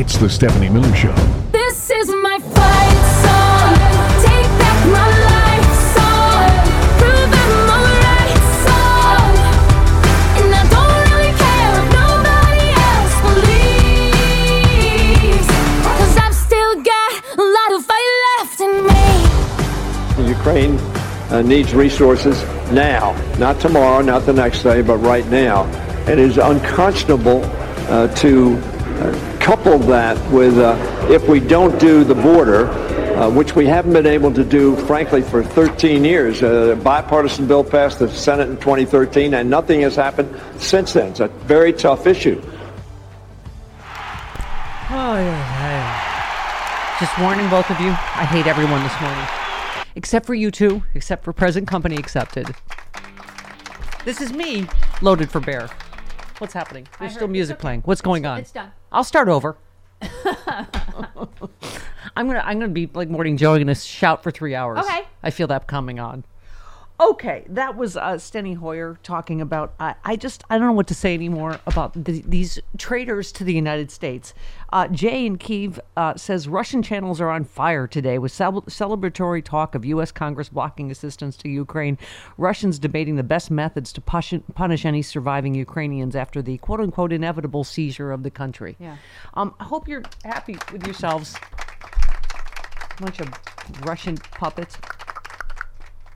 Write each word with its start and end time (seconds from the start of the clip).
It's 0.00 0.16
the 0.16 0.30
Stephanie 0.30 0.68
Miller 0.68 0.94
Show. 0.94 1.12
This 1.50 1.90
is 1.90 2.08
my 2.22 2.38
fight 2.38 3.02
song. 3.18 3.74
Take 4.22 4.46
back 4.62 4.86
my 4.94 5.08
life 5.26 5.74
song. 5.90 6.46
Prove 7.00 7.34
I'm 7.34 7.66
alright 7.74 8.42
song. 8.62 9.34
And 10.38 10.54
I 10.54 10.62
don't 10.70 11.02
really 11.02 11.34
care 11.34 11.72
if 11.82 11.86
nobody 11.98 12.66
else 12.86 13.16
believes. 15.34 15.48
Cause 15.82 16.14
I've 16.16 16.38
still 16.46 16.74
got 16.80 17.10
a 17.36 17.42
lot 17.42 17.70
of 17.74 17.82
fight 17.84 18.10
left 18.38 18.60
in 18.60 18.70
me. 18.86 20.30
Ukraine 20.30 20.78
uh, 21.32 21.42
needs 21.42 21.74
resources 21.74 22.44
now, 22.70 23.16
not 23.36 23.58
tomorrow, 23.58 24.00
not 24.00 24.26
the 24.26 24.32
next 24.32 24.62
day, 24.62 24.80
but 24.80 24.98
right 24.98 25.26
now. 25.26 25.66
It 26.06 26.20
is 26.20 26.38
unconscionable 26.38 27.42
uh, 27.88 28.06
to 28.14 28.56
uh, 29.00 29.27
couple 29.48 29.78
that 29.78 30.14
with 30.30 30.58
uh, 30.58 30.76
if 31.08 31.26
we 31.26 31.40
don't 31.40 31.80
do 31.80 32.04
the 32.04 32.14
border, 32.14 32.66
uh, 33.16 33.30
which 33.30 33.56
we 33.56 33.64
haven't 33.64 33.94
been 33.94 34.04
able 34.04 34.30
to 34.30 34.44
do, 34.44 34.76
frankly, 34.84 35.22
for 35.22 35.42
13 35.42 36.04
years. 36.04 36.42
Uh, 36.42 36.76
a 36.76 36.76
bipartisan 36.76 37.46
bill 37.48 37.64
passed 37.64 37.98
the 37.98 38.10
Senate 38.10 38.50
in 38.50 38.58
2013, 38.58 39.32
and 39.32 39.48
nothing 39.48 39.80
has 39.80 39.96
happened 39.96 40.38
since 40.58 40.92
then. 40.92 41.12
It's 41.12 41.20
a 41.20 41.28
very 41.28 41.72
tough 41.72 42.06
issue. 42.06 42.38
Oh, 44.90 45.16
yeah, 45.16 45.40
yeah. 45.64 46.96
Just 47.00 47.18
warning 47.18 47.48
both 47.48 47.70
of 47.70 47.80
you, 47.80 47.88
I 47.88 48.26
hate 48.26 48.46
everyone 48.46 48.82
this 48.82 49.00
morning. 49.00 49.26
Except 49.96 50.26
for 50.26 50.34
you 50.34 50.50
two, 50.50 50.82
except 50.92 51.24
for 51.24 51.32
present 51.32 51.66
company 51.66 51.96
accepted. 51.96 52.54
This 54.04 54.20
is 54.20 54.30
me, 54.30 54.66
loaded 55.00 55.30
for 55.30 55.40
bear. 55.40 55.70
What's 56.38 56.54
happening? 56.54 56.86
There's 56.98 57.14
still 57.14 57.28
music 57.28 57.54
okay. 57.54 57.60
playing. 57.60 57.80
What's 57.82 58.00
going 58.00 58.24
on? 58.24 58.38
it's 58.38 58.52
done. 58.52 58.72
I'll 58.92 59.04
start 59.04 59.28
over. 59.28 59.56
I'm 62.16 62.26
gonna 62.26 62.42
I'm 62.44 62.58
gonna 62.58 62.68
be 62.68 62.88
like 62.92 63.08
morning 63.08 63.36
Joe. 63.36 63.54
I'm 63.54 63.60
gonna 63.60 63.74
shout 63.74 64.22
for 64.22 64.30
three 64.30 64.54
hours. 64.54 64.78
Okay. 64.78 65.02
I 65.22 65.30
feel 65.30 65.46
that 65.48 65.66
coming 65.66 65.98
on. 65.98 66.24
Okay, 67.00 67.44
that 67.48 67.76
was 67.76 67.96
uh, 67.96 68.14
Steny 68.14 68.56
Hoyer 68.56 68.98
talking 69.04 69.40
about. 69.40 69.74
I 69.78 69.94
I 70.04 70.16
just 70.16 70.42
I 70.50 70.58
don't 70.58 70.66
know 70.66 70.72
what 70.72 70.88
to 70.88 70.94
say 70.94 71.14
anymore 71.14 71.60
about 71.66 71.92
the, 71.92 72.22
these 72.26 72.58
traitors 72.76 73.30
to 73.32 73.44
the 73.44 73.54
United 73.54 73.90
States. 73.90 74.34
Uh, 74.70 74.86
Jay 74.88 75.24
in 75.24 75.38
Kiev 75.38 75.80
uh, 75.96 76.14
says 76.16 76.46
Russian 76.46 76.82
channels 76.82 77.20
are 77.20 77.30
on 77.30 77.44
fire 77.44 77.86
today 77.86 78.18
with 78.18 78.32
cel- 78.32 78.62
celebratory 78.62 79.42
talk 79.42 79.74
of 79.74 79.84
U.S. 79.86 80.12
Congress 80.12 80.50
blocking 80.50 80.90
assistance 80.90 81.36
to 81.38 81.48
Ukraine. 81.48 81.96
Russians 82.36 82.78
debating 82.78 83.16
the 83.16 83.22
best 83.22 83.50
methods 83.50 83.92
to 83.94 84.00
push, 84.02 84.34
punish 84.54 84.84
any 84.84 85.00
surviving 85.00 85.54
Ukrainians 85.54 86.14
after 86.14 86.42
the 86.42 86.58
quote 86.58 86.80
unquote 86.80 87.12
inevitable 87.12 87.64
seizure 87.64 88.12
of 88.12 88.22
the 88.22 88.30
country. 88.30 88.76
Yeah. 88.78 88.96
Um, 89.34 89.54
I 89.58 89.64
hope 89.64 89.88
you're 89.88 90.02
happy 90.24 90.56
with 90.70 90.84
yourselves. 90.84 91.34
Bunch 93.00 93.20
of 93.20 93.30
Russian 93.86 94.16
puppets. 94.16 94.76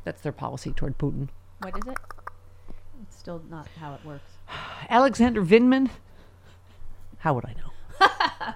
That's 0.05 0.21
their 0.21 0.33
policy 0.33 0.73
toward 0.73 0.99
Putin. 0.99 1.29
What 1.61 1.77
is 1.79 1.87
it? 1.87 1.99
It's 3.03 3.17
still 3.17 3.43
not 3.49 3.69
how 3.81 3.95
it 3.95 4.05
works. 4.05 4.31
Alexander 4.91 5.43
Vindman. 5.43 5.89
How 7.19 7.35
would 7.35 7.47
I 7.47 7.53
know? 7.53 7.72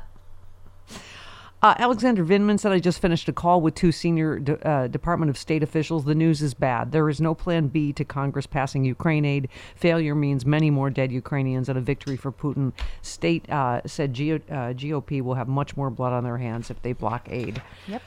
Uh, 1.62 1.74
Alexander 1.78 2.22
Vindman 2.24 2.60
said, 2.60 2.70
I 2.70 2.78
just 2.78 3.00
finished 3.00 3.28
a 3.28 3.32
call 3.32 3.62
with 3.62 3.74
two 3.74 3.90
senior 3.90 4.38
de- 4.38 4.68
uh, 4.68 4.86
Department 4.88 5.30
of 5.30 5.38
State 5.38 5.62
officials. 5.62 6.04
The 6.04 6.14
news 6.14 6.42
is 6.42 6.52
bad. 6.52 6.92
There 6.92 7.08
is 7.08 7.18
no 7.20 7.34
plan 7.34 7.68
B 7.68 7.92
to 7.94 8.04
Congress 8.04 8.46
passing 8.46 8.84
Ukraine 8.84 9.24
aid. 9.24 9.48
Failure 9.74 10.14
means 10.14 10.44
many 10.44 10.70
more 10.70 10.90
dead 10.90 11.10
Ukrainians 11.10 11.68
and 11.70 11.78
a 11.78 11.80
victory 11.80 12.16
for 12.16 12.30
Putin. 12.30 12.72
State 13.00 13.50
uh, 13.50 13.80
said 13.86 14.12
G- 14.12 14.34
uh, 14.34 14.38
GOP 14.74 15.22
will 15.22 15.34
have 15.34 15.48
much 15.48 15.76
more 15.76 15.88
blood 15.88 16.12
on 16.12 16.24
their 16.24 16.36
hands 16.36 16.70
if 16.70 16.80
they 16.82 16.92
block 16.92 17.26
aid. 17.30 17.62
Yep. 17.88 18.02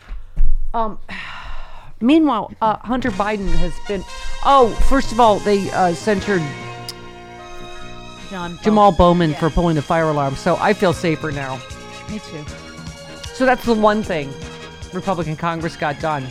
Meanwhile, 2.01 2.53
uh, 2.61 2.77
Hunter 2.77 3.11
Biden 3.11 3.51
has 3.55 3.73
been. 3.87 4.05
Oh, 4.45 4.69
first 4.87 5.11
of 5.11 5.19
all, 5.19 5.39
they 5.39 5.69
uh, 5.71 5.93
censured 5.95 6.43
John. 8.29 8.59
Jamal 8.61 8.91
Bowman. 8.91 9.31
Bowman 9.31 9.39
for 9.39 9.49
pulling 9.49 9.75
the 9.75 9.81
fire 9.81 10.09
alarm, 10.09 10.35
so 10.35 10.55
I 10.57 10.73
feel 10.73 10.93
safer 10.93 11.31
now. 11.31 11.55
Me 12.09 12.19
too. 12.19 12.45
So 13.33 13.45
that's 13.45 13.63
the 13.65 13.73
one 13.73 14.03
thing 14.03 14.33
Republican 14.93 15.35
Congress 15.35 15.75
got 15.75 15.99
done. 15.99 16.27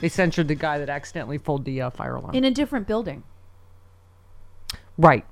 They 0.00 0.08
censured 0.08 0.48
the 0.48 0.54
guy 0.54 0.78
that 0.78 0.88
accidentally 0.88 1.38
pulled 1.38 1.64
the 1.64 1.82
uh, 1.82 1.90
fire 1.90 2.14
alarm. 2.16 2.34
In 2.34 2.44
a 2.44 2.50
different 2.50 2.86
building. 2.86 3.24
right. 4.96 5.24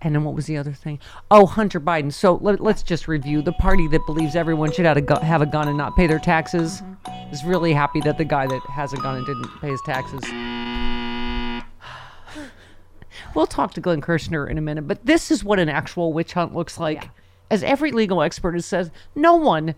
And 0.00 0.14
then 0.14 0.22
what 0.22 0.34
was 0.36 0.46
the 0.46 0.56
other 0.56 0.72
thing? 0.72 1.00
Oh, 1.28 1.44
Hunter 1.44 1.80
Biden. 1.80 2.12
So 2.12 2.34
let, 2.40 2.60
us 2.60 2.84
just 2.84 3.08
review. 3.08 3.42
The 3.42 3.52
party 3.54 3.88
that 3.88 4.00
believes 4.06 4.36
everyone 4.36 4.70
should 4.70 4.84
have 4.86 4.96
a, 4.96 5.00
gu- 5.00 5.18
have 5.18 5.42
a 5.42 5.46
gun 5.46 5.66
and 5.66 5.76
not 5.76 5.96
pay 5.96 6.06
their 6.06 6.20
taxes 6.20 6.82
is 7.32 7.42
really 7.44 7.72
happy 7.72 8.00
that 8.02 8.16
the 8.16 8.24
guy 8.24 8.46
that 8.46 8.60
has 8.70 8.92
a 8.92 8.96
gun 8.98 9.16
and 9.16 9.26
didn't 9.26 9.48
pay 9.60 9.70
his 9.70 9.80
taxes. 9.84 10.22
We'll 13.34 13.46
talk 13.46 13.74
to 13.74 13.80
Glenn 13.80 14.00
Kirschner 14.00 14.46
in 14.46 14.58
a 14.58 14.60
minute, 14.60 14.88
but 14.88 15.04
this 15.04 15.30
is 15.30 15.44
what 15.44 15.58
an 15.58 15.68
actual 15.68 16.12
witch 16.12 16.32
hunt 16.32 16.54
looks 16.54 16.78
like. 16.78 17.02
Yeah. 17.02 17.08
As 17.50 17.62
every 17.62 17.92
legal 17.92 18.22
expert 18.22 18.52
has 18.54 18.66
said, 18.66 18.90
no 19.14 19.34
one 19.36 19.74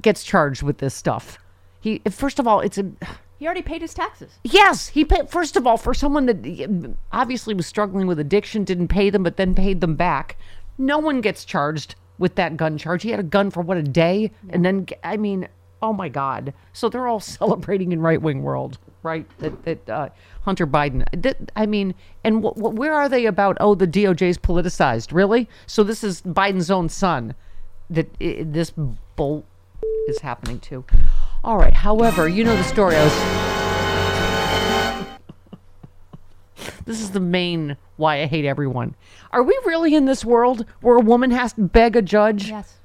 gets 0.00 0.24
charged 0.24 0.62
with 0.62 0.78
this 0.78 0.94
stuff. 0.94 1.38
He 1.80 2.00
first 2.10 2.38
of 2.38 2.46
all, 2.46 2.60
it's 2.60 2.78
a 2.78 2.90
He 3.38 3.46
already 3.46 3.62
paid 3.62 3.82
his 3.82 3.94
taxes. 3.94 4.38
Yes, 4.44 4.88
he 4.88 5.04
paid. 5.04 5.28
First 5.28 5.56
of 5.56 5.66
all, 5.66 5.76
for 5.76 5.94
someone 5.94 6.26
that 6.26 6.94
obviously 7.12 7.54
was 7.54 7.66
struggling 7.66 8.06
with 8.06 8.18
addiction, 8.18 8.64
didn't 8.64 8.88
pay 8.88 9.10
them, 9.10 9.22
but 9.22 9.36
then 9.36 9.54
paid 9.54 9.80
them 9.80 9.96
back. 9.96 10.36
No 10.78 10.98
one 10.98 11.20
gets 11.20 11.44
charged 11.44 11.96
with 12.18 12.36
that 12.36 12.56
gun 12.56 12.78
charge. 12.78 13.02
He 13.02 13.10
had 13.10 13.20
a 13.20 13.24
gun 13.24 13.50
for 13.50 13.60
what 13.62 13.76
a 13.76 13.82
day, 13.82 14.30
and 14.48 14.64
then 14.64 14.86
I 15.02 15.16
mean, 15.16 15.48
oh 15.82 15.92
my 15.92 16.08
God! 16.08 16.54
So 16.72 16.88
they're 16.88 17.08
all 17.08 17.20
celebrating 17.38 17.92
in 17.92 18.00
right 18.00 18.22
wing 18.22 18.42
world, 18.42 18.78
right? 19.02 19.26
That 19.38 19.64
that 19.64 19.90
uh, 19.90 20.08
Hunter 20.42 20.66
Biden. 20.66 21.04
I 21.56 21.66
mean, 21.66 21.94
and 22.24 22.42
wh- 22.44 22.54
wh- 22.56 22.74
where 22.74 22.94
are 22.94 23.08
they 23.08 23.26
about? 23.26 23.56
Oh, 23.60 23.74
the 23.74 23.86
DOJ's 23.86 24.38
politicized. 24.38 25.12
Really? 25.12 25.48
So 25.66 25.82
this 25.82 26.02
is 26.04 26.20
Biden's 26.22 26.70
own 26.70 26.88
son 26.88 27.34
that 27.90 28.08
i- 28.20 28.42
this 28.44 28.72
bull 29.16 29.44
is 30.08 30.18
happening 30.20 30.58
to. 30.60 30.84
All 31.44 31.58
right. 31.58 31.74
However, 31.74 32.28
you 32.28 32.44
know 32.44 32.56
the 32.56 32.64
story. 32.64 32.96
I 32.96 33.04
was 33.04 33.12
This 36.84 37.00
is 37.00 37.10
the 37.10 37.20
main 37.20 37.76
why 37.96 38.22
I 38.22 38.26
hate 38.26 38.44
everyone. 38.44 38.94
Are 39.32 39.42
we 39.42 39.58
really 39.64 39.94
in 39.94 40.04
this 40.04 40.24
world 40.24 40.64
where 40.80 40.96
a 40.96 41.00
woman 41.00 41.30
has 41.32 41.52
to 41.54 41.62
beg 41.62 41.96
a 41.96 42.02
judge 42.02 42.48
Yes. 42.50 42.78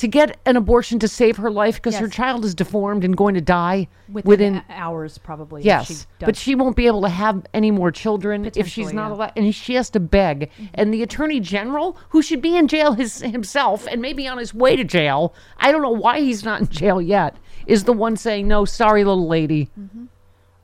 To 0.00 0.08
get 0.08 0.38
an 0.46 0.56
abortion 0.56 0.98
to 0.98 1.06
save 1.06 1.36
her 1.36 1.50
life 1.50 1.76
because 1.76 1.98
her 1.98 2.08
child 2.08 2.42
is 2.42 2.54
deformed 2.54 3.04
and 3.04 3.14
going 3.14 3.34
to 3.34 3.40
die 3.42 3.86
Within, 4.10 4.28
within, 4.28 4.62
hours, 4.70 5.18
probably. 5.18 5.62
yes, 5.62 5.88
she 5.88 5.94
does. 5.94 6.06
but 6.20 6.36
she 6.36 6.54
won't 6.54 6.74
be 6.74 6.86
able 6.86 7.02
to 7.02 7.10
have 7.10 7.44
any 7.52 7.70
more 7.70 7.90
children 7.90 8.50
if 8.56 8.66
she's 8.66 8.94
not 8.94 9.02
yeah. 9.02 9.04
Mm-hmm. 9.04 9.12
allowed, 9.12 9.32
and 9.36 9.54
she 9.54 9.74
has 9.74 9.90
to 9.90 10.00
beg. 10.00 10.50
And 10.72 10.92
the 10.92 11.02
attorney 11.02 11.38
general, 11.38 11.98
who 12.08 12.22
should 12.22 12.40
be 12.40 12.56
in 12.56 12.66
jail 12.66 12.94
his, 12.94 13.20
himself 13.20 13.86
and 13.86 14.00
maybe 14.00 14.26
on 14.26 14.38
his 14.38 14.54
way 14.54 14.74
to 14.74 14.84
jail, 14.84 15.34
I 15.58 15.70
don't 15.70 15.82
know 15.82 15.90
why 15.90 16.20
he's 16.20 16.44
not 16.44 16.62
in 16.62 16.68
jail 16.68 17.02
yet, 17.02 17.36
is 17.66 17.84
the 17.84 17.92
one 17.92 18.16
saying, 18.16 18.48
"No, 18.48 18.64
sorry, 18.64 19.04
little 19.04 19.28
lady." 19.28 19.68
Mm-hmm. 19.78 20.06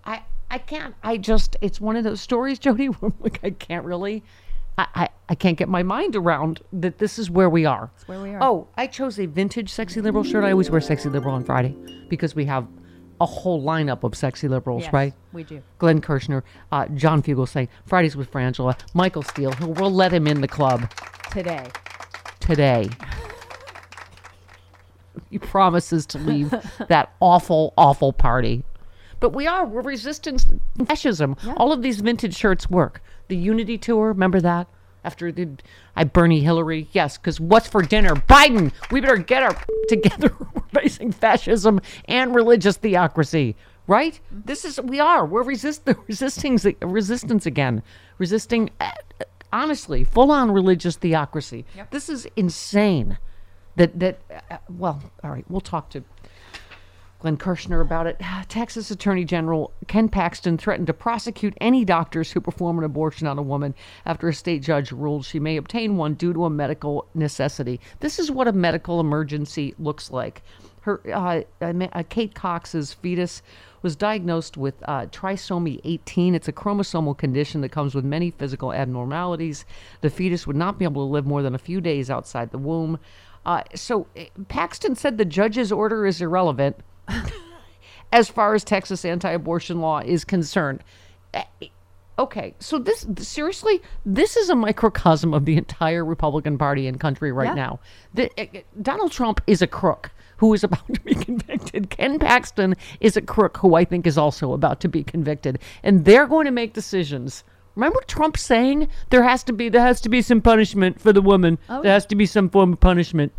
I 0.07 0.23
I 0.51 0.57
can't. 0.59 0.95
I 1.03 1.19
just 1.19 1.57
it's 1.61 1.79
one 1.79 1.97
of 1.97 2.05
those 2.05 2.23
stories, 2.23 2.59
Jody. 2.67 2.87
Where 2.87 3.11
I'm 3.11 3.19
like 3.21 3.41
I 3.43 3.51
can't 3.51 3.85
really. 3.85 4.25
I, 4.79 4.87
I, 4.95 5.09
I 5.29 5.35
can't 5.35 5.57
get 5.57 5.69
my 5.69 5.83
mind 5.83 6.17
around 6.17 6.61
that 6.73 6.99
this 6.99 7.19
is 7.19 7.31
where 7.31 7.49
we 7.49 7.65
are. 7.65 7.91
It's 7.97 8.07
where 8.07 8.21
we 8.21 8.35
are. 8.35 8.43
Oh, 8.43 8.69
I 8.77 8.87
chose 8.87 9.19
a 9.19 9.27
vintage 9.27 9.71
sexy 9.71 10.01
liberal 10.01 10.25
shirt. 10.25 10.45
I 10.45 10.53
always 10.53 10.71
wear 10.71 10.81
sexy 10.81 11.09
liberal 11.09 11.35
on 11.35 11.45
Friday 11.45 11.75
because 12.09 12.35
we 12.35 12.45
have 12.45 12.67
a 13.21 13.27
whole 13.27 13.63
lineup 13.63 14.05
of 14.05 14.15
sexy 14.15 14.47
liberals, 14.47 14.85
Yes, 14.85 14.93
right? 14.93 15.15
We 15.33 15.45
do. 15.45 15.63
Glenn 15.79 16.03
Kirschner, 16.03 16.45
uh, 16.71 16.87
John 16.89 17.23
Fugelsang, 17.23 17.69
Fridays 17.87 18.15
with 18.15 18.31
Frangela, 18.31 18.79
Michael 18.93 19.23
Steele, 19.23 19.53
who 19.53 19.69
we'll 19.69 19.93
let 19.93 20.13
him 20.13 20.27
in 20.27 20.43
the 20.43 20.49
club 20.49 20.91
Today. 21.31 21.67
today. 22.41 22.91
he 25.31 25.39
promises 25.39 26.05
to 26.07 26.19
leave 26.19 26.51
that 26.89 27.15
awful, 27.21 27.73
awful 27.79 28.13
party. 28.13 28.65
But 29.19 29.31
we 29.31 29.47
are. 29.47 29.65
We're 29.65 29.81
resistance 29.81 30.45
fascism. 30.87 31.37
All 31.57 31.73
of 31.73 31.81
these 31.81 32.01
vintage 32.01 32.37
shirts 32.37 32.69
work. 32.69 33.03
The 33.29 33.37
Unity 33.37 33.79
Tour, 33.79 34.09
remember 34.09 34.43
that? 34.43 34.69
After 35.07 35.31
the 35.31 35.49
I 35.95 36.03
Bernie 36.03 36.41
Hillary, 36.41 36.89
yes, 36.91 37.17
because 37.17 37.39
what's 37.39 37.69
for 37.69 37.81
dinner? 37.81 38.17
Biden. 38.17 38.73
We 38.91 39.01
better 39.01 39.17
get 39.17 39.45
our 39.45 39.57
together. 39.89 40.35
We're 40.55 40.83
facing 40.83 41.13
fascism 41.13 41.81
and 42.07 42.35
religious 42.35 42.77
theocracy, 42.77 43.55
right? 43.87 44.19
This 44.33 44.65
is 44.65 44.81
we 44.81 44.99
are. 44.99 45.25
We're 45.25 45.45
resist 45.45 45.85
the 45.87 45.97
resisting 46.09 46.59
resistance 46.83 47.47
again, 47.47 47.85
resisting. 48.19 48.71
uh, 48.81 48.91
honestly, 49.53 50.03
full 50.03 50.33
on 50.33 50.51
religious 50.51 50.97
theocracy. 50.97 51.65
This 51.93 52.09
is 52.09 52.27
insane. 52.35 53.17
That 53.77 53.97
that 54.01 54.19
uh, 54.51 54.57
well, 54.69 55.01
all 55.23 55.31
right, 55.31 55.45
we'll 55.49 55.61
talk 55.61 55.89
to 55.91 56.03
Glenn 57.19 57.37
Kirschner 57.37 57.81
about 57.81 58.07
it. 58.07 58.21
Texas 58.49 58.91
Attorney 58.91 59.25
General 59.25 59.73
Ken 59.87 60.09
Paxton 60.09 60.59
threatened 60.59 60.87
to 60.87 60.93
prosecute 60.93 61.55
any 61.61 61.85
doctors 61.85 62.31
who 62.31 62.41
perform 62.41 62.79
an 62.79 62.85
abortion 62.85 63.27
on 63.27 63.39
a 63.39 63.43
woman 63.43 63.75
after 64.05 64.29
a 64.29 64.35
state 64.35 64.63
judge 64.63 64.93
ruled 64.93 65.25
she 65.25 65.41
may 65.41 65.57
obtain 65.57 65.97
one 65.97 66.15
due 66.15 66.33
to 66.33 66.45
a 66.45 66.51
medical 66.51 67.07
necessity. 67.15 67.81
This 68.01 68.19
is 68.19 68.31
what 68.31 68.49
a 68.49 68.53
medical 68.53 69.01
emergency 69.01 69.75
looks 69.79 70.11
like. 70.11 70.43
Her 70.83 71.01
uh, 71.13 71.41
uh, 71.61 72.03
Kate 72.09 72.35
Cox's 72.35 72.93
fetus 72.93 73.43
was 73.83 73.97
diagnosed 73.97 74.57
with 74.57 74.75
uh, 74.87 75.07
trisomy 75.07 75.81
18. 75.85 76.35
It's 76.35 76.49
a 76.49 76.53
chromosomal 76.53 77.17
condition 77.17 77.61
that 77.63 77.71
comes 77.71 77.95
with 77.95 78.05
many 78.05 78.31
physical 78.31 78.73
abnormalities. 78.73 79.65
The 80.01 80.11
fetus 80.11 80.47
would 80.47 80.55
not 80.55 80.79
be 80.79 80.85
able 80.85 81.07
to 81.07 81.13
live 81.13 81.27
more 81.27 81.43
than 81.43 81.55
a 81.55 81.59
few 81.59 81.81
days 81.81 82.09
outside 82.09 82.51
the 82.51 82.59
womb. 82.59 83.01
Uh, 83.45 83.63
so 83.75 84.07
uh, 84.17 84.25
Paxton 84.49 84.95
said 84.95 85.19
the 85.19 85.25
judge's 85.25 85.73
order 85.73 86.07
is 86.07 86.21
irrelevant 86.21 86.77
as 88.13 88.29
far 88.29 88.55
as 88.55 88.65
Texas 88.65 89.05
anti-abortion 89.05 89.81
law 89.81 90.01
is 90.01 90.25
concerned. 90.25 90.83
Uh, 91.35 91.43
Okay, 92.19 92.55
so 92.61 92.79
this 92.79 93.07
seriously, 93.19 93.83
this 94.07 94.39
is 94.39 94.49
a 94.49 94.55
microcosm 94.55 95.35
of 95.35 95.45
the 95.45 95.59
entire 95.59 96.03
Republican 96.03 96.57
Party 96.57 96.87
and 96.87 96.99
country 96.99 97.31
right 97.31 97.49
Yeah. 97.49 97.55
now. 97.55 97.81
The, 98.15 98.31
uh, 98.41 98.61
Donald 98.81 99.13
Trump 99.13 99.43
is 99.47 99.61
a 99.61 99.67
crook 99.67 100.11
who 100.39 100.55
is 100.55 100.65
about 100.65 100.87
to 100.95 101.01
be 101.03 101.15
convicted. 101.15 101.91
Ken 101.91 102.19
Paxton 102.19 102.75
is 103.01 103.19
a 103.19 103.21
crook 103.21 103.59
who 103.59 103.75
I 103.75 103.85
think 103.85 104.07
is 104.07 104.17
also 104.17 104.55
about 104.55 104.81
to 104.81 104.89
be 104.89 105.05
convicted, 105.05 105.59
and 105.83 106.07
they're 106.07 106.27
going 106.27 106.47
to 106.47 106.53
make 106.53 106.73
decisions. 106.73 107.45
Remember 107.75 108.01
Trump 108.07 108.39
saying 108.39 108.89
there 109.11 109.23
has 109.23 109.45
to 109.45 109.53
be 109.53 109.69
there 109.69 109.83
has 109.83 110.01
to 110.01 110.09
be 110.09 110.23
some 110.23 110.41
punishment 110.41 110.99
for 110.99 111.13
the 111.13 111.21
woman. 111.21 111.59
Oh, 111.69 111.83
there 111.83 111.91
yeah. 111.91 111.93
has 111.93 112.07
to 112.07 112.17
be 112.17 112.25
some 112.25 112.49
form 112.49 112.73
of 112.73 112.81
punishment. 112.81 113.35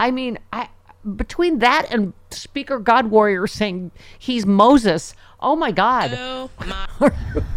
I 0.00 0.10
mean, 0.10 0.40
I 0.52 0.68
between 1.16 1.58
that 1.60 1.86
and 1.90 2.12
Speaker 2.30 2.78
God 2.78 3.06
Warrior 3.10 3.46
saying 3.46 3.90
he's 4.18 4.44
Moses. 4.46 5.14
Oh 5.40 5.56
my 5.56 5.70
God. 5.72 6.12
Oh 6.14 6.50
are, 7.00 7.12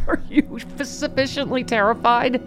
are 0.08 0.22
you 0.30 0.60
sufficiently 0.84 1.64
terrified? 1.64 2.42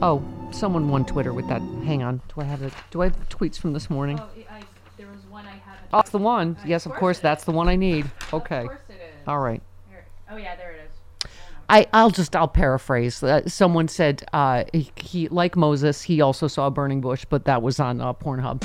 Oh, 0.00 0.22
someone 0.50 0.88
won 0.88 1.04
Twitter 1.04 1.32
with 1.32 1.46
that. 1.48 1.60
Hang 1.84 2.02
on. 2.02 2.20
Do 2.34 2.40
I 2.40 2.44
have 2.44 2.62
it? 2.62 2.72
Do 2.90 3.02
I 3.02 3.06
have 3.06 3.28
tweets 3.28 3.58
from 3.58 3.72
this 3.72 3.88
morning? 3.88 4.18
Oh, 4.18 4.28
I, 4.50 4.62
there 4.96 5.06
was 5.06 5.20
one 5.30 5.44
I 5.46 5.50
haven't. 5.50 5.88
Oh, 5.92 6.00
it's 6.00 6.10
the 6.10 6.18
one. 6.18 6.56
Yes, 6.66 6.86
of 6.86 6.90
course 6.92 7.00
course, 7.00 7.18
that's 7.20 7.44
the 7.44 7.52
one 7.52 7.68
I 7.68 7.76
need. 7.76 8.10
Okay. 8.32 8.60
Of 8.62 8.66
course 8.66 8.80
it 8.88 8.92
is. 8.94 9.28
All 9.28 9.38
right. 9.38 9.62
Here- 9.90 10.04
Oh 10.30 10.36
yeah, 10.36 10.56
there 10.56 10.72
it 10.72 10.80
is. 10.81 10.81
I, 11.68 11.86
I'll 11.92 12.10
just 12.10 12.36
I'll 12.36 12.48
paraphrase. 12.48 13.22
Uh, 13.22 13.48
someone 13.48 13.88
said 13.88 14.24
uh, 14.32 14.64
he, 14.72 14.90
he 14.96 15.28
like 15.28 15.56
Moses, 15.56 16.02
he 16.02 16.20
also 16.20 16.48
saw 16.48 16.66
a 16.66 16.70
burning 16.70 17.00
bush, 17.00 17.24
but 17.28 17.44
that 17.44 17.62
was 17.62 17.80
on 17.80 18.00
uh, 18.00 18.12
Pornhub. 18.12 18.62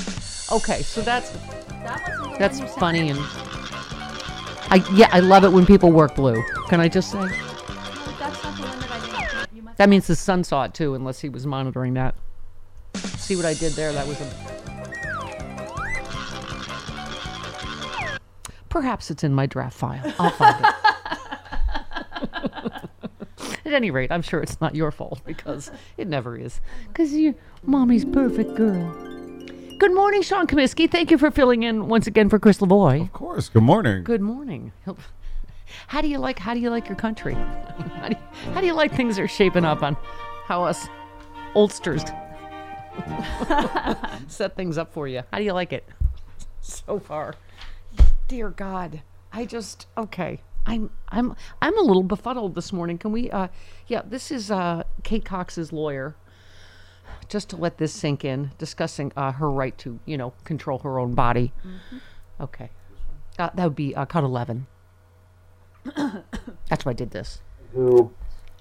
Okay, 0.54 0.82
so 0.82 1.00
that's 1.00 1.30
That 1.30 2.36
that's 2.38 2.60
funny 2.74 3.10
and 3.10 3.18
I 4.70 4.84
yeah 4.94 5.08
I 5.12 5.20
love 5.20 5.44
it 5.44 5.52
when 5.52 5.64
people 5.64 5.92
work 5.92 6.14
blue. 6.14 6.42
Can 6.68 6.80
I 6.80 6.88
just 6.88 7.10
say 7.10 7.20
that 8.18 9.74
that 9.78 9.88
means 9.88 10.08
the 10.08 10.16
sun 10.16 10.42
saw 10.42 10.64
it 10.64 10.74
too, 10.74 10.94
unless 10.94 11.20
he 11.20 11.28
was 11.28 11.46
monitoring 11.46 11.94
that. 11.94 12.16
See 12.96 13.36
what 13.36 13.44
I 13.44 13.54
did 13.54 13.72
there? 13.74 13.92
That 13.92 14.08
was 14.08 14.20
a. 14.20 14.28
Perhaps 18.68 19.10
it's 19.10 19.22
in 19.22 19.32
my 19.32 19.46
draft 19.46 19.76
file. 19.76 20.02
I'll 20.18 20.30
find 20.30 20.64
it. 20.64 20.74
At 23.64 23.72
any 23.72 23.90
rate, 23.90 24.10
I'm 24.10 24.22
sure 24.22 24.40
it's 24.40 24.60
not 24.60 24.74
your 24.74 24.90
fault 24.90 25.20
because 25.24 25.70
it 25.96 26.08
never 26.08 26.36
is. 26.36 26.60
Because 26.88 27.12
you, 27.12 27.34
mommy's 27.62 28.04
perfect 28.04 28.54
girl. 28.54 28.90
Good 29.78 29.94
morning, 29.94 30.22
Sean 30.22 30.46
Comiskey. 30.46 30.90
Thank 30.90 31.10
you 31.10 31.18
for 31.18 31.30
filling 31.30 31.62
in 31.62 31.86
once 31.86 32.06
again 32.08 32.28
for 32.28 32.38
Chris 32.38 32.58
Lavoie. 32.58 33.02
Of 33.02 33.12
course. 33.12 33.48
Good 33.48 33.62
morning. 33.62 34.02
Good 34.02 34.20
morning. 34.20 34.72
How 35.86 36.00
do 36.00 36.08
you 36.08 36.18
like? 36.18 36.38
How 36.38 36.54
do 36.54 36.60
you 36.60 36.70
like 36.70 36.88
your 36.88 36.96
country? 36.96 37.34
How 37.34 38.08
do 38.08 38.16
you, 38.16 38.52
how 38.52 38.60
do 38.60 38.66
you 38.66 38.74
like 38.74 38.94
things 38.94 39.18
are 39.18 39.28
shaping 39.28 39.64
up 39.64 39.82
on 39.82 39.96
how 40.46 40.64
us 40.64 40.88
oldsters 41.54 42.02
set 44.28 44.56
things 44.56 44.78
up 44.78 44.92
for 44.92 45.06
you? 45.06 45.22
How 45.30 45.38
do 45.38 45.44
you 45.44 45.52
like 45.52 45.72
it 45.72 45.86
so 46.60 46.98
far? 46.98 47.34
Dear 48.26 48.50
God, 48.50 49.02
I 49.32 49.44
just 49.44 49.86
okay. 49.96 50.40
I'm 50.68 50.90
I'm 51.08 51.34
I'm 51.62 51.76
a 51.78 51.80
little 51.80 52.02
befuddled 52.02 52.54
this 52.54 52.72
morning. 52.72 52.98
Can 52.98 53.10
we? 53.10 53.30
uh 53.30 53.48
Yeah, 53.86 54.02
this 54.04 54.30
is 54.30 54.50
uh 54.50 54.84
Kate 55.02 55.24
Cox's 55.24 55.72
lawyer. 55.72 56.14
Just 57.28 57.48
to 57.50 57.56
let 57.56 57.78
this 57.78 57.92
sink 57.92 58.24
in, 58.24 58.52
discussing 58.58 59.12
uh, 59.16 59.32
her 59.32 59.50
right 59.50 59.76
to 59.78 59.98
you 60.04 60.16
know 60.16 60.32
control 60.44 60.78
her 60.80 60.98
own 60.98 61.14
body. 61.14 61.52
Okay. 62.40 62.70
Uh, 63.38 63.50
that 63.54 63.64
would 63.64 63.76
be 63.76 63.94
uh, 63.94 64.04
cut 64.04 64.24
11. 64.24 64.66
That's 66.68 66.84
why 66.84 66.90
I 66.90 66.92
did 66.92 67.10
this. 67.10 67.40
who 67.72 68.10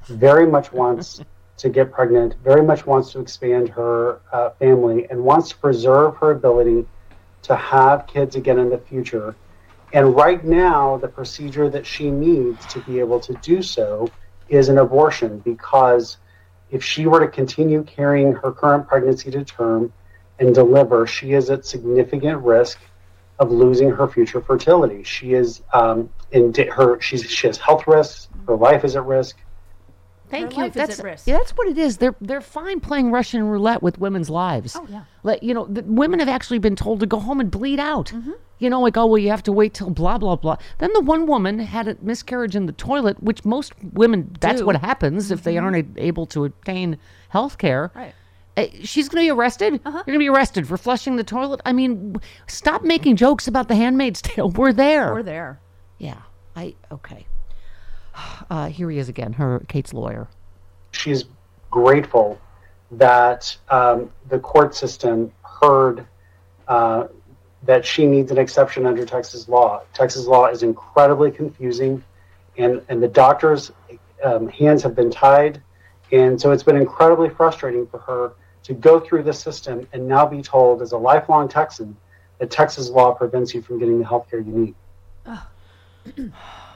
very 0.06 0.46
much 0.46 0.72
wants 0.72 1.22
to 1.58 1.70
get 1.70 1.92
pregnant, 1.92 2.36
very 2.44 2.64
much 2.64 2.86
wants 2.86 3.12
to 3.14 3.20
expand 3.20 3.70
her 3.70 4.20
uh, 4.32 4.52
family, 4.52 5.08
and 5.10 5.24
wants 5.24 5.50
to 5.50 5.58
preserve 5.58 6.16
her 6.18 6.32
ability 6.32 6.86
to 7.44 7.56
have 7.56 8.06
kids 8.08 8.36
again 8.36 8.60
in 8.60 8.70
the 8.70 8.78
future. 8.78 9.36
And 9.94 10.16
right 10.16 10.44
now, 10.44 10.98
the 10.98 11.08
procedure 11.08 11.70
that 11.70 11.86
she 11.86 12.12
needs 12.12 12.66
to 12.68 12.80
be 12.80 13.00
able 13.00 13.20
to 13.22 13.34
do 13.36 13.62
so 13.62 14.12
is 14.50 14.70
an 14.70 14.78
abortion 14.78 15.40
because 15.40 16.18
if 16.70 16.84
she 16.84 17.06
were 17.06 17.22
to 17.22 17.28
continue 17.28 17.84
carrying 17.84 18.34
her 18.34 18.52
current 18.52 18.88
pregnancy 18.88 19.32
to 19.32 19.44
term 19.46 19.94
and 20.40 20.54
deliver, 20.54 21.08
she 21.08 21.34
is 21.34 21.50
at 21.50 21.66
significant 21.66 22.44
risk 22.44 22.80
of 23.40 23.52
losing 23.52 23.90
her 23.90 24.08
future 24.08 24.42
fertility. 24.42 25.04
She 25.04 25.34
is 25.34 25.64
um, 25.74 26.10
in 26.32 26.54
her 26.72 27.00
she's 27.00 27.30
she 27.30 27.48
has 27.48 27.58
health 27.58 27.88
risks. 27.88 28.28
Her 28.48 28.56
life 28.56 28.84
is 28.84 28.96
at 28.96 29.06
risk. 29.06 29.38
Thank 30.30 30.54
Her 30.54 30.58
you. 30.58 30.64
life 30.64 30.76
is 30.76 31.00
at 31.00 31.06
that's 31.06 31.28
yeah, 31.28 31.38
that's 31.38 31.52
what 31.52 31.68
it 31.68 31.78
is. 31.78 31.98
They're 31.98 32.16
they're 32.20 32.42
fine 32.42 32.80
playing 32.80 33.12
Russian 33.12 33.44
roulette 33.48 33.82
with 33.82 33.98
women's 33.98 34.30
lives. 34.30 34.76
Oh, 34.76 34.86
yeah. 34.90 35.04
Like 35.24 35.42
you 35.42 35.54
know, 35.54 35.66
the 35.66 35.84
women 35.84 36.20
have 36.20 36.30
actually 36.30 36.60
been 36.60 36.76
told 36.76 37.00
to 37.00 37.06
go 37.06 37.20
home 37.20 37.40
and 37.40 37.50
bleed 37.50 37.80
out. 37.80 38.08
Mm-hmm. 38.08 38.32
You 38.60 38.70
know, 38.70 38.82
like 38.82 38.98
oh 38.98 39.06
well, 39.06 39.18
you 39.18 39.30
have 39.30 39.44
to 39.44 39.52
wait 39.52 39.74
till 39.74 39.90
blah 39.90 40.18
blah 40.18 40.36
blah. 40.36 40.58
Then 40.80 40.92
the 40.94 41.02
one 41.02 41.28
woman 41.28 41.60
had 41.60 41.88
a 41.88 41.98
miscarriage 42.02 42.56
in 42.56 42.66
the 42.66 42.74
toilet, 42.74 43.22
which 43.24 43.46
most 43.46 43.74
women 43.94 44.36
that's 44.40 44.62
what 44.62 44.76
happens 44.78 45.32
if 45.32 45.44
they 45.44 45.58
aren't 45.58 45.98
able 45.98 46.26
to 46.28 46.46
obtain 46.46 46.98
health 47.30 47.58
care. 47.58 47.92
Right. 47.96 48.14
Uh, 48.58 48.66
She's 48.82 49.08
going 49.08 49.24
to 49.24 49.28
be 49.28 49.38
arrested. 49.38 49.80
You're 49.86 49.92
going 49.94 50.14
to 50.14 50.20
be 50.20 50.30
arrested 50.30 50.68
for 50.68 50.78
flushing 50.78 51.16
the 51.16 51.24
toilet. 51.24 51.62
I 51.64 51.74
mean, 51.74 52.14
w- 52.14 52.30
stop 52.48 52.84
making 52.84 53.16
jokes 53.16 53.48
about 53.48 53.68
the 53.68 53.76
Handmaid's 53.76 54.20
Tale. 54.20 54.50
We're 54.56 54.74
there. 54.74 55.14
We're 55.14 55.22
there. 55.22 55.60
Yeah. 56.00 56.22
I 56.56 56.74
okay. 56.92 57.28
Uh, 58.50 58.68
here 58.68 58.90
he 58.90 58.98
is 58.98 59.10
again. 59.10 59.34
Her 59.34 59.62
Kate's 59.68 59.94
lawyer. 59.94 60.30
She's 60.92 61.26
grateful 61.70 62.40
that 62.92 63.58
um, 63.70 64.10
the 64.30 64.40
court 64.40 64.74
system 64.74 65.34
heard 65.44 66.08
uh, 66.70 67.08
that 67.64 67.86
she 67.86 68.06
needs 68.06 68.32
an 68.32 68.38
exception 68.38 68.86
under 68.86 69.06
Texas 69.06 69.50
law. 69.50 69.82
Texas 69.94 70.28
law 70.28 70.48
is 70.48 70.64
incredibly 70.64 71.30
confusing, 71.30 72.02
and 72.58 72.82
and 72.88 73.04
the 73.04 73.08
doctors' 73.10 73.72
um, 74.24 74.48
hands 74.48 74.82
have 74.84 74.96
been 74.96 75.12
tied, 75.12 75.62
and 76.14 76.40
so 76.40 76.52
it's 76.52 76.64
been 76.64 76.78
incredibly 76.78 77.30
frustrating 77.30 77.86
for 77.88 78.00
her 78.00 78.32
to 78.64 78.74
go 78.74 79.00
through 79.00 79.24
the 79.24 79.34
system 79.34 79.88
and 79.92 80.08
now 80.08 80.26
be 80.26 80.42
told, 80.42 80.82
as 80.82 80.94
a 80.94 80.98
lifelong 80.98 81.48
Texan, 81.50 81.96
that 82.40 82.52
Texas 82.52 82.90
law 82.90 83.14
prevents 83.14 83.54
you 83.54 83.62
from 83.62 83.80
getting 83.80 84.00
the 84.00 84.06
health 84.06 84.30
care 84.30 84.40
you 84.40 84.52
need. 84.52 84.76
Okay. 86.08 86.32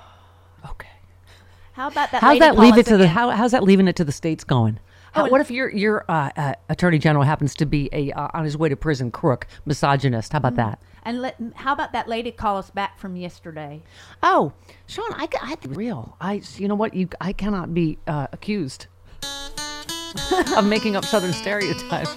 How 1.73 1.87
about 1.87 2.11
that? 2.11 2.21
How's 2.21 2.39
that 2.39 2.55
call 2.55 2.63
leave 2.63 2.77
it 2.77 2.85
to 2.87 2.97
the 2.97 3.07
how, 3.07 3.29
how's 3.31 3.51
that 3.51 3.63
leaving 3.63 3.87
it 3.87 3.95
to 3.97 4.03
the 4.03 4.11
states 4.11 4.43
going? 4.43 4.79
How, 5.13 5.23
and- 5.23 5.31
what 5.31 5.41
if 5.41 5.51
your 5.51 5.69
your 5.69 6.05
uh, 6.09 6.29
uh, 6.35 6.53
attorney 6.69 6.97
general 6.99 7.23
happens 7.23 7.55
to 7.55 7.65
be 7.65 7.89
a 7.91 8.11
uh, 8.11 8.29
on 8.33 8.43
his 8.43 8.57
way 8.57 8.69
to 8.69 8.75
prison 8.75 9.11
crook, 9.11 9.47
misogynist? 9.65 10.33
How 10.33 10.37
about 10.37 10.55
that? 10.55 10.81
And 11.03 11.21
let, 11.21 11.35
how 11.55 11.73
about 11.73 11.93
that 11.93 12.07
lady 12.07 12.31
call 12.31 12.57
us 12.57 12.69
back 12.69 12.99
from 12.99 13.15
yesterday? 13.15 13.81
Oh, 14.21 14.53
Sean, 14.85 15.11
I, 15.13 15.27
I 15.41 15.57
real. 15.67 16.15
I 16.21 16.41
you 16.55 16.67
know 16.67 16.75
what 16.75 16.93
you 16.93 17.09
I 17.19 17.33
cannot 17.33 17.73
be 17.73 17.97
uh, 18.07 18.27
accused 18.31 18.87
of 20.55 20.65
making 20.65 20.95
up 20.95 21.05
Southern 21.05 21.33
stereotypes. 21.33 22.13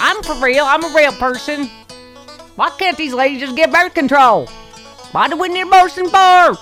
I'm 0.00 0.22
for 0.22 0.34
real. 0.42 0.64
I'm 0.64 0.84
a 0.84 0.94
real 0.96 1.12
person. 1.12 1.68
Why 2.56 2.70
can't 2.70 2.96
these 2.96 3.12
ladies 3.12 3.40
just 3.40 3.56
get 3.56 3.70
birth 3.70 3.94
control? 3.94 4.46
Why 5.12 5.28
do 5.28 5.36
we 5.36 5.48
need 5.48 5.62
abortion 5.62 6.08
for? 6.08 6.56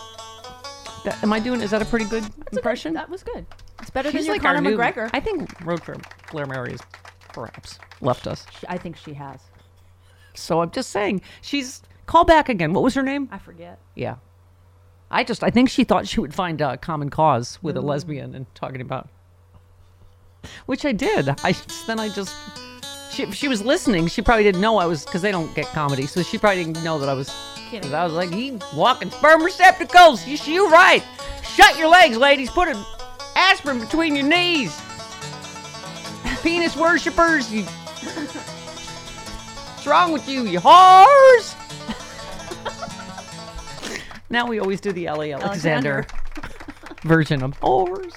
That, 1.06 1.22
am 1.22 1.32
I 1.32 1.38
doing? 1.38 1.60
Is 1.60 1.70
that 1.70 1.80
a 1.80 1.84
pretty 1.84 2.04
good 2.04 2.24
impression? 2.52 2.92
That 2.94 3.08
was 3.08 3.22
good. 3.22 3.46
It's 3.80 3.90
better 3.90 4.10
She's 4.10 4.26
than 4.26 4.26
your 4.26 4.34
like 4.34 4.44
our 4.44 4.54
Conor 4.56 4.70
new. 4.70 4.76
McGregor. 4.76 5.08
I 5.12 5.20
think 5.20 5.64
Road 5.64 5.80
Trip 5.80 6.04
Blair 6.32 6.46
Mary 6.46 6.72
has 6.72 6.80
perhaps 7.32 7.78
left 8.00 8.26
us. 8.26 8.44
I 8.68 8.76
think 8.76 8.96
she 8.96 9.14
has. 9.14 9.40
So 10.34 10.60
I'm 10.60 10.70
just 10.72 10.90
saying 10.90 11.22
she's 11.42 11.82
call 12.06 12.24
back 12.24 12.48
again. 12.48 12.72
What 12.72 12.82
was 12.82 12.94
her 12.94 13.02
name? 13.02 13.28
I 13.30 13.38
forget. 13.38 13.78
Yeah. 13.94 14.16
I 15.08 15.22
just 15.22 15.44
I 15.44 15.50
think 15.50 15.70
she 15.70 15.84
thought 15.84 16.08
she 16.08 16.18
would 16.18 16.34
find 16.34 16.60
a 16.60 16.76
common 16.76 17.08
cause 17.08 17.60
with 17.62 17.76
a 17.76 17.80
mm. 17.80 17.84
lesbian 17.84 18.34
and 18.34 18.52
talking 18.56 18.80
about 18.80 19.08
which 20.66 20.84
I 20.84 20.90
did. 20.90 21.28
I 21.44 21.54
then 21.86 22.00
I 22.00 22.08
just 22.08 22.34
She, 23.12 23.30
she 23.30 23.46
was 23.46 23.62
listening, 23.62 24.08
she 24.08 24.22
probably 24.22 24.42
didn't 24.42 24.60
know 24.60 24.78
I 24.78 24.86
was 24.86 25.04
because 25.04 25.22
they 25.22 25.30
don't 25.30 25.54
get 25.54 25.66
comedy, 25.66 26.06
so 26.06 26.22
she 26.22 26.36
probably 26.36 26.64
didn't 26.64 26.82
know 26.82 26.98
that 26.98 27.08
I 27.08 27.14
was. 27.14 27.30
Kidding. 27.66 27.80
Because 27.80 27.92
I 27.94 28.04
was 28.04 28.12
like, 28.12 28.32
he 28.32 28.58
walking 28.74 29.10
sperm 29.10 29.42
receptacles. 29.42 30.24
You, 30.26 30.38
you 30.44 30.70
right. 30.70 31.02
Shut 31.42 31.76
your 31.76 31.88
legs, 31.88 32.16
ladies. 32.16 32.48
Put 32.48 32.68
an 32.68 32.76
aspirin 33.34 33.80
between 33.80 34.14
your 34.14 34.26
knees. 34.26 34.80
Penis 36.42 36.76
worshippers. 36.76 37.52
You. 37.52 37.64
What's 39.74 39.86
wrong 39.86 40.12
with 40.12 40.28
you, 40.28 40.42
you 40.44 40.60
whores? 40.60 41.54
now 44.30 44.46
we 44.46 44.60
always 44.60 44.80
do 44.80 44.92
the 44.92 45.08
Ellie 45.08 45.32
Alexander, 45.32 46.06
version 47.02 47.42
of 47.42 47.58
whores. 47.60 48.14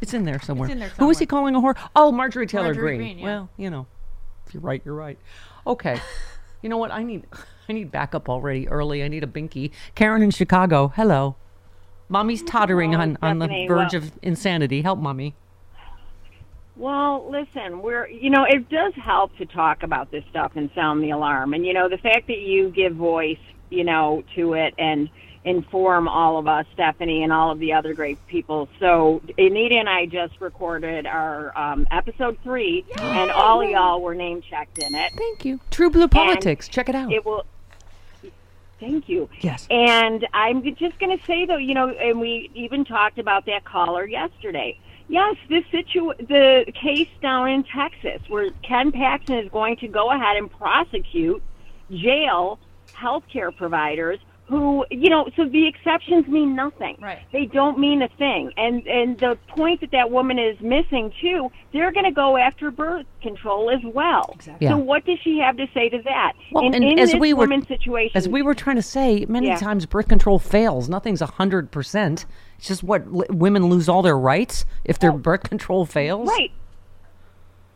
It's 0.00 0.14
in 0.14 0.24
there 0.24 0.40
somewhere. 0.40 0.70
in 0.70 0.78
there 0.78 0.88
Who 0.98 1.10
is 1.10 1.18
he 1.18 1.26
calling 1.26 1.54
a 1.54 1.60
whore? 1.60 1.76
Oh, 1.94 2.12
Marjorie 2.12 2.46
Taylor 2.46 2.66
Marjorie 2.66 2.96
Greene. 2.96 2.98
Greene, 2.98 3.18
yeah. 3.18 3.24
Well, 3.24 3.50
you 3.58 3.68
know, 3.68 3.86
if 4.46 4.54
you're 4.54 4.62
right, 4.62 4.80
you're 4.84 4.94
right. 4.94 5.18
Okay. 5.66 6.00
you 6.62 6.68
know 6.68 6.78
what? 6.78 6.90
I 6.90 7.02
need 7.02 7.24
I 7.68 7.72
need 7.72 7.90
backup 7.90 8.28
already 8.28 8.68
early. 8.68 9.02
I 9.02 9.08
need 9.08 9.24
a 9.24 9.26
binky. 9.26 9.70
Karen 9.94 10.22
in 10.22 10.30
Chicago. 10.30 10.88
Hello. 10.94 11.36
Mommy's 12.08 12.42
tottering 12.42 12.94
on, 12.94 13.18
on 13.20 13.40
the 13.40 13.46
verge 13.46 13.92
well- 13.92 14.02
of 14.02 14.12
insanity. 14.22 14.82
Help 14.82 14.98
mommy. 14.98 15.34
Well, 16.76 17.30
listen, 17.30 17.80
we're 17.80 18.06
you 18.06 18.28
know 18.28 18.44
it 18.44 18.68
does 18.68 18.92
help 18.94 19.34
to 19.38 19.46
talk 19.46 19.82
about 19.82 20.10
this 20.10 20.24
stuff 20.28 20.52
and 20.56 20.70
sound 20.74 21.02
the 21.02 21.10
alarm, 21.10 21.54
and 21.54 21.64
you 21.64 21.72
know 21.72 21.88
the 21.88 21.96
fact 21.96 22.26
that 22.26 22.38
you 22.38 22.68
give 22.68 22.94
voice, 22.94 23.38
you 23.70 23.82
know, 23.82 24.22
to 24.34 24.52
it 24.52 24.74
and 24.76 25.08
inform 25.46 26.06
all 26.08 26.36
of 26.36 26.46
us, 26.48 26.66
Stephanie, 26.74 27.22
and 27.22 27.32
all 27.32 27.50
of 27.50 27.60
the 27.60 27.72
other 27.72 27.94
great 27.94 28.18
people. 28.26 28.68
So 28.78 29.22
Anita 29.38 29.76
and 29.76 29.88
I 29.88 30.04
just 30.04 30.38
recorded 30.40 31.06
our 31.06 31.56
um, 31.56 31.86
episode 31.90 32.36
three, 32.42 32.84
and 32.98 33.30
all 33.30 33.64
y'all 33.64 34.02
were 34.02 34.14
name 34.14 34.42
checked 34.42 34.78
in 34.78 34.94
it. 34.94 35.12
Thank 35.16 35.46
you. 35.46 35.60
True 35.70 35.88
Blue 35.88 36.08
Politics. 36.08 36.68
Check 36.68 36.90
it 36.90 36.94
out. 36.94 37.10
It 37.10 37.24
will. 37.24 37.46
Thank 38.78 39.08
you. 39.08 39.28
Yes. 39.40 39.66
And 39.70 40.26
I'm 40.34 40.62
just 40.76 40.98
going 40.98 41.16
to 41.16 41.24
say 41.24 41.46
though, 41.46 41.56
you 41.56 41.74
know, 41.74 41.88
and 41.88 42.20
we 42.20 42.50
even 42.54 42.84
talked 42.84 43.18
about 43.18 43.46
that 43.46 43.64
caller 43.64 44.06
yesterday. 44.06 44.78
Yes, 45.08 45.36
this 45.48 45.64
situ 45.70 46.12
the 46.18 46.70
case 46.74 47.08
down 47.22 47.48
in 47.48 47.64
Texas 47.64 48.20
where 48.28 48.50
Ken 48.62 48.90
Paxton 48.92 49.38
is 49.38 49.50
going 49.50 49.76
to 49.76 49.88
go 49.88 50.10
ahead 50.10 50.36
and 50.36 50.50
prosecute 50.50 51.42
jail 51.90 52.58
healthcare 52.88 53.56
providers 53.56 54.18
who, 54.48 54.86
you 54.92 55.10
know, 55.10 55.28
so 55.36 55.44
the 55.44 55.66
exceptions 55.66 56.28
mean 56.28 56.54
nothing. 56.54 56.96
Right. 57.00 57.18
They 57.32 57.46
don't 57.46 57.80
mean 57.80 58.00
a 58.02 58.08
thing. 58.08 58.52
And 58.56 58.86
and 58.86 59.18
the 59.18 59.36
point 59.48 59.80
that 59.80 59.90
that 59.90 60.12
woman 60.12 60.38
is 60.38 60.56
missing 60.60 61.12
too, 61.20 61.50
they're 61.72 61.90
going 61.90 62.04
to 62.04 62.12
go 62.12 62.36
after 62.36 62.70
birth 62.70 63.06
control 63.22 63.70
as 63.70 63.80
well. 63.84 64.30
Exactly. 64.36 64.66
Yeah. 64.66 64.74
So 64.74 64.78
what 64.78 65.04
does 65.04 65.18
she 65.24 65.38
have 65.40 65.56
to 65.56 65.66
say 65.74 65.88
to 65.88 66.00
that? 66.02 66.34
Well, 66.52 66.64
and, 66.64 66.76
and 66.76 66.84
in 66.84 66.98
as 67.00 67.10
this 67.10 67.20
we 67.20 67.32
were- 67.34 67.48
situation, 67.66 68.12
As 68.14 68.28
we 68.28 68.40
were 68.42 68.54
trying 68.54 68.76
to 68.76 68.82
say, 68.82 69.24
many 69.28 69.48
Yeah. 69.48 69.56
times 69.56 69.84
birth 69.84 70.06
control 70.06 70.38
fails. 70.38 70.88
Nothing's 70.88 71.20
a 71.22 71.26
hundred 71.26 71.72
percent. 71.72 72.24
It's 72.58 72.68
just 72.68 72.84
what 72.84 73.12
li- 73.12 73.26
women 73.30 73.66
lose 73.66 73.88
all 73.88 74.02
their 74.02 74.16
rights 74.18 74.64
if 74.84 74.98
their 75.00 75.10
birth 75.12 75.42
control 75.50 75.86
fails. 75.86 76.28
Right. 76.28 76.52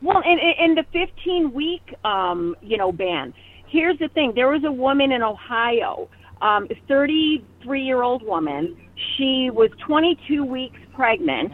Well, 0.02 0.22
and 0.24 0.40
and 0.40 0.78
the 0.78 0.84
15 0.92 1.52
week, 1.52 1.94
um, 2.04 2.56
you 2.62 2.76
know, 2.78 2.90
ban. 2.92 3.34
Here's 3.66 3.98
the 3.98 4.08
thing: 4.08 4.32
there 4.34 4.48
was 4.48 4.64
a 4.64 4.72
woman 4.72 5.12
in 5.12 5.22
Ohio, 5.22 6.08
um, 6.42 6.68
33 6.88 7.82
year 7.82 8.02
old 8.02 8.23
woman. 8.23 8.76
She 9.16 9.50
was 9.52 9.70
22 9.87 10.44
weeks 10.44 10.78
pregnant. 10.94 11.52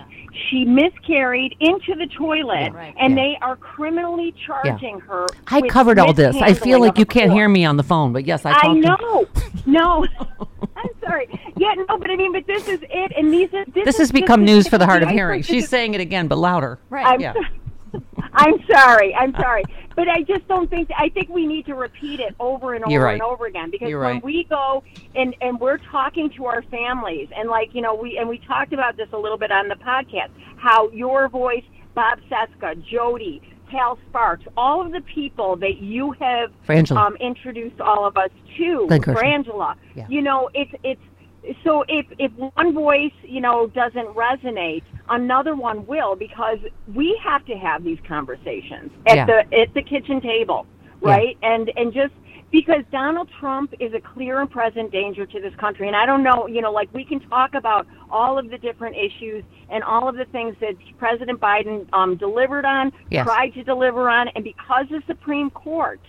She 0.50 0.64
miscarried 0.64 1.54
into 1.60 1.94
the 1.94 2.06
toilet, 2.08 2.72
Right. 2.72 2.94
and 3.00 3.16
Yeah. 3.16 3.22
they 3.22 3.38
are 3.40 3.56
criminally 3.56 4.34
charging 4.46 5.00
her. 5.00 5.26
I 5.48 5.62
covered 5.62 5.98
all 5.98 6.12
this. 6.12 6.36
I 6.36 6.52
feel 6.52 6.78
like 6.80 6.98
you 6.98 7.06
can't 7.06 7.32
hear 7.32 7.48
me 7.48 7.64
on 7.64 7.76
the 7.78 7.82
phone, 7.82 8.12
but 8.12 8.26
yes, 8.26 8.44
I 8.44 8.52
talked. 8.52 8.64
I 8.66 8.74
to- 8.74 8.80
know. 8.80 9.26
No. 9.64 10.06
I'm 10.76 10.90
sorry. 11.04 11.28
Yeah, 11.56 11.72
no, 11.88 11.98
but 11.98 12.10
I 12.10 12.16
mean, 12.16 12.32
but 12.32 12.46
this 12.46 12.68
is 12.68 12.80
it, 12.82 13.12
and 13.16 13.32
these 13.32 13.52
are 13.54 13.64
this, 13.66 13.84
This 13.86 13.94
is 13.94 14.00
has 14.00 14.12
become 14.12 14.40
just 14.44 14.52
news 14.54 14.68
for 14.68 14.76
the 14.76 14.84
hard 14.84 15.02
of 15.02 15.08
hearing. 15.08 15.40
She's 15.42 15.68
saying 15.68 15.94
it 15.94 16.00
again, 16.02 16.28
but 16.28 16.36
louder. 16.38 16.78
Right. 16.90 17.06
I'm, 17.06 17.20
Yeah. 17.20 17.32
I'm 18.34 18.56
sorry. 18.70 19.14
I'm 19.14 19.32
sorry. 19.36 19.64
But 19.96 20.08
I 20.08 20.22
just 20.22 20.46
don't 20.46 20.70
think 20.70 20.90
I 20.96 21.08
think 21.08 21.28
we 21.30 21.46
need 21.46 21.66
to 21.66 21.74
repeat 21.74 22.20
it 22.20 22.36
over 22.38 22.74
and 22.74 22.84
over 22.84 23.00
right. 23.00 23.14
and 23.14 23.22
over 23.22 23.46
again 23.46 23.70
because 23.70 23.88
You're 23.88 24.00
when 24.00 24.16
right. 24.16 24.24
we 24.24 24.44
go 24.44 24.84
and 25.14 25.34
and 25.40 25.58
we're 25.58 25.78
talking 25.78 26.30
to 26.36 26.44
our 26.46 26.62
families 26.62 27.28
and 27.34 27.48
like 27.48 27.74
you 27.74 27.80
know 27.80 27.94
we 27.94 28.18
and 28.18 28.28
we 28.28 28.38
talked 28.38 28.72
about 28.72 28.96
this 28.96 29.08
a 29.12 29.18
little 29.18 29.38
bit 29.38 29.50
on 29.50 29.68
the 29.68 29.74
podcast 29.76 30.28
how 30.56 30.90
your 30.90 31.28
voice, 31.28 31.64
Bob 31.94 32.18
Cesca, 32.30 32.82
Jody, 32.84 33.40
Cal 33.70 33.98
Sparks, 34.08 34.44
all 34.56 34.84
of 34.84 34.92
the 34.92 35.00
people 35.00 35.56
that 35.56 35.78
you 35.78 36.12
have 36.12 36.52
um, 36.90 37.16
introduced 37.16 37.80
all 37.80 38.06
of 38.06 38.16
us 38.16 38.30
to, 38.56 38.86
Glenn. 38.88 39.00
Frangela. 39.00 39.76
Yeah. 39.94 40.06
You 40.08 40.22
know, 40.22 40.50
it's 40.54 40.72
it's 40.82 41.00
so 41.64 41.84
if 41.88 42.06
if 42.18 42.32
one 42.32 42.74
voice 42.74 43.12
you 43.22 43.40
know 43.40 43.66
doesn't 43.68 44.08
resonate, 44.14 44.82
another 45.08 45.54
one 45.54 45.86
will 45.86 46.16
because 46.16 46.58
we 46.94 47.18
have 47.22 47.44
to 47.46 47.56
have 47.56 47.84
these 47.84 47.98
conversations 48.06 48.90
at 49.06 49.16
Yeah. 49.16 49.26
the 49.26 49.58
at 49.60 49.74
the 49.74 49.82
kitchen 49.82 50.20
table, 50.20 50.66
Yeah. 51.02 51.10
right? 51.10 51.38
And 51.42 51.70
and 51.76 51.92
just 51.92 52.12
because 52.52 52.84
Donald 52.92 53.28
Trump 53.40 53.74
is 53.80 53.92
a 53.92 54.00
clear 54.00 54.40
and 54.40 54.50
present 54.50 54.92
danger 54.92 55.26
to 55.26 55.40
this 55.40 55.54
country, 55.56 55.88
and 55.88 55.96
I 55.96 56.06
don't 56.06 56.22
know, 56.22 56.46
you 56.46 56.62
know, 56.62 56.70
like 56.70 56.88
we 56.92 57.04
can 57.04 57.20
talk 57.20 57.54
about 57.54 57.86
all 58.10 58.38
of 58.38 58.50
the 58.50 58.58
different 58.58 58.96
issues 58.96 59.44
and 59.68 59.82
all 59.82 60.08
of 60.08 60.16
the 60.16 60.26
things 60.26 60.54
that 60.60 60.74
President 60.96 61.40
Biden 61.40 61.86
um, 61.92 62.16
delivered 62.16 62.64
on, 62.64 62.92
Yes. 63.10 63.24
tried 63.24 63.50
to 63.54 63.64
deliver 63.64 64.08
on, 64.08 64.28
and 64.28 64.44
because 64.44 64.86
the 64.90 65.02
Supreme 65.06 65.50
Court 65.50 66.00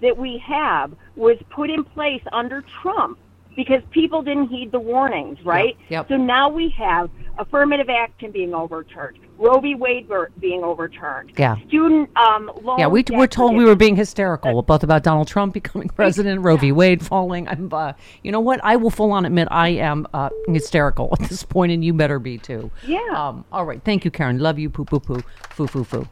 that 0.00 0.16
we 0.16 0.38
have 0.38 0.92
was 1.16 1.36
put 1.50 1.70
in 1.70 1.84
place 1.84 2.22
under 2.32 2.62
Trump 2.80 3.18
because 3.64 3.82
people 3.90 4.22
didn't 4.22 4.48
heed 4.48 4.72
the 4.72 4.80
warnings, 4.80 5.36
right? 5.44 5.76
yep. 5.90 6.08
So 6.08 6.16
now 6.16 6.48
we 6.48 6.70
have 6.78 7.10
affirmative 7.36 7.90
action 7.90 8.30
being 8.30 8.54
overturned, 8.54 9.18
Roe 9.36 9.60
v. 9.60 9.74
Wade 9.74 10.08
being 10.38 10.64
overturned, 10.64 11.32
Yeah. 11.36 11.56
student 11.68 12.08
um, 12.16 12.50
loan. 12.62 12.78
Yeah, 12.78 12.86
we 12.86 13.04
were 13.10 13.26
told 13.26 13.54
we 13.56 13.66
were 13.66 13.76
being 13.76 13.96
hysterical, 13.96 14.62
both 14.62 14.82
about 14.82 15.02
Donald 15.02 15.28
Trump 15.28 15.52
becoming 15.52 15.88
president, 15.90 16.40
Roe 16.40 16.56
v. 16.56 16.72
Wade 16.72 17.04
falling. 17.04 17.46
I'm, 17.48 17.70
uh, 17.70 17.92
you 18.22 18.32
know 18.32 18.40
what? 18.40 18.60
I 18.64 18.76
will 18.76 18.88
full 18.90 19.12
on 19.12 19.26
admit 19.26 19.46
I 19.50 19.68
am 19.68 20.06
uh, 20.14 20.30
hysterical 20.48 21.14
at 21.20 21.28
this 21.28 21.42
point, 21.42 21.70
and 21.70 21.84
you 21.84 21.92
better 21.92 22.18
be 22.18 22.38
too. 22.38 22.70
Yeah. 22.86 23.00
Um, 23.14 23.44
all 23.52 23.66
right. 23.66 23.82
Thank 23.84 24.06
you, 24.06 24.10
Karen. 24.10 24.38
Love 24.38 24.58
you. 24.58 24.70
Poo 24.70 24.86
poo 24.86 25.00
poo. 25.00 25.22
Foo 25.50 25.66
foo 25.66 25.84
foo. 25.84 26.08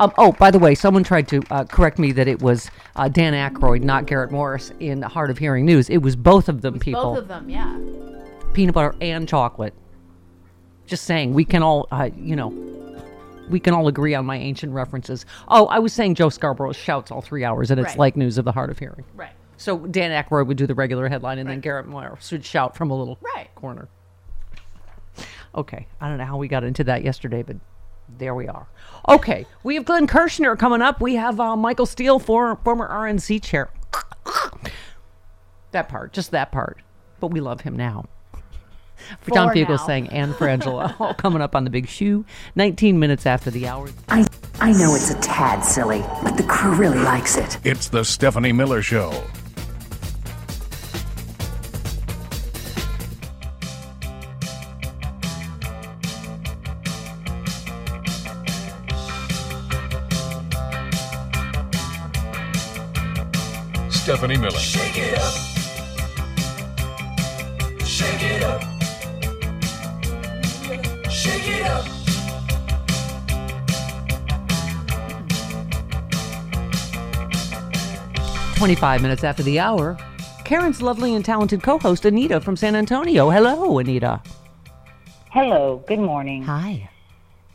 Um, 0.00 0.12
oh, 0.16 0.32
by 0.32 0.50
the 0.50 0.58
way, 0.58 0.74
someone 0.74 1.04
tried 1.04 1.28
to 1.28 1.42
uh, 1.50 1.64
correct 1.64 1.98
me 1.98 2.10
that 2.12 2.26
it 2.26 2.40
was 2.40 2.70
uh, 2.96 3.08
Dan 3.08 3.34
Aykroyd, 3.34 3.82
not 3.82 4.06
Garrett 4.06 4.30
Morris, 4.30 4.72
in 4.80 5.02
Hard 5.02 5.28
of 5.28 5.36
Hearing 5.36 5.66
News. 5.66 5.90
It 5.90 5.98
was 5.98 6.16
both 6.16 6.48
of 6.48 6.62
them 6.62 6.78
people, 6.78 7.02
Both 7.14 7.18
of 7.18 7.28
them, 7.28 7.50
yeah. 7.50 7.78
peanut 8.54 8.74
butter 8.74 8.94
and 9.02 9.28
chocolate. 9.28 9.74
Just 10.86 11.04
saying, 11.04 11.34
we 11.34 11.44
can 11.44 11.62
all, 11.62 11.86
uh, 11.92 12.08
you 12.16 12.34
know, 12.34 12.48
we 13.50 13.60
can 13.60 13.74
all 13.74 13.88
agree 13.88 14.14
on 14.14 14.24
my 14.24 14.36
ancient 14.38 14.72
references. 14.72 15.26
Oh, 15.48 15.66
I 15.66 15.78
was 15.80 15.92
saying 15.92 16.14
Joe 16.14 16.30
Scarborough 16.30 16.72
shouts 16.72 17.10
all 17.10 17.20
three 17.20 17.44
hours, 17.44 17.70
and 17.70 17.78
it's 17.78 17.90
Right. 17.90 17.98
like 17.98 18.16
news 18.16 18.38
of 18.38 18.46
the 18.46 18.52
hard 18.52 18.70
of 18.70 18.78
hearing. 18.78 19.04
Right. 19.14 19.32
So 19.58 19.78
Dan 19.86 20.10
Aykroyd 20.12 20.46
would 20.46 20.56
do 20.56 20.66
the 20.66 20.74
regular 20.74 21.10
headline, 21.10 21.38
and 21.38 21.48
then 21.50 21.60
Garrett 21.60 21.86
Morris 21.86 22.32
would 22.32 22.44
shout 22.44 22.74
from 22.74 22.90
a 22.90 22.96
little 22.96 23.18
Right. 23.36 23.54
corner. 23.54 23.88
Okay, 25.54 25.86
I 26.00 26.08
don't 26.08 26.16
know 26.16 26.24
how 26.24 26.38
we 26.38 26.48
got 26.48 26.64
into 26.64 26.84
that 26.84 27.02
yesterday, 27.04 27.42
but 27.42 27.56
there 28.18 28.34
we 28.34 28.48
are. 28.48 28.66
Okay, 29.08 29.46
we 29.62 29.74
have 29.76 29.84
Glenn 29.84 30.06
Kirschner 30.06 30.56
coming 30.56 30.82
up. 30.82 31.00
We 31.00 31.14
have 31.14 31.40
uh, 31.40 31.56
Michael 31.56 31.86
Steele, 31.86 32.18
for, 32.18 32.56
former 32.56 32.88
RNC 32.88 33.42
chair. 33.42 33.70
that 35.72 35.88
part, 35.88 36.12
just 36.12 36.30
that 36.30 36.52
part. 36.52 36.82
But 37.18 37.28
we 37.28 37.40
love 37.40 37.62
him 37.62 37.76
now. 37.76 38.06
For 39.20 39.30
John 39.32 39.48
For 39.48 39.54
Fugel 39.54 39.70
now. 39.70 39.76
saying, 39.76 40.08
and 40.08 40.36
for 40.36 40.46
Angela, 40.46 40.94
all 40.98 41.14
coming 41.18 41.42
up 41.42 41.56
on 41.56 41.64
the 41.64 41.70
big 41.70 41.88
shoe, 41.88 42.24
19 42.54 42.98
minutes 42.98 43.26
after 43.26 43.50
the 43.50 43.66
hour. 43.66 43.88
I, 44.08 44.26
I 44.60 44.72
know 44.72 44.94
it's 44.94 45.10
a 45.10 45.18
tad 45.20 45.64
silly, 45.64 46.04
but 46.22 46.36
the 46.36 46.42
crew 46.42 46.74
really 46.74 46.98
likes 46.98 47.36
it. 47.36 47.58
It's 47.64 47.88
the 47.88 48.04
Stephanie 48.04 48.52
Miller 48.52 48.82
Show. 48.82 49.24
Stephanie 64.20 64.38
Miller. 64.38 64.58
Shake 64.58 64.98
it 64.98 65.18
up. 65.18 65.32
Shake 67.86 68.22
it 68.22 68.42
up. 68.42 68.62
Shake 71.10 71.48
it 71.48 71.62
up. 71.64 71.86
25 78.56 79.00
minutes 79.00 79.24
after 79.24 79.42
the 79.42 79.58
hour, 79.58 79.96
Karen's 80.44 80.82
lovely 80.82 81.14
and 81.14 81.24
talented 81.24 81.62
co 81.62 81.78
host, 81.78 82.04
Anita 82.04 82.42
from 82.42 82.58
San 82.58 82.76
Antonio. 82.76 83.30
Hello, 83.30 83.78
Anita. 83.78 84.20
Hello, 85.30 85.82
good 85.88 85.98
morning. 85.98 86.42
Hi. 86.42 86.90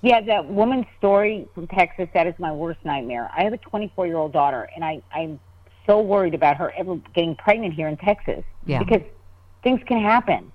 Yeah, 0.01 0.21
that 0.21 0.47
woman's 0.47 0.87
story 0.97 1.47
from 1.53 1.67
Texas, 1.67 2.09
that 2.15 2.25
is 2.25 2.33
my 2.39 2.51
worst 2.51 2.79
nightmare. 2.83 3.29
I 3.37 3.43
have 3.43 3.53
a 3.53 3.59
24 3.59 4.07
year 4.07 4.17
old 4.17 4.33
daughter, 4.33 4.67
and 4.75 4.83
I, 4.83 5.03
I'm 5.13 5.39
so 5.85 6.01
worried 6.01 6.33
about 6.33 6.57
her 6.57 6.73
ever 6.77 6.95
getting 7.13 7.35
pregnant 7.35 7.73
here 7.73 7.87
in 7.87 7.97
Texas. 7.97 8.43
Yeah. 8.65 8.79
Because 8.79 9.01
things 9.63 9.81
can 9.87 10.01
happen. 10.01 10.51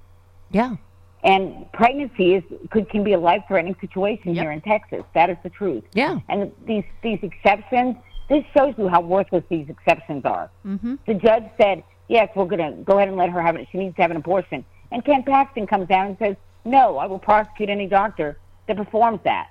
Yeah. 0.50 0.76
And 1.22 1.70
pregnancy 1.72 2.34
is 2.34 2.42
could 2.70 2.88
can 2.88 3.04
be 3.04 3.12
a 3.12 3.18
life 3.18 3.42
threatening 3.46 3.76
situation 3.80 4.34
here 4.34 4.50
in 4.50 4.62
Texas. 4.62 5.02
That 5.14 5.28
is 5.28 5.36
the 5.42 5.50
truth. 5.50 5.84
Yeah. 5.92 6.20
And 6.28 6.50
these 6.66 6.84
these 7.02 7.18
exceptions, 7.22 7.96
this 8.28 8.44
shows 8.56 8.74
you 8.78 8.88
how 8.88 9.02
worthless 9.02 9.44
these 9.50 9.68
exceptions 9.68 10.24
are. 10.24 10.50
Mm-hmm. 10.66 10.94
The 11.06 11.14
judge 11.14 11.44
said, 11.60 11.84
"Yes, 12.08 12.30
we're 12.34 12.46
going 12.46 12.76
to 12.76 12.82
go 12.82 12.96
ahead 12.96 13.08
and 13.08 13.18
let 13.18 13.28
her 13.28 13.42
have 13.42 13.56
it. 13.56 13.68
She 13.70 13.78
needs 13.78 13.96
to 13.96 14.02
have 14.02 14.10
an 14.10 14.16
abortion." 14.16 14.64
And 14.92 15.04
Ken 15.04 15.22
Paxton 15.22 15.66
comes 15.66 15.88
down 15.88 16.06
and 16.06 16.18
says, 16.18 16.36
"No, 16.64 16.96
I 16.96 17.06
will 17.06 17.18
prosecute 17.18 17.68
any 17.68 17.86
doctor 17.86 18.38
that 18.66 18.78
performs 18.78 19.20
that." 19.24 19.50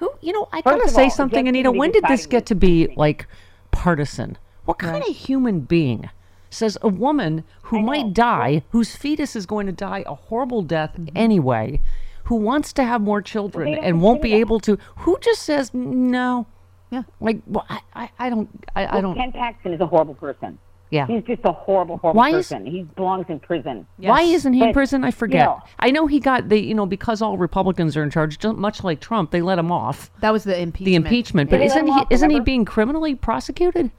Who, 0.00 0.10
you 0.20 0.32
know, 0.32 0.48
I 0.52 0.60
First 0.62 0.78
gotta 0.78 0.88
say 0.88 1.04
all, 1.04 1.10
something, 1.10 1.46
Anita. 1.46 1.70
When 1.70 1.92
did 1.92 2.04
this 2.08 2.26
get 2.26 2.46
to 2.46 2.56
be 2.56 2.92
like 2.96 3.28
partisan? 3.70 4.38
What 4.66 4.78
kind 4.78 5.02
of 5.02 5.16
human 5.16 5.60
being 5.60 6.10
says 6.50 6.78
a 6.82 6.88
woman 6.88 7.44
who 7.62 7.80
might 7.80 8.12
die, 8.12 8.62
whose 8.70 8.94
fetus 8.94 9.34
is 9.36 9.46
going 9.46 9.66
to 9.66 9.72
die 9.72 10.04
a 10.06 10.14
horrible 10.14 10.62
death 10.62 10.92
mm-hmm. 10.92 11.16
anyway, 11.16 11.80
who 12.24 12.36
wants 12.36 12.72
to 12.74 12.84
have 12.84 13.00
more 13.00 13.22
children 13.22 13.72
don't 13.72 13.84
and 13.84 14.00
won't 14.02 14.22
be 14.22 14.30
that. 14.30 14.36
able 14.36 14.60
to, 14.60 14.78
who 14.98 15.18
just 15.20 15.42
says 15.42 15.72
no? 15.72 16.46
Yeah. 16.90 17.02
Like, 17.20 17.40
well, 17.46 17.66
I, 17.68 17.80
I, 17.94 18.10
I 18.18 18.30
don't, 18.30 18.48
I, 18.74 18.98
I 18.98 19.00
don't. 19.00 19.16
Ken 19.16 19.32
Paxton 19.32 19.72
is 19.72 19.80
a 19.80 19.86
horrible 19.86 20.14
person. 20.14 20.58
Yeah. 20.90 21.06
He's 21.08 21.24
just 21.24 21.40
a 21.44 21.50
horrible, 21.50 21.96
horrible 21.98 22.18
Why 22.18 22.30
is- 22.30 22.48
person. 22.48 22.64
he 22.64 22.82
belongs 22.82 23.26
in 23.28 23.40
prison. 23.40 23.86
Why 23.96 24.22
isn't 24.22 24.52
he 24.52 24.62
in 24.62 24.72
prison? 24.72 25.02
I 25.02 25.08
you 25.08 25.12
forget. 25.12 25.46
know, 25.46 25.62
I 25.80 25.90
know 25.90 26.06
he 26.06 26.20
got 26.20 26.48
the, 26.48 26.60
you 26.60 26.74
know, 26.74 26.86
because 26.86 27.20
all 27.20 27.36
Republicans 27.36 27.96
are 27.96 28.04
in 28.04 28.10
charge, 28.10 28.42
much 28.44 28.84
like 28.84 29.00
Trump, 29.00 29.32
they 29.32 29.42
let 29.42 29.58
him 29.58 29.72
off. 29.72 30.12
That 30.20 30.32
was 30.32 30.44
the 30.44 30.56
impeachment. 30.56 30.84
The 30.86 30.94
impeachment, 30.94 31.50
but 31.50 31.56
Did 31.56 31.62
they 31.62 31.74
isn't 31.74 31.86
he? 31.86 31.92
off, 31.92 32.06
Isn't 32.10 32.30
he 32.30 32.40
being 32.40 32.64
criminally 32.64 33.16
prosecuted? 33.16 33.90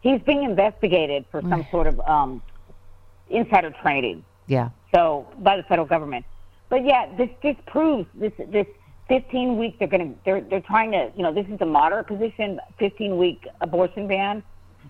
He's 0.00 0.20
being 0.22 0.44
investigated 0.44 1.24
for 1.30 1.42
some 1.42 1.66
sort 1.70 1.86
of 1.86 2.00
um, 2.00 2.42
insider 3.28 3.72
trading. 3.82 4.24
Yeah. 4.46 4.70
so 4.94 5.26
by 5.40 5.56
the 5.58 5.62
federal 5.64 5.86
government. 5.86 6.24
But 6.70 6.84
yeah, 6.84 7.14
this 7.16 7.28
just 7.42 7.64
proves 7.66 8.06
this 8.14 8.32
this 8.50 8.66
15 9.08 9.58
week 9.58 9.78
they're 9.78 9.88
going 9.88 10.14
to 10.14 10.18
they're 10.24 10.40
they're 10.40 10.60
trying 10.62 10.90
to 10.92 11.10
you 11.16 11.22
know 11.22 11.32
this 11.32 11.46
is 11.48 11.60
a 11.60 11.66
moderate 11.66 12.06
position 12.06 12.58
15 12.78 13.16
week 13.18 13.46
abortion 13.60 14.06
ban, 14.08 14.42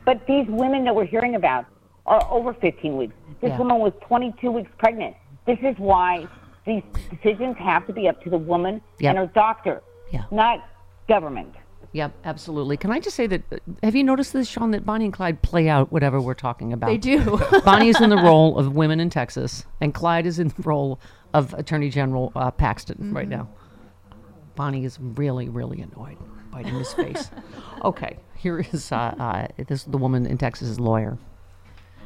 but 0.05 0.25
these 0.27 0.47
women 0.49 0.85
that 0.85 0.95
we're 0.95 1.05
hearing 1.07 1.35
about 1.35 1.67
are 2.07 2.23
over 2.31 2.55
15 2.55 2.97
weeks. 2.97 3.15
This 3.41 3.51
Yeah. 3.51 3.59
woman 3.59 3.79
was 3.79 3.93
22 4.03 4.51
weeks 4.51 4.71
pregnant. 4.79 5.15
This 5.47 5.59
is 5.63 5.77
why 5.79 6.27
these 6.65 6.83
decisions 7.11 7.57
have 7.59 7.87
to 7.89 7.93
be 7.93 8.09
up 8.09 8.23
to 8.23 8.31
the 8.31 8.39
woman 8.39 8.81
Yep. 9.01 9.11
and 9.11 9.19
her 9.19 9.27
doctor, 9.35 9.83
Yeah. 10.13 10.25
not 10.31 10.65
government. 11.09 11.55
Yep, 11.93 12.13
absolutely. 12.25 12.77
Can 12.77 12.91
I 12.91 13.01
just 13.01 13.17
say 13.17 13.27
that? 13.29 13.43
uh, 13.51 13.57
Have 13.83 13.97
you 13.97 14.05
noticed 14.05 14.33
this, 14.35 14.47
Sean? 14.49 14.73
That 14.73 14.85
Bonnie 14.85 15.07
and 15.07 15.15
Clyde 15.15 15.41
play 15.43 15.69
out 15.69 15.91
whatever 15.91 16.21
we're 16.21 16.35
talking 16.35 16.73
about. 16.73 16.89
They 16.89 16.99
do. 16.99 17.41
Bonnie 17.65 17.89
is 17.89 18.01
in 18.01 18.11
the 18.11 18.17
role 18.17 18.59
of 18.59 18.75
women 18.77 19.01
in 19.01 19.09
Texas, 19.11 19.65
and 19.81 19.95
Clyde 19.95 20.27
is 20.27 20.39
in 20.39 20.49
the 20.49 20.63
role 20.65 21.01
of 21.33 21.55
Attorney 21.55 21.89
General 21.89 22.31
uh, 22.37 22.51
Paxton 22.51 23.13
right 23.15 23.29
now. 23.29 23.49
Bonnie 24.55 24.85
is 24.85 24.99
really, 25.01 25.49
really 25.49 25.81
annoyed, 25.81 26.19
biting 26.51 26.75
his 26.75 26.93
face. 26.93 27.31
okay, 27.85 28.19
here 28.37 28.59
is 28.61 28.93
uh, 28.93 28.97
uh, 29.19 29.47
this 29.67 29.85
the 29.85 29.99
woman 29.99 30.27
in 30.27 30.37
Texas's 30.37 30.79
lawyer. 30.81 31.17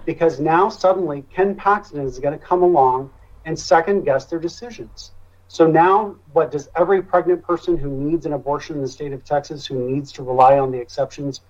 because 0.05 0.39
now 0.39 0.69
suddenly 0.69 1.25
Ken 1.33 1.55
Paxton 1.55 2.01
is 2.01 2.19
going 2.19 2.39
to 2.39 2.45
come 2.45 2.63
along 2.63 3.11
and 3.47 3.59
second 3.59 4.05
guess 4.05 4.27
their 4.27 4.39
decisions. 4.39 5.13
So 5.53 5.67
now, 5.67 6.17
what 6.33 6.51
does 6.51 6.71
every 6.75 7.03
pregnant 7.03 7.43
person 7.43 7.77
who 7.77 7.91
needs 7.91 8.25
an 8.25 8.33
abortion 8.33 8.77
in 8.77 8.81
the 8.81 8.89
state 8.89 9.13
of 9.13 9.23
Texas, 9.23 9.67
who 9.67 9.87
needs 9.87 10.11
to 10.13 10.23
rely 10.23 10.59
on 10.59 10.73
the 10.73 10.79
exceptions, 10.79 11.43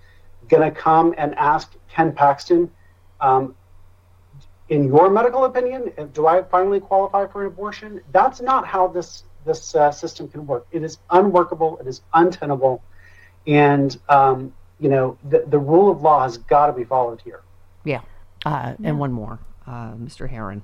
going 0.49 0.61
to 0.61 0.77
come 0.77 1.15
and 1.17 1.33
ask 1.35 1.73
Ken 1.87 2.11
Paxton, 2.11 2.69
um, 3.21 3.55
in 4.67 4.83
your 4.83 5.09
medical 5.09 5.45
opinion, 5.45 5.93
do 6.11 6.27
I 6.27 6.43
finally 6.43 6.81
qualify 6.81 7.27
for 7.27 7.43
an 7.43 7.47
abortion? 7.47 8.01
That's 8.11 8.41
not 8.41 8.67
how 8.67 8.89
this 8.89 9.23
this 9.45 9.73
uh, 9.73 9.89
system 9.89 10.27
can 10.27 10.45
work. 10.47 10.67
It 10.73 10.83
is 10.83 10.97
unworkable. 11.09 11.77
It 11.79 11.87
is 11.87 12.01
untenable, 12.13 12.83
and 13.47 13.97
um, 14.09 14.53
you 14.81 14.89
know 14.89 15.17
the 15.29 15.45
the 15.47 15.59
rule 15.59 15.89
of 15.89 16.01
law 16.01 16.23
has 16.23 16.37
got 16.37 16.67
to 16.67 16.73
be 16.73 16.83
followed 16.83 17.21
here. 17.21 17.41
Yeah, 17.85 18.01
uh, 18.45 18.73
and 18.83 18.99
one 18.99 19.13
more, 19.13 19.39
uh, 19.65 19.93
Mr. 19.93 20.29
Hearron. 20.29 20.61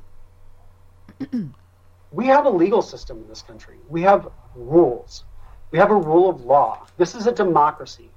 we 2.12 2.28
have 2.28 2.46
a 2.46 2.50
legal 2.50 2.82
system 2.82 3.18
in 3.18 3.28
this 3.28 3.42
country. 3.42 3.78
We 3.88 4.02
have 4.04 4.30
rules. 4.56 5.24
We 5.72 5.78
have 5.80 5.92
a 5.92 5.96
rule 5.96 6.30
of 6.30 6.46
law. 6.46 6.88
This 6.98 7.16
is 7.16 7.28
a 7.28 7.32
democracy. 7.32 8.10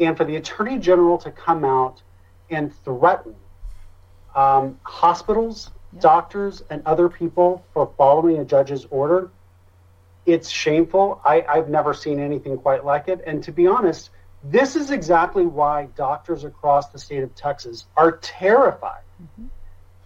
And 0.00 0.16
for 0.16 0.24
the 0.24 0.36
attorney 0.36 0.78
general 0.78 1.18
to 1.18 1.30
come 1.30 1.64
out 1.64 2.02
and 2.50 2.74
threaten 2.84 3.36
um, 4.34 4.80
hospitals, 4.82 5.70
doctors, 6.00 6.62
and 6.70 6.82
other 6.84 7.08
people 7.08 7.64
for 7.72 7.92
following 7.96 8.38
a 8.38 8.44
judge's 8.44 8.86
order, 8.90 9.30
it's 10.26 10.48
shameful. 10.48 11.20
I, 11.24 11.42
I've 11.42 11.68
never 11.68 11.94
seen 11.94 12.18
anything 12.18 12.58
quite 12.58 12.84
like 12.84 13.08
it. 13.08 13.22
And 13.24 13.44
to 13.44 13.52
be 13.52 13.68
honest, 13.68 14.10
this 14.42 14.74
is 14.74 14.90
exactly 14.90 15.46
why 15.46 15.88
doctors 15.94 16.42
across 16.42 16.88
the 16.88 16.98
state 16.98 17.22
of 17.22 17.34
Texas 17.36 17.86
are 17.96 18.12
terrified 18.18 19.02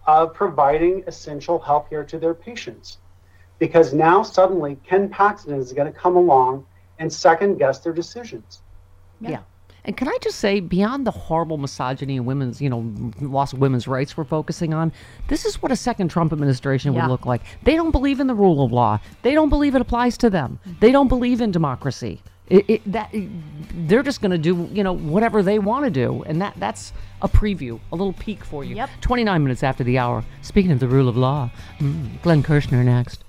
of 0.08 0.32
providing 0.32 1.04
essential 1.06 1.58
health 1.58 1.90
care 1.90 2.02
to 2.02 2.18
their 2.18 2.32
patients. 2.32 2.96
Because 3.58 3.92
now 3.92 4.22
suddenly 4.22 4.78
Ken 4.82 5.08
Paxton 5.10 5.54
is 5.54 5.72
going 5.72 5.92
to 5.92 5.96
come 5.96 6.16
along 6.16 6.66
and 6.98 7.12
second 7.12 7.58
guess 7.58 7.80
their 7.80 7.92
decisions. 7.92 8.62
Yeah. 9.20 9.40
And 9.84 9.96
can 9.96 10.08
I 10.08 10.16
just 10.22 10.38
say, 10.38 10.60
beyond 10.60 11.06
the 11.06 11.10
horrible 11.10 11.58
misogyny 11.58 12.16
and 12.16 12.26
women's, 12.26 12.60
you 12.60 12.70
know, 12.70 12.90
loss 13.20 13.52
of 13.52 13.58
women's 13.58 13.86
rights 13.86 14.16
we're 14.16 14.24
focusing 14.24 14.72
on, 14.72 14.92
this 15.28 15.44
is 15.44 15.62
what 15.62 15.72
a 15.72 15.76
second 15.76 16.08
Trump 16.08 16.32
administration 16.32 16.94
Yeah. 16.94 17.02
would 17.02 17.10
look 17.10 17.26
like. 17.26 17.42
They 17.62 17.76
don't 17.76 17.90
believe 17.90 18.18
in 18.18 18.26
the 18.26 18.34
rule 18.34 18.64
of 18.64 18.72
law. 18.72 19.00
They 19.22 19.34
don't 19.34 19.50
believe 19.50 19.74
it 19.74 19.80
applies 19.82 20.16
to 20.18 20.30
them. 20.30 20.58
They 20.80 20.90
don't 20.90 21.08
believe 21.08 21.40
in 21.40 21.50
democracy. 21.50 22.22
It, 22.50 22.64
it, 22.68 22.92
that 22.92 23.10
they're 23.12 24.02
just 24.02 24.22
going 24.22 24.30
to 24.30 24.38
do, 24.38 24.70
you 24.72 24.82
know, 24.82 24.94
whatever 24.94 25.42
they 25.42 25.58
want 25.58 25.84
to 25.84 25.90
do, 25.90 26.22
and 26.24 26.40
that 26.40 26.54
that's 26.56 26.94
a 27.20 27.28
preview, 27.28 27.78
a 27.92 27.96
little 27.96 28.14
peek 28.14 28.42
for 28.42 28.64
you. 28.64 28.74
Yep. 28.76 28.90
Twenty 29.02 29.22
nine 29.22 29.42
minutes 29.42 29.62
after 29.62 29.84
the 29.84 29.98
hour. 29.98 30.24
Speaking 30.40 30.72
of 30.72 30.80
the 30.80 30.88
rule 30.88 31.08
of 31.08 31.16
law, 31.16 31.50
mm, 31.78 32.22
Glenn 32.22 32.42
kirschner 32.42 32.82
next. 32.82 33.22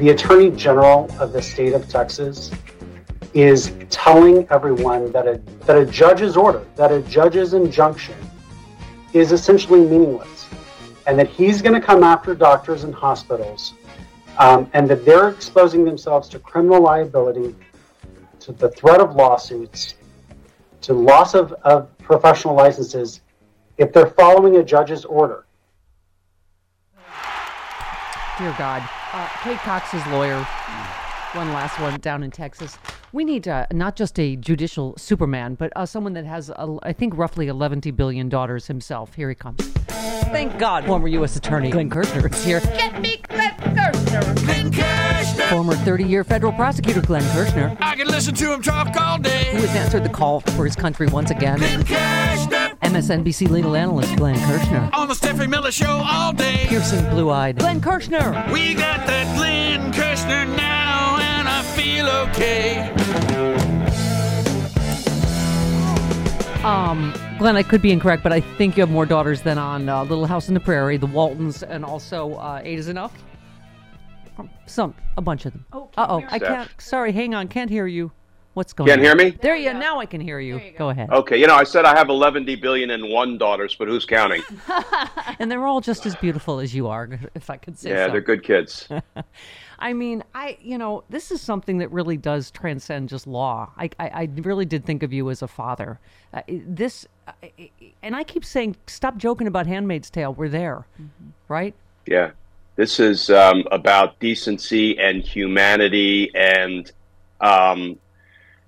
The 0.00 0.08
Attorney 0.08 0.50
General 0.50 1.14
of 1.20 1.34
the 1.34 1.42
state 1.42 1.74
of 1.74 1.86
Texas 1.86 2.50
is 3.34 3.70
telling 3.90 4.48
everyone 4.48 5.12
that 5.12 5.28
a, 5.28 5.36
that 5.66 5.76
a 5.76 5.84
judge's 5.84 6.38
order, 6.38 6.64
that 6.74 6.90
a 6.90 7.02
judge's 7.02 7.52
injunction 7.52 8.14
is 9.12 9.30
essentially 9.30 9.80
meaningless, 9.80 10.48
and 11.06 11.18
that 11.18 11.28
he's 11.28 11.60
going 11.60 11.78
to 11.78 11.86
come 11.86 12.02
after 12.02 12.34
doctors 12.34 12.84
and 12.84 12.94
hospitals, 12.94 13.74
um, 14.38 14.70
and 14.72 14.88
that 14.88 15.04
they're 15.04 15.28
exposing 15.28 15.84
themselves 15.84 16.30
to 16.30 16.38
criminal 16.38 16.80
liability, 16.80 17.54
to 18.38 18.52
the 18.52 18.70
threat 18.70 19.02
of 19.02 19.14
lawsuits, 19.16 19.96
to 20.80 20.94
loss 20.94 21.34
of, 21.34 21.52
of 21.64 21.96
professional 21.98 22.54
licenses 22.54 23.20
if 23.76 23.92
they're 23.92 24.06
following 24.06 24.56
a 24.56 24.64
judge's 24.64 25.04
order. 25.04 25.44
Dear 28.38 28.54
God. 28.56 28.88
Uh, 29.12 29.28
Kate 29.42 29.58
Cox's 29.58 30.06
lawyer, 30.06 30.36
one 31.32 31.52
last 31.52 31.80
one 31.80 31.98
down 32.00 32.22
in 32.22 32.30
Texas. 32.30 32.78
We 33.12 33.24
need 33.24 33.48
uh, 33.48 33.66
not 33.72 33.96
just 33.96 34.20
a 34.20 34.36
judicial 34.36 34.94
superman, 34.96 35.56
but 35.56 35.72
uh, 35.74 35.84
someone 35.84 36.12
that 36.12 36.24
has, 36.26 36.48
uh, 36.50 36.76
I 36.84 36.92
think, 36.92 37.16
roughly 37.16 37.48
11 37.48 37.80
billion 37.96 38.28
daughters 38.28 38.68
himself. 38.68 39.14
Here 39.14 39.28
he 39.28 39.34
comes. 39.34 39.66
Thank 40.30 40.58
God, 40.60 40.84
former 40.84 41.08
U.S. 41.08 41.34
Attorney 41.34 41.70
Glenn 41.70 41.90
Kirschner 41.90 42.28
is 42.28 42.44
here. 42.44 42.60
Get 42.60 43.00
me 43.00 43.16
Glenn 43.28 43.56
Kirschner. 43.58 44.34
Glenn 44.34 44.72
Kirschner. 44.72 45.44
Former 45.46 45.74
30 45.74 46.04
year 46.04 46.22
federal 46.22 46.52
prosecutor 46.52 47.00
Glenn 47.00 47.24
Kirschner, 47.34 47.76
I 47.80 47.96
can 47.96 48.06
listen 48.06 48.34
to 48.36 48.52
him 48.52 48.62
talk 48.62 48.96
all 48.96 49.18
day. 49.18 49.46
who 49.50 49.58
has 49.58 49.74
answered 49.74 50.04
the 50.04 50.08
call 50.08 50.38
for 50.40 50.64
his 50.64 50.76
country 50.76 51.08
once 51.08 51.32
again. 51.32 51.58
Glenn 51.58 51.82
Kirschner. 51.84 52.59
And 52.82 52.94
MSNBC 52.94 53.48
legal 53.48 53.76
analyst 53.76 54.16
Glenn 54.16 54.36
Kirschner. 54.36 54.90
On 54.94 55.06
the 55.06 55.14
Stephanie 55.14 55.46
Miller 55.48 55.70
Show 55.70 56.02
all 56.04 56.32
day. 56.32 56.64
Piercing 56.68 57.08
blue 57.10 57.30
eyed. 57.30 57.58
Glenn 57.58 57.80
Kirschner. 57.80 58.50
We 58.52 58.74
got 58.74 59.06
that 59.06 59.36
Glenn 59.36 59.92
Kirschner 59.92 60.46
now, 60.56 61.18
and 61.20 61.48
I 61.48 61.62
feel 61.62 62.08
okay. 62.08 62.90
Um, 66.64 67.14
Glenn, 67.38 67.56
I 67.56 67.62
could 67.62 67.80
be 67.80 67.90
incorrect, 67.90 68.22
but 68.22 68.32
I 68.32 68.40
think 68.40 68.76
you 68.76 68.82
have 68.82 68.90
more 68.90 69.06
daughters 69.06 69.42
than 69.42 69.56
on 69.56 69.88
uh, 69.88 70.02
Little 70.04 70.26
House 70.26 70.48
in 70.48 70.54
the 70.54 70.60
Prairie, 70.60 70.98
the 70.98 71.06
Waltons, 71.06 71.62
and 71.62 71.84
also 71.84 72.34
uh, 72.34 72.60
Eight 72.64 72.78
is 72.78 72.88
Enough. 72.88 73.12
Some, 74.66 74.94
a 75.18 75.22
bunch 75.22 75.44
of 75.46 75.52
them. 75.52 75.66
Oh, 75.72 75.90
uh 75.96 76.06
oh, 76.08 76.24
I 76.28 76.38
can't. 76.38 76.70
Sorry, 76.78 77.12
hang 77.12 77.34
on, 77.34 77.48
can't 77.48 77.70
hear 77.70 77.86
you. 77.86 78.12
What's 78.54 78.72
going 78.72 78.88
Can't 78.88 79.00
on? 79.00 79.04
hear 79.04 79.14
me? 79.14 79.30
There 79.40 79.54
you. 79.54 79.72
Now 79.72 80.00
I 80.00 80.06
can 80.06 80.20
hear 80.20 80.40
you. 80.40 80.60
Go 80.76 80.88
ahead. 80.88 81.10
Okay, 81.10 81.38
you 81.38 81.46
know, 81.46 81.54
I 81.54 81.64
said 81.64 81.84
I 81.84 81.96
have 81.96 82.08
11 82.08 82.44
billion 82.60 82.90
and 82.90 83.08
one 83.08 83.38
daughters, 83.38 83.76
but 83.76 83.86
who's 83.88 84.04
counting? 84.04 84.42
And 85.38 85.50
they're 85.50 85.66
all 85.66 85.80
just 85.80 86.04
as 86.04 86.14
beautiful 86.16 86.60
as 86.60 86.74
you 86.74 86.88
are, 86.88 87.08
if 87.34 87.48
I 87.48 87.56
could 87.56 87.78
say 87.78 87.90
yeah, 87.90 88.06
so. 88.06 88.12
they're 88.12 88.20
good 88.20 88.42
kids. 88.42 88.88
I 89.78 89.94
mean, 89.94 90.22
I 90.34 90.58
you 90.60 90.76
know, 90.76 91.04
this 91.08 91.30
is 91.30 91.40
something 91.40 91.78
that 91.78 91.90
really 91.90 92.18
does 92.18 92.50
transcend 92.50 93.08
just 93.08 93.26
law. 93.26 93.70
I 93.78 93.88
I, 93.98 94.08
I 94.08 94.28
really 94.36 94.66
did 94.66 94.84
think 94.84 95.02
of 95.02 95.14
you 95.14 95.30
as 95.30 95.40
a 95.40 95.48
father. 95.48 95.98
Uh, 96.34 96.42
this, 96.48 97.06
uh, 97.26 97.32
and 98.02 98.14
I 98.14 98.22
keep 98.22 98.44
saying, 98.44 98.76
stop 98.86 99.16
joking 99.16 99.46
about 99.46 99.66
*Handmaid's 99.66 100.10
Tale*. 100.10 100.34
We're 100.34 100.50
there, 100.50 100.86
right? 101.48 101.74
Yeah. 102.06 102.32
This 102.76 103.00
is 103.00 103.30
um, 103.30 103.64
about 103.70 104.18
decency 104.20 104.98
and 104.98 105.22
humanity. 105.22 106.30
And, 106.34 106.90
um, 107.40 107.98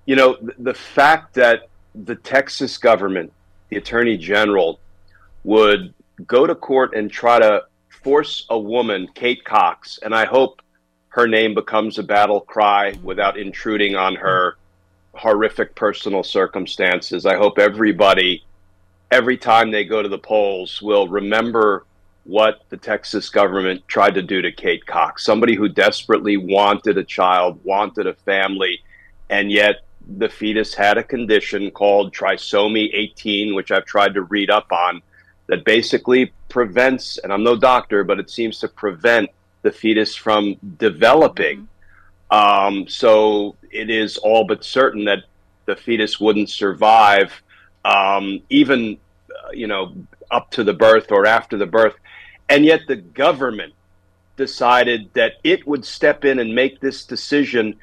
you 0.05 0.15
know, 0.15 0.35
th- 0.35 0.53
the 0.59 0.73
fact 0.73 1.33
that 1.35 1.69
the 1.95 2.15
Texas 2.15 2.77
government, 2.77 3.31
the 3.69 3.77
attorney 3.77 4.17
general, 4.17 4.79
would 5.43 5.93
go 6.27 6.47
to 6.47 6.55
court 6.55 6.95
and 6.95 7.11
try 7.11 7.39
to 7.39 7.63
force 8.03 8.45
a 8.49 8.59
woman, 8.59 9.07
Kate 9.13 9.43
Cox, 9.43 9.99
and 10.03 10.13
I 10.13 10.25
hope 10.25 10.61
her 11.09 11.27
name 11.27 11.53
becomes 11.53 11.99
a 11.99 12.03
battle 12.03 12.41
cry 12.41 12.93
without 13.03 13.37
intruding 13.37 13.95
on 13.95 14.15
her 14.15 14.57
horrific 15.13 15.75
personal 15.75 16.23
circumstances. 16.23 17.25
I 17.25 17.37
hope 17.37 17.59
everybody, 17.59 18.43
every 19.11 19.37
time 19.37 19.69
they 19.69 19.83
go 19.83 20.01
to 20.01 20.09
the 20.09 20.17
polls, 20.17 20.81
will 20.81 21.07
remember 21.07 21.85
what 22.23 22.63
the 22.69 22.77
Texas 22.77 23.29
government 23.29 23.87
tried 23.87 24.15
to 24.15 24.21
do 24.21 24.41
to 24.41 24.51
Kate 24.51 24.85
Cox, 24.85 25.23
somebody 25.25 25.55
who 25.55 25.69
desperately 25.69 26.37
wanted 26.37 26.97
a 26.97 27.03
child, 27.03 27.59
wanted 27.63 28.07
a 28.07 28.13
family, 28.13 28.81
and 29.29 29.51
yet 29.51 29.81
the 30.17 30.29
fetus 30.29 30.73
had 30.73 30.97
a 30.97 31.03
condition 31.03 31.71
called 31.71 32.13
trisomy 32.13 32.89
18, 32.93 33.55
which 33.55 33.71
I've 33.71 33.85
tried 33.85 34.13
to 34.15 34.23
read 34.23 34.49
up 34.49 34.71
on, 34.71 35.01
that 35.47 35.65
basically 35.65 36.33
prevents, 36.49 37.17
and 37.17 37.33
I'm 37.33 37.43
no 37.43 37.55
doctor, 37.55 38.03
but 38.03 38.19
it 38.19 38.29
seems 38.29 38.59
to 38.59 38.67
prevent 38.67 39.29
the 39.61 39.71
fetus 39.71 40.15
from 40.15 40.55
developing. 40.77 41.67
Um, 42.31 42.87
so 42.87 43.55
it 43.71 43.89
is 43.89 44.17
all 44.17 44.45
but 44.45 44.63
certain 44.63 45.05
that 45.05 45.23
the 45.65 45.75
fetus 45.75 46.19
wouldn't 46.19 46.49
survive, 46.49 47.41
um, 47.85 48.41
even 48.49 48.97
uh, 49.29 49.51
you 49.51 49.67
know 49.67 49.93
up 50.31 50.51
to 50.51 50.63
the 50.63 50.73
birth 50.73 51.11
or 51.11 51.25
after 51.25 51.57
the 51.57 51.65
birth, 51.65 51.95
and 52.49 52.65
yet 52.65 52.81
the 52.87 52.95
government 52.95 53.73
decided 54.35 55.09
that 55.13 55.33
it 55.43 55.65
would 55.67 55.85
step 55.85 56.25
in 56.25 56.39
and 56.39 56.53
make 56.55 56.79
this 56.79 57.05
decision, 57.05 57.75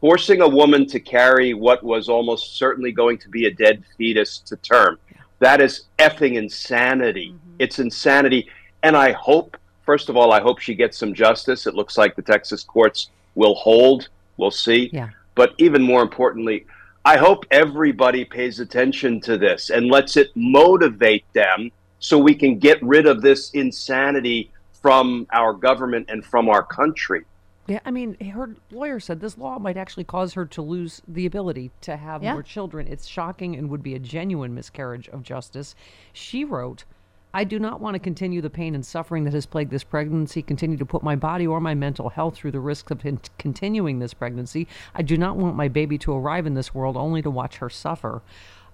forcing 0.00 0.40
a 0.40 0.48
woman 0.48 0.86
to 0.86 1.00
carry 1.00 1.54
what 1.54 1.82
was 1.82 2.08
almost 2.08 2.56
certainly 2.56 2.92
going 2.92 3.18
to 3.18 3.28
be 3.28 3.46
a 3.46 3.50
dead 3.52 3.84
fetus 3.96 4.38
to 4.38 4.56
term. 4.56 4.98
That 5.40 5.60
is 5.60 5.84
effing 5.98 6.36
insanity. 6.36 7.32
Mm-hmm. 7.34 7.56
It's 7.58 7.78
insanity. 7.78 8.48
And 8.82 8.96
I 8.96 9.12
hope, 9.12 9.56
first 9.84 10.08
of 10.08 10.16
all, 10.16 10.32
I 10.32 10.40
hope 10.40 10.58
she 10.58 10.74
gets 10.74 10.98
some 10.98 11.14
justice. 11.14 11.66
It 11.66 11.74
looks 11.74 11.98
like 11.98 12.16
the 12.16 12.22
Texas 12.22 12.64
courts 12.64 13.10
will 13.34 13.54
hold. 13.54 14.08
We'll 14.36 14.50
see. 14.50 14.90
Yeah. 14.92 15.10
But 15.34 15.54
even 15.58 15.82
more 15.82 16.02
importantly, 16.02 16.66
I 17.04 17.16
hope 17.16 17.44
everybody 17.50 18.24
pays 18.24 18.60
attention 18.60 19.20
to 19.22 19.38
this 19.38 19.70
and 19.70 19.90
lets 19.90 20.16
it 20.16 20.28
motivate 20.34 21.24
them 21.32 21.70
so 21.98 22.18
we 22.18 22.34
can 22.34 22.58
get 22.58 22.82
rid 22.82 23.06
of 23.06 23.22
this 23.22 23.50
insanity 23.50 24.50
from 24.82 25.26
our 25.32 25.52
government 25.52 26.06
and 26.08 26.24
from 26.24 26.48
our 26.48 26.62
country. 26.62 27.24
Yeah, 27.70 27.78
I 27.84 27.92
mean, 27.92 28.16
her 28.32 28.56
lawyer 28.72 28.98
said 28.98 29.20
this 29.20 29.38
law 29.38 29.60
might 29.60 29.76
actually 29.76 30.02
cause 30.02 30.34
her 30.34 30.44
to 30.44 30.60
lose 30.60 31.00
the 31.06 31.24
ability 31.24 31.70
to 31.82 31.96
have 31.96 32.20
Yeah. 32.20 32.32
more 32.32 32.42
children. 32.42 32.88
It's 32.88 33.06
shocking 33.06 33.54
and 33.54 33.70
would 33.70 33.82
be 33.82 33.94
a 33.94 34.00
genuine 34.00 34.52
miscarriage 34.52 35.08
of 35.10 35.22
justice. 35.22 35.76
She 36.12 36.44
wrote, 36.44 36.84
I 37.32 37.44
do 37.44 37.60
not 37.60 37.80
want 37.80 37.94
to 37.94 38.00
continue 38.00 38.40
the 38.40 38.50
pain 38.50 38.74
and 38.74 38.84
suffering 38.84 39.22
that 39.22 39.34
has 39.34 39.46
plagued 39.46 39.70
this 39.70 39.84
pregnancy, 39.84 40.42
continue 40.42 40.76
to 40.78 40.84
put 40.84 41.04
my 41.04 41.14
body 41.14 41.46
or 41.46 41.60
my 41.60 41.76
mental 41.76 42.08
health 42.08 42.34
through 42.34 42.50
the 42.50 42.58
risk 42.58 42.90
of 42.90 43.02
con- 43.02 43.20
continuing 43.38 44.00
this 44.00 44.14
pregnancy. 44.14 44.66
I 44.96 45.02
do 45.02 45.16
not 45.16 45.36
want 45.36 45.54
my 45.54 45.68
baby 45.68 45.96
to 45.98 46.12
arrive 46.12 46.46
in 46.48 46.54
this 46.54 46.74
world 46.74 46.96
only 46.96 47.22
to 47.22 47.30
watch 47.30 47.58
her 47.58 47.70
suffer. 47.70 48.20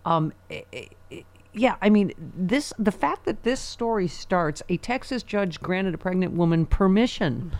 Um, 0.06 0.32
i- 0.50 0.64
i- 0.72 0.88
i- 1.12 1.24
yeah, 1.52 1.76
I 1.82 1.90
mean, 1.90 2.12
this 2.18 2.72
the 2.78 2.92
fact 2.92 3.26
that 3.26 3.42
this 3.42 3.60
story 3.60 4.08
starts, 4.08 4.62
a 4.70 4.78
Texas 4.78 5.22
judge 5.22 5.60
granted 5.60 5.92
a 5.92 5.98
pregnant 5.98 6.32
woman 6.32 6.64
permission 6.64 7.50
mm. 7.52 7.58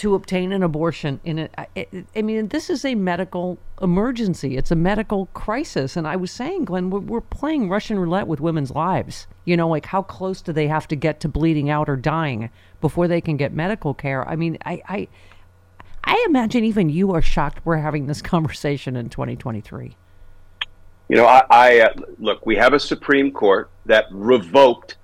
To 0.00 0.14
obtain 0.14 0.50
an 0.50 0.62
abortion 0.62 1.20
in 1.24 1.40
it. 1.40 1.54
I, 1.58 1.86
I 2.16 2.22
mean, 2.22 2.48
this 2.48 2.70
is 2.70 2.86
a 2.86 2.94
medical 2.94 3.58
emergency. 3.82 4.56
It's 4.56 4.70
a 4.70 4.74
medical 4.74 5.26
crisis. 5.34 5.94
And 5.94 6.08
I 6.08 6.16
was 6.16 6.30
saying, 6.30 6.64
Glenn, 6.64 6.88
we're, 6.88 7.00
we're 7.00 7.20
playing 7.20 7.68
Russian 7.68 7.98
roulette 7.98 8.26
with 8.26 8.40
women's 8.40 8.70
lives. 8.70 9.26
You 9.44 9.58
know, 9.58 9.68
like 9.68 9.84
how 9.84 10.00
close 10.00 10.40
do 10.40 10.54
they 10.54 10.68
have 10.68 10.88
to 10.88 10.96
get 10.96 11.20
to 11.20 11.28
bleeding 11.28 11.68
out 11.68 11.90
or 11.90 11.96
dying 11.96 12.48
before 12.80 13.08
they 13.08 13.20
can 13.20 13.36
get 13.36 13.52
medical 13.52 13.92
care? 13.92 14.26
I 14.26 14.36
mean, 14.36 14.56
I, 14.64 14.80
I, 14.88 15.08
I 16.02 16.24
imagine 16.26 16.64
even 16.64 16.88
you 16.88 17.12
are 17.12 17.20
shocked 17.20 17.60
we're 17.66 17.76
having 17.76 18.06
this 18.06 18.22
conversation 18.22 18.96
in 18.96 19.10
2023. 19.10 19.96
You 21.10 21.16
know, 21.16 21.26
I, 21.26 21.44
I 21.50 21.80
uh, 21.80 21.92
look. 22.18 22.46
We 22.46 22.56
have 22.56 22.72
a 22.72 22.80
Supreme 22.80 23.32
Court 23.32 23.68
that 23.84 24.06
revoked 24.10 24.96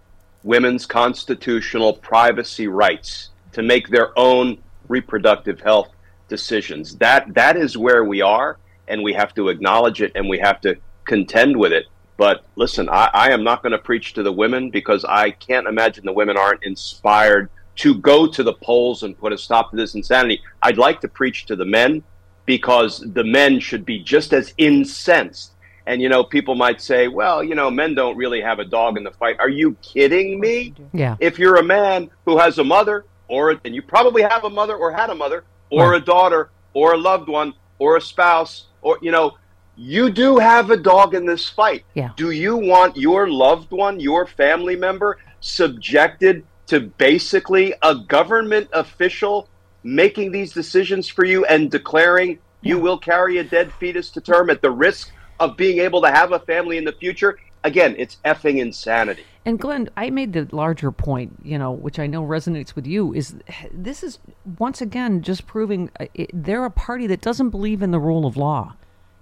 women's 0.42 0.86
constitutional 0.86 1.92
privacy 1.92 2.66
rights 2.66 3.30
to 3.52 3.62
make 3.62 3.88
their 3.88 4.18
own 4.18 4.56
reproductive 4.88 5.60
health 5.60 5.88
decisions. 6.28 6.96
That 6.96 7.34
that 7.34 7.56
is 7.56 7.76
where 7.76 8.04
we 8.04 8.20
are, 8.20 8.58
and 8.88 9.02
we 9.02 9.12
have 9.14 9.34
to 9.34 9.48
acknowledge 9.48 10.02
it, 10.02 10.12
and 10.14 10.28
we 10.28 10.38
have 10.38 10.60
to 10.62 10.76
contend 11.04 11.56
with 11.56 11.72
it. 11.72 11.86
But 12.16 12.44
listen, 12.56 12.88
I, 12.88 13.10
I 13.12 13.30
am 13.30 13.44
not 13.44 13.62
going 13.62 13.72
to 13.72 13.78
preach 13.78 14.14
to 14.14 14.22
the 14.22 14.32
women 14.32 14.70
because 14.70 15.04
I 15.04 15.30
can't 15.30 15.66
imagine 15.66 16.04
the 16.04 16.12
women 16.12 16.36
aren't 16.36 16.64
inspired 16.64 17.50
to 17.76 17.94
go 17.94 18.26
to 18.26 18.42
the 18.42 18.54
polls 18.54 19.02
and 19.02 19.18
put 19.18 19.32
a 19.32 19.38
stop 19.38 19.70
to 19.70 19.76
this 19.76 19.94
insanity. 19.94 20.42
I'd 20.62 20.78
like 20.78 21.00
to 21.02 21.08
preach 21.08 21.44
to 21.46 21.56
the 21.56 21.66
men 21.66 22.02
because 22.46 23.04
the 23.12 23.24
men 23.24 23.60
should 23.60 23.84
be 23.84 23.98
just 23.98 24.32
as 24.32 24.54
incensed. 24.56 25.52
And 25.86 26.02
you 26.02 26.08
know, 26.08 26.24
people 26.24 26.54
might 26.54 26.80
say, 26.80 27.06
"Well, 27.06 27.44
you 27.44 27.54
know, 27.54 27.70
men 27.70 27.94
don't 27.94 28.16
really 28.16 28.40
have 28.40 28.58
a 28.58 28.64
dog 28.64 28.96
in 28.96 29.04
the 29.04 29.12
fight." 29.12 29.36
Are 29.38 29.48
you 29.48 29.76
kidding 29.82 30.40
me? 30.40 30.74
Yeah. 30.92 31.16
If 31.20 31.38
you're 31.38 31.56
a 31.56 31.62
man 31.62 32.10
who 32.24 32.38
has 32.38 32.58
a 32.58 32.64
mother, 32.64 33.04
or 33.28 33.58
and 33.64 33.74
you 33.74 33.82
probably 33.82 34.22
have 34.22 34.44
a 34.44 34.50
mother, 34.50 34.74
or 34.76 34.92
had 34.92 35.10
a 35.10 35.14
mother, 35.14 35.44
or 35.70 35.90
Right. 35.90 36.02
a 36.02 36.04
daughter, 36.04 36.50
or 36.74 36.94
a 36.94 36.96
loved 36.96 37.28
one, 37.28 37.54
or 37.78 37.96
a 37.96 38.00
spouse, 38.00 38.66
or 38.82 38.98
you 39.02 39.10
know, 39.10 39.36
you 39.76 40.10
do 40.10 40.38
have 40.38 40.70
a 40.70 40.76
dog 40.76 41.14
in 41.14 41.26
this 41.26 41.48
fight. 41.48 41.84
Yeah. 41.94 42.10
Do 42.16 42.30
you 42.30 42.56
want 42.56 42.96
your 42.96 43.28
loved 43.28 43.70
one, 43.70 44.00
your 44.00 44.26
family 44.26 44.76
member, 44.76 45.18
subjected 45.40 46.44
to 46.68 46.80
basically 46.80 47.74
a 47.82 47.94
government 47.94 48.68
official 48.72 49.48
making 49.82 50.32
these 50.32 50.52
decisions 50.52 51.08
for 51.08 51.24
you 51.24 51.44
and 51.44 51.70
declaring 51.70 52.38
you 52.60 52.78
will 52.78 52.98
carry 52.98 53.38
a 53.38 53.44
dead 53.44 53.72
fetus 53.78 54.10
to 54.10 54.20
term 54.20 54.50
at 54.50 54.60
the 54.60 54.70
risk 54.70 55.12
of 55.38 55.56
being 55.56 55.78
able 55.78 56.02
to 56.02 56.10
have 56.10 56.32
a 56.32 56.40
family 56.40 56.76
in 56.76 56.84
the 56.84 56.92
future? 56.92 57.38
Again, 57.66 57.96
it's 57.98 58.18
effing 58.24 58.58
insanity. 58.58 59.24
And 59.44 59.58
Glenn, 59.58 59.90
I 59.96 60.08
made 60.10 60.32
the 60.32 60.48
larger 60.52 60.92
point, 60.92 61.36
you 61.42 61.58
know, 61.58 61.72
which 61.72 61.98
I 61.98 62.06
know 62.06 62.22
resonates 62.22 62.76
with 62.76 62.86
you, 62.86 63.12
is 63.12 63.34
this 63.72 64.04
is 64.04 64.20
once 64.58 64.80
again 64.80 65.20
just 65.20 65.48
proving 65.48 65.90
uh, 65.98 66.06
it, 66.14 66.30
they're 66.32 66.64
a 66.64 66.70
party 66.70 67.08
that 67.08 67.20
doesn't 67.20 67.50
believe 67.50 67.82
in 67.82 67.90
the 67.90 67.98
rule 67.98 68.24
of 68.24 68.36
law. 68.36 68.76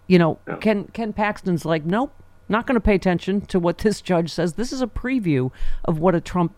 You 0.08 0.18
know, 0.18 0.38
Ken 0.60 0.84
Ken 0.92 1.14
Paxton's 1.14 1.64
like, 1.64 1.86
nope, 1.86 2.12
not 2.46 2.66
going 2.66 2.74
to 2.74 2.80
pay 2.80 2.94
attention 2.94 3.40
to 3.46 3.58
what 3.58 3.78
this 3.78 4.02
judge 4.02 4.30
says. 4.30 4.54
This 4.54 4.72
is 4.72 4.82
a 4.82 4.86
preview 4.86 5.50
of 5.86 5.98
what 5.98 6.14
a 6.14 6.20
Trump 6.20 6.52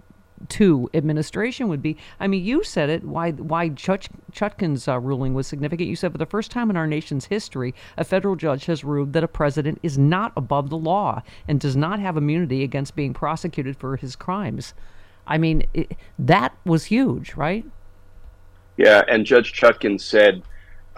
two 0.48 0.90
administration 0.94 1.68
would 1.68 1.82
be. 1.82 1.96
I 2.20 2.26
mean, 2.26 2.44
you 2.44 2.62
said 2.62 2.90
it. 2.90 3.04
Why 3.04 3.32
why 3.32 3.70
Chut, 3.70 4.08
Chutkan's 4.32 4.86
uh, 4.86 4.98
ruling 5.00 5.34
was 5.34 5.46
significant? 5.46 5.88
You 5.88 5.96
said 5.96 6.12
for 6.12 6.18
the 6.18 6.26
first 6.26 6.50
time 6.50 6.70
in 6.70 6.76
our 6.76 6.86
nation's 6.86 7.26
history, 7.26 7.74
a 7.96 8.04
federal 8.04 8.36
judge 8.36 8.66
has 8.66 8.84
ruled 8.84 9.12
that 9.14 9.24
a 9.24 9.28
president 9.28 9.78
is 9.82 9.96
not 9.96 10.32
above 10.36 10.70
the 10.70 10.76
law 10.76 11.22
and 11.48 11.58
does 11.58 11.76
not 11.76 12.00
have 12.00 12.16
immunity 12.16 12.62
against 12.62 12.96
being 12.96 13.14
prosecuted 13.14 13.76
for 13.76 13.96
his 13.96 14.16
crimes. 14.16 14.74
I 15.26 15.38
mean, 15.38 15.64
it, 15.74 15.96
that 16.18 16.54
was 16.64 16.84
huge, 16.84 17.34
right? 17.34 17.64
Yeah, 18.76 19.02
and 19.08 19.24
Judge 19.24 19.52
Chutkin 19.52 20.00
said 20.00 20.42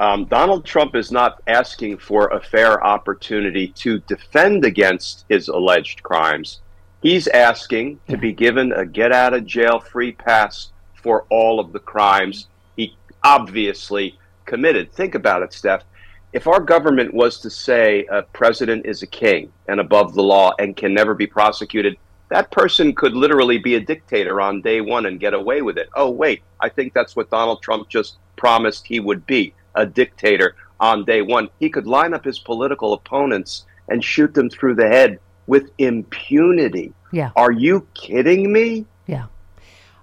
Um, 0.01 0.27
Donald 0.27 0.65
Trump 0.65 0.95
is 0.95 1.11
not 1.11 1.43
asking 1.49 1.99
for 1.99 2.29
a 2.29 2.41
fair 2.41 2.85
opportunity 2.85 3.69
to 3.83 3.99
defend 4.01 4.65
against 4.65 5.25
his 5.29 5.49
alleged 5.49 6.03
crimes. 6.05 6.61
He's 7.01 7.29
asking 7.29 8.01
to 8.09 8.17
be 8.17 8.33
given 8.33 8.73
a 8.73 8.85
get 8.85 9.13
out 9.13 9.33
of 9.33 9.47
jail 9.47 9.79
free 9.79 10.13
pass 10.13 10.73
for 10.95 11.27
all 11.31 11.61
of 11.61 11.73
the 11.73 11.79
crimes 11.79 12.49
he 12.77 12.97
obviously 13.23 14.19
committed. 14.47 14.93
Think 14.93 15.15
about 15.15 15.43
it, 15.43 15.53
Steph. 15.53 15.85
If 16.33 16.49
our 16.49 16.61
government 16.61 17.15
was 17.15 17.39
to 17.41 17.51
say 17.51 18.05
a 18.11 18.23
president 18.23 18.85
is 18.85 19.03
a 19.03 19.07
king 19.07 19.53
and 19.69 19.79
above 19.79 20.15
the 20.15 20.25
law 20.25 20.53
and 20.59 20.77
can 20.77 20.93
never 20.93 21.15
be 21.15 21.27
prosecuted, 21.27 21.97
that 22.31 22.51
person 22.51 22.95
could 22.95 23.15
literally 23.15 23.59
be 23.59 23.77
a 23.77 23.81
dictator 23.81 24.41
on 24.41 24.61
day 24.61 24.81
one 24.81 25.07
and 25.07 25.21
get 25.21 25.35
away 25.35 25.63
with 25.63 25.79
it. 25.79 25.89
Oh, 25.95 26.11
wait, 26.11 26.43
I 26.61 26.69
think 26.69 26.95
that's 26.95 27.15
what 27.15 27.31
Donald 27.31 27.63
Trump 27.63 27.89
just 27.89 28.19
promised 28.37 28.87
he 28.87 28.99
would 28.99 29.25
be 29.25 29.55
a 29.77 29.87
dictator 29.87 30.57
on 30.81 31.05
day 31.05 31.23
one. 31.23 31.49
He 31.61 31.71
could 31.71 31.87
line 31.87 32.13
up 32.13 32.25
his 32.25 32.41
political 32.41 32.93
opponents 32.93 33.67
and 33.89 34.05
shoot 34.05 34.35
them 34.35 34.51
through 34.51 34.75
the 34.75 34.89
head 34.89 35.21
with 35.49 35.71
impunity. 35.79 36.93
Yeah. 37.11 37.33
Are 37.35 37.51
you 37.51 37.89
kidding 37.95 38.53
me? 38.53 38.87
Yeah. 39.07 39.27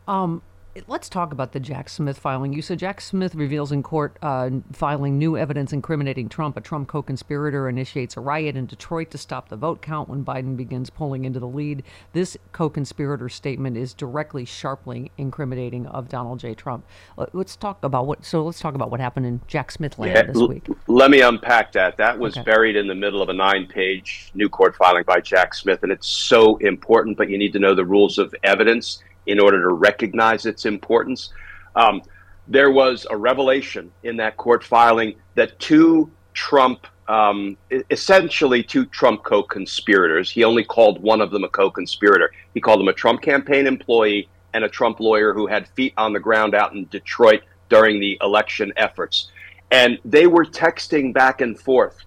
Um, 0.08 0.42
let's 0.88 1.08
talk 1.08 1.32
about 1.32 1.54
the 1.54 1.60
Jack 1.60 1.88
Smith 1.88 2.18
filing. 2.20 2.52
You 2.52 2.62
said 2.62 2.80
Jack 2.80 3.00
Smith 3.00 3.34
reveals 3.34 3.72
in 3.72 3.82
court 3.82 4.18
uh, 4.22 4.50
filing 4.74 5.18
new 5.18 5.38
evidence 5.38 5.72
incriminating 5.72 6.28
Trump. 6.28 6.58
A 6.58 6.62
Trump 6.62 6.88
co 6.90 7.02
conspirator 7.02 7.70
initiates 7.70 8.18
a 8.18 8.20
riot 8.20 8.56
in 8.58 8.66
Detroit 8.66 9.10
to 9.12 9.18
stop 9.18 9.48
the 9.50 9.56
vote 9.56 9.82
count 9.82 10.10
when 10.10 10.26
Biden 10.26 10.58
begins 10.58 10.90
pulling 10.90 11.24
into 11.24 11.40
the 11.40 11.48
lead. 11.48 11.84
This 12.14 12.36
co 12.52 12.70
conspirator 12.70 13.30
statement 13.30 13.78
is 13.78 13.94
directly, 13.94 14.44
sharply 14.44 15.12
incriminating 15.18 15.86
of 15.88 16.10
Donald 16.10 16.40
J. 16.40 16.54
Trump. 16.54 16.86
Let- 17.18 17.34
Let's 17.34 17.56
talk 17.56 17.84
about 17.84 18.06
what. 18.08 18.26
So 18.26 18.44
let's 18.44 18.60
talk 18.60 18.76
about 18.76 18.92
what 18.92 19.00
happened 19.00 19.26
in 19.26 19.42
Jack 19.48 19.72
Smith 19.72 19.98
land 19.98 20.16
Yeah, 20.16 20.24
this 20.24 20.36
l- 20.38 20.48
week. 20.50 20.68
Let 20.88 21.10
me 21.12 21.22
unpack 21.22 21.72
that. 21.74 21.98
That 21.98 22.20
was 22.20 22.36
Okay. 22.38 22.44
buried 22.44 22.76
in 22.76 22.88
the 22.88 22.96
middle 22.96 23.22
of 23.22 23.30
a 23.30 23.34
nine 23.34 23.68
page 23.68 24.32
new 24.34 24.50
court 24.50 24.76
filing 24.76 25.04
by 25.06 25.22
Jack 25.22 25.54
Smith, 25.54 25.84
and 25.84 25.92
it's 25.92 26.08
so 26.08 26.58
important, 26.58 27.18
but 27.18 27.30
you 27.30 27.38
need 27.38 27.54
to 27.54 27.60
know 27.60 27.74
the 27.74 27.86
rules 27.86 28.18
of 28.18 28.34
evidence 28.44 29.02
in 29.28 29.40
order 29.40 29.62
to 29.62 29.70
recognize 29.70 30.46
its 30.46 30.66
importance. 30.66 31.32
Um, 31.76 32.02
there 32.48 32.72
was 32.72 33.08
a 33.10 33.18
revelation 33.18 33.92
in 34.04 34.18
that 34.18 34.38
court 34.38 34.64
filing 34.64 35.16
that 35.36 35.58
two 35.60 36.12
Trump, 36.34 36.86
um, 37.08 37.58
essentially 37.90 38.62
two 38.62 38.86
Trump 38.86 39.24
co 39.24 39.42
conspirators, 39.42 40.30
he 40.30 40.44
only 40.44 40.64
called 40.64 41.02
one 41.02 41.22
of 41.22 41.32
them 41.32 41.44
a 41.44 41.50
co 41.50 41.72
conspirator. 41.72 42.32
He 42.54 42.62
called 42.62 42.82
him 42.82 42.88
a 42.88 42.94
Trump 42.94 43.22
campaign 43.22 43.68
employee 43.68 44.30
and 44.54 44.64
a 44.64 44.70
Trump 44.70 45.00
lawyer 45.00 45.34
who 45.34 45.48
had 45.48 45.68
feet 45.70 45.94
on 45.98 46.14
the 46.14 46.20
ground 46.20 46.56
out 46.56 46.74
in 46.74 46.86
Detroit 46.86 47.42
during 47.70 48.00
the 48.00 48.18
election 48.22 48.72
efforts. 48.78 49.32
And 49.72 50.00
they 50.06 50.28
were 50.28 50.46
texting 50.46 51.14
back 51.14 51.42
and 51.42 51.60
forth 51.60 51.98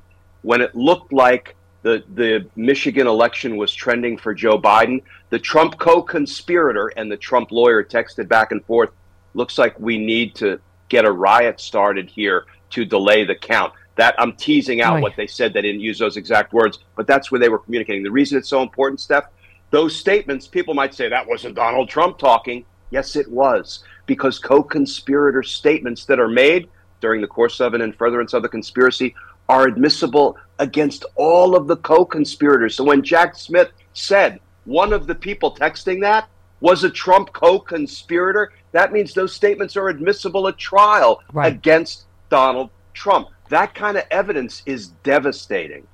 when 0.42 0.60
it 0.60 0.74
looked 0.74 1.12
like 1.12 1.56
the, 1.82 2.02
the 2.14 2.46
Michigan 2.56 3.06
election 3.06 3.56
was 3.56 3.72
trending 3.72 4.18
for 4.18 4.34
Joe 4.34 4.60
Biden. 4.60 5.02
The 5.30 5.38
Trump 5.38 5.78
co 5.78 6.02
conspirator 6.02 6.88
and 6.88 7.10
the 7.10 7.16
Trump 7.16 7.52
lawyer 7.52 7.84
texted 7.84 8.28
back 8.28 8.52
and 8.52 8.64
forth. 8.64 8.90
Looks 9.34 9.58
like 9.58 9.78
we 9.78 9.98
need 9.98 10.34
to 10.36 10.60
get 10.88 11.04
a 11.04 11.12
riot 11.12 11.60
started 11.60 12.08
here 12.08 12.46
to 12.70 12.84
delay 12.84 13.24
the 13.24 13.34
count. 13.34 13.72
That 13.96 14.14
I'm 14.18 14.34
teasing 14.34 14.80
out 14.80 15.02
what 15.02 15.16
they 15.16 15.26
said. 15.26 15.52
They 15.52 15.62
didn't 15.62 15.80
use 15.80 15.98
those 15.98 16.16
exact 16.16 16.52
words, 16.52 16.78
but 16.96 17.06
that's 17.06 17.32
where 17.32 17.40
they 17.40 17.48
were 17.48 17.58
communicating. 17.58 18.04
The 18.04 18.12
reason 18.12 18.38
it's 18.38 18.48
so 18.48 18.62
important, 18.62 19.00
Steph, 19.00 19.24
those 19.70 19.96
statements, 19.96 20.46
people 20.46 20.72
might 20.72 20.94
say 20.94 21.08
that 21.08 21.26
wasn't 21.26 21.56
Donald 21.56 21.88
Trump 21.88 22.16
talking. 22.16 22.64
Yes, 22.90 23.16
it 23.16 23.28
was, 23.28 23.82
because 24.06 24.38
co 24.38 24.62
conspirator 24.62 25.42
statements 25.42 26.04
that 26.06 26.20
are 26.20 26.28
made 26.28 26.68
during 27.00 27.20
the 27.20 27.26
course 27.26 27.60
of 27.60 27.74
and 27.74 27.82
in 27.82 27.92
furtherance 27.92 28.32
of 28.34 28.42
the 28.42 28.48
conspiracy 28.48 29.14
are 29.48 29.66
admissible 29.66 30.36
against 30.58 31.04
all 31.16 31.54
of 31.56 31.66
the 31.66 31.76
co 31.76 32.04
conspirators. 32.04 32.74
So 32.74 32.84
when 32.84 33.02
Jack 33.02 33.34
Smith 33.36 33.70
said 33.92 34.40
one 34.64 34.92
of 34.92 35.06
the 35.06 35.14
people 35.14 35.54
texting 35.54 36.00
that 36.02 36.28
was 36.60 36.84
a 36.84 36.90
Trump 36.90 37.32
co 37.32 37.58
conspirator, 37.58 38.52
that 38.72 38.92
means 38.92 39.14
those 39.14 39.32
statements 39.32 39.76
are 39.76 39.88
admissible 39.88 40.48
at 40.48 40.58
trial 40.58 41.22
Right. 41.32 41.52
against 41.52 42.04
Donald 42.28 42.70
Trump. 42.94 43.28
That 43.48 43.74
kind 43.74 43.96
of 43.96 44.04
evidence 44.10 44.62
is 44.66 44.88
devastating. 45.02 45.86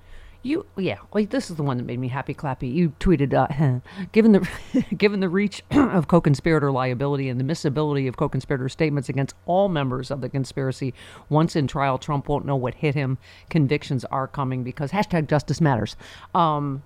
You 0.44 0.66
yeah, 0.76 0.98
like 1.14 1.30
this 1.30 1.48
is 1.48 1.56
the 1.56 1.62
one 1.62 1.78
that 1.78 1.84
made 1.84 1.98
me 1.98 2.08
happy 2.08 2.34
clappy. 2.34 2.70
You 2.70 2.92
tweeted, 3.00 3.32
uh, 3.32 3.80
given 4.12 4.32
the 4.32 4.46
given 4.96 5.20
the 5.20 5.28
reach 5.30 5.62
of 5.70 6.06
co-conspirator 6.06 6.70
liability 6.70 7.30
and 7.30 7.40
the 7.40 7.44
miscibility 7.44 8.06
of 8.06 8.18
co-conspirator 8.18 8.68
statements 8.68 9.08
against 9.08 9.34
all 9.46 9.70
members 9.70 10.10
of 10.10 10.20
the 10.20 10.28
conspiracy, 10.28 10.92
once 11.30 11.56
in 11.56 11.66
trial, 11.66 11.96
Trump 11.96 12.28
won't 12.28 12.44
know 12.44 12.56
what 12.56 12.74
hit 12.74 12.94
him. 12.94 13.16
Convictions 13.48 14.04
are 14.06 14.28
coming 14.28 14.62
because 14.62 14.90
hashtag 14.92 15.28
Justice 15.28 15.62
Matters. 15.62 15.96
Um, 16.34 16.82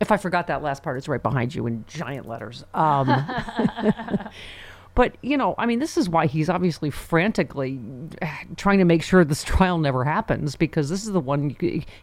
if 0.00 0.12
I 0.12 0.18
forgot 0.18 0.46
that 0.48 0.62
last 0.62 0.82
part, 0.82 0.98
it's 0.98 1.08
right 1.08 1.22
behind 1.22 1.54
you 1.54 1.66
in 1.66 1.86
giant 1.88 2.28
letters. 2.28 2.62
Um, 2.74 3.08
But, 4.98 5.16
you 5.22 5.36
know, 5.36 5.54
I 5.56 5.66
mean, 5.66 5.78
this 5.78 5.96
is 5.96 6.08
why 6.08 6.26
he's 6.26 6.48
obviously 6.48 6.90
frantically 6.90 7.78
trying 8.56 8.78
to 8.78 8.84
make 8.84 9.04
sure 9.04 9.24
this 9.24 9.44
trial 9.54 9.78
never 9.78 10.02
happens 10.02 10.56
because 10.56 10.88
this 10.88 11.04
is 11.04 11.12
the 11.12 11.20
one 11.20 11.54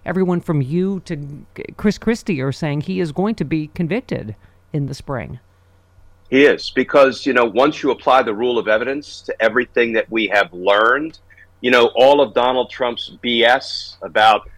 everyone 0.06 0.40
from 0.40 0.62
you 0.62 1.02
to 1.02 1.46
Chris 1.76 1.98
Christie 1.98 2.40
are 2.40 2.54
saying 2.54 2.82
he 2.82 3.02
is 3.02 3.12
going 3.12 3.36
to 3.36 3.44
be 3.44 3.68
convicted 3.68 4.38
in 4.72 4.86
the 4.86 4.94
spring. 4.94 5.42
He 6.30 6.46
is 6.46 6.72
because 6.72 7.26
you 7.26 7.34
know 7.34 7.44
once 7.44 7.84
you 7.84 7.92
apply 7.92 8.24
the 8.24 8.34
rule 8.34 8.58
of 8.58 8.70
evidence 8.70 9.20
to 9.24 9.36
everything 9.44 9.92
that 9.92 10.10
we 10.10 10.28
have 10.28 10.54
learned, 10.54 11.20
you 11.60 11.72
know 11.72 11.92
all 11.96 12.22
of 12.22 12.34
Donald 12.34 12.70
Trump's 12.70 13.18
BS 13.22 13.98
about 14.04 14.50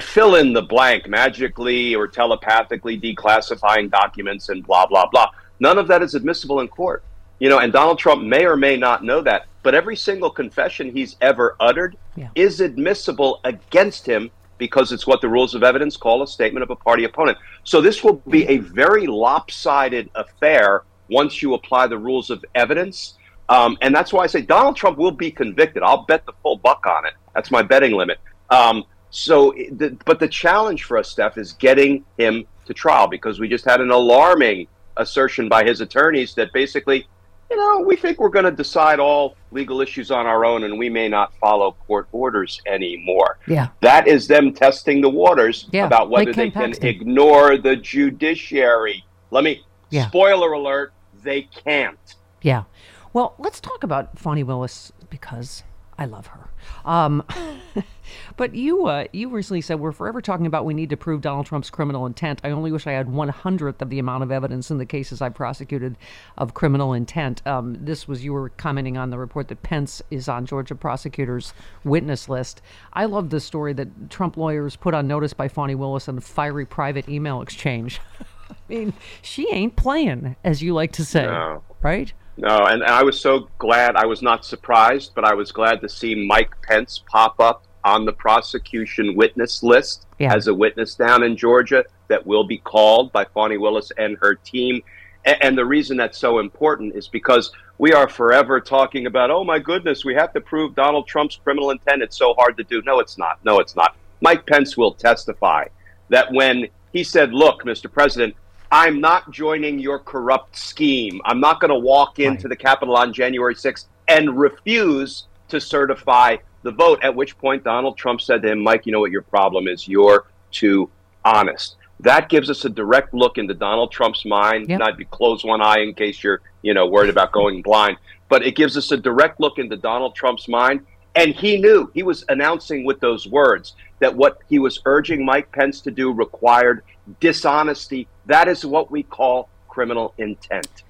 fill 0.00 0.36
in 0.36 0.54
the 0.54 0.62
blank 0.62 1.06
magically 1.06 1.94
or 1.94 2.08
telepathically 2.08 2.98
declassifying 2.98 3.90
documents 3.90 4.48
and 4.48 4.66
blah 4.66 4.86
blah 4.86 5.06
blah. 5.06 5.28
None 5.60 5.76
of 5.76 5.86
that 5.88 6.02
is 6.02 6.14
admissible 6.14 6.60
in 6.60 6.68
court. 6.68 7.04
You 7.38 7.48
know, 7.48 7.58
and 7.58 7.72
Donald 7.72 7.98
Trump 7.98 8.22
may 8.22 8.46
or 8.46 8.56
may 8.56 8.76
not 8.76 9.04
know 9.04 9.20
that, 9.22 9.46
but 9.62 9.74
every 9.74 9.96
single 9.96 10.30
confession 10.30 10.90
he's 10.90 11.16
ever 11.20 11.56
uttered 11.60 11.96
is 12.34 12.60
admissible 12.60 13.40
against 13.44 14.06
him 14.06 14.30
because 14.58 14.92
it's 14.92 15.06
what 15.06 15.20
the 15.20 15.28
rules 15.28 15.54
of 15.54 15.62
evidence 15.62 15.96
call 15.96 16.22
a 16.22 16.26
statement 16.26 16.62
of 16.62 16.70
a 16.70 16.76
party 16.76 17.04
opponent. 17.04 17.36
So 17.64 17.80
this 17.80 18.02
will 18.02 18.22
be 18.28 18.46
a 18.46 18.58
very 18.58 19.06
lopsided 19.06 20.08
affair 20.14 20.84
once 21.08 21.42
you 21.42 21.54
apply 21.54 21.88
the 21.88 21.98
rules 21.98 22.30
of 22.30 22.44
evidence. 22.54 23.14
Um, 23.48 23.76
and 23.80 23.94
that's 23.94 24.12
why 24.12 24.24
I 24.24 24.26
say 24.26 24.40
Donald 24.40 24.76
Trump 24.76 24.98
will 24.98 25.10
be 25.10 25.30
convicted. 25.30 25.82
I'll 25.82 26.04
bet 26.04 26.26
the 26.26 26.32
full 26.42 26.56
buck 26.56 26.86
on 26.86 27.06
it. 27.06 27.12
That's 27.34 27.50
my 27.50 27.62
betting 27.62 27.92
limit. 27.92 28.18
Um, 28.50 28.84
so, 29.10 29.54
the, 29.72 29.96
but 30.04 30.18
the 30.18 30.28
challenge 30.28 30.84
for 30.84 30.98
us, 30.98 31.10
Steph, 31.10 31.38
is 31.38 31.52
getting 31.52 32.04
him 32.18 32.44
to 32.66 32.74
trial 32.74 33.06
because 33.06 33.38
we 33.38 33.48
just 33.48 33.64
had 33.64 33.80
an 33.80 33.90
alarming 33.90 34.66
assertion 34.96 35.48
by 35.48 35.64
his 35.64 35.80
attorneys 35.80 36.34
that 36.34 36.52
basically, 36.52 37.06
you 37.50 37.56
know, 37.56 37.80
we 37.86 37.96
think 37.96 38.18
we're 38.18 38.28
going 38.28 38.44
to 38.44 38.50
decide 38.50 38.98
all 38.98 39.36
legal 39.50 39.80
issues 39.80 40.10
on 40.10 40.26
our 40.26 40.44
own 40.44 40.64
and 40.64 40.78
we 40.78 40.88
may 40.88 41.08
not 41.08 41.32
follow 41.38 41.76
court 41.86 42.08
orders 42.12 42.60
anymore. 42.66 43.38
Yeah. 43.46 43.68
That 43.80 44.08
is 44.08 44.26
them 44.28 44.52
testing 44.52 45.00
the 45.00 45.08
waters 45.08 45.68
Yeah, 45.72 45.86
about 45.86 46.10
whether 46.10 46.26
like 46.26 46.36
they 46.36 46.50
can 46.50 46.70
Paxton. 46.70 46.86
ignore 46.88 47.56
the 47.56 47.76
judiciary. 47.76 49.04
Let 49.30 49.44
me, 49.44 49.62
Yeah. 49.90 50.08
spoiler 50.08 50.52
alert, 50.52 50.92
they 51.22 51.42
can't. 51.42 51.98
Yeah. 52.42 52.64
Well, 53.12 53.34
let's 53.38 53.60
talk 53.60 53.82
about 53.82 54.18
Fani 54.18 54.42
Willis 54.42 54.92
because 55.08 55.62
I 55.98 56.04
love 56.04 56.26
her. 56.28 56.50
Um, 56.84 57.24
but 58.36 58.54
you, 58.54 58.86
uh, 58.86 59.06
you 59.12 59.28
recently 59.30 59.60
said 59.60 59.80
we're 59.80 59.92
forever 59.92 60.20
talking 60.20 60.46
about 60.46 60.64
we 60.64 60.74
need 60.74 60.90
to 60.90 60.96
prove 60.96 61.20
Donald 61.22 61.46
Trump's 61.46 61.70
criminal 61.70 62.04
intent. 62.06 62.40
I 62.44 62.50
only 62.50 62.70
wish 62.70 62.86
I 62.86 62.92
had 62.92 63.10
one 63.10 63.28
hundredth 63.28 63.80
of 63.80 63.90
the 63.90 63.98
amount 63.98 64.22
of 64.24 64.30
evidence 64.30 64.70
in 64.70 64.78
the 64.78 64.86
cases 64.86 65.22
I 65.22 65.28
prosecuted 65.30 65.96
of 66.36 66.54
criminal 66.54 66.92
intent. 66.92 67.46
Um, 67.46 67.76
this 67.80 68.06
was 68.06 68.24
you 68.24 68.32
were 68.32 68.50
commenting 68.50 68.96
on 68.96 69.10
the 69.10 69.18
report 69.18 69.48
that 69.48 69.62
Pence 69.62 70.02
is 70.10 70.28
on 70.28 70.44
Georgia 70.46 70.74
prosecutors' 70.74 71.54
witness 71.84 72.28
list. 72.28 72.60
I 72.92 73.06
love 73.06 73.30
the 73.30 73.40
story 73.40 73.72
that 73.74 74.10
Trump 74.10 74.36
lawyers 74.36 74.76
put 74.76 74.94
on 74.94 75.06
notice 75.08 75.32
by 75.32 75.48
Fani 75.48 75.74
Willis 75.74 76.08
on 76.08 76.18
a 76.18 76.20
fiery 76.20 76.66
private 76.66 77.08
email 77.08 77.40
exchange. 77.42 78.00
I 78.50 78.54
mean, 78.68 78.92
she 79.22 79.48
ain't 79.52 79.76
playing, 79.76 80.36
as 80.44 80.62
you 80.62 80.74
like 80.74 80.92
to 80.92 81.04
say, 81.04 81.24
No. 81.24 81.62
right? 81.82 82.12
No, 82.36 82.58
and, 82.66 82.82
and 82.82 82.90
I 82.90 83.02
was 83.02 83.18
so 83.18 83.48
glad. 83.58 83.96
I 83.96 84.04
was 84.06 84.20
not 84.22 84.44
surprised, 84.44 85.12
but 85.14 85.24
I 85.24 85.34
was 85.34 85.52
glad 85.52 85.80
to 85.80 85.88
see 85.88 86.26
Mike 86.26 86.54
Pence 86.62 87.02
pop 87.10 87.40
up 87.40 87.65
on 87.86 88.04
the 88.04 88.12
prosecution 88.12 89.14
witness 89.14 89.62
list 89.62 90.06
Yeah. 90.18 90.34
as 90.34 90.48
a 90.48 90.54
witness 90.54 90.96
down 90.96 91.22
in 91.22 91.36
Georgia 91.36 91.84
that 92.08 92.26
will 92.26 92.44
be 92.44 92.58
called 92.58 93.12
by 93.12 93.24
Fani 93.24 93.58
Willis 93.58 93.92
and 93.96 94.18
her 94.20 94.34
team. 94.34 94.82
And, 95.24 95.36
and 95.40 95.58
the 95.58 95.64
reason 95.64 95.96
that's 95.96 96.18
so 96.18 96.40
important 96.40 96.96
is 96.96 97.06
because 97.06 97.52
we 97.78 97.92
are 97.92 98.08
forever 98.08 98.60
talking 98.60 99.06
about, 99.06 99.30
oh 99.30 99.44
my 99.44 99.60
goodness, 99.60 100.04
we 100.04 100.14
have 100.14 100.32
to 100.32 100.40
prove 100.40 100.74
Donald 100.74 101.06
Trump's 101.06 101.36
criminal 101.36 101.70
intent. 101.70 102.02
It's 102.02 102.18
so 102.18 102.34
hard 102.34 102.56
to 102.56 102.64
do. 102.64 102.82
No, 102.84 102.98
it's 102.98 103.16
not. 103.18 103.38
No, 103.44 103.60
it's 103.60 103.76
not. 103.76 103.94
Mike 104.20 104.44
Pence 104.46 104.76
will 104.76 104.92
testify 104.92 105.66
that 106.08 106.32
when 106.32 106.66
he 106.92 107.04
said, 107.04 107.32
look, 107.32 107.62
Mr. 107.62 107.90
President, 107.92 108.34
I'm 108.72 109.00
not 109.00 109.30
joining 109.30 109.78
your 109.78 110.00
corrupt 110.00 110.56
scheme. 110.56 111.20
I'm 111.24 111.38
not 111.38 111.60
going 111.60 111.68
to 111.70 111.78
walk 111.78 112.18
into 112.18 112.48
the 112.48 112.56
Capitol 112.56 112.96
on 112.96 113.12
January 113.12 113.54
6th 113.54 113.84
and 114.08 114.36
refuse 114.36 115.26
to 115.48 115.60
certify 115.60 116.36
the 116.66 116.72
vote. 116.72 116.98
At 117.02 117.14
which 117.14 117.38
point 117.38 117.64
Donald 117.64 117.96
Trump 117.96 118.20
said 118.20 118.42
to 118.42 118.50
him, 118.50 118.62
"Mike, 118.62 118.84
you 118.84 118.92
know 118.92 119.00
what 119.00 119.10
your 119.10 119.22
problem 119.22 119.66
is? 119.68 119.88
You're 119.88 120.26
too 120.50 120.90
honest." 121.24 121.76
That 122.00 122.28
gives 122.28 122.50
us 122.50 122.66
a 122.66 122.68
direct 122.68 123.14
look 123.14 123.38
into 123.38 123.54
Donald 123.54 123.90
Trump's 123.90 124.26
mind. 124.26 124.68
Yep. 124.68 124.78
Not 124.78 125.10
close 125.10 125.42
one 125.44 125.62
eye 125.62 125.78
in 125.78 125.94
case 125.94 126.22
you're, 126.22 126.42
you 126.60 126.74
know, 126.74 126.86
worried 126.86 127.08
about 127.08 127.32
going 127.32 127.62
blind, 127.62 127.96
but 128.28 128.44
it 128.44 128.54
gives 128.54 128.76
us 128.76 128.92
a 128.92 128.98
direct 128.98 129.40
look 129.40 129.58
into 129.58 129.76
Donald 129.76 130.14
Trump's 130.14 130.46
mind. 130.46 130.84
And 131.14 131.34
he 131.34 131.56
knew 131.56 131.90
he 131.94 132.02
was 132.02 132.26
announcing 132.28 132.84
with 132.84 133.00
those 133.00 133.26
words 133.26 133.74
that 134.00 134.14
what 134.14 134.40
he 134.50 134.58
was 134.58 134.80
urging 134.84 135.24
Mike 135.24 135.50
Pence 135.50 135.80
to 135.82 135.90
do 135.90 136.12
required 136.12 136.82
dishonesty. 137.20 138.06
That 138.26 138.48
is 138.48 138.66
what 138.66 138.90
we 138.90 139.02
call 139.02 139.48
criminal 139.66 140.12
intent. 140.18 140.82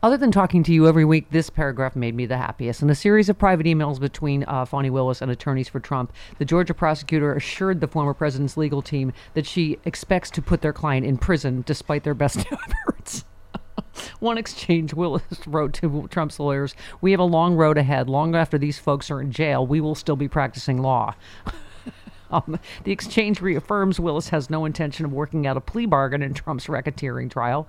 Other 0.00 0.16
than 0.16 0.30
talking 0.30 0.62
to 0.62 0.72
you 0.72 0.86
every 0.86 1.04
week, 1.04 1.30
this 1.30 1.50
paragraph 1.50 1.96
made 1.96 2.14
me 2.14 2.24
the 2.24 2.36
happiest. 2.36 2.82
In 2.82 2.90
a 2.90 2.94
series 2.94 3.28
of 3.28 3.36
private 3.36 3.66
emails 3.66 3.98
between 3.98 4.44
uh, 4.44 4.64
Fani 4.64 4.90
Willis 4.90 5.20
and 5.20 5.28
attorneys 5.28 5.68
for 5.68 5.80
Trump, 5.80 6.12
the 6.38 6.44
Georgia 6.44 6.72
prosecutor 6.72 7.34
assured 7.34 7.80
the 7.80 7.88
former 7.88 8.14
president's 8.14 8.56
legal 8.56 8.80
team 8.80 9.12
that 9.34 9.44
she 9.44 9.76
expects 9.84 10.30
to 10.30 10.40
put 10.40 10.60
their 10.60 10.72
client 10.72 11.04
in 11.04 11.18
prison 11.18 11.64
despite 11.66 12.04
their 12.04 12.14
best 12.14 12.46
efforts. 12.52 13.24
One 14.20 14.38
exchange, 14.38 14.94
Willis 14.94 15.24
wrote 15.48 15.72
to 15.74 16.06
Trump's 16.12 16.38
lawyers 16.38 16.76
We 17.00 17.10
have 17.10 17.18
a 17.18 17.24
long 17.24 17.56
road 17.56 17.76
ahead. 17.76 18.08
Long 18.08 18.36
after 18.36 18.56
these 18.56 18.78
folks 18.78 19.10
are 19.10 19.20
in 19.20 19.32
jail, 19.32 19.66
we 19.66 19.80
will 19.80 19.96
still 19.96 20.14
be 20.14 20.28
practicing 20.28 20.80
law. 20.80 21.16
Um, 22.30 22.58
the 22.84 22.92
exchange 22.92 23.40
reaffirms 23.40 23.98
Willis 23.98 24.28
has 24.28 24.50
no 24.50 24.64
intention 24.64 25.04
of 25.04 25.12
working 25.12 25.46
out 25.46 25.56
a 25.56 25.60
plea 25.60 25.86
bargain 25.86 26.22
in 26.22 26.34
Trump's 26.34 26.66
racketeering 26.66 27.30
trial. 27.30 27.66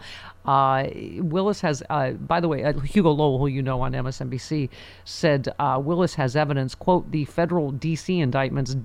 Uh, 0.50 0.90
Willis 1.20 1.62
has, 1.62 1.84
uh, 1.92 2.10
by 2.14 2.40
the 2.40 2.48
way, 2.48 2.64
uh, 2.64 2.74
Hugo 2.80 3.12
Lowell, 3.12 3.38
who 3.38 3.46
you 3.46 3.62
know 3.62 3.82
on 3.82 3.92
MSNBC, 3.92 4.70
said 5.06 5.48
Willis 5.60 6.16
has 6.16 6.36
evidence, 6.36 6.74
quote, 6.74 7.12
the 7.12 7.26
federal 7.26 7.70
D.C. 7.72 8.20
indictments 8.20 8.76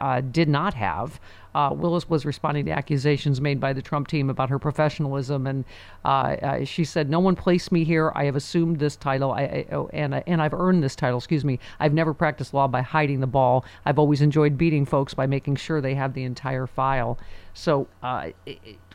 uh, 0.00 0.22
did 0.22 0.48
not 0.48 0.72
have. 0.72 1.20
Uh, 1.54 1.74
Willis 1.76 2.08
was 2.08 2.24
responding 2.24 2.64
to 2.64 2.70
accusations 2.70 3.38
made 3.38 3.60
by 3.60 3.74
the 3.74 3.82
Trump 3.82 4.08
team 4.08 4.30
about 4.30 4.48
her 4.48 4.58
professionalism, 4.58 5.46
and 5.46 5.66
uh, 6.06 6.64
she 6.64 6.84
said, 6.84 7.10
"No 7.10 7.20
one 7.20 7.36
placed 7.36 7.70
me 7.70 7.84
here. 7.84 8.12
I 8.14 8.24
have 8.24 8.36
assumed 8.36 8.78
this 8.78 8.96
title, 8.96 9.32
I, 9.32 9.42
I, 9.42 9.66
oh, 9.72 9.90
and 9.92 10.22
and 10.26 10.40
I've 10.40 10.54
earned 10.54 10.82
this 10.82 10.96
title. 10.96 11.18
Excuse 11.18 11.44
me. 11.44 11.58
I've 11.80 11.92
never 11.92 12.14
practiced 12.14 12.54
law 12.54 12.66
by 12.66 12.80
hiding 12.80 13.20
the 13.20 13.26
ball. 13.26 13.66
I've 13.84 13.98
always 13.98 14.22
enjoyed 14.22 14.56
beating 14.56 14.86
folks 14.86 15.12
by 15.12 15.26
making 15.26 15.56
sure 15.56 15.82
they 15.82 15.96
have 15.96 16.14
the 16.14 16.22
entire 16.22 16.66
file." 16.66 17.18
So, 17.52 17.88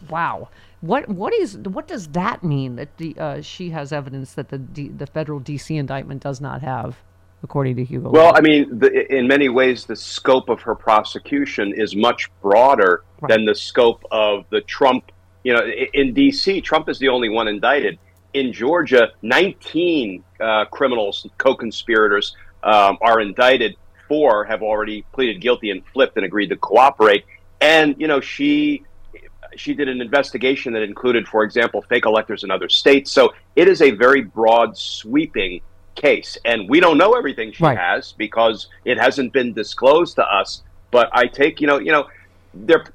wow. 0.09 0.49
What 0.85 1.09
what 1.09 1.33
is 1.33 1.57
what 1.57 1.87
does 1.87 2.09
that 2.09 2.43
mean 2.43 2.75
that 2.75 2.97
the 2.97 3.17
uh, 3.17 3.41
she 3.41 3.71
has 3.71 3.91
evidence 3.91 4.33
that 4.33 4.49
the 4.49 4.59
D, 4.59 4.89
the 4.89 5.07
federal 5.07 5.39
D.C. 5.39 5.75
indictment 5.75 6.21
does 6.21 6.39
not 6.39 6.61
have, 6.61 6.97
according 7.41 7.75
to 7.77 7.83
Hugo? 7.83 8.11
Well? 8.11 8.33
I 8.35 8.41
mean, 8.41 8.77
the, 8.77 9.11
in 9.11 9.27
many 9.27 9.49
ways, 9.49 9.85
the 9.85 9.95
scope 9.95 10.47
of 10.47 10.61
her 10.61 10.75
prosecution 10.75 11.73
is 11.75 11.95
much 11.95 12.29
broader 12.41 13.03
Right. 13.21 13.29
than 13.29 13.45
the 13.45 13.55
scope 13.55 14.03
of 14.11 14.45
the 14.51 14.61
Trump. 14.61 15.11
You 15.43 15.53
know, 15.53 15.61
in 15.93 16.13
D.C., 16.13 16.61
Trump 16.61 16.89
is 16.89 16.99
the 16.99 17.07
only 17.07 17.29
one 17.29 17.47
indicted. 17.47 17.97
In 18.33 18.51
Georgia, 18.51 19.11
19 19.21 20.23
uh, 20.39 20.65
criminals, 20.65 21.25
co-conspirators, 21.37 22.35
um, 22.63 22.97
are 23.01 23.21
indicted. 23.21 23.75
Four 24.07 24.43
have 24.45 24.61
already 24.61 25.03
pleaded 25.13 25.39
guilty 25.41 25.71
and 25.71 25.81
flipped 25.93 26.17
and 26.17 26.25
agreed 26.25 26.49
to 26.49 26.57
cooperate. 26.57 27.23
And 27.61 27.95
you 27.97 28.07
know, 28.07 28.19
she 28.19 28.83
she 29.57 29.73
did 29.73 29.87
an 29.89 30.01
investigation 30.01 30.73
that 30.73 30.81
included, 30.81 31.27
for 31.27 31.43
example, 31.43 31.81
fake 31.83 32.05
electors 32.05 32.43
in 32.43 32.51
other 32.51 32.69
states. 32.69 33.11
So 33.11 33.33
it 33.55 33.67
is 33.67 33.81
a 33.81 33.91
very 33.91 34.21
broad, 34.21 34.77
sweeping 34.77 35.61
case, 35.95 36.37
and 36.45 36.69
we 36.69 36.79
don't 36.79 36.97
know 36.97 37.13
everything 37.13 37.51
she 37.53 37.63
Right. 37.63 37.77
has 37.77 38.13
because 38.13 38.67
it 38.83 38.97
hasn't 38.99 39.31
been 39.33 39.53
disclosed 39.53 40.15
to 40.15 40.23
us. 40.25 40.61
But 40.91 41.09
I 41.13 41.27
take, 41.27 41.61
you 41.61 41.67
know, 41.67 41.79
you 41.79 41.91
know, 41.91 42.07
they're 42.53 42.85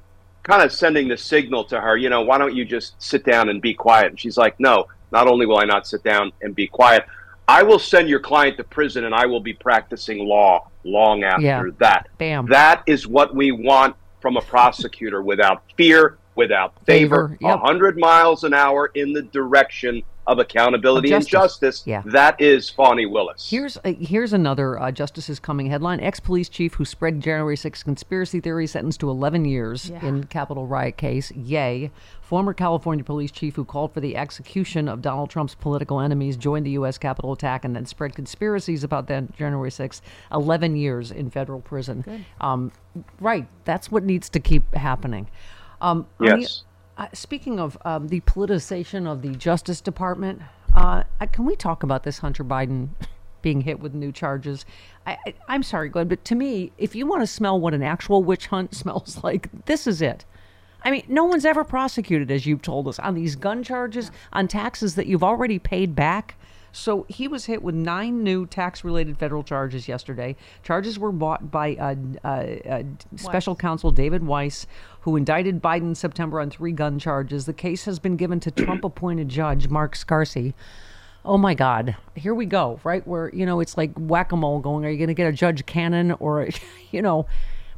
kind 0.43 0.61
of 0.63 0.71
sending 0.71 1.07
the 1.07 1.17
signal 1.17 1.63
to 1.65 1.79
her, 1.79 1.97
you 1.97 2.09
know, 2.09 2.21
why 2.21 2.37
don't 2.37 2.55
you 2.55 2.65
just 2.65 3.01
sit 3.01 3.23
down 3.25 3.49
and 3.49 3.61
be 3.61 3.73
quiet? 3.73 4.07
And 4.07 4.19
she's 4.19 4.37
like, 4.37 4.59
no, 4.59 4.85
not 5.11 5.27
only 5.27 5.45
will 5.45 5.57
I 5.59 5.65
not 5.65 5.85
sit 5.87 6.03
down 6.03 6.31
and 6.41 6.55
be 6.55 6.67
quiet, 6.67 7.03
I 7.47 7.63
will 7.63 7.79
send 7.79 8.07
your 8.07 8.19
client 8.19 8.57
to 8.57 8.63
prison 8.63 9.03
and 9.03 9.13
I 9.13 9.25
will 9.25 9.41
be 9.41 9.53
practicing 9.53 10.25
law 10.27 10.67
long 10.83 11.23
after 11.23 11.41
Yeah. 11.43 11.63
that. 11.79 12.07
Bam. 12.17 12.47
That 12.47 12.81
is 12.87 13.07
what 13.07 13.35
we 13.35 13.51
want 13.51 13.95
from 14.19 14.37
a 14.37 14.41
prosecutor 14.41 15.21
without 15.21 15.63
fear, 15.77 16.17
without 16.35 16.73
favor, 16.85 17.29
Favor, 17.29 17.37
yep. 17.41 17.55
a 17.55 17.61
100 17.61 17.97
miles 17.99 18.43
an 18.43 18.53
hour 18.53 18.91
in 18.95 19.13
the 19.13 19.21
direction 19.21 20.01
of 20.27 20.37
accountability 20.37 21.09
Of 21.11 21.15
and 21.17 21.27
justice. 21.27 21.59
justice. 21.79 21.87
Yeah. 21.87 22.03
That 22.05 22.39
is 22.39 22.69
Fani 22.69 23.07
Willis. 23.07 23.49
Here's 23.49 23.77
uh, 23.77 23.93
here's 23.99 24.33
another 24.33 24.79
uh, 24.79 24.91
Justice 24.91 25.29
is 25.29 25.39
Coming 25.39 25.65
headline. 25.65 25.99
Ex 25.99 26.19
police 26.19 26.47
chief 26.47 26.75
who 26.75 26.85
spread 26.85 27.19
January 27.21 27.57
6 27.57 27.81
conspiracy 27.83 28.39
theory 28.39 28.67
sentenced 28.67 28.99
to 28.99 29.09
11 29.09 29.45
years 29.45 29.89
Yeah. 29.89 30.05
in 30.05 30.25
Capitol 30.25 30.67
riot 30.67 30.95
case. 30.95 31.31
Yay. 31.31 31.89
Former 32.21 32.53
California 32.53 33.03
police 33.03 33.31
chief 33.31 33.55
who 33.55 33.65
called 33.65 33.93
for 33.95 33.99
the 33.99 34.15
execution 34.15 34.87
of 34.87 35.01
Donald 35.01 35.31
Trump's 35.31 35.55
political 35.55 35.99
enemies 35.99 36.37
joined 36.37 36.67
the 36.67 36.71
U.S. 36.71 36.99
Capitol 36.99 37.33
attack 37.33 37.65
and 37.65 37.75
then 37.75 37.85
spread 37.87 38.13
conspiracies 38.15 38.83
about 38.83 39.07
that 39.07 39.35
January 39.35 39.71
6th. 39.71 40.01
11 40.31 40.75
years 40.75 41.11
in 41.11 41.31
federal 41.31 41.61
prison. 41.61 42.25
Um, 42.39 42.71
right. 43.19 43.47
That's 43.65 43.91
what 43.91 44.03
needs 44.03 44.29
to 44.29 44.39
keep 44.39 44.73
happening. 44.75 45.27
Um, 45.81 46.05
on 46.19 46.25
the- 46.29 46.41
Yes. 46.41 46.63
uh, 46.97 47.07
speaking 47.13 47.59
of 47.59 47.77
um, 47.83 48.07
the 48.07 48.21
politicization 48.21 49.07
of 49.11 49.21
the 49.21 49.29
Justice 49.35 49.81
Department, 49.81 50.41
uh, 50.75 51.03
can 51.31 51.45
we 51.45 51.55
talk 51.55 51.83
about 51.83 52.03
this 52.03 52.19
Hunter 52.19 52.43
Biden 52.43 52.89
being 53.41 53.61
hit 53.61 53.79
with 53.79 53.93
new 53.93 54.11
charges? 54.11 54.65
I, 55.05 55.17
I, 55.25 55.33
I'm 55.47 55.63
sorry, 55.63 55.89
Glenn, 55.89 56.07
but 56.07 56.23
to 56.25 56.35
me, 56.35 56.71
if 56.77 56.95
you 56.95 57.05
want 57.07 57.23
to 57.23 57.27
smell 57.27 57.59
what 57.59 57.73
an 57.73 57.83
actual 57.83 58.23
witch 58.23 58.47
hunt 58.47 58.73
smells 58.81 59.19
like, 59.23 59.49
this 59.65 59.87
is 59.87 60.01
it. 60.01 60.23
I 60.83 60.89
mean, 60.89 61.03
no 61.07 61.25
one's 61.25 61.45
ever 61.45 61.63
prosecuted, 61.63 62.31
as 62.31 62.45
you've 62.47 62.61
told 62.63 62.87
us, 62.87 62.97
on 62.99 63.13
these 63.13 63.35
gun 63.35 63.61
charges, 63.63 64.09
on 64.33 64.47
taxes 64.47 64.95
that 64.95 65.05
you've 65.05 65.23
already 65.23 65.59
paid 65.59 65.95
back. 65.95 66.35
So 66.71 67.05
he 67.09 67.27
was 67.27 67.45
hit 67.45 67.61
with 67.61 67.75
nine 67.75 68.23
new 68.23 68.45
tax-related 68.45 69.17
federal 69.17 69.43
charges 69.43 69.87
yesterday. 69.87 70.35
Charges 70.63 70.97
were 70.97 71.11
brought 71.11 71.51
by 71.51 71.75
uh, 71.75 71.95
uh, 72.23 72.27
uh, 72.27 72.83
special 73.15 73.55
counsel 73.55 73.91
David 73.91 74.25
Weiss, 74.25 74.67
who 75.01 75.15
indicted 75.15 75.61
Biden 75.61 75.89
in 75.89 75.95
September 75.95 76.39
on 76.39 76.49
three 76.49 76.71
gun 76.71 76.99
charges. 76.99 77.45
The 77.45 77.53
case 77.53 77.85
has 77.85 77.99
been 77.99 78.15
given 78.15 78.39
to 78.41 78.51
Trump-appointed 78.51 79.29
judge 79.29 79.67
Mark 79.67 79.95
Scarsi. 79.95 80.53
Oh 81.23 81.37
my 81.37 81.53
God! 81.53 81.95
Here 82.15 82.33
we 82.33 82.47
go. 82.47 82.79
Right 82.83 83.05
where 83.05 83.29
you 83.29 83.45
know 83.45 83.59
it's 83.59 83.77
like 83.77 83.91
whack-a-mole. 83.95 84.59
Going, 84.59 84.85
are 84.85 84.89
you 84.89 84.97
going 84.97 85.07
to 85.07 85.13
get 85.13 85.27
a 85.27 85.31
Judge 85.31 85.65
Cannon 85.67 86.13
or, 86.13 86.49
you 86.91 87.01
know? 87.01 87.27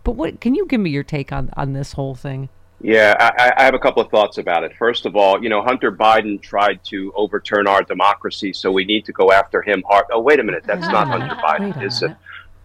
But 0.05 0.13
what? 0.13 0.39
Can 0.39 0.55
you 0.55 0.65
give 0.65 0.79
me 0.79 0.91
your 0.91 1.03
take 1.03 1.33
on 1.33 1.49
on 1.57 1.73
this 1.73 1.93
whole 1.93 2.15
thing? 2.15 2.47
Yeah, 2.83 3.15
I, 3.17 3.53
I 3.55 3.63
have 3.63 3.73
a 3.75 3.79
couple 3.79 4.01
of 4.03 4.11
thoughts 4.11 4.37
about 4.37 4.65
it. 4.65 4.75
First 4.77 5.05
of 5.05 5.15
all, 5.15 5.41
you 5.41 5.47
know, 5.47 5.63
Hunter 5.63 5.89
Biden 5.89 6.41
tried 6.41 6.83
to 6.85 7.13
overturn 7.15 7.65
our 7.65 7.81
democracy, 7.81 8.51
so 8.51 8.71
we 8.73 8.83
need 8.83 9.05
to 9.05 9.13
go 9.13 9.31
after 9.31 9.61
him 9.61 9.81
hard. 9.87 10.05
Oh, 10.11 10.19
wait 10.19 10.41
a 10.41 10.43
minute, 10.43 10.65
that's 10.65 10.87
not 10.89 11.07
Hunter 11.07 11.33
Biden, 11.35 11.81
is 11.81 12.03
it? 12.03 12.13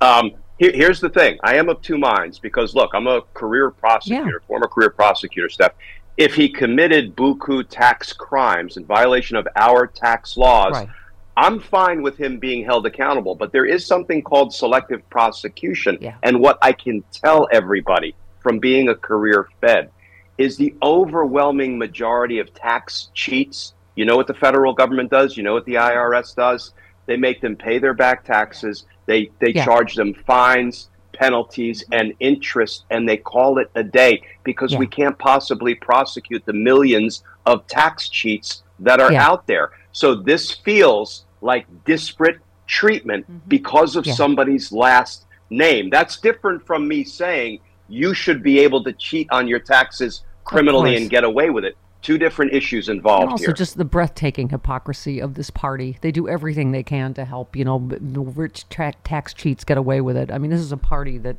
Um, 0.00 0.32
here, 0.58 0.72
here's 0.74 1.00
the 1.00 1.08
thing: 1.08 1.38
I 1.44 1.54
am 1.54 1.68
of 1.68 1.80
two 1.82 1.98
minds 1.98 2.40
because 2.40 2.74
look, 2.74 2.90
I'm 2.94 3.06
a 3.06 3.20
career 3.32 3.70
prosecutor, 3.70 4.42
former 4.48 4.66
career 4.66 4.90
prosecutor, 4.90 5.48
Steph. 5.48 5.72
If 6.16 6.34
he 6.34 6.48
committed 6.48 7.14
buku 7.14 7.68
tax 7.68 8.12
crimes 8.12 8.76
in 8.76 8.84
violation 8.84 9.36
of 9.36 9.46
our 9.54 9.86
tax 9.86 10.36
laws, 10.36 10.72
Right. 10.72 10.88
I'm 11.36 11.60
fine 11.60 12.02
with 12.02 12.16
him 12.18 12.40
being 12.40 12.64
held 12.64 12.84
accountable. 12.86 13.36
But 13.36 13.52
there 13.52 13.64
is 13.66 13.86
something 13.86 14.22
called 14.22 14.52
selective 14.52 15.08
prosecution, 15.10 15.96
Yeah. 16.00 16.16
and 16.24 16.40
what 16.40 16.58
I 16.60 16.72
can 16.72 17.04
tell 17.12 17.46
everybody 17.52 18.16
from 18.40 18.58
being 18.58 18.88
a 18.88 18.96
career 18.96 19.48
Fed 19.60 19.90
is 20.38 20.56
the 20.56 20.74
overwhelming 20.82 21.76
majority 21.76 22.38
of 22.38 22.54
tax 22.54 23.10
cheats. 23.12 23.74
You 23.96 24.04
know 24.04 24.16
what 24.16 24.28
the 24.28 24.34
federal 24.34 24.72
government 24.72 25.10
does. 25.10 25.36
You 25.36 25.42
know 25.42 25.52
what 25.52 25.64
the 25.66 25.74
IRS 25.74 26.34
does. 26.34 26.72
They 27.06 27.16
make 27.16 27.40
them 27.40 27.56
pay 27.56 27.78
their 27.78 27.94
back 27.94 28.24
taxes. 28.24 28.86
They 29.06 29.30
they 29.40 29.50
Yeah. 29.50 29.64
charge 29.64 29.94
them 29.94 30.14
fines, 30.14 30.88
penalties, 31.12 31.84
and 31.90 32.14
interest, 32.20 32.84
and 32.90 33.08
they 33.08 33.16
call 33.16 33.58
it 33.58 33.70
a 33.74 33.82
day 33.82 34.22
because 34.44 34.72
Yeah. 34.72 34.78
we 34.78 34.86
can't 34.86 35.18
possibly 35.18 35.74
prosecute 35.74 36.44
the 36.46 36.52
millions 36.52 37.24
of 37.44 37.66
tax 37.66 38.08
cheats 38.08 38.62
that 38.78 39.00
are 39.00 39.12
Yeah. 39.12 39.26
out 39.26 39.46
there. 39.48 39.72
So 39.90 40.14
this 40.14 40.52
feels 40.52 41.24
like 41.40 41.66
disparate 41.84 42.38
treatment 42.66 43.24
mm-hmm. 43.24 43.48
because 43.48 43.96
of 43.96 44.06
somebody's 44.06 44.70
last 44.70 45.24
name. 45.50 45.90
That's 45.90 46.20
different 46.20 46.64
from 46.64 46.86
me 46.86 47.02
saying 47.02 47.60
you 47.88 48.14
should 48.14 48.42
be 48.42 48.60
able 48.60 48.84
to 48.84 48.92
cheat 48.92 49.26
on 49.30 49.48
your 49.48 49.58
taxes 49.58 50.22
criminally 50.48 50.96
and 50.96 51.10
get 51.10 51.24
away 51.24 51.50
with 51.50 51.64
it. 51.64 51.76
Two 52.00 52.16
different 52.16 52.52
issues 52.52 52.88
involved 52.88 53.24
and 53.24 53.32
also 53.32 53.46
here. 53.46 53.52
just 53.52 53.76
the 53.76 53.84
breathtaking 53.84 54.48
hypocrisy 54.50 55.20
of 55.20 55.34
this 55.34 55.50
party. 55.50 55.98
They 56.00 56.12
do 56.12 56.28
everything 56.28 56.70
they 56.70 56.84
can 56.84 57.12
to 57.14 57.24
help, 57.24 57.56
you 57.56 57.64
know, 57.64 57.88
the 57.88 58.20
rich 58.20 58.68
tax 58.68 59.34
cheats 59.34 59.64
get 59.64 59.78
away 59.78 60.00
with 60.00 60.16
it. 60.16 60.30
I 60.30 60.38
mean, 60.38 60.50
this 60.50 60.60
is 60.60 60.70
a 60.70 60.76
party 60.76 61.18
that, 61.18 61.38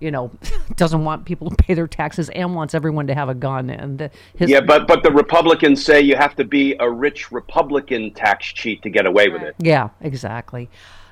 you 0.00 0.10
know, 0.10 0.32
doesn't 0.76 1.04
want 1.04 1.24
people 1.24 1.50
to 1.50 1.56
pay 1.56 1.74
their 1.74 1.86
taxes 1.86 2.28
and 2.30 2.54
wants 2.54 2.74
everyone 2.74 3.06
to 3.06 3.14
have 3.14 3.28
a 3.28 3.34
gun. 3.34 3.70
And 3.70 3.98
the, 3.98 4.10
his, 4.34 4.50
yeah, 4.50 4.60
but 4.60 4.88
but 4.88 5.04
the 5.04 5.12
Republicans 5.12 5.84
say 5.84 6.00
you 6.00 6.16
have 6.16 6.34
to 6.36 6.44
be 6.44 6.74
a 6.80 6.90
rich 6.90 7.30
Republican 7.30 8.12
tax 8.12 8.46
cheat 8.46 8.82
to 8.82 8.90
get 8.90 9.06
away 9.06 9.28
with 9.28 9.42
it. 9.42 9.54
yeah, 9.60 9.90
exactly. 10.00 10.68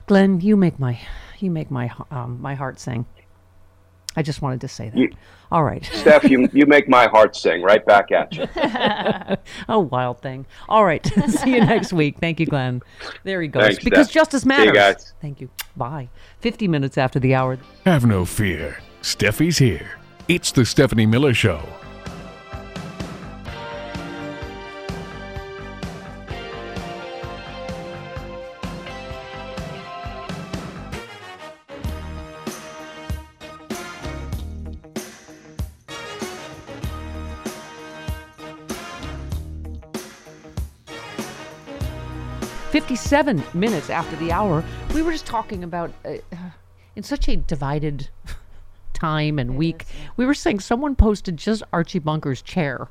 Glenn, 0.07 0.41
you 0.41 0.57
make 0.57 0.81
my 0.81 0.99
you 1.39 1.53
make 1.53 1.71
my 1.71 1.93
um, 2.11 2.43
my 2.43 2.57
heart 2.57 2.81
sing. 2.81 3.07
I 4.17 4.23
just 4.23 4.43
wanted 4.43 4.61
to 4.63 4.69
say 4.69 4.89
that. 4.91 4.97
You- 4.99 5.11
All 5.53 5.63
right. 5.65 5.85
Steph, 5.93 6.25
you 6.25 6.49
you 6.53 6.67
make 6.67 6.89
my 6.89 7.07
heart 7.07 7.37
sing 7.37 7.63
right 7.63 7.85
back 7.87 8.11
at 8.11 8.35
you. 8.35 8.47
a 9.69 9.79
wild 9.81 10.21
thing. 10.21 10.47
All 10.69 10.85
right. 10.85 11.05
See 11.29 11.55
you 11.55 11.61
next 11.61 11.93
week. 11.93 12.19
Thank 12.19 12.41
you, 12.41 12.47
Glenn. 12.47 12.83
There 13.25 13.41
he 13.41 13.49
goes. 13.49 13.63
Thanks, 13.65 13.85
because 13.85 14.07
Steph. 14.07 14.15
justice 14.15 14.43
See 14.43 14.47
you 14.47 14.59
matters. 14.59 14.73
guys. 14.75 15.13
Thank 15.21 15.41
you. 15.41 15.49
Bye. 15.77 16.09
50 16.41 16.67
minutes 16.69 16.99
after 16.99 17.19
the 17.21 17.35
hour. 17.35 17.59
Have 17.87 18.05
no 18.05 18.25
fear. 18.25 18.79
Steffi's 19.03 19.59
here. 19.59 19.89
It's 20.29 20.53
the 20.53 20.65
Stephanie 20.65 21.07
Miller 21.07 21.35
Show. 21.35 21.63
Fifty-seven 42.91 43.41
minutes 43.55 43.89
after 43.89 44.17
the 44.17 44.33
hour, 44.33 44.65
we 44.97 45.03
were 45.03 45.13
just 45.13 45.25
talking 45.25 45.63
about 45.63 45.93
uh, 46.05 46.15
in 46.97 47.05
such 47.05 47.29
a 47.29 47.37
divided 47.37 48.09
time 48.93 49.39
and 49.39 49.57
week. 49.57 49.85
We 50.17 50.27
were 50.27 50.35
saying 50.35 50.59
someone 50.59 50.97
posted 50.97 51.37
just 51.37 51.63
Archie 51.73 52.01
Bunker's 52.01 52.43
chair 52.43 52.89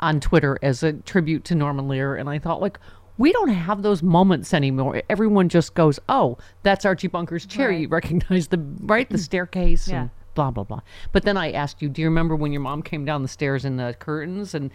on 0.00 0.18
Twitter 0.18 0.58
as 0.62 0.82
a 0.82 0.94
tribute 0.94 1.44
to 1.44 1.54
Norman 1.54 1.86
Lear, 1.86 2.16
and 2.16 2.28
I 2.28 2.40
thought 2.40 2.60
like. 2.60 2.80
We 3.18 3.32
don't 3.32 3.48
have 3.48 3.80
those 3.82 4.02
moments 4.02 4.52
anymore. 4.52 5.00
Everyone 5.08 5.48
just 5.48 5.72
goes, 5.74 5.98
"Oh, 6.08 6.36
that's 6.64 6.84
Archie 6.84 7.06
Bunker's 7.08 7.46
chair." 7.46 7.70
You 7.70 7.86
recognize 7.88 8.48
the 8.48 8.58
right 8.80 9.08
the 9.08 9.16
staircase 9.28 9.86
Yeah. 9.88 10.00
and 10.02 10.10
blah 10.34 10.50
blah 10.50 10.64
blah. 10.64 10.80
But 11.12 11.22
then 11.22 11.36
I 11.38 11.52
asked 11.52 11.80
you, 11.80 11.88
"Do 11.88 12.02
you 12.02 12.08
remember 12.08 12.34
when 12.36 12.52
your 12.52 12.60
mom 12.60 12.82
came 12.82 13.04
down 13.06 13.22
the 13.22 13.28
stairs 13.28 13.64
in 13.64 13.76
the 13.76 13.94
curtains?" 13.98 14.54
And 14.54 14.70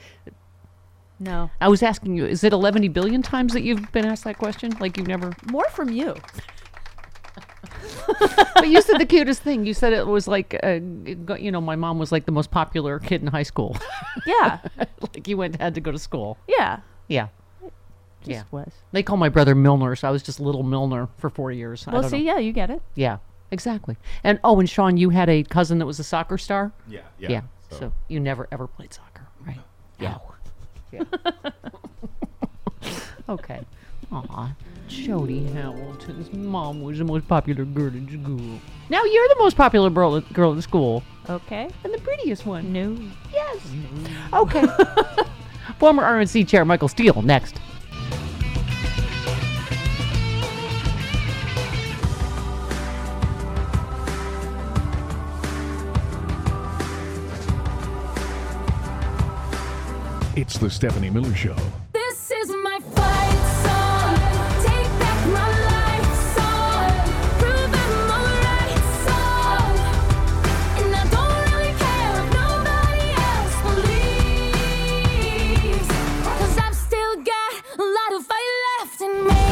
No. 1.22 1.52
I 1.62 1.68
was 1.68 1.84
asking 1.84 2.16
you, 2.18 2.26
is 2.26 2.44
it 2.44 2.52
11 2.52 2.92
billion 2.94 3.22
times 3.22 3.54
that 3.54 3.62
you've 3.62 3.92
been 3.92 4.06
asked 4.06 4.24
that 4.24 4.40
question? 4.40 4.72
Like 4.80 4.98
you've 4.98 5.08
never. 5.08 5.32
More 5.52 5.70
from 5.70 5.92
you. 5.92 6.16
but 8.56 8.68
you 8.68 8.82
said 8.82 9.00
the 9.00 9.06
cutest 9.06 9.44
thing. 9.44 9.66
You 9.66 9.74
said 9.76 9.94
it 9.94 10.08
was 10.08 10.28
like, 10.28 10.60
uh, 10.64 10.80
you 11.38 11.52
know, 11.52 11.62
my 11.62 11.76
mom 11.76 12.00
was 12.00 12.12
like 12.12 12.26
the 12.26 12.32
most 12.32 12.50
popular 12.50 12.98
kid 13.00 13.22
in 13.22 13.28
high 13.28 13.44
school. 13.44 13.78
Yeah. 14.26 14.60
like 15.14 15.28
you 15.28 15.38
went 15.38 15.62
had 15.62 15.74
to 15.76 15.82
go 15.82 15.92
to 15.92 15.98
school. 16.00 16.38
Yeah. 16.48 16.82
Yeah. 17.08 17.28
Just 18.22 18.30
yeah. 18.30 18.44
was. 18.52 18.72
They 18.92 19.04
call 19.04 19.16
my 19.18 19.30
brother 19.30 19.56
Milner, 19.56 19.96
so 19.96 20.08
I 20.08 20.12
was 20.12 20.22
just 20.22 20.40
little 20.40 20.64
Milner 20.64 21.08
for 21.18 21.30
four 21.30 21.52
years. 21.52 21.88
I 21.88 21.92
Well, 21.94 22.02
don't 22.02 22.12
see, 22.12 22.18
know. 22.18 22.34
yeah, 22.34 22.40
you 22.40 22.52
get 22.52 22.70
it. 22.70 22.82
Yeah, 22.94 23.18
exactly. 23.52 23.96
And 24.24 24.40
oh, 24.44 24.60
and 24.60 24.70
Sean, 24.70 24.98
you 24.98 25.10
had 25.12 25.30
a 25.30 25.44
cousin 25.44 25.80
that 25.80 25.86
was 25.86 26.00
a 26.00 26.04
soccer 26.04 26.38
star. 26.38 26.74
Yeah, 26.90 27.00
yeah, 27.20 27.30
yeah. 27.30 27.42
So, 27.70 27.78
so- 27.80 27.94
you 28.10 28.20
never 28.20 28.48
ever 28.52 28.68
played 28.68 28.94
soccer, 28.94 29.28
right? 29.48 29.60
Yeah. 29.98 30.18
Yeah. 30.92 31.04
okay. 33.30 33.62
Aw, 34.12 34.52
Jody 34.88 35.46
Hamilton's 35.46 36.34
mom 36.34 36.82
was 36.82 36.98
the 36.98 37.06
most 37.06 37.28
popular 37.28 37.64
girl 37.64 37.88
in 37.88 38.08
school. 38.10 38.60
Now 38.90 39.04
you're 39.06 39.28
the 39.30 39.38
most 39.40 39.56
popular 39.56 39.90
girl 39.90 40.20
girl 40.20 40.52
in 40.52 40.62
school. 40.62 41.04
Okay. 41.30 41.70
And 41.84 41.94
the 41.94 42.00
prettiest 42.00 42.46
one. 42.46 42.74
No. 42.74 42.98
Yes. 43.32 43.58
Okay. 44.34 44.66
Former 45.80 46.04
RNC 46.04 46.48
chair 46.48 46.66
Michael 46.66 46.90
Steele 46.90 47.22
next. 47.22 47.60
It's 60.42 60.58
the 60.58 60.72
Stephanie 60.72 61.12
Miller 61.12 61.36
Show. 61.36 61.56
This 61.94 62.32
is 62.32 62.50
my 62.50 62.80
fight 62.96 63.42
song. 63.62 64.16
Take 64.66 64.90
back 64.98 65.28
my 65.28 65.48
life 65.70 66.14
song. 66.34 66.90
Prove 67.38 67.72
I'm 67.72 68.10
alright 68.10 68.82
song. 69.06 69.78
And 70.82 70.96
I 70.96 71.04
don't 71.14 71.38
really 71.54 71.74
care 71.78 72.14
if 72.18 72.26
nobody 72.34 73.08
else 73.30 73.56
believes. 75.46 75.90
Cause 76.26 76.56
I've 76.58 76.74
still 76.76 77.16
got 77.18 77.52
a 77.78 77.84
lot 77.84 78.12
of 78.18 78.26
fight 78.26 78.52
left 78.80 79.00
in 79.02 79.14
me. 79.28 79.46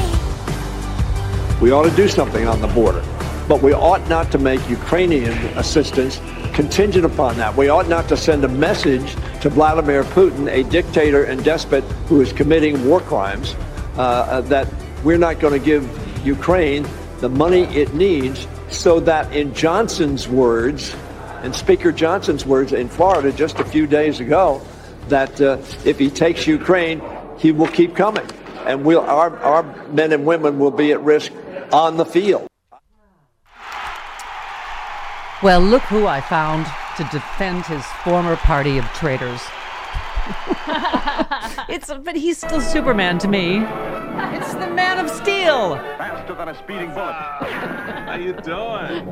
We 1.61 1.69
ought 1.69 1.83
to 1.83 1.91
do 1.95 2.07
something 2.07 2.47
on 2.47 2.61
the 2.61 2.67
border, 2.69 3.03
but 3.49 3.63
we 3.63 3.73
ought 3.73 4.07
not 4.07 4.31
to 4.31 4.37
make 4.37 4.61
Ukrainian 4.69 5.33
assistance 5.57 6.21
contingent 6.53 7.03
upon 7.03 7.35
that. 7.37 7.57
We 7.57 7.67
ought 7.67 7.89
not 7.89 8.07
to 8.09 8.15
send 8.15 8.45
a 8.45 8.47
message 8.47 9.15
to 9.41 9.49
Vladimir 9.49 10.03
Putin, 10.03 10.47
a 10.47 10.63
dictator 10.69 11.23
and 11.23 11.43
despot 11.43 11.83
who 12.07 12.21
is 12.21 12.31
committing 12.31 12.87
war 12.87 12.99
crimes, 13.01 13.55
uh, 13.97 14.01
uh, 14.01 14.41
that 14.41 14.71
we're 15.03 15.17
not 15.17 15.39
going 15.39 15.59
to 15.59 15.65
give 15.65 15.83
Ukraine 16.23 16.85
the 17.21 17.29
money 17.29 17.63
it 17.75 17.95
needs 17.95 18.47
so 18.69 18.99
that, 18.99 19.33
in 19.35 19.55
Johnson's 19.55 20.27
words, 20.27 20.95
and 21.41 21.55
Speaker 21.55 21.91
Johnson's 21.91 22.45
words 22.45 22.71
in 22.71 22.87
Florida 22.87 23.31
just 23.31 23.57
a 23.59 23.65
few 23.65 23.87
days 23.87 24.19
ago, 24.19 24.61
that 25.07 25.41
uh, 25.41 25.57
if 25.85 25.97
he 25.97 26.11
takes 26.11 26.45
Ukraine, 26.45 27.01
he 27.39 27.51
will 27.51 27.67
keep 27.67 27.95
coming. 27.95 28.27
And 28.67 28.85
we'll, 28.85 29.01
our, 29.01 29.35
our 29.39 29.63
men 29.87 30.11
and 30.11 30.23
women 30.23 30.59
will 30.59 30.69
be 30.69 30.91
at 30.91 31.01
risk 31.01 31.31
on 31.71 31.97
the 31.97 32.05
field. 32.05 32.48
Well, 35.41 35.61
look 35.61 35.83
who 35.83 36.05
I 36.05 36.19
found 36.19 36.65
to 36.97 37.03
defend 37.05 37.65
his 37.65 37.85
former 38.03 38.35
party 38.35 38.77
of 38.77 38.83
traitors. 38.87 39.41
it's 41.69 41.89
but 42.03 42.17
he's 42.17 42.39
still 42.39 42.59
Superman 42.59 43.19
to 43.19 43.29
me. 43.29 43.59
It's 44.35 44.53
the 44.55 44.69
Man 44.69 44.99
of 44.99 45.09
Steel. 45.09 45.77
Faster 45.97 46.35
than 46.35 46.49
a 46.49 46.55
speeding 46.55 46.93
bullet. 46.93 47.13
How 47.13 48.15
you 48.15 48.33
doing? 48.33 49.05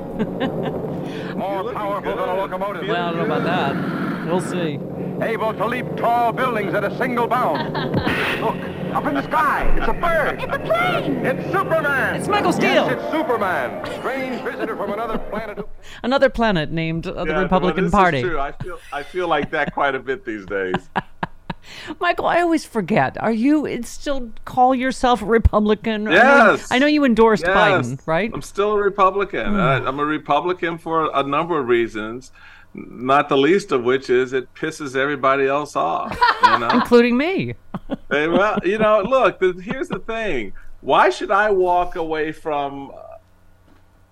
More 1.38 1.71
powerful 1.71 2.15
than 2.17 2.28
a 2.28 2.36
locomotive. 2.36 2.88
Well, 2.89 3.07
I 3.07 3.11
don't 3.11 3.30
know 3.30 3.36
about 3.36 3.43
that. 3.45 4.25
We'll 4.25 4.41
see. 4.41 4.80
Able 5.22 5.53
to 5.53 5.65
leap 5.65 5.86
tall 5.95 6.32
buildings 6.32 6.74
at 6.76 6.84
a 6.84 6.95
single 6.97 7.28
bound. 7.28 7.74
Look, 8.41 8.55
up 8.95 9.05
in 9.07 9.15
the 9.15 9.24
sky. 9.24 9.63
It's 9.78 9.88
a 9.88 9.93
bird. 9.93 10.41
It's 10.43 10.55
a 10.55 10.59
plane. 10.59 11.26
It's 11.26 11.51
Superman. 11.51 12.15
It's 12.18 12.28
Michael 12.28 12.53
Steele. 12.53 12.86
Yes, 12.86 12.93
it's 13.01 13.11
Superman. 13.11 13.84
Strange 13.99 14.41
visitor 14.43 14.76
from 14.78 14.91
another 14.93 15.18
planet. 15.18 15.68
Another 16.03 16.30
planet 16.30 16.72
named 16.72 17.07
uh, 17.07 17.24
the 17.26 17.32
Yeah, 17.32 17.41
Republican 17.41 17.86
well, 17.86 17.91
this 17.91 17.91
Party. 17.91 18.18
Is 18.20 18.24
true. 18.26 18.39
I 18.39 18.51
feel 18.51 18.80
I 18.93 19.03
feel 19.03 19.28
like 19.28 19.49
that 19.51 19.74
quite 19.74 19.95
a 19.95 19.99
bit 19.99 20.24
these 20.24 20.45
days. 20.45 20.76
Michael, 21.99 22.28
I 22.28 22.39
always 22.41 22.63
forget. 22.63 23.22
Are 23.22 23.32
you 23.32 23.82
still 23.84 24.32
call 24.45 24.74
yourself 24.76 25.22
a 25.22 25.26
Republican? 25.26 26.07
I 26.07 26.11
know- 26.11 26.51
Yes. 26.51 26.72
I 26.72 26.78
know 26.80 26.86
you 26.86 27.03
endorsed 27.03 27.43
Yes. 27.45 27.57
Biden, 27.57 27.99
right? 28.05 28.32
I'm 28.34 28.41
still 28.43 28.72
a 28.74 28.78
Republican. 28.82 29.47
Hmm. 29.53 29.59
I, 29.59 29.74
I'm 29.86 29.99
a 29.99 30.05
Republican 30.05 30.78
for 30.78 31.09
a 31.13 31.24
number 31.24 31.59
of 31.59 31.68
reasons, 31.68 32.32
not 32.78 33.28
the 33.28 33.38
least 33.38 33.71
of 33.71 33.84
which 33.84 34.09
is 34.09 34.34
it 34.34 34.53
pisses 34.53 34.95
everybody 34.95 35.47
else 35.47 35.75
off. 35.75 36.17
You 36.43 36.59
know? 36.59 36.69
Including 36.73 37.17
me. 37.17 37.55
Hey, 38.11 38.28
well, 38.28 38.59
you 38.65 38.78
know, 38.78 39.01
look, 39.01 39.39
the, 39.39 39.53
here's 39.63 39.88
the 39.88 39.99
thing. 39.99 40.51
Why 40.82 41.09
should 41.09 41.32
I 41.32 41.51
walk 41.51 41.95
away 41.95 42.34
from 42.34 42.91
uh, 42.91 43.17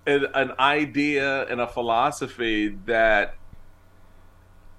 an, 0.06 0.26
an 0.34 0.52
idea 0.58 1.46
and 1.46 1.60
a 1.60 1.66
philosophy 1.66 2.78
that 2.86 3.34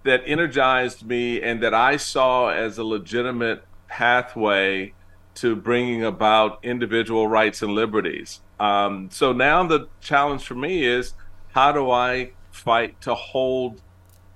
that 0.04 0.24
energized 0.26 1.06
me 1.06 1.42
and 1.42 1.62
that 1.62 1.76
I 1.76 1.98
saw 1.98 2.50
as 2.50 2.80
a 2.80 2.84
legitimate 2.84 3.64
pathway 3.88 4.94
to 5.36 5.56
bringing 5.56 6.04
about 6.04 6.58
individual 6.64 7.28
rights 7.28 7.62
and 7.62 7.74
liberties? 7.74 8.42
Um, 8.60 9.10
so 9.12 9.32
now 9.32 9.64
the 9.68 9.90
challenge 10.02 10.44
for 10.44 10.56
me 10.56 10.86
is 10.86 11.14
how 11.54 11.72
do 11.72 11.92
I 11.92 12.32
fight 12.58 13.00
to 13.02 13.14
hold 13.16 13.82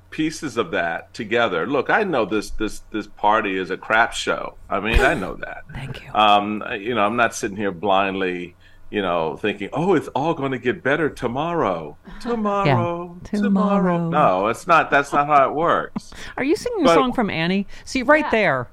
pieces 0.09 0.57
of 0.57 0.71
that 0.71 1.13
together. 1.13 1.65
Look, 1.65 1.89
I 1.89 2.03
know 2.03 2.25
this 2.25 2.51
this 2.51 2.81
this 2.91 3.07
party 3.07 3.57
is 3.57 3.71
a 3.71 3.77
crap 3.77 4.13
show. 4.13 4.55
I 4.69 4.79
mean, 4.79 4.99
I 4.99 5.13
know 5.13 5.35
that. 5.35 5.63
Thank 5.73 6.03
you. 6.03 6.13
Um, 6.13 6.63
you 6.79 6.93
know, 6.93 7.05
I'm 7.05 7.15
not 7.15 7.33
sitting 7.33 7.57
here 7.57 7.71
blindly, 7.71 8.55
you 8.89 9.01
know, 9.01 9.37
thinking, 9.37 9.69
"Oh, 9.73 9.95
it's 9.95 10.09
all 10.09 10.33
going 10.33 10.51
to 10.51 10.59
get 10.59 10.83
better 10.83 11.09
tomorrow." 11.09 11.97
Tomorrow, 12.21 13.17
tomorrow. 13.23 14.09
No, 14.09 14.47
it's 14.47 14.67
not. 14.67 14.91
That's 14.91 15.11
not 15.11 15.25
how 15.25 15.49
it 15.49 15.55
works. 15.55 16.13
Are 16.37 16.43
you 16.43 16.55
singing 16.55 16.85
a 16.85 16.93
song 16.93 17.13
from 17.13 17.29
Annie? 17.31 17.65
See, 17.85 18.03
right 18.03 18.29
there. 18.29 18.67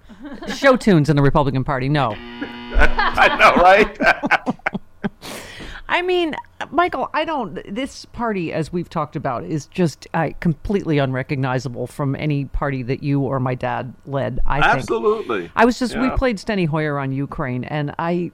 Show 0.55 0.76
tunes 0.76 1.09
in 1.09 1.16
the 1.16 1.22
Republican 1.22 1.64
Party. 1.64 1.88
No. 1.88 2.14
I 2.16 3.36
know, 3.38 3.62
right? 3.62 3.96
I 5.91 6.03
mean, 6.03 6.34
Michael, 6.70 7.09
I 7.14 7.24
don't. 7.24 7.55
This 7.74 8.05
party, 8.05 8.53
as 8.53 8.72
we've 8.72 8.91
talked 8.91 9.16
about, 9.16 9.45
is 9.45 9.66
just 9.66 10.07
uh, 10.12 10.30
completely 10.41 10.99
unrecognizable 10.99 11.86
from 11.86 12.14
any 12.14 12.45
party 12.45 12.82
that 12.82 13.03
you 13.03 13.20
or 13.20 13.41
my 13.41 13.55
dad 13.55 13.95
led. 14.05 14.41
I 14.45 14.61
think. 14.61 14.82
Absolutely. 14.82 15.51
I 15.57 15.64
was 15.64 15.78
just 15.78 15.97
we 15.97 16.11
played 16.11 16.36
Steny 16.36 16.66
Hoyer 16.66 16.99
on 16.99 17.12
Ukraine, 17.12 17.64
and 17.64 17.95
I 17.99 18.32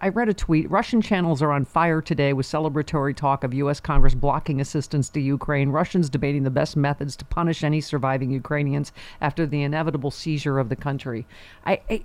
I 0.00 0.08
read 0.08 0.28
a 0.28 0.34
tweet. 0.34 0.68
Russian 0.70 1.00
channels 1.00 1.40
are 1.40 1.52
on 1.52 1.64
fire 1.64 2.02
today 2.02 2.32
with 2.32 2.46
celebratory 2.46 3.14
talk 3.14 3.44
of 3.44 3.54
U.S. 3.54 3.78
Congress 3.78 4.14
blocking 4.14 4.60
assistance 4.60 5.08
to 5.10 5.20
Ukraine. 5.20 5.68
Russians 5.68 6.10
debating 6.10 6.42
the 6.42 6.50
best 6.50 6.76
methods 6.76 7.14
to 7.16 7.24
punish 7.24 7.62
any 7.62 7.80
surviving 7.80 8.30
Ukrainians 8.30 8.92
after 9.20 9.46
the 9.46 9.62
inevitable 9.62 10.10
seizure 10.10 10.58
of 10.58 10.68
the 10.68 10.76
country. 10.76 11.26
I, 11.64 11.80
I 11.88 12.04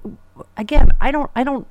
again, 0.58 0.92
I 1.02 1.12
don't, 1.12 1.32
I 1.36 1.44
don't. 1.44 1.68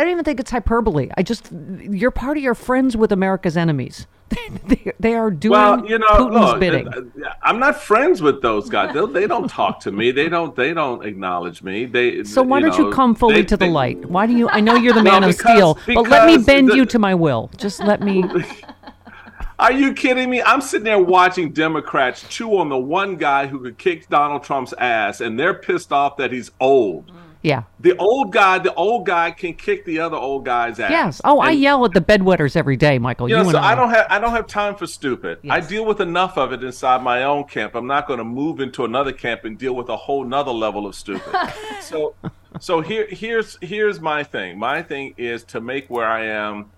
I 0.00 0.04
don't 0.04 0.12
even 0.12 0.24
think 0.24 0.40
it's 0.40 0.50
hyperbole. 0.50 1.10
I 1.18 1.22
just, 1.22 1.50
your 1.78 2.10
party 2.10 2.40
your 2.40 2.54
friends 2.54 2.96
with 2.96 3.12
America's 3.12 3.54
enemies. 3.54 4.06
they, 4.66 4.92
they 4.98 5.14
are 5.14 5.30
doing 5.30 5.52
well, 5.52 5.84
you 5.84 5.98
know, 5.98 6.06
Putin's 6.06 6.34
look, 6.34 6.60
bidding. 6.60 6.88
uh, 6.88 7.00
uh, 7.26 7.32
I'm 7.42 7.58
not 7.58 7.82
friends 7.82 8.22
with 8.22 8.40
those 8.40 8.70
guys. 8.70 8.94
They, 8.94 9.04
they 9.04 9.26
don't 9.26 9.50
talk 9.50 9.78
to 9.80 9.92
me. 9.92 10.10
They 10.10 10.30
don't. 10.30 10.56
They 10.56 10.72
don't 10.72 11.04
acknowledge 11.04 11.62
me. 11.62 11.84
They. 11.84 12.24
So 12.24 12.42
why 12.42 12.60
don't 12.60 12.78
know, 12.78 12.86
you 12.88 12.92
come 12.92 13.14
fully 13.14 13.42
they- 13.42 13.44
to 13.44 13.56
the 13.58 13.66
light? 13.66 14.02
Why 14.06 14.26
do 14.26 14.32
you? 14.32 14.48
I 14.48 14.60
know 14.60 14.74
you're 14.76 14.94
the 14.94 15.02
No, 15.02 15.10
man 15.10 15.24
of 15.24 15.34
steel, 15.34 15.76
but 15.86 16.08
let 16.08 16.26
me 16.26 16.38
bend 16.38 16.70
the- 16.70 16.76
you 16.76 16.86
to 16.86 16.98
my 16.98 17.14
will. 17.14 17.50
Just 17.58 17.80
let 17.80 18.00
me. 18.00 18.24
Are 19.58 19.72
you 19.72 19.92
kidding 19.92 20.30
me? 20.30 20.40
I'm 20.40 20.62
sitting 20.62 20.84
there 20.84 20.98
watching 21.02 21.52
Democrats 21.52 22.24
chew 22.30 22.56
on 22.56 22.70
the 22.70 22.78
one 22.78 23.16
guy 23.16 23.46
who 23.46 23.60
could 23.60 23.76
kick 23.76 24.08
Donald 24.08 24.42
Trump's 24.42 24.72
ass, 24.78 25.20
and 25.20 25.38
they're 25.38 25.52
pissed 25.52 25.92
off 25.92 26.16
that 26.16 26.32
he's 26.32 26.50
old. 26.60 27.12
Yeah. 27.42 27.62
The 27.80 27.96
old 27.96 28.32
guy, 28.32 28.58
the 28.58 28.74
old 28.74 29.06
guy 29.06 29.30
can 29.30 29.54
kick 29.54 29.84
the 29.86 29.98
other 30.00 30.16
old 30.16 30.44
guy's 30.44 30.78
ass. 30.78 30.90
Yes. 30.90 31.20
Oh, 31.24 31.40
I 31.40 31.52
yell 31.52 31.84
at 31.86 31.92
the 31.92 32.00
bedwetters 32.00 32.54
every 32.54 32.76
day, 32.76 32.98
Michael. 32.98 33.28
You 33.28 33.36
You, 33.36 33.42
know, 33.42 33.48
and 33.48 33.56
so 33.56 33.60
I 33.60 33.74
don't 33.74 33.88
have 33.90 34.06
I 34.10 34.18
don't 34.18 34.32
have 34.32 34.46
time 34.46 34.76
for 34.76 34.86
stupid. 34.86 35.38
I 35.48 35.60
deal 35.60 35.86
with 35.86 36.00
enough 36.00 36.36
of 36.36 36.52
it 36.52 36.62
inside 36.62 37.02
my 37.02 37.24
own 37.24 37.44
camp. 37.44 37.74
I'm 37.74 37.86
not 37.86 38.06
going 38.06 38.18
to 38.18 38.24
move 38.24 38.60
into 38.60 38.84
another 38.84 39.12
camp 39.12 39.44
and 39.44 39.56
deal 39.56 39.74
with 39.74 39.88
a 39.88 39.96
whole 39.96 40.24
nother 40.24 40.50
level 40.50 40.86
of 40.86 40.94
stupid. 40.94 41.34
so, 41.80 42.14
so 42.58 42.82
here 42.82 43.06
here's 43.08 43.56
here's 43.62 44.00
my 44.00 44.22
thing. 44.22 44.58
My 44.58 44.82
thing 44.82 45.14
is 45.16 45.42
to 45.44 45.60
make 45.60 45.88
where 45.88 46.06
I 46.06 46.26
am 46.26 46.70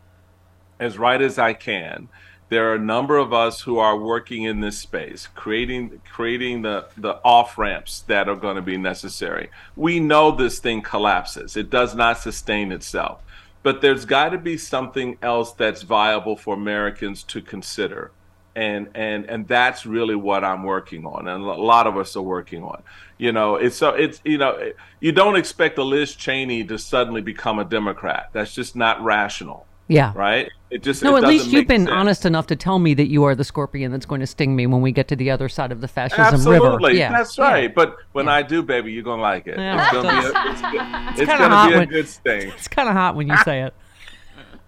as 0.78 0.96
right 0.96 1.20
as 1.20 1.38
I 1.38 1.54
can. 1.54 2.08
There 2.52 2.70
are 2.70 2.74
a 2.74 2.78
number 2.78 3.16
of 3.16 3.32
us 3.32 3.62
who 3.62 3.78
are 3.78 3.96
working 3.96 4.42
in 4.42 4.60
this 4.60 4.78
space, 4.78 5.26
creating 5.34 6.02
creating 6.04 6.60
the 6.60 6.86
the 6.98 7.14
off 7.24 7.56
ramps 7.56 8.00
that 8.08 8.28
are 8.28 8.36
going 8.36 8.56
to 8.56 8.60
be 8.62 8.76
necessary. 8.76 9.48
We 9.74 10.00
know 10.00 10.30
this 10.32 10.58
thing 10.58 10.82
collapses; 10.82 11.56
it 11.56 11.70
does 11.70 11.94
not 11.94 12.18
sustain 12.18 12.70
itself. 12.70 13.22
But 13.62 13.80
there's 13.80 14.04
got 14.04 14.32
to 14.32 14.38
be 14.38 14.58
something 14.58 15.16
else 15.22 15.52
that's 15.52 15.80
viable 15.80 16.36
for 16.36 16.54
Americans 16.54 17.22
to 17.22 17.40
consider, 17.40 18.10
and 18.54 18.90
and 18.94 19.24
and 19.24 19.48
that's 19.48 19.86
really 19.86 20.14
what 20.14 20.44
I'm 20.44 20.62
working 20.62 21.06
on, 21.06 21.28
and 21.28 21.42
a 21.42 21.54
lot 21.54 21.86
of 21.86 21.96
us 21.96 22.16
are 22.16 22.20
working 22.36 22.62
on. 22.64 22.82
You 23.16 23.32
know, 23.32 23.56
it's 23.56 23.76
so 23.76 23.94
it's 23.94 24.20
you 24.26 24.36
know 24.36 24.72
you 25.00 25.12
don't 25.12 25.36
expect 25.36 25.78
a 25.78 25.84
Liz 25.84 26.14
Cheney 26.14 26.64
to 26.64 26.78
suddenly 26.78 27.22
become 27.22 27.58
a 27.58 27.64
Democrat. 27.64 28.28
That's 28.34 28.54
just 28.54 28.76
not 28.76 29.02
rational. 29.02 29.64
Yeah. 29.92 30.12
Right. 30.14 30.50
It 30.70 30.82
just 30.82 31.02
No, 31.02 31.16
it 31.16 31.22
at 31.24 31.28
least 31.28 31.48
you've 31.48 31.66
been 31.68 31.82
sense. 31.86 31.90
honest 31.94 32.24
enough 32.24 32.46
to 32.46 32.56
tell 32.56 32.78
me 32.78 32.94
that 32.94 33.08
you 33.08 33.24
are 33.24 33.34
the 33.34 33.44
scorpion 33.44 33.92
that's 33.92 34.06
going 34.06 34.20
to 34.22 34.26
sting 34.26 34.56
me 34.56 34.66
when 34.66 34.80
we 34.80 34.90
get 34.90 35.06
to 35.08 35.16
the 35.16 35.30
other 35.30 35.48
side 35.50 35.70
of 35.70 35.80
the 35.82 35.88
fascism 35.88 36.24
river. 36.50 36.64
Absolutely, 36.66 36.98
Yeah. 36.98 37.12
that's 37.12 37.38
right. 37.38 37.74
But 37.74 37.96
when 38.12 38.26
I 38.28 38.40
do, 38.42 38.62
baby, 38.62 38.90
you're 38.92 39.02
gonna 39.02 39.20
like 39.20 39.46
it. 39.46 39.58
Yeah, 39.58 39.82
it's 39.82 39.92
gonna 39.92 40.08
be 40.08 40.26
a, 40.26 40.30
it's- 40.30 40.50
it's, 40.52 40.60
good- 40.62 40.80
It's 40.80 41.20
it's 41.20 41.30
kinda 41.30 41.36
gonna 41.38 41.54
hot 41.54 41.68
be 41.68 41.74
a 41.74 41.78
when- 41.78 41.88
good 41.88 42.08
thing. 42.08 42.48
It's 42.56 42.68
kind 42.68 42.88
of 42.88 42.94
hot 42.94 43.16
when 43.16 43.28
you 43.28 43.36
say 43.38 43.62
it. 43.62 43.74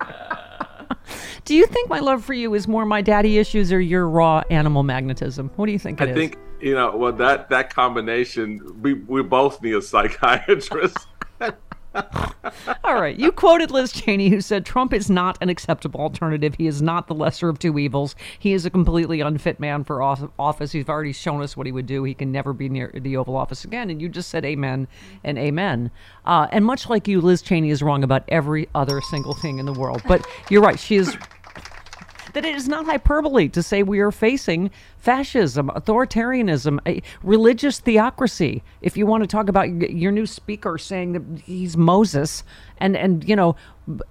Do 1.44 1.54
you 1.54 1.66
think 1.66 1.90
my 1.90 1.98
love 2.00 2.24
for 2.24 2.32
you 2.32 2.54
is 2.54 2.66
more 2.66 2.86
my 2.86 3.02
daddy 3.02 3.38
issues 3.38 3.70
or 3.72 3.80
your 3.80 4.08
raw 4.08 4.42
animal 4.50 4.82
magnetism? 4.82 5.50
What 5.56 5.66
do 5.66 5.72
you 5.72 5.78
think 5.78 6.00
it 6.00 6.08
I 6.08 6.12
is? 6.12 6.16
think 6.16 6.38
you 6.60 6.74
know. 6.74 6.96
Well, 6.96 7.12
that 7.12 7.50
that 7.50 7.74
combination, 7.74 8.60
we 8.80 8.94
we 8.94 9.22
both 9.22 9.60
need 9.62 9.74
a 9.74 9.82
psychiatrist. 9.82 10.96
All 12.84 13.00
right. 13.00 13.18
You 13.18 13.32
quoted 13.32 13.70
Liz 13.70 13.92
Cheney, 13.92 14.28
who 14.28 14.40
said 14.40 14.66
Trump 14.66 14.92
is 14.92 15.08
not 15.08 15.38
an 15.40 15.48
acceptable 15.48 16.00
alternative. 16.00 16.54
He 16.56 16.66
is 16.66 16.82
not 16.82 17.06
the 17.06 17.14
lesser 17.14 17.48
of 17.48 17.58
two 17.58 17.78
evils. 17.78 18.14
He 18.38 18.52
is 18.52 18.66
a 18.66 18.70
completely 18.70 19.20
unfit 19.20 19.58
man 19.58 19.84
for 19.84 20.02
office. 20.02 20.72
He's 20.72 20.88
already 20.88 21.12
shown 21.12 21.42
us 21.42 21.56
what 21.56 21.66
he 21.66 21.72
would 21.72 21.86
do. 21.86 22.04
He 22.04 22.14
can 22.14 22.32
never 22.32 22.52
be 22.52 22.68
near 22.68 22.92
the 22.94 23.16
Oval 23.16 23.36
Office 23.36 23.64
again. 23.64 23.90
And 23.90 24.00
you 24.00 24.08
just 24.08 24.28
said 24.28 24.44
amen 24.44 24.88
and 25.22 25.38
amen. 25.38 25.90
Uh, 26.24 26.48
and 26.52 26.64
much 26.64 26.88
like 26.88 27.08
you, 27.08 27.20
Liz 27.20 27.42
Cheney 27.42 27.70
is 27.70 27.82
wrong 27.82 28.04
about 28.04 28.24
every 28.28 28.68
other 28.74 29.00
single 29.00 29.34
thing 29.34 29.58
in 29.58 29.66
the 29.66 29.72
world. 29.72 30.02
But 30.06 30.26
you're 30.50 30.62
right. 30.62 30.78
She 30.78 30.96
is 30.96 31.16
that 32.34 32.44
it 32.44 32.54
is 32.54 32.68
not 32.68 32.84
hyperbole 32.84 33.48
to 33.48 33.62
say 33.62 33.82
we 33.82 34.00
are 34.00 34.12
facing 34.12 34.70
fascism, 34.98 35.70
authoritarianism, 35.70 37.02
religious 37.22 37.80
theocracy. 37.80 38.62
If 38.82 38.96
you 38.96 39.06
want 39.06 39.22
to 39.22 39.26
talk 39.26 39.48
about 39.48 39.70
your 39.90 40.12
new 40.12 40.26
speaker 40.26 40.76
saying 40.76 41.12
that 41.12 41.40
he's 41.40 41.76
Moses, 41.76 42.44
and 42.78 42.96
and 42.96 43.26
you 43.26 43.36
know, 43.36 43.56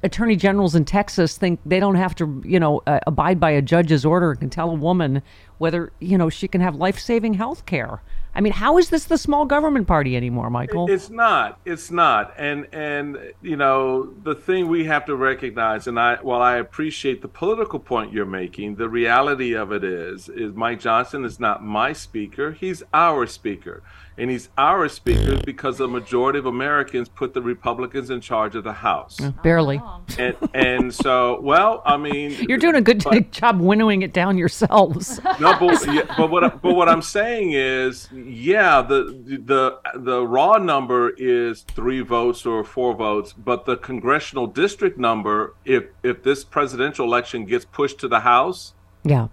attorney 0.03 0.35
generals 0.35 0.73
in 0.73 0.85
Texas 0.85 1.37
think 1.37 1.59
they 1.65 1.79
don't 1.79 1.95
have 1.95 2.15
to 2.15 2.41
you 2.45 2.59
know 2.59 2.81
uh, 2.87 2.99
abide 3.05 3.39
by 3.39 3.51
a 3.51 3.61
judge's 3.61 4.05
order 4.05 4.31
and 4.31 4.39
can 4.39 4.49
tell 4.49 4.71
a 4.71 4.75
woman 4.75 5.21
whether 5.57 5.91
you 5.99 6.17
know 6.17 6.29
she 6.29 6.47
can 6.47 6.61
have 6.61 6.75
life 6.75 6.99
saving 6.99 7.35
health 7.35 7.65
care. 7.65 8.01
I 8.35 8.41
mean, 8.41 8.53
how 8.53 8.77
is 8.77 8.89
this 8.89 9.05
the 9.05 9.17
small 9.17 9.45
government 9.45 9.87
party 9.87 10.17
anymore, 10.17 10.49
Michael? 10.49 10.89
It's 10.89 11.09
not. 11.09 11.59
It's 11.65 11.91
not. 11.91 12.33
And 12.37 12.67
and 12.71 13.33
you 13.41 13.55
know 13.55 14.11
the 14.23 14.33
thing 14.33 14.67
we 14.67 14.85
have 14.85 15.05
to 15.05 15.15
recognize, 15.15 15.85
and 15.87 15.99
I 15.99 16.15
while 16.15 16.41
I 16.41 16.57
appreciate 16.57 17.21
the 17.21 17.27
political 17.27 17.79
point 17.79 18.11
you're 18.11 18.25
making, 18.25 18.75
the 18.75 18.89
reality 18.89 19.53
of 19.53 19.71
it 19.71 19.83
is 19.83 20.29
is 20.29 20.53
Mike 20.53 20.79
Johnson 20.79 21.25
is 21.25 21.39
not 21.39 21.63
my 21.63 21.93
speaker. 21.93 22.53
He's 22.53 22.81
our 22.93 23.27
speaker, 23.27 23.83
and 24.17 24.29
he's 24.29 24.49
our 24.57 24.87
speaker 24.89 25.39
because 25.45 25.77
the 25.77 25.87
majority 25.87 26.39
of 26.39 26.45
Americans 26.45 27.09
put 27.09 27.33
the 27.33 27.41
Republicans 27.41 28.09
in 28.09 28.21
charge 28.21 28.55
of 28.55 28.63
the 28.63 28.73
House. 28.73 29.17
Barely. 29.43 29.81
And 30.17 30.35
and 30.53 30.93
so 30.93 31.39
well, 31.41 31.81
I 31.85 31.97
mean, 31.97 32.31
You're 32.47 32.57
doing 32.57 32.75
a 32.75 32.81
good 32.81 33.03
but- 33.03 33.31
job 33.31 33.59
winnowing 33.59 34.01
it 34.01 34.13
down 34.13 34.37
yourselves. 34.37 35.19
no, 35.39 35.57
but, 35.59 35.93
yeah, 35.93 36.03
but 36.17 36.29
what 36.29 36.43
I- 36.43 36.49
but 36.49 36.75
what 36.75 36.89
I'm 36.89 37.01
saying 37.01 37.53
is, 37.53 38.09
yeah, 38.11 38.81
the 38.81 39.03
the 39.45 39.79
the 39.95 40.25
raw 40.27 40.57
number 40.57 41.11
is 41.17 41.61
three 41.61 42.01
votes 42.01 42.45
or 42.45 42.63
four 42.63 42.93
votes, 42.93 43.33
but 43.33 43.65
the 43.65 43.77
congressional 43.77 44.47
district 44.47 44.97
number, 44.97 45.55
if 45.65 45.85
if 46.03 46.23
this 46.23 46.43
presidential 46.43 47.05
election 47.05 47.45
gets 47.45 47.65
pushed 47.65 47.99
to 47.99 48.07
the 48.07 48.19
House, 48.19 48.73
yeah. 49.03 49.27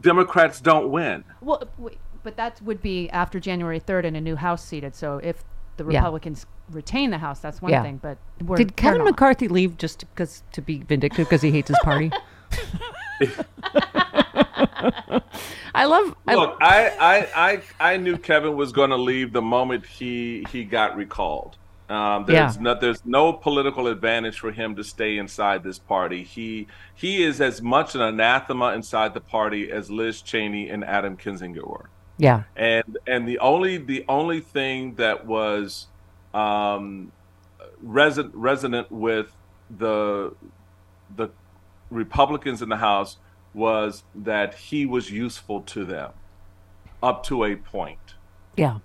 Democrats 0.00 0.60
don't 0.60 0.90
win. 0.90 1.22
Well, 1.42 1.62
wait, 1.76 1.98
but 2.26 2.36
that 2.36 2.60
would 2.60 2.82
be 2.82 3.08
after 3.10 3.38
January 3.38 3.78
3rd 3.78 4.04
and 4.04 4.16
a 4.16 4.20
new 4.20 4.34
House 4.34 4.64
seated. 4.64 4.96
So 4.96 5.20
if 5.22 5.44
the 5.76 5.84
Yeah. 5.84 6.00
Republicans 6.00 6.44
retain 6.72 7.10
the 7.10 7.18
House, 7.18 7.38
that's 7.38 7.62
one 7.62 7.70
Yeah. 7.70 7.82
thing. 7.82 7.98
But 8.02 8.18
we're, 8.44 8.56
Did 8.56 8.70
they're 8.70 8.74
Kevin 8.74 8.98
not. 8.98 9.10
McCarthy 9.12 9.46
leave 9.46 9.78
just 9.78 10.00
because 10.12 10.42
to 10.50 10.60
be 10.60 10.82
vindictive 10.82 11.28
because 11.28 11.40
he 11.42 11.52
hates 11.52 11.68
his 11.68 11.78
party? 11.84 12.10
I 15.72 15.84
love. 15.84 16.16
Look, 16.26 16.58
I, 16.60 16.90
I 16.98 17.28
I 17.80 17.92
I 17.92 17.96
knew 17.96 18.18
Kevin 18.18 18.56
was 18.56 18.72
going 18.72 18.90
to 18.90 18.96
leave 18.96 19.32
the 19.32 19.42
moment 19.42 19.86
he 19.86 20.44
he 20.50 20.64
got 20.64 20.96
recalled. 20.96 21.56
Um, 21.88 22.24
there's 22.26 22.56
Yeah. 22.56 22.62
no 22.62 22.74
there's 22.74 23.06
no 23.06 23.32
political 23.32 23.86
advantage 23.86 24.40
for 24.40 24.50
him 24.50 24.74
to 24.76 24.82
stay 24.82 25.16
inside 25.16 25.62
this 25.62 25.78
party. 25.78 26.24
He 26.24 26.66
he 26.92 27.22
is 27.22 27.40
as 27.40 27.62
much 27.62 27.94
an 27.94 28.00
anathema 28.00 28.72
inside 28.72 29.14
the 29.14 29.20
party 29.20 29.70
as 29.70 29.90
Liz 29.90 30.22
Cheney 30.22 30.68
and 30.68 30.84
Adam 30.84 31.16
Kinzinger 31.16 31.64
were. 31.64 31.88
Yeah. 32.18 32.44
And 32.54 32.98
and 33.06 33.28
the 33.28 33.38
only 33.38 33.78
the 33.78 34.04
only 34.08 34.40
thing 34.40 34.94
that 34.94 35.26
was 35.26 35.86
um, 36.32 37.12
reson, 37.84 38.30
resonant 38.32 38.90
with 38.90 39.32
the 39.70 40.34
the 41.14 41.28
Republicans 41.90 42.62
in 42.62 42.68
the 42.68 42.76
House 42.76 43.18
was 43.54 44.02
that 44.14 44.54
he 44.54 44.86
was 44.86 45.10
useful 45.10 45.62
to 45.62 45.84
them 45.84 46.12
up 47.02 47.24
to 47.24 47.44
a 47.44 47.56
point. 47.56 48.14
Yeah. 48.56 48.78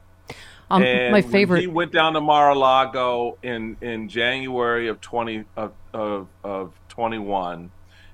Um, 0.70 0.84
and 0.84 1.12
my 1.12 1.22
favorite. 1.22 1.60
he 1.60 1.68
went 1.68 1.92
down 1.92 2.14
to 2.14 2.22
Mar-a-Lago 2.22 3.38
in 3.44 3.78
in 3.82 4.08
January 4.08 4.88
of 4.88 5.02
twenty 5.02 5.46
of 5.56 5.74
of, 5.94 6.28
of 6.44 6.74
twenty 6.88 7.18
one, 7.18 7.72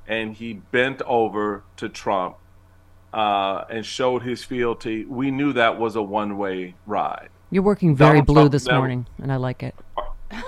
and 0.08 0.34
he 0.34 0.54
bent 0.54 1.02
over 1.04 1.64
to 1.78 1.90
Trump 1.90 2.38
uh, 3.14 3.66
and 3.70 3.86
showed 3.86 4.24
his 4.24 4.44
fealty. 4.44 5.06
We 5.06 5.32
knew 5.32 5.54
that 5.54 5.80
was 5.80 5.96
a 5.96 6.02
one 6.02 6.38
way 6.38 6.76
ride. 6.86 7.30
You're 7.50 7.64
working 7.64 7.96
very 7.96 8.20
Donald 8.20 8.28
blue 8.28 8.36
Trump 8.36 8.52
this 8.52 8.68
morning, 8.70 9.08
and 9.22 9.32
I 9.32 9.38
like 9.38 9.64
it. 9.64 9.76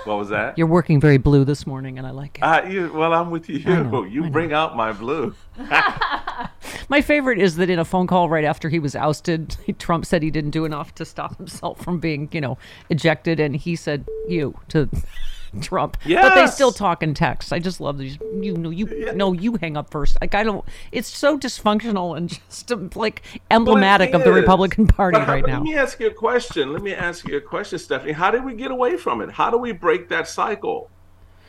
What 0.04 0.18
was 0.18 0.28
that? 0.28 0.58
You're 0.58 0.66
working 0.66 1.00
very 1.00 1.16
blue 1.16 1.44
this 1.44 1.66
morning, 1.66 1.96
and 1.96 2.06
I 2.06 2.10
like 2.10 2.38
it. 2.38 2.42
Uh, 2.42 2.62
you, 2.68 2.92
well, 2.92 3.14
I'm 3.14 3.30
with 3.30 3.48
you. 3.48 3.60
Know, 3.60 4.04
you 4.04 4.28
bring 4.28 4.52
out 4.52 4.76
my 4.76 4.92
blue. 4.92 5.34
My 6.90 7.00
favorite 7.00 7.38
is 7.38 7.56
that 7.56 7.70
in 7.70 7.78
a 7.78 7.84
phone 7.84 8.06
call 8.06 8.28
right 8.28 8.44
after 8.44 8.68
he 8.68 8.78
was 8.78 8.96
ousted, 8.96 9.56
Trump 9.78 10.04
said 10.04 10.22
he 10.22 10.30
didn't 10.30 10.50
do 10.50 10.64
enough 10.64 10.94
to 10.96 11.04
stop 11.04 11.36
himself 11.36 11.80
from 11.80 12.00
being, 12.00 12.28
you 12.32 12.40
know, 12.40 12.58
ejected, 12.90 13.40
and 13.40 13.56
he 13.56 13.76
said 13.76 14.06
"you" 14.28 14.58
to 14.68 14.88
Trump. 15.60 15.96
But 16.06 16.34
they 16.34 16.46
still 16.46 16.72
talk 16.72 17.02
in 17.02 17.14
text. 17.14 17.52
I 17.52 17.58
just 17.58 17.80
love 17.80 17.98
these. 17.98 18.18
You 18.40 18.56
know, 18.56 18.70
you 18.70 19.12
no, 19.14 19.32
you 19.32 19.56
hang 19.56 19.76
up 19.76 19.90
first. 19.90 20.16
Like 20.20 20.34
I 20.34 20.42
don't. 20.42 20.64
It's 20.92 21.08
so 21.08 21.38
dysfunctional 21.38 22.16
and 22.16 22.28
just 22.48 22.70
um, 22.72 22.90
like 22.94 23.22
emblematic 23.50 24.14
of 24.14 24.22
the 24.22 24.30
Well. 24.30 24.40
Republican 24.40 24.86
Party 24.86 25.18
how- 25.18 25.32
right 25.32 25.46
now. 25.46 25.54
Let 25.54 25.62
me 25.62 25.76
ask 25.76 25.98
you 26.00 26.06
a 26.08 26.14
question. 26.14 26.72
Let 26.72 26.82
me 26.82 26.94
ask 26.94 27.26
you 27.26 27.36
a 27.36 27.40
question, 27.40 27.78
Stephanie. 27.78 28.12
How 28.12 28.30
did 28.30 28.44
we 28.44 28.54
get 28.54 28.70
away 28.70 28.96
from 28.96 29.20
it? 29.20 29.30
How 29.30 29.50
do 29.50 29.58
we 29.58 29.72
break 29.72 30.08
that 30.08 30.28
cycle? 30.28 30.90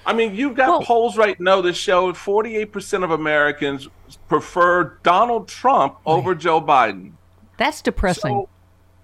I 0.05 0.13
mean, 0.13 0.33
you've 0.33 0.55
got 0.55 0.83
polls 0.83 1.15
right 1.15 1.39
now 1.39 1.61
that 1.61 1.73
show 1.75 2.11
48% 2.11 3.03
of 3.03 3.11
Americans 3.11 3.87
prefer 4.27 4.97
Donald 5.03 5.47
Trump 5.47 5.97
over 6.07 6.33
Joe 6.33 6.59
Biden. 6.59 7.11
That's 7.57 7.83
depressing. 7.83 8.31
So, 8.31 8.49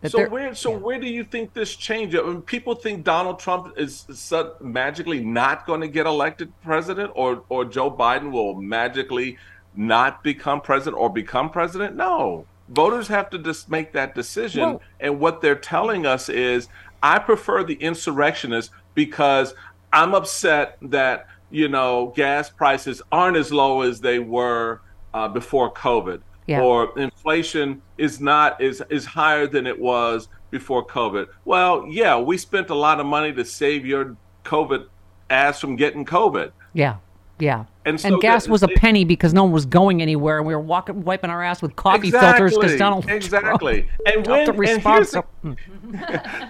so 0.07 0.27
where 0.29 0.53
so 0.55 0.71
where 0.71 0.99
do 0.99 1.07
you 1.07 1.23
think 1.23 1.53
this 1.53 1.75
change? 1.75 2.15
I 2.15 2.21
mean, 2.21 2.41
people 2.41 2.75
think 2.75 3.03
Donald 3.03 3.39
Trump 3.39 3.77
is 3.77 4.05
so 4.11 4.55
magically 4.59 5.23
not 5.23 5.65
going 5.65 5.81
to 5.81 5.87
get 5.87 6.05
elected 6.05 6.51
president, 6.61 7.11
or 7.15 7.43
or 7.49 7.65
Joe 7.65 7.91
Biden 7.91 8.31
will 8.31 8.55
magically 8.55 9.37
not 9.75 10.23
become 10.23 10.61
president 10.61 10.99
or 10.99 11.09
become 11.09 11.49
president. 11.49 11.95
No, 11.95 12.45
voters 12.69 13.07
have 13.07 13.29
to 13.31 13.39
just 13.39 13.69
make 13.69 13.93
that 13.93 14.15
decision. 14.15 14.61
Well- 14.61 14.81
and 14.99 15.19
what 15.19 15.41
they're 15.41 15.55
telling 15.55 16.05
us 16.05 16.29
is, 16.29 16.67
I 17.01 17.19
prefer 17.19 17.63
the 17.63 17.75
insurrectionists 17.75 18.71
because 18.93 19.53
I'm 19.93 20.13
upset 20.13 20.77
that 20.81 21.27
you 21.49 21.69
know 21.69 22.13
gas 22.15 22.49
prices 22.49 23.01
aren't 23.11 23.37
as 23.37 23.51
low 23.51 23.81
as 23.81 24.01
they 24.01 24.19
were 24.19 24.81
uh, 25.13 25.27
before 25.27 25.73
COVID 25.73 26.21
Yeah. 26.47 26.61
or 26.61 26.97
inflation 26.97 27.81
is 27.97 28.19
not 28.21 28.61
is 28.61 28.81
is 28.89 29.05
higher 29.05 29.47
than 29.47 29.67
it 29.67 29.77
was 29.77 30.29
before 30.49 30.85
COVID. 30.85 31.27
Well, 31.45 31.85
yeah, 31.89 32.17
we 32.17 32.37
spent 32.37 32.69
a 32.69 32.75
lot 32.75 32.99
of 32.99 33.05
money 33.05 33.33
to 33.33 33.43
save 33.43 33.85
your 33.85 34.15
COVID 34.45 34.87
ass 35.29 35.59
from 35.59 35.75
getting 35.75 36.05
COVID. 36.05 36.51
Yeah, 36.73 36.97
yeah. 37.39 37.65
And 37.85 37.99
so 37.99 38.17
gas 38.17 38.45
the- 38.45 38.51
was 38.51 38.63
a 38.63 38.67
penny 38.69 39.03
because 39.03 39.33
no 39.33 39.43
one 39.43 39.51
was 39.51 39.65
going 39.65 40.01
anywhere, 40.01 40.37
and 40.37 40.47
we 40.47 40.55
were 40.55 40.61
walking, 40.61 41.03
wiping 41.03 41.29
our 41.29 41.43
ass 41.43 41.61
with 41.61 41.75
coffee 41.75 42.11
filters 42.11 42.53
because 42.53 42.73
Exactly, 42.73 42.77
Donald 42.77 43.09
exactly. 43.09 43.81
Trump 43.83 44.01
And 44.05 44.27
when- 44.27 44.45
the 44.45 44.51
and 44.51 44.59
response. 44.59 45.13
here's 45.13 45.25
hmm. 45.41 45.53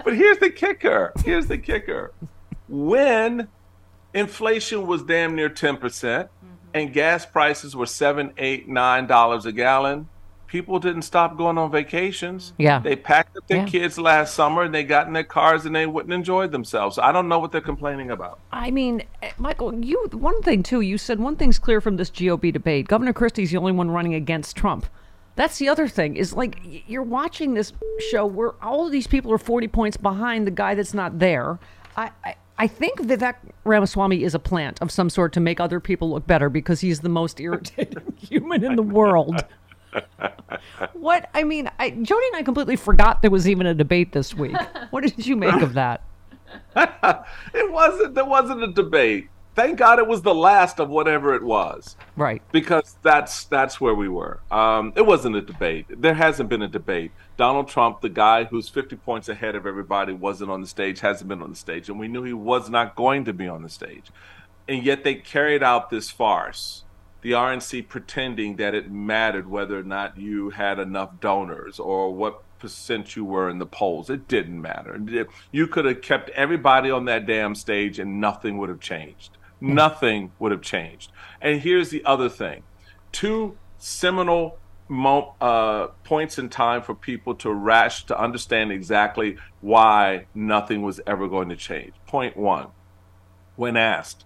But 0.05 0.15
here's 0.15 0.37
the 0.37 0.49
kicker. 0.49 1.11
Here's 1.25 1.47
the 1.47 1.57
kicker. 1.57 2.13
When 2.67 3.47
inflation 4.13 4.85
was 4.87 5.03
damn 5.03 5.35
near 5.35 5.49
ten 5.49 5.77
percent 5.77 6.29
mm-hmm. 6.43 6.53
And 6.77 6.93
gas 6.93 7.25
prices 7.25 7.75
were 7.75 7.85
seven, 7.85 8.31
eight, 8.37 8.67
nine 8.67 9.07
dollars 9.07 9.45
a 9.45 9.51
gallon, 9.51 10.07
people 10.47 10.79
didn't 10.79 11.01
stop 11.01 11.37
going 11.37 11.57
on 11.57 11.69
vacations. 11.71 12.53
Yeah. 12.57 12.79
They 12.79 12.95
packed 12.95 13.35
up 13.35 13.45
their 13.47 13.57
Yeah. 13.59 13.65
kids 13.65 13.97
last 13.99 14.33
summer 14.33 14.63
and 14.63 14.73
they 14.73 14.83
got 14.83 15.07
in 15.07 15.13
their 15.13 15.23
cars 15.23 15.65
and 15.65 15.75
they 15.75 15.85
wouldn't 15.85 16.13
enjoy 16.13 16.47
themselves. 16.47 16.97
I 16.97 17.11
don't 17.11 17.27
know 17.27 17.39
what 17.39 17.51
they're 17.51 17.59
complaining 17.59 18.11
about. 18.11 18.39
I 18.51 18.71
mean, 18.71 19.03
eh, 19.21 19.31
Michael, 19.37 19.75
you 19.83 20.07
one 20.13 20.41
thing 20.43 20.63
too. 20.63 20.81
You 20.81 20.97
said 20.97 21.19
one 21.19 21.35
thing's 21.35 21.59
clear 21.59 21.81
from 21.81 21.97
this 21.97 22.09
GOP 22.09 22.51
debate: 22.53 22.87
Governor 22.87 23.13
Christie's 23.13 23.51
the 23.51 23.57
only 23.57 23.73
one 23.73 23.91
running 23.91 24.13
against 24.13 24.55
Trump. 24.55 24.85
That's 25.35 25.57
the 25.59 25.67
other 25.69 25.87
thing. 25.87 26.15
Is 26.15 26.33
like 26.33 26.57
you're 26.87 27.03
watching 27.03 27.53
this 27.53 27.73
show 28.09 28.25
where 28.25 28.53
all 28.63 28.85
of 28.85 28.91
these 28.91 29.05
people 29.05 29.31
are 29.33 29.37
40 29.37 29.67
points 29.67 29.97
behind 29.97 30.47
the 30.47 30.51
guy 30.51 30.73
that's 30.75 30.93
not 30.93 31.19
there. 31.19 31.59
I. 31.97 32.11
I 32.23 32.35
I 32.57 32.67
think 32.67 32.99
Vivek 33.01 33.35
Ramaswamy 33.65 34.23
is 34.23 34.33
a 34.33 34.39
plant 34.39 34.81
of 34.81 34.91
some 34.91 35.09
sort 35.09 35.33
to 35.33 35.39
make 35.39 35.59
other 35.59 35.79
people 35.79 36.09
look 36.11 36.25
better 36.25 36.49
because 36.49 36.81
he's 36.81 37.01
the 37.01 37.09
most 37.09 37.39
irritating 37.39 38.13
human 38.17 38.63
in 38.63 38.75
the 38.75 38.83
world. 38.83 39.43
What 40.93 41.29
I 41.33 41.43
mean, 41.43 41.69
I, 41.79 41.89
Jody 41.89 42.27
and 42.27 42.35
I 42.35 42.43
completely 42.43 42.75
forgot 42.75 43.21
there 43.21 43.31
was 43.31 43.47
even 43.47 43.65
a 43.65 43.73
debate 43.73 44.11
this 44.11 44.33
week. 44.33 44.55
What 44.91 45.03
did 45.03 45.25
you 45.25 45.35
make 45.35 45.61
of 45.61 45.73
that? 45.73 46.03
It 46.75 47.71
wasn't 47.71 48.13
there 48.13 48.25
wasn't 48.25 48.63
a 48.63 48.71
debate. 48.71 49.29
Thank 49.57 49.79
God 49.79 49.97
it 49.97 50.05
was 50.05 50.21
the 50.21 50.35
last 50.35 50.79
of 50.79 50.87
whatever 50.87 51.33
it 51.33 51.41
was. 51.41 51.95
Right. 52.15 52.43
because 52.51 52.95
that's 53.01 53.45
that's 53.45 53.81
where 53.81 53.95
we 53.95 54.07
were. 54.07 54.39
Um, 54.51 54.93
it 54.95 55.03
wasn't 55.03 55.35
a 55.35 55.41
debate. 55.41 55.87
There 55.89 56.13
hasn't 56.13 56.47
been 56.47 56.61
a 56.61 56.67
debate. 56.67 57.11
Donald 57.37 57.67
Trump, 57.67 58.01
the 58.01 58.09
guy 58.09 58.43
who's 58.43 58.69
50 58.69 58.97
points 58.97 59.29
ahead 59.29 59.55
of 59.55 59.65
everybody, 59.65 60.13
wasn't 60.13 60.51
on 60.51 60.61
the 60.61 60.67
stage, 60.67 60.99
hasn't 60.99 61.27
been 61.27 61.41
on 61.41 61.49
the 61.49 61.55
stage, 61.55 61.89
and 61.89 61.97
we 61.99 62.07
knew 62.07 62.21
he 62.21 62.33
was 62.33 62.69
not 62.69 62.95
going 62.95 63.25
to 63.25 63.33
be 63.33 63.47
on 63.47 63.63
the 63.63 63.69
stage. 63.69 64.11
And 64.67 64.83
yet 64.83 65.03
they 65.03 65.15
carried 65.15 65.63
out 65.63 65.89
this 65.89 66.11
farce. 66.11 66.83
The 67.21 67.31
RNC 67.31 67.87
pretending 67.87 68.57
that 68.57 68.75
it 68.75 68.91
mattered 68.91 69.49
whether 69.49 69.79
or 69.79 69.83
not 69.83 70.19
you 70.19 70.51
had 70.51 70.77
enough 70.77 71.19
donors 71.19 71.79
or 71.79 72.13
what 72.13 72.43
percent 72.59 73.15
you 73.15 73.25
were 73.25 73.49
in 73.49 73.57
the 73.57 73.65
polls. 73.65 74.11
It 74.11 74.27
didn't 74.27 74.61
matter. 74.61 75.27
You 75.51 75.65
could 75.65 75.85
have 75.85 76.03
kept 76.03 76.29
everybody 76.31 76.91
on 76.91 77.05
that 77.05 77.25
damn 77.25 77.55
stage 77.55 77.97
and 77.97 78.21
nothing 78.21 78.59
would 78.59 78.69
have 78.69 78.79
changed. 78.79 79.36
Nothing 79.59 80.31
would 80.39 80.51
have 80.51 80.61
changed. 80.61 81.11
And 81.41 81.61
here's 81.61 81.89
the 81.89 82.03
other 82.05 82.29
thing 82.29 82.63
two 83.11 83.57
seminal 83.77 84.57
mo- 84.87 85.35
uh, 85.41 85.87
points 86.03 86.37
in 86.37 86.49
time 86.49 86.81
for 86.81 86.93
people 86.93 87.35
to 87.35 87.51
rash 87.51 88.05
to 88.05 88.19
understand 88.19 88.71
exactly 88.71 89.37
why 89.61 90.25
nothing 90.33 90.81
was 90.81 90.99
ever 91.07 91.27
going 91.27 91.49
to 91.49 91.55
change. 91.55 91.93
Point 92.05 92.37
one 92.37 92.67
when 93.55 93.75
asked, 93.75 94.23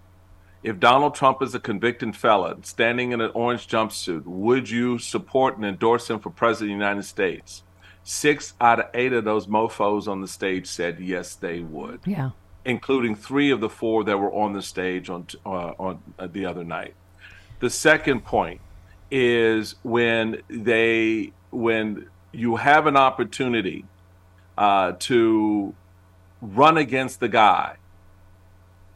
if 0.61 0.79
Donald 0.79 1.15
Trump 1.15 1.41
is 1.41 1.55
a 1.55 1.59
convicted 1.59 2.15
felon 2.15 2.63
standing 2.63 3.13
in 3.13 3.21
an 3.21 3.31
orange 3.33 3.67
jumpsuit, 3.67 4.23
would 4.25 4.69
you 4.69 4.99
support 4.99 5.55
and 5.55 5.65
endorse 5.65 6.09
him 6.09 6.19
for 6.19 6.29
president 6.29 6.73
of 6.73 6.77
the 6.77 6.85
United 6.85 7.03
States? 7.03 7.63
Six 8.03 8.53
out 8.59 8.79
of 8.79 8.85
eight 8.93 9.13
of 9.13 9.23
those 9.23 9.47
mofos 9.47 10.07
on 10.07 10.21
the 10.21 10.27
stage 10.27 10.67
said 10.67 10.99
yes, 10.99 11.35
they 11.35 11.61
would 11.61 12.01
Yeah. 12.05 12.31
Including 12.65 13.15
three 13.15 13.51
of 13.51 13.59
the 13.59 13.69
four 13.69 14.03
that 14.03 14.17
were 14.17 14.31
on 14.33 14.53
the 14.53 14.61
stage 14.61 15.09
on 15.09 15.27
uh, 15.45 15.73
on 15.79 16.01
uh, 16.19 16.27
the 16.27 16.45
other 16.45 16.63
night. 16.63 16.93
The 17.59 17.69
second 17.69 18.25
point 18.25 18.61
is 19.09 19.75
when 19.83 20.41
they 20.49 21.33
when 21.51 22.07
you 22.31 22.55
have 22.55 22.87
an 22.87 22.95
opportunity 22.95 23.85
uh, 24.57 24.93
to 24.99 25.73
run 26.41 26.77
against 26.77 27.19
the 27.19 27.27
guy, 27.27 27.75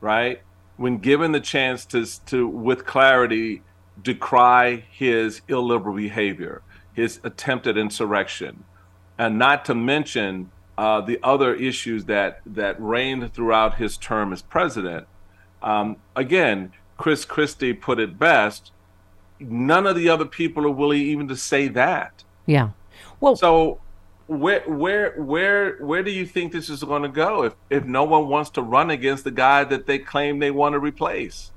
right? 0.02 0.42
When 0.78 0.98
given 0.98 1.32
the 1.32 1.40
chance 1.40 1.86
to 1.88 2.06
to 2.28 2.48
with 2.48 2.86
clarity 2.86 3.62
decry 4.02 4.84
his 4.92 5.42
illiberal 5.48 5.96
behavior, 5.96 6.62
his 6.94 7.20
attempted 7.24 7.78
insurrection, 7.78 8.64
and 9.18 9.40
not 9.40 9.66
to 9.66 9.76
mention 9.76 10.52
uh, 10.78 11.02
the 11.02 11.20
other 11.24 11.54
issues 11.54 12.06
that 12.06 12.42
that 12.46 12.82
reigned 12.82 13.34
throughout 13.34 13.76
his 13.76 13.98
term 13.98 14.34
as 14.34 14.42
president. 14.42 15.08
Um, 15.62 15.98
again, 16.16 16.74
Chris 16.98 17.26
Christie 17.26 17.74
put 17.74 18.00
it 18.00 18.20
best. 18.20 18.72
None 19.40 19.86
of 19.86 19.96
the 19.96 20.10
other 20.10 20.26
people 20.26 20.66
are 20.66 20.72
willing 20.72 21.02
even 21.02 21.28
to 21.28 21.36
say 21.36 21.68
that. 21.70 22.24
Yeah. 22.46 22.70
Well, 23.20 23.36
so 23.36 23.80
where 24.28 24.62
where 24.62 25.14
where 25.22 25.78
where 25.78 26.04
do 26.04 26.12
you 26.12 26.26
think 26.26 26.52
this 26.52 26.70
is 26.70 26.84
going 26.84 27.04
to 27.04 27.10
go 27.10 27.44
if 27.44 27.54
if 27.70 27.86
no 27.86 28.04
one 28.04 28.28
wants 28.28 28.50
to 28.52 28.62
run 28.62 28.90
against 28.90 29.24
the 29.24 29.32
guy 29.32 29.64
that 29.64 29.86
they 29.86 30.00
claim 30.00 30.40
they 30.40 30.52
want 30.52 30.74
to 30.74 30.80
replace? 30.80 31.52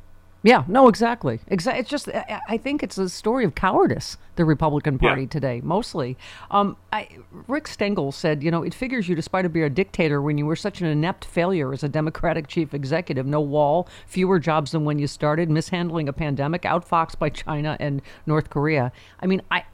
Yeah, 0.44 0.62
no, 0.68 0.86
exactly. 0.86 1.40
Exactly. 1.48 1.80
It's 1.80 1.90
just, 1.90 2.08
I 2.08 2.56
think 2.58 2.84
it's 2.84 2.96
a 2.96 3.08
story 3.08 3.44
of 3.44 3.56
cowardice, 3.56 4.16
the 4.36 4.44
Republican 4.44 4.96
Party 4.96 5.26
today, 5.26 5.60
mostly. 5.64 6.16
Um, 6.52 6.76
I, 6.92 7.08
Rick 7.48 7.66
Stengel 7.66 8.12
said, 8.12 8.42
you 8.42 8.52
know, 8.52 8.62
it 8.62 8.72
figures 8.72 9.08
you, 9.08 9.16
despite 9.16 9.44
of 9.44 9.52
being 9.52 9.66
a 9.66 9.70
dictator, 9.70 10.22
when 10.22 10.38
you 10.38 10.46
were 10.46 10.54
such 10.54 10.80
an 10.80 10.86
inept 10.86 11.24
failure 11.24 11.72
as 11.72 11.82
a 11.82 11.88
Democratic 11.88 12.46
chief 12.46 12.72
executive, 12.72 13.26
no 13.26 13.40
wall, 13.40 13.88
fewer 14.06 14.38
jobs 14.38 14.70
than 14.70 14.84
when 14.84 15.00
you 15.00 15.08
started, 15.08 15.50
mishandling 15.50 16.08
a 16.08 16.12
pandemic, 16.12 16.62
outfoxed 16.62 17.18
by 17.18 17.30
China 17.30 17.76
and 17.80 18.00
North 18.24 18.48
Korea. 18.48 18.92
I 19.20 19.26
mean, 19.26 19.42
I, 19.50 19.64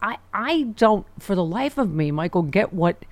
I, 0.00 0.16
I 0.32 0.62
don't, 0.76 1.06
for 1.18 1.34
the 1.34 1.44
life 1.44 1.76
of 1.76 1.92
me, 1.92 2.10
Michael, 2.10 2.42
get 2.42 2.72
what 2.72 3.04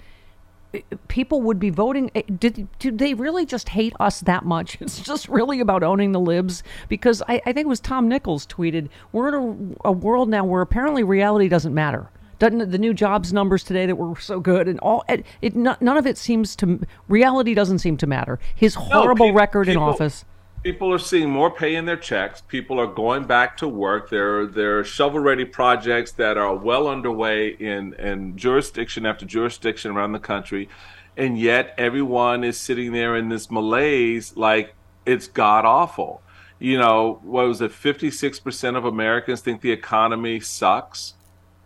people 1.08 1.40
would 1.42 1.58
be 1.58 1.70
voting 1.70 2.10
eh, 2.14 2.22
did, 2.38 2.68
did 2.78 2.98
they 2.98 3.14
really 3.14 3.46
just 3.46 3.70
hate 3.70 3.94
us 4.00 4.20
that 4.20 4.44
much? 4.44 4.78
It's 4.88 5.00
just 5.00 5.28
really 5.28 5.60
about 5.60 5.82
owning 5.82 6.12
the 6.12 6.20
libs 6.20 6.62
because 6.88 7.22
i, 7.28 7.40
I 7.46 7.52
think 7.52 7.64
it 7.64 7.68
was 7.68 7.80
tom 7.80 8.08
nichols 8.08 8.46
tweeted 8.46 8.88
we're 9.12 9.28
in 9.28 9.76
a, 9.84 9.88
a 9.88 9.92
world 9.92 10.28
now 10.28 10.44
where 10.44 10.62
apparently 10.62 11.02
reality 11.02 11.48
doesn't 11.48 11.74
matter. 11.74 12.10
Doesn't 12.38 12.70
the 12.70 12.78
new 12.78 12.94
jobs 12.94 13.32
numbers 13.32 13.64
today 13.64 13.86
that 13.86 13.96
were 13.96 14.18
so 14.20 14.38
good 14.38 14.68
and 14.68 14.78
all 14.80 15.04
it, 15.08 15.26
it 15.42 15.56
none 15.56 15.96
of 15.96 16.06
it 16.06 16.16
seems 16.16 16.54
to 16.56 16.80
reality 17.08 17.54
doesn't 17.54 17.80
seem 17.80 17.96
to 17.96 18.06
matter. 18.06 18.38
His 18.54 18.74
horrible 18.74 19.26
peop- 19.26 19.36
record 19.36 19.68
in 19.68 19.74
people- 19.74 19.88
office 19.88 20.24
People 20.68 20.92
are 20.92 20.98
seeing 20.98 21.30
more 21.30 21.50
pay 21.50 21.76
in 21.76 21.86
their 21.86 21.96
checks. 21.96 22.42
People 22.42 22.78
are 22.78 22.86
going 22.86 23.24
back 23.24 23.56
to 23.56 23.66
work. 23.66 24.10
There, 24.10 24.44
there 24.44 24.78
are 24.78 24.84
shovel-ready 24.84 25.46
projects 25.46 26.12
that 26.12 26.36
are 26.36 26.54
well 26.54 26.88
underway 26.88 27.48
in, 27.48 27.94
in 27.94 28.36
jurisdiction 28.36 29.06
after 29.06 29.24
jurisdiction 29.24 29.92
around 29.92 30.12
the 30.12 30.18
country, 30.18 30.68
and 31.16 31.38
yet 31.38 31.74
everyone 31.78 32.44
is 32.44 32.60
sitting 32.60 32.92
there 32.92 33.16
in 33.16 33.30
this 33.30 33.50
malaise, 33.50 34.36
like 34.36 34.74
it's 35.06 35.26
god 35.26 35.64
awful. 35.64 36.20
You 36.58 36.76
know, 36.76 37.18
what 37.22 37.48
was 37.48 37.62
it? 37.62 37.72
Fifty-six 37.72 38.38
percent 38.38 38.76
of 38.76 38.84
Americans 38.84 39.40
think 39.40 39.62
the 39.62 39.72
economy 39.72 40.38
sucks. 40.38 41.14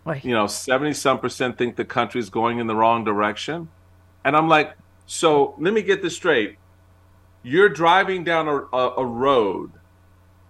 Right. 0.05 0.23
You 0.23 0.31
know, 0.31 0.47
seventy 0.47 0.93
some 0.93 1.19
percent 1.19 1.57
think 1.57 1.75
the 1.75 1.83
country 1.83 2.21
is 2.21 2.29
going 2.29 2.59
in 2.59 2.67
the 2.67 2.75
wrong 2.75 3.03
direction, 3.03 3.67
and 4.23 4.33
I'm 4.37 4.47
like, 4.47 4.77
so 5.05 5.55
let 5.59 5.73
me 5.73 5.81
get 5.81 6.01
this 6.01 6.15
straight 6.15 6.55
you're 7.43 7.69
driving 7.69 8.23
down 8.23 8.47
a, 8.47 8.75
a, 8.75 8.95
a 8.97 9.05
road 9.05 9.71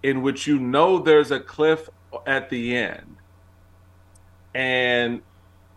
in 0.02 0.22
which 0.22 0.48
you 0.48 0.60
know 0.60 1.00
there's 1.00 1.32
a 1.32 1.40
cliff 1.40 1.90
at 2.26 2.50
the 2.50 2.76
end, 2.76 3.18
and 4.54 5.22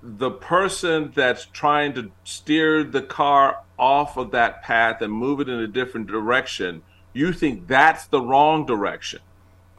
the 0.02 0.30
person 0.30 1.12
that's 1.14 1.46
trying 1.46 1.94
to 1.94 2.10
steer 2.24 2.84
the 2.84 3.02
car 3.02 3.62
off 3.78 4.16
of 4.16 4.30
that 4.30 4.62
path 4.62 5.02
and 5.02 5.12
move 5.12 5.40
it 5.40 5.48
in 5.48 5.58
a 5.58 5.66
different 5.66 6.06
direction, 6.06 6.82
you 7.12 7.32
think 7.32 7.66
that's 7.66 8.06
the 8.06 8.20
wrong 8.20 8.66
direction. 8.66 9.20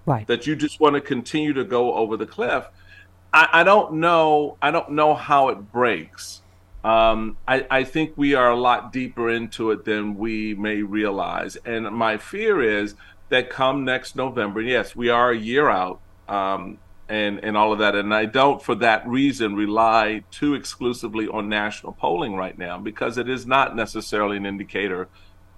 Right. 0.05 0.25
That 0.27 0.47
you 0.47 0.55
just 0.55 0.79
want 0.79 0.95
to 0.95 1.01
continue 1.01 1.53
to 1.53 1.63
go 1.63 1.93
over 1.93 2.17
the 2.17 2.25
cliff. 2.25 2.65
I, 3.33 3.49
I 3.51 3.63
don't 3.63 3.95
know. 3.95 4.57
I 4.61 4.71
don't 4.71 4.91
know 4.91 5.13
how 5.13 5.49
it 5.49 5.71
breaks. 5.71 6.41
Um, 6.83 7.37
I, 7.47 7.65
I 7.69 7.83
think 7.83 8.13
we 8.15 8.33
are 8.35 8.49
a 8.49 8.55
lot 8.55 8.93
deeper 8.93 9.29
into 9.29 9.71
it 9.71 9.83
than 9.85 10.15
we 10.17 10.53
may 10.53 10.81
realize. 10.83 11.55
And 11.65 11.85
my 11.91 12.17
fear 12.17 12.61
is 12.61 12.95
that 13.29 13.49
come 13.49 13.83
next 13.83 14.15
November, 14.15 14.61
yes, 14.61 14.95
we 14.95 15.09
are 15.09 15.31
a 15.31 15.37
year 15.37 15.69
out. 15.69 15.99
Um, 16.27 16.77
and 17.09 17.41
and 17.43 17.55
all 17.55 17.71
of 17.71 17.79
that. 17.79 17.95
And 17.95 18.13
I 18.13 18.25
don't, 18.25 18.61
for 18.61 18.75
that 18.75 19.07
reason, 19.07 19.55
rely 19.55 20.23
too 20.29 20.55
exclusively 20.55 21.27
on 21.27 21.47
national 21.47 21.93
polling 21.93 22.35
right 22.35 22.57
now 22.57 22.77
because 22.77 23.17
it 23.17 23.29
is 23.29 23.45
not 23.47 23.75
necessarily 23.77 24.35
an 24.35 24.45
indicator 24.45 25.07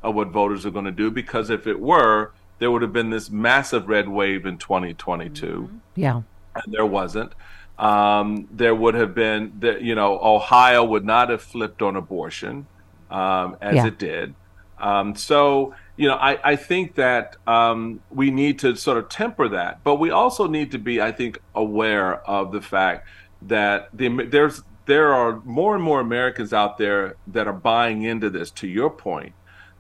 of 0.04 0.14
what 0.14 0.28
voters 0.30 0.66
are 0.66 0.72
going 0.72 0.86
to 0.86 0.92
do. 0.92 1.10
Because 1.10 1.50
if 1.50 1.66
it 1.66 1.80
were, 1.80 2.32
there 2.60 2.70
would 2.70 2.84
have 2.84 2.94
been 2.94 3.10
this 3.10 3.30
massive 3.32 3.88
red 3.88 4.08
wave 4.08 4.46
in 4.46 4.58
2022, 4.60 5.70
Yeah. 5.96 6.22
and 6.56 6.74
there 6.74 6.86
wasn't. 6.86 7.34
Um, 7.80 8.48
there 8.52 8.76
would 8.76 8.96
have 8.96 9.16
been, 9.16 9.54
the, 9.60 9.82
you 9.82 9.96
know, 9.96 10.20
Ohio 10.22 10.84
would 10.84 11.06
not 11.06 11.30
have 11.30 11.42
flipped 11.42 11.82
on 11.82 11.96
abortion 11.96 12.68
um, 13.10 13.56
as 13.62 13.76
Yeah. 13.78 13.88
it 13.88 13.98
did. 13.98 14.36
Um, 14.78 15.16
so, 15.16 15.74
you 15.96 16.08
know, 16.08 16.16
I, 16.16 16.52
I 16.52 16.56
think 16.56 16.96
that 16.96 17.38
um, 17.48 18.02
we 18.10 18.32
need 18.32 18.60
to 18.60 18.76
sort 18.76 18.98
of 18.98 19.08
temper 19.10 19.48
that, 19.50 19.84
but 19.84 19.96
we 19.96 20.12
also 20.12 20.48
need 20.48 20.72
to 20.72 20.78
be, 20.78 21.02
I 21.02 21.12
think, 21.14 21.40
aware 21.56 22.16
of 22.30 22.52
the 22.52 22.62
fact 22.62 23.08
that 23.44 23.90
the 23.94 24.10
there's 24.26 24.62
there 24.86 25.14
are 25.14 25.40
more 25.46 25.76
and 25.76 25.84
more 25.84 26.00
Americans 26.00 26.52
out 26.52 26.78
there 26.78 27.16
that 27.28 27.48
are 27.48 27.54
buying 27.54 28.04
into 28.04 28.30
this. 28.30 28.52
To 28.52 28.68
your 28.68 28.90
point, 28.90 29.34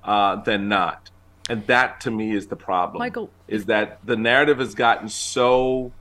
uh, 0.03 0.37
than 0.37 0.67
not, 0.69 1.09
and 1.49 1.65
that 1.67 1.99
to 2.01 2.11
me 2.11 2.31
is 2.31 2.47
the 2.47 2.55
problem. 2.55 2.99
Michael- 2.99 3.29
is 3.47 3.65
that 3.65 3.99
the 4.05 4.15
narrative 4.17 4.59
has 4.59 4.75
gotten 4.75 5.07
so 5.09 5.91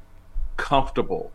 comfortable, 0.57 1.31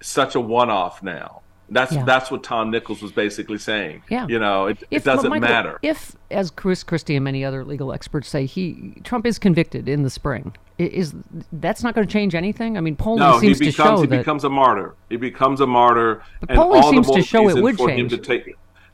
such 0.00 0.34
a 0.34 0.40
one-off 0.40 1.02
now. 1.02 1.40
That's 1.68 1.92
Yeah. 1.92 2.04
that's 2.04 2.30
what 2.30 2.44
Tom 2.44 2.70
Nichols 2.70 3.02
was 3.02 3.10
basically 3.10 3.58
saying. 3.58 4.04
Yeah. 4.08 4.26
you 4.28 4.38
know, 4.38 4.66
it, 4.66 4.84
it 4.92 5.02
doesn't 5.02 5.28
Michael, 5.30 5.48
matter. 5.48 5.78
If, 5.82 6.14
as 6.30 6.52
Chris 6.52 6.84
Christie 6.84 7.16
and 7.16 7.24
many 7.24 7.44
other 7.44 7.64
legal 7.64 7.92
experts 7.92 8.28
say, 8.28 8.46
he 8.46 8.94
Trump 9.02 9.26
is 9.26 9.36
convicted 9.40 9.88
in 9.88 10.04
the 10.04 10.10
spring, 10.10 10.54
is 10.78 11.12
that's 11.52 11.82
not 11.82 11.92
going 11.96 12.06
to 12.06 12.12
change 12.12 12.36
anything? 12.36 12.76
I 12.76 12.80
mean, 12.80 12.94
polling 12.94 13.18
No, 13.18 13.40
seems 13.40 13.58
to 13.58 13.64
becomes 13.64 13.74
show 13.98 14.00
he 14.02 14.06
that. 14.06 14.18
becomes 14.18 14.44
a 14.44 14.48
martyr. 14.48 14.94
He 15.08 15.16
becomes 15.16 15.60
a 15.60 15.66
martyr, 15.66 16.22
But 16.40 16.50
and 16.50 16.56
polling 16.56 16.82
all 16.84 16.90
seems 16.92 17.10
to 17.10 17.22
show 17.22 17.48
it 17.48 17.60
would 17.60 17.76
for 17.78 17.88
him 17.90 18.08
change. 18.08 18.10
to 18.12 18.18
take. 18.18 18.44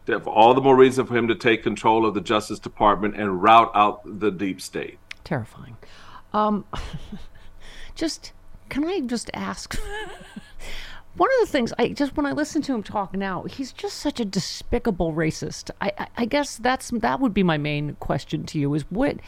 to- 0.07 0.21
for 0.21 0.31
all 0.31 0.55
the 0.55 0.63
more 0.63 0.75
reason 0.75 1.05
for 1.07 1.15
him 1.15 1.29
to 1.29 1.35
take 1.35 1.63
control 1.63 2.07
of 2.07 2.15
the 2.15 2.21
Justice 2.23 2.59
Department 2.59 3.17
and 3.17 3.43
rout 3.43 3.71
out 3.75 4.01
the 4.19 4.31
deep 4.31 4.63
state. 4.63 4.99
terrifying. 5.25 5.77
Um, 6.33 6.65
just 7.95 8.33
can 8.71 8.87
I 8.87 9.01
just 9.01 9.31
ask? 9.35 9.79
One 11.15 11.29
of 11.41 11.47
the 11.47 11.53
things 11.53 11.73
I 11.79 11.89
just 11.89 12.17
when 12.17 12.27
I 12.27 12.33
listen 12.33 12.63
to 12.63 12.75
him 12.75 12.83
talk 12.83 13.15
now, 13.15 13.43
he's 13.43 13.73
just 13.73 13.99
such 13.99 14.19
a 14.19 14.25
despicable 14.25 15.13
racist. 15.13 15.71
I, 15.81 15.93
I, 15.99 16.07
I 16.19 16.25
guess 16.25 16.57
that's 16.57 16.91
that 16.91 17.21
would 17.21 17.35
be 17.35 17.43
my 17.43 17.59
main 17.59 17.97
question 17.97 18.45
to 18.47 18.59
you: 18.59 18.73
is 18.75 18.83
what? 18.91 19.19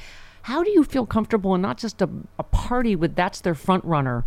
How 0.42 0.62
do 0.62 0.70
you 0.70 0.84
feel 0.84 1.06
comfortable 1.06 1.54
in 1.54 1.62
not 1.62 1.78
just 1.78 2.02
a, 2.02 2.08
a 2.38 2.42
party 2.42 2.96
with 2.96 3.16
that's 3.16 3.40
their 3.40 3.54
front 3.54 3.82
runner, 3.84 4.24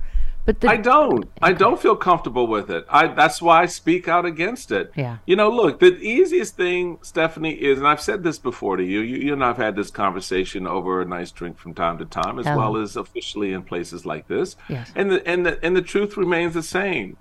but 0.47 0.61
the, 0.61 0.69
I 0.69 0.77
don't. 0.77 1.29
I 1.41 1.51
don't 1.51 1.77
feel 1.77 1.97
comfortable 1.97 2.47
with 2.47 2.71
it. 2.71 2.85
I 2.89 3.07
that's 3.07 3.41
why 3.41 3.63
I 3.63 3.65
speak 3.65 4.07
out 4.07 4.25
against 4.25 4.71
it. 4.71 4.93
Yeah. 4.95 5.17
You 5.25 5.35
know, 5.35 5.49
look, 5.49 5.81
the 5.81 5.97
easiest 5.97 6.55
thing, 6.55 6.99
Stephanie, 7.01 7.51
is, 7.51 7.79
and 7.79 7.87
I've 7.87 7.99
said 7.99 8.23
this 8.23 8.39
before 8.39 8.77
to 8.77 8.83
you. 8.83 9.01
You, 9.01 9.17
you 9.17 9.33
and 9.33 9.43
I've 9.43 9.57
had 9.57 9.75
this 9.75 9.91
conversation 9.91 10.65
over 10.65 11.01
a 11.01 11.05
nice 11.05 11.31
drink 11.31 11.57
from 11.57 11.73
time 11.73 11.97
to 11.97 12.05
time, 12.05 12.39
as 12.39 12.45
Hello. 12.45 12.71
well 12.71 12.81
as 12.81 12.95
officially 12.95 13.51
in 13.51 13.63
places 13.63 14.05
like 14.05 14.29
this. 14.29 14.55
Yes. 14.69 14.89
And 14.95 15.11
the 15.11 15.27
and 15.27 15.45
the 15.45 15.61
and 15.61 15.75
the 15.75 15.81
truth 15.81 16.15
remains 16.15 16.53
the 16.53 16.63
same. 16.63 17.17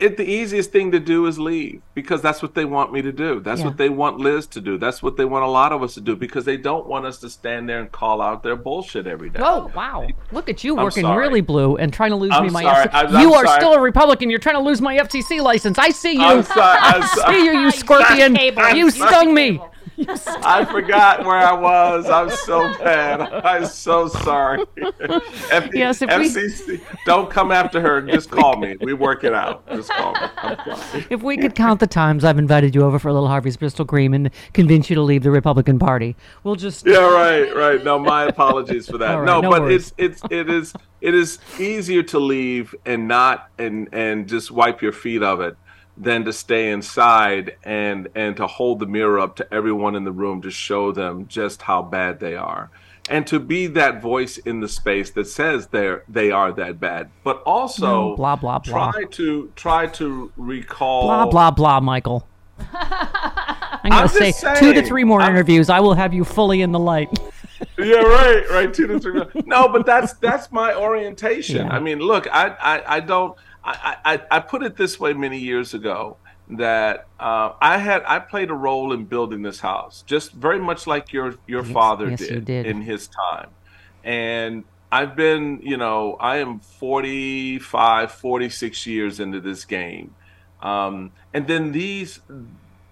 It 0.00 0.16
the 0.16 0.22
easiest 0.24 0.70
thing 0.70 0.92
to 0.92 1.00
do 1.00 1.26
is 1.26 1.40
leave 1.40 1.82
because 1.92 2.22
that's 2.22 2.40
what 2.40 2.54
they 2.54 2.64
want 2.64 2.92
me 2.92 3.02
to 3.02 3.10
do. 3.10 3.40
That's 3.40 3.60
Yeah. 3.60 3.66
what 3.66 3.78
they 3.78 3.88
want 3.88 4.18
Liz 4.18 4.46
to 4.48 4.60
do. 4.60 4.78
That's 4.78 5.02
what 5.02 5.16
they 5.16 5.24
want 5.24 5.44
a 5.44 5.48
lot 5.48 5.72
of 5.72 5.82
us 5.82 5.94
to 5.94 6.00
do 6.00 6.14
because 6.14 6.44
they 6.44 6.56
don't 6.56 6.86
want 6.86 7.04
us 7.04 7.18
to 7.18 7.28
stand 7.28 7.68
there 7.68 7.80
and 7.80 7.90
call 7.90 8.22
out 8.22 8.44
their 8.44 8.54
bullshit 8.54 9.08
every 9.08 9.28
day. 9.28 9.40
Oh 9.42 9.68
wow! 9.74 10.06
Look 10.30 10.48
at 10.48 10.62
you 10.62 10.76
I'm 10.78 10.84
working 10.84 11.02
sorry. 11.02 11.18
really 11.26 11.40
blue 11.40 11.76
and 11.76 11.92
trying 11.92 12.10
to 12.10 12.16
lose 12.16 12.30
I'm 12.32 12.44
me 12.44 12.50
my. 12.50 12.62
sorry. 12.62 12.86
FCC. 12.86 12.94
I'm- 12.94 13.16
I'm 13.16 13.22
you 13.22 13.34
are 13.34 13.44
sorry. 13.44 13.60
still 13.60 13.72
a 13.74 13.80
Republican. 13.80 14.30
You're 14.30 14.38
trying 14.38 14.54
to 14.56 14.62
lose 14.62 14.80
my 14.80 14.96
FCC 14.98 15.40
license. 15.40 15.78
I 15.80 15.90
see 15.90 16.12
you. 16.12 16.22
I'm 16.22 16.44
sorry. 16.44 16.78
I'm 16.80 17.02
I 17.02 17.06
see 17.32 17.44
you, 17.44 17.58
you 17.58 17.70
scorpion. 17.72 18.36
You 18.76 18.90
stung 18.92 19.34
me. 19.34 19.60
I 20.44 20.64
forgot 20.64 21.24
where 21.24 21.36
I 21.36 21.52
was. 21.52 22.08
I'm 22.08 22.30
so 22.30 22.60
bad. 22.78 23.20
I'm 23.20 23.66
so 23.66 24.08
sorry. 24.08 24.64
F- 25.50 25.70
Yes, 25.74 26.02
if 26.02 26.08
we- 26.16 26.28
FCC, 26.28 26.80
don't 27.04 27.30
come 27.30 27.50
after 27.50 27.80
her. 27.80 28.00
Just 28.02 28.30
call 28.30 28.56
me. 28.56 28.76
We 28.80 28.92
work 28.94 29.24
it 29.24 29.34
out. 29.34 29.66
Just 29.68 29.90
call 29.90 30.12
me. 30.12 30.20
If 31.10 31.22
we 31.22 31.36
could 31.36 31.54
count 31.54 31.80
the 31.80 31.86
times 31.86 32.24
I've 32.24 32.38
invited 32.38 32.74
you 32.74 32.82
over 32.82 32.98
for 32.98 33.08
a 33.08 33.12
little 33.12 33.28
Harvey's 33.28 33.56
Bristol 33.56 33.84
Cream 33.84 34.14
and 34.14 34.30
convince 34.52 34.88
you 34.88 34.94
to 34.96 35.02
leave 35.02 35.22
the 35.22 35.30
Republican 35.30 35.78
Party, 35.78 36.16
we'll 36.44 36.56
just. 36.56 36.86
Yeah, 36.86 36.98
right, 36.98 37.54
right. 37.54 37.82
No, 37.84 37.98
my 37.98 38.24
apologies 38.24 38.88
for 38.88 38.98
that. 38.98 39.14
Right, 39.14 39.24
no, 39.26 39.40
no 39.40 39.50
but 39.50 39.62
worries. 39.62 39.92
it's 39.98 40.20
it's 40.22 40.32
it 40.32 40.48
is 40.50 40.74
it 41.00 41.14
is 41.14 41.38
easier 41.58 42.02
to 42.04 42.18
leave 42.18 42.74
and 42.86 43.08
not 43.08 43.48
and 43.58 43.88
and 43.92 44.28
just 44.28 44.50
wipe 44.50 44.82
your 44.82 44.92
feet 44.92 45.22
of 45.22 45.40
it 45.40 45.56
than 46.00 46.24
to 46.24 46.32
stay 46.32 46.70
inside 46.70 47.56
and 47.64 48.08
and 48.14 48.36
to 48.36 48.46
hold 48.46 48.78
the 48.78 48.86
mirror 48.86 49.18
up 49.18 49.36
to 49.36 49.54
everyone 49.54 49.94
in 49.96 50.04
the 50.04 50.12
room 50.12 50.40
to 50.42 50.50
show 50.50 50.92
them 50.92 51.26
just 51.26 51.62
how 51.62 51.82
bad 51.82 52.20
they 52.20 52.36
are. 52.36 52.70
And 53.10 53.26
to 53.28 53.40
be 53.40 53.66
that 53.68 54.02
voice 54.02 54.36
in 54.36 54.60
the 54.60 54.68
space 54.68 55.10
that 55.12 55.26
says 55.26 55.68
they're 55.68 56.04
they 56.08 56.30
are 56.30 56.52
that 56.52 56.78
bad, 56.78 57.10
but 57.24 57.42
also 57.44 58.10
No, 58.10 58.16
blah, 58.16 58.36
blah, 58.36 58.58
blah. 58.58 58.92
try 58.92 59.04
to 59.04 59.52
try 59.56 59.86
to 59.86 60.30
recall 60.36 61.02
Blah 61.04 61.26
blah 61.26 61.50
blah, 61.50 61.80
Michael. 61.80 62.26
I'm 62.58 62.66
I'm 63.82 63.90
gonna 63.90 64.08
say 64.08 64.32
just 64.32 64.60
two 64.60 64.72
to 64.74 64.82
three 64.82 65.04
more 65.04 65.22
interviews. 65.22 65.70
I 65.70 65.80
will 65.80 65.94
have 65.94 66.12
you 66.12 66.24
fully 66.24 66.60
in 66.60 66.72
the 66.72 66.78
light. 66.78 67.08
yeah, 67.78 67.96
right, 67.96 68.48
right. 68.50 68.74
Two 68.74 68.86
to 68.86 69.00
three. 69.00 69.22
No, 69.46 69.68
but 69.68 69.86
that's 69.86 70.12
that's 70.14 70.52
my 70.52 70.74
orientation. 70.74 71.66
Yeah. 71.66 71.72
I 71.72 71.80
mean, 71.80 71.98
look, 71.98 72.26
I 72.32 72.48
I, 72.60 72.96
I 72.96 73.00
don't. 73.00 73.36
I, 73.64 73.96
I 74.04 74.20
I 74.30 74.40
put 74.40 74.62
it 74.62 74.76
this 74.76 74.98
way 74.98 75.12
many 75.12 75.38
years 75.38 75.74
ago 75.74 76.16
that 76.50 77.06
uh, 77.20 77.52
I 77.60 77.78
had 77.78 78.02
I 78.06 78.18
played 78.20 78.50
a 78.50 78.54
role 78.54 78.92
in 78.92 79.04
building 79.04 79.42
this 79.42 79.60
house, 79.60 80.02
just 80.06 80.32
very 80.32 80.58
much 80.58 80.86
like 80.86 81.12
your 81.12 81.36
your 81.46 81.64
father 81.64 82.10
yes, 82.10 82.20
did, 82.20 82.44
did. 82.44 82.66
in 82.66 82.82
his 82.82 83.08
time, 83.08 83.50
and. 84.04 84.64
I've 84.90 85.14
been, 85.14 85.60
you 85.62 85.76
know, 85.76 86.16
I 86.18 86.38
am 86.38 86.60
45, 86.60 88.10
46 88.10 88.86
years 88.86 89.20
into 89.20 89.38
this 89.38 89.66
game. 89.66 90.14
Um, 90.62 91.12
and 91.34 91.46
then 91.46 91.72
these, 91.72 92.20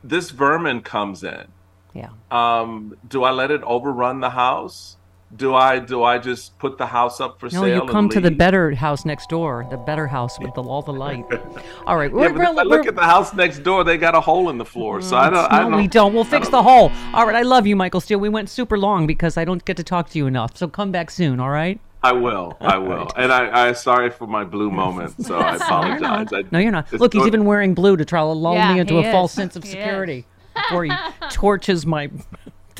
this 0.04 0.30
vermin 0.30 0.82
comes 0.82 1.24
in 1.24 1.46
Yeah. 1.94 2.10
um, 2.30 2.96
do 3.08 3.24
I 3.24 3.30
let 3.30 3.50
it 3.50 3.62
overrun 3.62 4.20
the 4.20 4.28
house? 4.30 4.96
Do 5.34 5.54
I 5.56 5.80
do 5.80 6.04
I 6.04 6.18
just 6.18 6.56
put 6.58 6.78
the 6.78 6.86
house 6.86 7.20
up 7.20 7.40
for 7.40 7.46
No, 7.46 7.50
sale? 7.50 7.62
No, 7.62 7.66
you 7.66 7.80
and 7.80 7.90
come 7.90 8.08
to 8.10 8.20
the 8.20 8.30
better 8.30 8.70
house 8.76 9.04
next 9.04 9.28
door, 9.28 9.66
the 9.70 9.76
better 9.76 10.06
house 10.06 10.38
with 10.38 10.54
the, 10.54 10.62
all 10.62 10.82
the 10.82 10.92
light. 10.92 11.24
All 11.86 11.96
right, 11.96 12.10
Yeah, 12.10 12.16
we're, 12.16 12.28
but 12.30 12.38
we're, 12.38 12.42
if 12.44 12.58
I 12.58 12.62
look 12.62 12.70
we're- 12.82 12.88
at 12.88 12.94
the 12.94 13.02
house 13.02 13.34
next 13.34 13.58
door, 13.64 13.82
they 13.82 13.98
got 13.98 14.14
a 14.14 14.20
hole 14.20 14.50
in 14.50 14.56
the 14.58 14.64
floor. 14.64 15.00
So 15.02 15.16
I 15.16 15.28
mm, 15.28 15.32
don't. 15.32 15.52
I 15.52 15.62
no, 15.64 15.70
don't 15.70 15.80
we 15.80 15.88
don't. 15.88 16.14
We'll 16.14 16.22
fix 16.24 16.46
I 16.46 16.50
the 16.50 16.62
hole. 16.62 16.92
All 17.12 17.26
right, 17.26 17.34
I 17.34 17.42
love 17.42 17.66
you, 17.66 17.74
Michael 17.74 18.00
Steele. 18.00 18.20
We 18.20 18.28
went 18.28 18.48
super 18.48 18.78
long 18.78 19.06
because 19.08 19.36
I 19.36 19.44
don't 19.44 19.64
get 19.64 19.76
to 19.78 19.82
talk 19.82 20.10
to 20.10 20.18
you 20.18 20.26
enough. 20.28 20.56
So 20.56 20.68
come 20.68 20.92
back 20.92 21.10
soon, 21.10 21.40
all 21.40 21.50
right? 21.50 21.80
I 22.04 22.12
will. 22.12 22.56
I 22.60 22.78
will. 22.78 23.08
And 23.16 23.32
I, 23.32 23.68
I 23.68 23.72
sorry 23.72 24.10
for 24.10 24.28
my 24.28 24.44
blue 24.44 24.70
moment. 24.82 25.26
So 25.26 25.36
I 25.38 25.56
apologize. 25.56 26.28
I, 26.32 26.44
No, 26.52 26.60
you're 26.60 26.70
not. 26.70 26.92
Look, 26.92 27.14
he's 27.14 27.26
even 27.26 27.44
wearing 27.44 27.74
blue 27.74 27.96
to 27.96 28.04
try 28.04 28.20
to 28.20 28.26
lull 28.26 28.54
Yeah, 28.54 28.74
me 28.74 28.78
into 28.80 28.94
he 29.00 29.04
a 29.04 29.10
false 29.10 29.32
sense 29.32 29.56
of 29.56 29.64
He 29.64 29.70
security 29.70 30.24
before 30.54 30.84
he 30.84 30.92
torches 31.32 31.84
my 31.84 32.10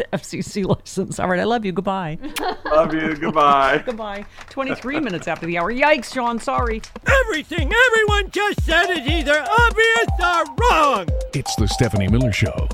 FCC 0.12 0.64
license. 0.64 1.18
All 1.18 1.28
right, 1.28 1.40
I 1.40 1.44
love 1.44 1.64
you. 1.64 1.72
Goodbye. 1.72 2.18
Love 2.64 2.92
you. 2.94 3.14
Goodbye. 3.16 3.82
Goodbye. 3.86 4.24
23 4.50 5.00
minutes 5.00 5.28
after 5.28 5.46
the 5.46 5.56
hour. 5.58 5.72
Yikes, 5.72 6.12
Sean. 6.12 6.38
Sorry. 6.38 6.82
Everything 7.24 7.72
everyone 7.72 8.30
just 8.30 8.62
said 8.64 8.90
is 8.90 9.06
either 9.06 9.44
obvious 9.58 10.08
or 10.20 10.44
wrong. 10.60 11.08
It's 11.34 11.54
the 11.56 11.66
Stephanie 11.68 12.08
Miller 12.08 12.32
Show. 12.32 12.68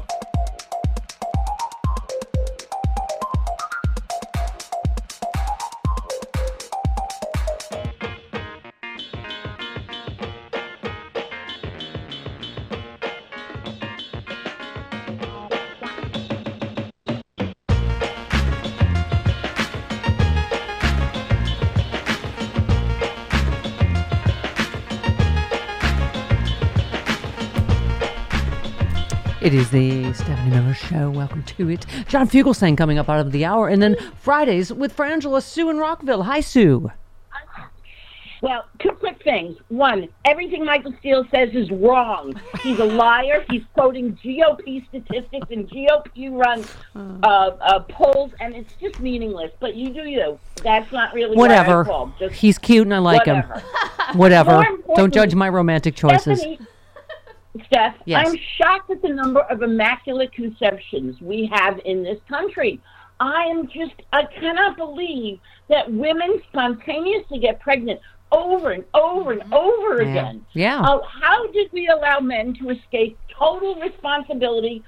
It 29.43 29.55
is 29.55 29.71
the 29.71 30.13
Stephanie 30.13 30.51
Miller 30.51 30.73
Show. 30.73 31.11
Welcome 31.11 31.43
to 31.43 31.69
it. 31.69 31.85
John 32.07 32.29
Fugelsang 32.29 32.79
coming 32.79 32.97
up 32.97 33.09
out 33.09 33.19
of 33.19 33.33
the 33.33 33.45
hour. 33.45 33.67
And 33.67 33.83
then 33.83 33.97
Fridays 34.17 34.73
with 34.73 34.97
Frangela 34.97 35.43
Sue 35.43 35.69
in 35.69 35.79
Rockville. 35.79 36.23
Hi, 36.23 36.39
Sue. 36.39 36.93
Well, 38.41 38.65
two 38.79 38.93
quick 38.93 39.21
things. 39.25 39.57
One, 39.69 40.09
everything 40.25 40.65
Michael 40.65 40.95
Steele 41.01 41.25
says 41.33 41.51
is 41.55 41.71
wrong. 41.73 42.41
He's 42.61 42.79
a 42.79 42.85
liar. 42.85 43.45
He's 43.51 43.63
quoting 43.75 44.17
GOP 44.23 44.87
statistics 44.89 45.49
and 45.51 45.69
GOP 45.69 46.31
run 46.31 46.65
uh, 47.25 47.27
uh, 47.27 47.81
polls, 47.89 48.31
and 48.41 48.55
it's 48.55 48.73
just 48.81 49.01
meaningless. 49.01 49.51
But 49.59 49.75
you 49.75 49.91
do 49.91 50.05
you. 50.05 50.39
That's 50.63 50.91
not 50.93 51.15
really 51.15 51.37
Whatever. 51.37 51.85
called. 51.85 52.13
Just 52.21 52.35
He's 52.37 52.59
cute 52.59 52.87
and 52.87 52.95
I 52.95 52.99
like 52.99 53.27
whatever. 53.27 53.55
him. 53.55 54.19
Whatever. 54.19 54.65
Don't 54.95 55.13
judge 55.13 55.35
my 55.35 55.49
romantic 55.49 55.97
choices. 55.97 56.41
Stephanie, 56.41 56.59
Steph, 57.67 57.97
Yes. 58.07 58.27
I'm 58.29 58.37
shocked 58.57 58.91
at 58.91 59.03
the 59.03 59.09
number 59.09 59.41
of 59.41 59.63
immaculate 59.63 60.33
conceptions 60.33 61.21
we 61.21 61.51
have 61.53 61.81
in 61.85 62.03
this 62.03 62.19
country. 62.29 62.81
I 63.21 63.45
am 63.45 63.69
just, 63.69 63.95
I 64.13 64.25
cannot 64.25 64.77
believe 64.77 65.39
that 65.69 65.91
women 65.93 66.41
spontaneously 66.49 67.39
get 67.39 67.61
pregnant 67.61 68.01
over 68.33 68.71
and 68.71 68.85
over 68.95 69.33
and 69.33 69.53
over 69.53 70.03
Yeah. 70.03 70.11
again. 70.11 70.47
Yeah. 70.55 70.81
Uh, 70.81 71.01
how 71.07 71.47
did 71.49 71.71
we 71.73 71.89
allow 71.89 72.21
men 72.21 72.55
to 72.55 72.71
escape 72.71 73.19
total 73.39 73.75
responsibility 73.77 74.83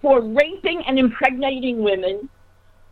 for 0.00 0.20
raping 0.20 0.84
and 0.86 0.98
impregnating 0.98 1.82
women? 1.82 2.28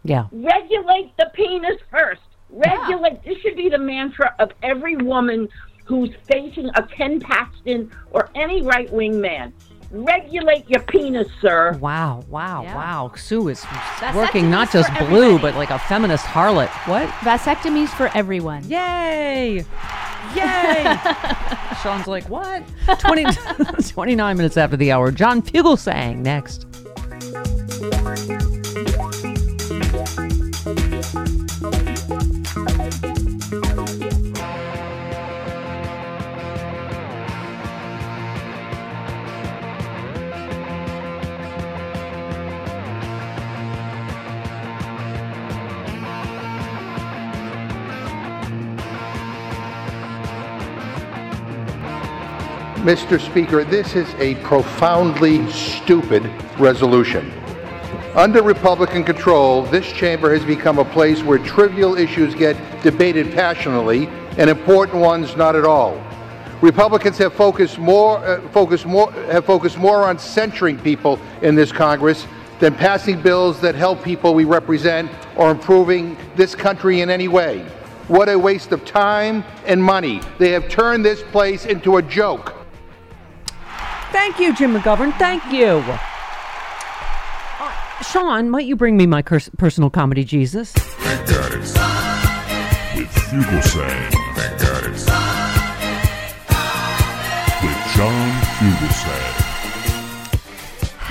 Yeah. 0.02 0.26
Regulate 0.32 1.16
the 1.16 1.30
penis 1.32 1.80
first. 1.90 2.22
Regulate. 2.50 3.22
This 3.24 3.38
should 3.38 3.56
be 3.56 3.68
the 3.68 3.78
mantra 3.78 4.34
of 4.40 4.50
every 4.62 4.96
woman 4.96 5.48
who's 5.92 6.14
facing 6.26 6.70
a 6.74 6.82
Ken 6.86 7.20
Paxton 7.20 7.90
or 8.10 8.30
any 8.34 8.62
right 8.62 8.90
wing 8.92 9.20
man. 9.20 9.52
Regulate 9.90 10.68
your 10.70 10.80
penis, 10.80 11.28
sir. 11.42 11.76
Wow, 11.78 12.24
wow, 12.28 12.64
wow. 12.64 13.12
Sue 13.14 13.48
is 13.48 13.60
Vasectomies 13.60 14.14
working 14.14 14.50
not 14.50 14.72
just 14.72 14.90
blue, 14.98 15.38
but 15.38 15.54
like 15.54 15.68
a 15.68 15.78
feminist 15.80 16.24
harlot. 16.24 16.70
What? 16.88 17.10
Vasectomies 17.20 17.90
for 17.90 18.10
everyone. 18.16 18.64
Yay! 18.64 19.66
Yay! 20.34 20.98
Sean's 21.82 22.06
like, 22.06 22.26
what? 22.30 22.62
20, 23.00 23.26
29 23.88 24.36
minutes 24.38 24.56
after 24.56 24.78
the 24.78 24.92
hour. 24.92 25.10
John 25.10 25.42
Fugelsang 25.42 26.18
next. 26.18 26.66
Mr. 52.82 53.20
Speaker, 53.20 53.62
this 53.62 53.94
is 53.94 54.12
a 54.18 54.34
profoundly 54.42 55.48
stupid 55.52 56.28
resolution. 56.58 57.32
Under 58.16 58.42
Republican 58.42 59.04
control, 59.04 59.62
this 59.62 59.86
chamber 59.86 60.34
has 60.34 60.44
become 60.44 60.80
a 60.80 60.84
place 60.86 61.22
where 61.22 61.38
trivial 61.38 61.96
issues 61.96 62.34
get 62.34 62.56
debated 62.82 63.32
passionately 63.34 64.08
and 64.36 64.50
important 64.50 65.00
ones 65.00 65.36
not 65.36 65.54
at 65.54 65.64
all. 65.64 66.02
Republicans 66.60 67.16
have 67.18 67.32
focused 67.32 67.78
more, 67.78 68.18
uh, 68.18 68.40
focused 68.48 68.84
more, 68.84 69.12
have 69.30 69.44
focused 69.44 69.78
more 69.78 70.02
on 70.02 70.18
censuring 70.18 70.76
people 70.76 71.20
in 71.40 71.54
this 71.54 71.70
Congress 71.70 72.26
than 72.58 72.74
passing 72.74 73.22
bills 73.22 73.60
that 73.60 73.76
help 73.76 74.02
people 74.02 74.34
we 74.34 74.44
represent 74.44 75.08
or 75.36 75.52
improving 75.52 76.16
this 76.34 76.56
country 76.56 77.00
in 77.00 77.10
any 77.10 77.28
way. 77.28 77.60
What 78.08 78.28
a 78.28 78.36
waste 78.36 78.72
of 78.72 78.84
time 78.84 79.44
and 79.66 79.80
money. 79.80 80.20
They 80.38 80.50
have 80.50 80.68
turned 80.68 81.04
this 81.04 81.22
place 81.22 81.64
into 81.64 81.98
a 81.98 82.02
joke. 82.02 82.61
Thank 84.12 84.38
you, 84.38 84.54
Jim 84.54 84.74
McGovern. 84.74 85.16
Thank 85.18 85.42
you. 85.52 85.82
Uh, 87.58 87.72
Sean, 88.02 88.50
might 88.50 88.66
you 88.66 88.76
bring 88.76 88.96
me 88.96 89.06
my 89.06 89.22
curs- 89.22 89.50
personal 89.58 89.90
comedy 89.90 90.22
Jesus? 90.24 90.72
Thank 90.72 91.28
God 91.28 91.52
it's 91.54 91.72
with 92.96 93.08
Fugelsang. 93.08 94.10
Thank 94.36 94.60
God 94.60 94.84
it's 94.86 95.06
with 97.62 97.80
John 97.96 98.30
Fugelsang. 98.58 99.21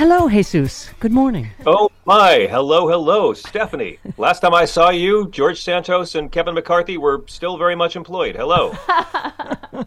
Hello, 0.01 0.27
Jesus. 0.27 0.89
Good 0.99 1.11
morning. 1.11 1.51
Oh 1.63 1.91
my, 2.05 2.47
hello, 2.49 2.87
hello, 2.87 3.35
Stephanie. 3.35 3.99
Last 4.17 4.39
time 4.39 4.51
I 4.51 4.65
saw 4.65 4.89
you, 4.89 5.29
George 5.29 5.61
Santos 5.61 6.15
and 6.15 6.31
Kevin 6.31 6.55
McCarthy 6.55 6.97
were 6.97 7.23
still 7.27 7.55
very 7.55 7.75
much 7.75 7.95
employed. 7.95 8.35
Hello. 8.35 8.73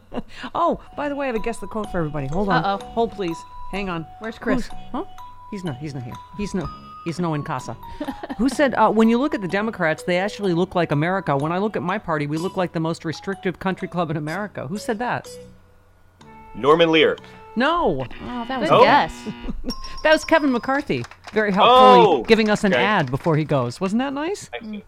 Oh, 0.54 0.80
by 0.96 1.08
the 1.08 1.16
way, 1.16 1.26
I 1.26 1.28
have 1.28 1.36
a 1.36 1.40
guess 1.40 1.58
the 1.58 1.66
quote 1.66 1.90
for 1.90 1.98
everybody. 1.98 2.28
Hold 2.28 2.48
on. 2.48 2.64
Uh-oh. 2.64 2.84
Hold, 2.92 3.12
please. 3.12 3.36
Hang 3.72 3.88
on. 3.88 4.06
Where's 4.20 4.38
Chris? 4.38 4.66
Who's- 4.68 4.80
huh? 4.92 5.04
He's 5.50 5.64
not. 5.64 5.78
He's 5.78 5.94
not 5.94 6.04
here. 6.04 6.14
He's 6.36 6.54
no. 6.54 6.68
He's 7.04 7.18
no 7.18 7.34
in 7.34 7.42
casa. 7.42 7.76
Who 8.38 8.48
said 8.48 8.74
uh, 8.74 8.90
when 8.90 9.08
you 9.08 9.18
look 9.18 9.34
at 9.34 9.40
the 9.40 9.48
Democrats, 9.48 10.04
they 10.04 10.18
actually 10.18 10.54
look 10.54 10.74
like 10.76 10.92
America? 10.92 11.36
When 11.36 11.50
I 11.50 11.58
look 11.58 11.76
at 11.76 11.82
my 11.82 11.98
party, 11.98 12.26
we 12.28 12.36
look 12.36 12.56
like 12.56 12.72
the 12.72 12.80
most 12.80 13.04
restrictive 13.04 13.58
country 13.58 13.88
club 13.88 14.10
in 14.12 14.16
America. 14.16 14.66
Who 14.68 14.78
said 14.78 14.98
that? 15.00 15.28
Norman 16.54 16.90
Lear. 16.92 17.16
No. 17.56 18.06
Oh, 18.22 18.44
that 18.48 18.60
was 18.60 18.70
Oh. 18.70 18.80
a 18.80 18.84
guess. 18.84 19.14
That 20.02 20.12
was 20.12 20.22
Kevin 20.22 20.52
McCarthy. 20.52 21.02
Very 21.32 21.50
helpfully 21.50 22.20
Oh, 22.20 22.24
giving 22.24 22.50
us 22.50 22.62
an 22.62 22.74
okay. 22.74 22.84
ad 22.84 23.10
before 23.10 23.38
he 23.38 23.44
goes. 23.44 23.80
Wasn't 23.80 23.98
that 24.00 24.12
nice? 24.12 24.50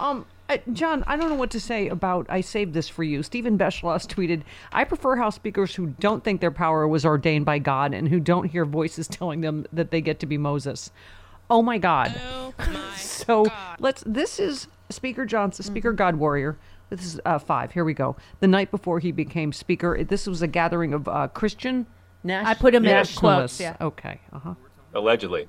um, 0.00 0.24
uh, 0.48 0.58
John, 0.72 1.04
I 1.06 1.16
don't 1.16 1.28
know 1.28 1.34
what 1.36 1.50
to 1.50 1.60
say 1.60 1.88
about. 1.88 2.26
I 2.28 2.40
saved 2.40 2.74
this 2.74 2.88
for 2.88 3.02
you. 3.02 3.22
Stephen 3.22 3.58
Beschloss 3.58 4.06
tweeted, 4.06 4.42
"I 4.72 4.84
prefer 4.84 5.16
House 5.16 5.34
speakers 5.34 5.74
who 5.74 5.88
don't 6.00 6.24
think 6.24 6.40
their 6.40 6.50
power 6.50 6.86
was 6.88 7.04
ordained 7.04 7.44
by 7.44 7.58
God 7.58 7.92
and 7.94 8.08
who 8.08 8.20
don't 8.20 8.50
hear 8.50 8.64
voices 8.64 9.08
telling 9.08 9.40
them 9.42 9.66
that 9.72 9.90
they 9.90 10.00
get 10.00 10.18
to 10.20 10.26
be 10.26 10.38
Moses." 10.38 10.90
Oh 11.50 11.62
my 11.62 11.78
God! 11.78 12.14
so 12.96 13.46
let's. 13.78 14.02
This 14.06 14.38
is 14.40 14.68
Speaker 14.90 15.26
Johnson, 15.26 15.64
Speaker 15.64 15.92
God 15.92 16.16
Warrior. 16.16 16.56
This 16.96 17.14
is 17.14 17.20
uh, 17.24 17.38
five. 17.38 17.72
Here 17.72 17.84
we 17.84 17.94
go. 17.94 18.16
The 18.40 18.46
night 18.46 18.70
before 18.70 18.98
he 19.00 19.12
became 19.12 19.52
Speaker, 19.52 20.02
this 20.04 20.26
was 20.26 20.42
a 20.42 20.46
gathering 20.46 20.94
of 20.94 21.08
uh, 21.08 21.28
Christian. 21.28 21.86
Nas- 22.22 22.46
I 22.46 22.54
put 22.54 22.74
him 22.74 22.84
in 22.84 22.90
nationalists. 22.90 23.58
quotes, 23.58 23.60
yeah. 23.60 23.76
Okay. 23.80 24.20
Uh 24.32 24.38
huh. 24.38 24.54
Allegedly. 24.94 25.48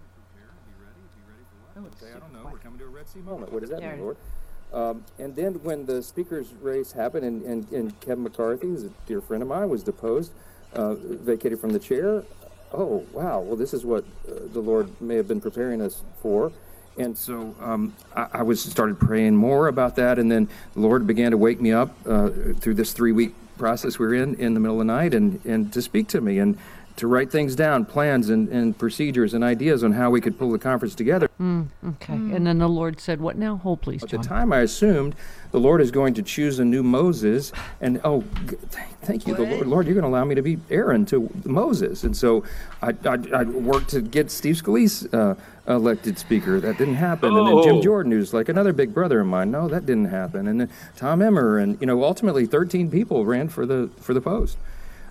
I 1.77 2.19
don't 2.19 2.33
know. 2.33 2.49
We're 2.51 2.57
coming 2.59 2.79
to 2.79 2.85
a 2.85 2.89
Red 2.89 3.07
Sea 3.07 3.19
moment. 3.19 3.51
What 3.51 3.61
does 3.61 3.69
that 3.69 3.81
mean, 3.81 3.99
Lord? 3.99 4.17
Um, 4.73 5.05
and 5.19 5.35
then 5.35 5.53
when 5.63 5.85
the 5.85 6.01
speaker's 6.03 6.51
race 6.61 6.91
happened 6.91 7.23
and, 7.25 7.43
and, 7.43 7.71
and 7.71 7.99
Kevin 8.01 8.23
McCarthy, 8.23 8.67
who's 8.67 8.83
a 8.83 8.89
dear 9.07 9.21
friend 9.21 9.41
of 9.41 9.47
mine, 9.49 9.69
was 9.69 9.83
deposed, 9.83 10.33
uh, 10.73 10.95
vacated 10.95 11.59
from 11.59 11.71
the 11.71 11.79
chair, 11.79 12.23
oh, 12.73 13.05
wow, 13.13 13.39
well, 13.39 13.55
this 13.55 13.73
is 13.73 13.85
what 13.85 14.03
uh, 14.27 14.33
the 14.51 14.59
Lord 14.59 14.89
may 15.01 15.15
have 15.15 15.27
been 15.27 15.39
preparing 15.39 15.81
us 15.81 16.03
for. 16.21 16.51
And 16.97 17.17
so 17.17 17.55
um, 17.61 17.93
I, 18.15 18.27
I 18.33 18.41
was 18.43 18.61
started 18.61 18.99
praying 18.99 19.35
more 19.35 19.67
about 19.67 19.95
that, 19.97 20.17
and 20.17 20.31
then 20.31 20.47
the 20.73 20.79
Lord 20.79 21.05
began 21.05 21.31
to 21.31 21.37
wake 21.37 21.59
me 21.59 21.71
up 21.71 21.95
uh, 22.05 22.29
through 22.59 22.75
this 22.75 22.93
three-week 22.93 23.33
process 23.57 23.97
we're 23.97 24.13
in 24.13 24.35
in 24.35 24.53
the 24.53 24.59
middle 24.59 24.81
of 24.81 24.87
the 24.87 24.93
night, 24.93 25.13
and, 25.13 25.39
and 25.45 25.71
to 25.73 25.81
speak 25.81 26.07
to 26.09 26.21
me. 26.21 26.39
And 26.39 26.57
to 26.97 27.07
write 27.07 27.29
things 27.29 27.55
down, 27.55 27.83
plans 27.85 28.29
and, 28.29 28.47
and 28.49 28.77
procedures 28.77 29.33
and 29.33 29.43
ideas 29.43 29.83
on 29.83 29.91
how 29.91 30.09
we 30.09 30.21
could 30.21 30.39
pull 30.39 30.51
the 30.51 30.57
conference 30.59 30.95
together. 30.95 31.29
Mm, 31.41 31.67
okay. 31.89 32.13
And 32.13 32.47
then 32.47 32.59
the 32.59 32.69
Lord 32.69 32.99
said, 33.01 33.19
"What 33.19 33.37
now? 33.37 33.57
Hold, 33.57 33.81
please, 33.81 34.03
At 34.03 34.09
the 34.09 34.17
time, 34.17 34.53
I 34.53 34.59
assumed 34.59 35.13
the 35.51 35.59
Lord 35.59 35.81
is 35.81 35.91
going 35.91 36.13
to 36.13 36.21
choose 36.21 36.57
a 36.59 36.65
new 36.65 36.83
Moses, 36.83 37.51
and 37.81 37.99
oh, 38.03 38.21
g- 38.47 38.55
th- 38.71 38.87
thank 39.01 39.27
you, 39.27 39.35
the 39.35 39.43
Lord. 39.43 39.67
Lord, 39.67 39.85
you're 39.87 39.95
going 39.95 40.03
to 40.03 40.09
allow 40.09 40.23
me 40.25 40.35
to 40.35 40.41
be 40.41 40.57
Aaron 40.69 41.05
to 41.07 41.29
Moses, 41.43 42.03
and 42.05 42.15
so 42.15 42.43
I, 42.81 42.93
I, 43.05 43.17
I 43.33 43.43
worked 43.43 43.89
to 43.89 44.01
get 44.01 44.31
Steve 44.31 44.55
Scalise 44.55 45.13
uh, 45.13 45.35
elected 45.67 46.17
speaker. 46.17 46.59
That 46.61 46.77
didn't 46.77 46.95
happen, 46.95 47.35
and 47.35 47.47
then 47.47 47.63
Jim 47.63 47.75
Oh. 47.77 47.81
Jordan, 47.81 48.11
who's 48.13 48.33
like 48.33 48.47
another 48.47 48.71
big 48.73 48.93
brother 48.93 49.19
of 49.19 49.27
mine. 49.27 49.51
No, 49.51 49.67
that 49.67 49.85
didn't 49.85 50.05
happen, 50.05 50.47
and 50.47 50.61
then 50.61 50.69
Tom 50.95 51.21
Emmer, 51.21 51.57
and 51.57 51.77
you 51.81 51.87
know, 51.87 52.03
ultimately, 52.05 52.45
13 52.45 52.89
people 52.89 53.25
ran 53.25 53.49
for 53.49 53.65
the 53.65 53.89
for 53.99 54.13
the 54.13 54.21
post. 54.21 54.57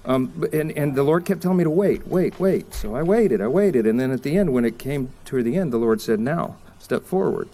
Um, 0.06 0.46
and, 0.52 0.70
and 0.72 0.94
the 0.94 1.02
Lord 1.02 1.24
kept 1.24 1.40
telling 1.42 1.56
me 1.58 1.64
to 1.64 1.70
wait, 1.70 2.06
wait, 2.06 2.38
wait. 2.38 2.74
So 2.74 2.94
I 2.94 3.02
waited, 3.02 3.40
I 3.40 3.48
waited. 3.48 3.86
And 3.86 3.98
then 3.98 4.10
at 4.10 4.22
the 4.22 4.36
end, 4.36 4.52
when 4.52 4.64
it 4.64 4.78
came 4.78 5.10
to 5.26 5.42
the 5.42 5.56
end, 5.56 5.72
the 5.72 5.78
Lord 5.78 6.00
said, 6.02 6.20
Now, 6.20 6.56
step 6.78 7.04
forward. 7.04 7.48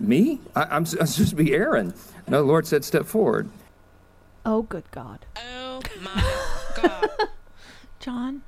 Me? 0.00 0.40
I, 0.56 0.62
I'm, 0.64 0.82
s- 0.82 0.96
I'm 1.00 1.06
supposed 1.06 1.30
to 1.30 1.36
be 1.36 1.52
Aaron. 1.54 1.92
No, 2.28 2.38
the 2.38 2.48
Lord 2.48 2.66
said, 2.66 2.84
Step 2.84 3.04
forward. 3.04 3.48
Oh, 4.46 4.62
good 4.62 4.90
God. 4.90 5.26
Oh, 5.36 5.82
my 6.00 6.42
God. 6.82 7.10
John. 8.00 8.42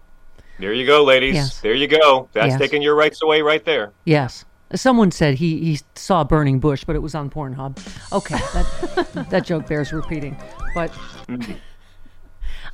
There 0.59 0.73
you 0.73 0.87
go, 0.87 1.05
ladies. 1.05 1.35
Yes. 1.35 1.61
There 1.61 1.75
you 1.75 1.87
go. 1.87 2.29
That's 2.33 2.51
Yes. 2.53 2.59
taking 2.61 2.81
your 2.83 2.95
rights 2.95 3.23
away 3.23 3.43
right 3.43 3.65
there. 3.65 3.93
Yes. 4.05 4.45
Someone 4.75 5.11
said 5.11 5.35
he, 5.35 5.59
he 5.59 5.81
saw 5.97 6.21
a 6.21 6.25
burning 6.25 6.61
bush, 6.61 6.85
but 6.85 6.95
it 6.95 7.01
was 7.01 7.15
on 7.15 7.29
Pornhub. 7.29 7.77
Okay, 8.13 8.39
that 8.55 9.27
that 9.31 9.45
joke 9.45 9.67
bears 9.67 9.93
repeating. 9.93 10.37
But 10.75 10.93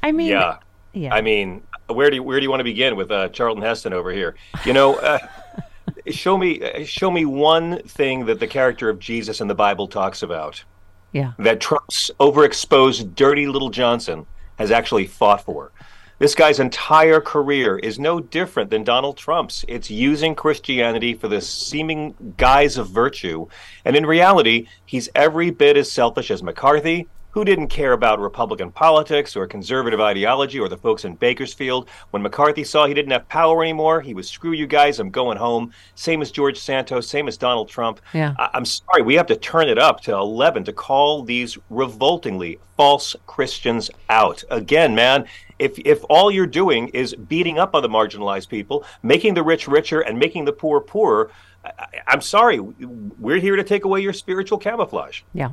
I 0.07 0.12
mean, 0.12 0.28
yeah. 0.28 0.59
yeah. 0.92 1.12
I 1.12 1.20
mean, 1.20 1.62
where 1.88 2.11
do 2.11 2.16
you, 2.16 2.22
where 2.22 2.38
do 2.38 2.44
you 2.44 2.50
want 2.50 2.61
to 2.61 2.64
begin 2.64 2.94
with 2.94 3.11
uh, 3.11 3.28
Charlton 3.30 3.62
Heston 3.62 3.92
over 3.92 4.12
here? 4.12 4.36
You 4.64 4.72
know, 4.72 4.94
uh, 4.94 5.18
show 6.11 6.38
me 6.38 6.62
uh, 6.62 6.84
show 6.84 7.11
me 7.11 7.24
one 7.24 7.82
thing 7.82 8.26
that 8.26 8.38
the 8.38 8.46
character 8.46 8.88
of 8.88 9.00
Jesus 9.00 9.40
in 9.40 9.48
the 9.48 9.54
Bible 9.54 9.88
talks 9.88 10.22
about 10.22 10.62
Yeah. 11.11 11.32
that 11.40 11.61
Trump's 11.61 12.11
overexposed, 12.20 13.16
dirty 13.16 13.48
little 13.48 13.70
Johnson 13.70 14.26
has 14.61 14.70
actually 14.70 15.07
fought 15.07 15.44
for. 15.44 15.72
This 16.18 16.34
guy's 16.34 16.61
entire 16.61 17.20
career 17.20 17.78
is 17.78 17.98
no 17.98 18.20
different 18.20 18.70
than 18.70 18.84
Donald 18.84 19.18
Trump's. 19.18 19.64
It's 19.68 19.90
using 19.90 20.34
Christianity 20.34 21.12
for 21.14 21.28
the 21.28 21.42
seeming 21.42 22.14
guise 22.38 22.78
of 22.78 22.88
virtue. 22.88 23.48
And 23.84 23.94
in 23.96 24.07
reality, 24.07 24.66
he's 24.86 25.11
every 25.14 25.50
bit 25.50 25.76
as 25.76 25.92
selfish 25.92 26.30
as 26.30 26.42
McCarthy, 26.42 27.07
who 27.37 27.45
didn't 27.45 27.68
care 27.68 27.93
about 27.93 28.18
Republican 28.18 28.70
politics 28.70 29.37
or 29.37 29.47
conservative 29.47 30.01
ideology 30.01 30.59
or 30.59 30.70
the 30.70 30.76
folks 30.78 31.05
in 31.05 31.14
Bakersfield. 31.16 31.87
When 32.11 32.22
McCarthy 32.22 32.64
saw 32.64 32.87
he 32.87 32.95
didn't 32.95 33.11
have 33.12 33.28
power 33.28 33.62
anymore, 33.62 34.01
he 34.01 34.14
was 34.14 34.26
screw 34.26 34.53
you 34.53 34.66
guys, 34.66 34.99
I'm 35.01 35.11
going 35.11 35.37
home. 35.37 35.70
Same 35.97 36.22
as 36.22 36.30
George 36.30 36.59
Santos, 36.59 37.07
same 37.07 37.28
as 37.28 37.37
Donald 37.37 37.68
Trump. 37.68 38.01
Yeah. 38.14 38.32
I- 38.39 38.49
I'm 38.55 38.64
sorry, 38.64 39.03
we 39.03 39.16
have 39.16 39.26
to 39.26 39.37
turn 39.37 39.68
it 39.68 39.76
up 39.76 40.01
to 40.05 40.14
11 40.14 40.64
to 40.64 40.72
call 40.72 41.24
these 41.24 41.59
revoltingly 41.68 42.59
false 42.78 43.14
Christians 43.26 43.91
out. 44.09 44.43
Again, 44.51 44.95
man, 44.95 45.26
if 45.59 45.78
if 45.80 46.03
all 46.09 46.30
you're 46.30 46.47
doing 46.47 46.89
is 46.89 47.14
beating 47.14 47.59
up 47.59 47.74
on 47.74 47.82
the 47.82 47.89
marginalized 47.91 48.49
people, 48.49 48.82
making 49.03 49.34
the 49.34 49.43
rich 49.43 49.68
richer 49.68 50.01
and 50.01 50.18
making 50.18 50.47
the 50.47 50.53
poor 50.55 50.80
poorer, 50.80 51.30
I, 51.64 51.70
I'm 52.07 52.22
sorry, 52.22 52.61
we're 52.61 53.41
here 53.41 53.57
to 53.57 53.64
take 53.64 53.84
away 53.84 54.01
your 54.01 54.12
spiritual 54.14 54.57
camouflage. 54.57 55.20
Yeah. 55.34 55.51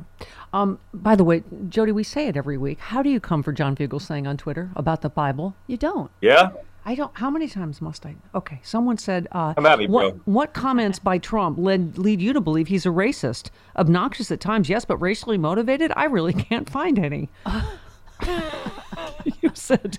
Um, 0.54 0.78
by 0.92 1.16
the 1.16 1.24
way, 1.24 1.42
Jody, 1.68 1.90
we 1.90 2.04
say 2.04 2.28
it 2.28 2.36
every 2.36 2.56
week. 2.56 2.78
How 2.78 3.02
do 3.02 3.10
you 3.10 3.18
come 3.18 3.42
for 3.42 3.52
John 3.52 3.74
Fugelsang 3.74 4.28
on 4.28 4.36
Twitter 4.36 4.70
about 4.76 5.02
the 5.02 5.08
Bible? 5.08 5.56
You 5.66 5.76
don't. 5.76 6.12
Yeah? 6.20 6.50
I 6.84 6.94
don't. 6.94 7.10
How 7.14 7.28
many 7.28 7.48
times 7.48 7.80
must 7.80 8.06
I? 8.06 8.14
Okay. 8.36 8.60
Someone 8.62 8.96
said, 8.96 9.26
uh, 9.32 9.54
Come 9.54 9.66
at 9.66 9.80
me, 9.80 9.88
what, 9.88 10.10
bro. 10.10 10.20
what 10.32 10.54
comments 10.54 11.00
by 11.00 11.18
Trump 11.18 11.58
led 11.58 11.98
lead 11.98 12.20
you 12.20 12.32
to 12.32 12.40
believe 12.40 12.68
he's 12.68 12.86
a 12.86 12.90
racist? 12.90 13.50
Obnoxious 13.76 14.30
at 14.30 14.38
times, 14.38 14.68
yes, 14.68 14.84
but 14.84 14.98
racially 14.98 15.38
motivated? 15.38 15.92
I 15.96 16.04
really 16.04 16.32
can't 16.32 16.70
find 16.70 17.00
any. 17.00 17.30
you 19.42 19.50
said, 19.54 19.98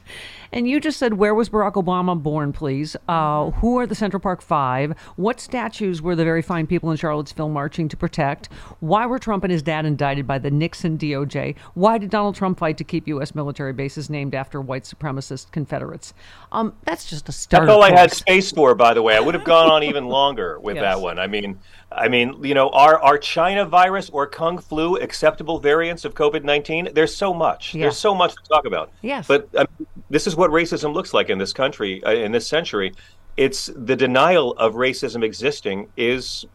and 0.56 0.68
you 0.68 0.80
just 0.80 0.98
said, 0.98 1.14
where 1.16 1.36
was 1.36 1.50
Barack 1.50 1.74
Obama 1.74 2.20
born, 2.22 2.54
please? 2.54 2.96
Uh, 3.08 3.52
who 3.52 3.78
are 3.78 3.86
the 3.86 3.94
Central 3.94 4.22
Park 4.22 4.42
Five? 4.42 4.96
What 5.18 5.40
statues 5.40 6.02
were 6.02 6.16
the 6.16 6.24
very 6.24 6.42
fine 6.42 6.66
people 6.66 6.90
in 6.90 6.98
Charlottesville 6.98 7.50
marching 7.50 7.90
to 7.90 7.98
protect? 7.98 8.48
Why 8.80 9.06
were 9.06 9.20
Trump 9.20 9.44
and 9.44 9.52
his 9.52 9.62
dad 9.62 9.86
indicted 9.86 10.26
by 10.26 10.40
the 10.40 10.50
Nixon 10.50 10.98
DOJ? 10.98 11.56
Why 11.74 11.98
did 11.98 12.10
Donald 12.10 12.36
Trump 12.36 12.58
fight 12.58 12.78
to 12.78 12.84
keep 12.84 13.08
U.S. 13.10 13.36
military 13.36 13.74
bases 13.74 14.10
named 14.10 14.34
after 14.34 14.62
white 14.62 14.84
supremacist 14.86 15.52
Confederates? 15.52 16.14
Um, 16.52 16.74
that's 16.86 17.10
just 17.10 17.28
a 17.28 17.34
start. 17.34 17.68
That's 17.68 17.76
all 17.76 17.84
I 17.84 17.92
had 17.92 18.12
space 18.14 18.52
for, 18.52 18.74
by 18.76 18.94
the 18.94 19.02
way. 19.02 19.18
I 19.18 19.20
would 19.20 19.36
have 19.36 19.44
gone 19.44 19.70
on 19.70 19.84
even 19.84 20.06
longer 20.08 20.58
with 20.60 20.78
Yes. 20.78 20.84
that 20.84 21.02
one. 21.02 21.20
I 21.20 21.28
mean, 21.28 21.60
I 21.92 22.08
mean, 22.08 22.44
you 22.44 22.54
know, 22.54 22.70
are 22.70 22.98
are 23.02 23.18
China 23.18 23.66
virus 23.66 24.10
or 24.10 24.26
Kung 24.26 24.58
flu 24.58 24.96
acceptable 24.98 25.60
variants 25.60 26.06
of 26.06 26.14
COVID 26.14 26.44
nineteen? 26.44 26.90
There's 26.94 27.16
so 27.16 27.34
much. 27.34 27.74
Yeah. 27.76 27.82
There's 27.84 27.98
so 27.98 28.16
much 28.16 28.34
to 28.36 28.42
talk 28.50 28.66
about. 28.66 28.92
Yes. 29.02 29.28
But 29.28 29.48
um, 29.56 29.68
this 30.10 30.28
is 30.28 30.36
what 30.36 30.45
racism 30.52 30.94
looks 30.94 31.14
like 31.14 31.30
in 31.30 31.38
this 31.38 31.54
country 31.54 32.04
uh, 32.04 32.12
in 32.12 32.32
this 32.32 32.48
century. 32.48 32.94
It's 33.38 33.70
the 33.76 33.98
denial 33.98 34.54
of 34.54 34.76
racism 34.76 35.22
existing 35.22 35.90
is 35.98 36.46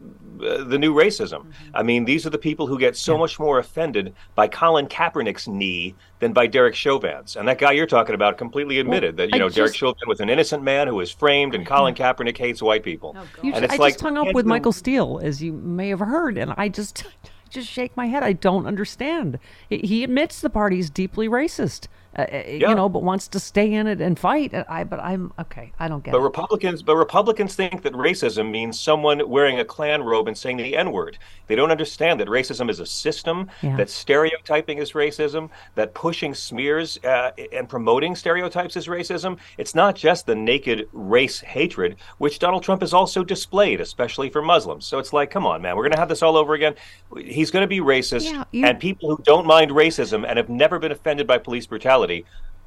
uh, 0.43 0.63
the 0.63 0.79
new 0.79 0.95
racism. 0.95 1.41
Mm-hmm. 1.41 1.75
I 1.75 1.83
mean, 1.83 2.05
these 2.05 2.25
are 2.25 2.31
the 2.31 2.39
people 2.39 2.65
who 2.65 2.79
get 2.79 2.97
so 2.97 3.19
much 3.19 3.39
more 3.39 3.59
offended 3.59 4.15
by 4.33 4.47
Colin 4.47 4.87
Kaepernick's 4.87 5.47
knee 5.47 5.93
than 6.17 6.33
by 6.33 6.47
Derek 6.47 6.73
Chauvin's. 6.73 7.35
And 7.35 7.47
that 7.47 7.59
guy 7.59 7.73
you're 7.73 7.85
talking 7.85 8.15
about 8.15 8.39
completely 8.39 8.79
admitted 8.79 9.15
that 9.17 9.29
you 9.29 9.35
I 9.35 9.37
know 9.37 9.47
Derek 9.49 9.69
just- 9.73 9.77
Chauvin 9.79 10.07
was 10.07 10.21
an 10.21 10.29
innocent 10.29 10.63
man 10.63 10.87
who 10.87 10.95
was 10.95 11.11
framed, 11.11 11.53
and 11.53 11.67
Colin 11.67 11.93
Kaepernick 11.93 12.35
hates 12.35 12.63
white 12.63 12.81
people. 12.81 13.15
You 13.43 13.53
and 13.53 13.59
ju- 13.59 13.63
it's 13.65 13.73
I 13.75 13.77
like 13.77 13.93
just 13.93 14.03
hung 14.03 14.17
up 14.17 14.33
with 14.33 14.45
you- 14.45 14.49
Michael 14.49 14.71
Steele, 14.73 15.19
as 15.21 15.43
you 15.43 15.53
may 15.53 15.89
have 15.89 15.99
heard, 15.99 16.35
and 16.39 16.51
I 16.57 16.67
just, 16.67 17.03
just 17.51 17.69
shake 17.69 17.95
my 17.95 18.07
head. 18.07 18.23
I 18.23 18.33
don't 18.33 18.65
understand. 18.65 19.37
He- 19.69 19.81
He 19.85 20.03
admits 20.03 20.41
the 20.41 20.49
party's 20.49 20.89
deeply 20.89 21.29
racist, 21.29 21.87
uh, 22.17 22.21
uh, 22.21 22.25
Yeah. 22.47 22.69
you 22.69 22.75
know, 22.75 22.89
but 22.89 23.03
wants 23.03 23.27
to 23.29 23.39
stay 23.39 23.71
in 23.73 23.87
it 23.87 24.01
and 24.01 24.17
fight. 24.19 24.53
I, 24.67 24.83
but 24.83 24.99
I'm 24.99 25.31
okay. 25.39 25.71
I 25.79 25.87
don't 25.87 26.03
get 26.03 26.11
But 26.11 26.19
it. 26.19 26.23
Republicans, 26.23 26.81
but 26.83 26.95
Republicans 26.97 27.55
think 27.55 27.83
that 27.83 27.93
racism 27.93 28.51
means 28.51 28.79
someone 28.79 29.29
wearing 29.29 29.59
a 29.59 29.65
Klan 29.65 30.03
robe 30.03 30.27
and 30.27 30.37
saying 30.37 30.57
the 30.57 30.75
N 30.75 30.91
word. 30.91 31.17
They 31.47 31.55
don't 31.55 31.71
understand 31.71 32.19
that 32.19 32.27
racism 32.27 32.69
is 32.69 32.79
a 32.79 32.85
system. 32.85 33.49
Yeah. 33.61 33.77
That 33.77 33.89
stereotyping 33.89 34.77
is 34.79 34.91
racism. 34.91 35.49
That 35.75 35.93
pushing 35.93 36.33
smears 36.33 36.97
uh, 37.03 37.31
and 37.53 37.69
promoting 37.69 38.15
stereotypes 38.15 38.75
is 38.75 38.87
racism. 38.87 39.37
It's 39.57 39.75
not 39.75 39.95
just 39.95 40.25
the 40.25 40.35
naked 40.35 40.89
race 40.91 41.39
hatred, 41.39 41.95
which 42.17 42.39
Donald 42.39 42.63
Trump 42.63 42.81
has 42.81 42.93
also 42.93 43.23
displayed, 43.23 43.79
especially 43.79 44.29
for 44.29 44.41
Muslims. 44.41 44.85
So 44.85 44.99
it's 44.99 45.13
like, 45.13 45.29
come 45.31 45.45
on, 45.45 45.61
man, 45.61 45.75
we're 45.75 45.83
going 45.83 45.93
to 45.93 45.99
have 45.99 46.09
this 46.09 46.21
all 46.23 46.35
over 46.35 46.53
again. 46.55 46.75
He's 47.17 47.51
going 47.51 47.63
to 47.63 47.67
be 47.67 47.79
racist, 47.79 48.25
Yeah, 48.25 48.43
you- 48.51 48.65
and 48.65 48.79
people 48.79 49.09
who 49.15 49.21
don't 49.23 49.45
mind 49.45 49.71
racism 49.71 50.25
and 50.27 50.37
have 50.37 50.49
never 50.49 50.77
been 50.79 50.91
offended 50.91 51.27
by 51.27 51.37
police 51.37 51.65
brutality 51.67 52.00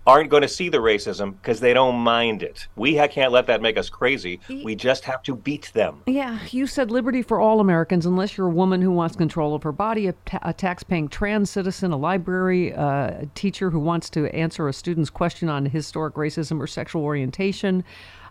aren't 0.06 0.28
going 0.28 0.42
to 0.42 0.48
see 0.48 0.68
the 0.68 0.78
racism 0.78 1.34
because 1.40 1.60
they 1.60 1.72
don't 1.72 1.96
mind 1.96 2.42
it. 2.42 2.66
We 2.76 2.96
ha- 2.96 3.08
can't 3.08 3.32
let 3.32 3.46
that 3.46 3.62
make 3.62 3.78
us 3.78 3.88
crazy. 3.88 4.38
We 4.62 4.74
just 4.74 5.04
have 5.04 5.22
to 5.22 5.34
beat 5.34 5.70
them. 5.72 6.02
Yeah, 6.06 6.38
you 6.50 6.66
said 6.66 6.90
liberty 6.90 7.22
for 7.22 7.40
all 7.40 7.60
Americans, 7.60 8.04
unless 8.04 8.36
you're 8.36 8.48
a 8.48 8.50
woman 8.50 8.82
who 8.82 8.90
wants 8.90 9.16
control 9.16 9.54
of 9.54 9.62
her 9.62 9.72
body, 9.72 10.08
a, 10.08 10.12
ta- 10.26 10.40
a 10.42 10.52
tax-paying 10.52 11.08
trans 11.08 11.50
citizen, 11.50 11.92
a 11.92 11.96
library, 11.96 12.74
uh, 12.74 13.22
a 13.22 13.28
teacher 13.34 13.70
who 13.70 13.78
wants 13.78 14.10
to 14.10 14.26
answer 14.34 14.68
a 14.68 14.72
student's 14.72 15.10
question 15.10 15.48
on 15.48 15.64
historic 15.64 16.14
racism 16.14 16.60
or 16.60 16.66
sexual 16.66 17.02
orientation, 17.02 17.82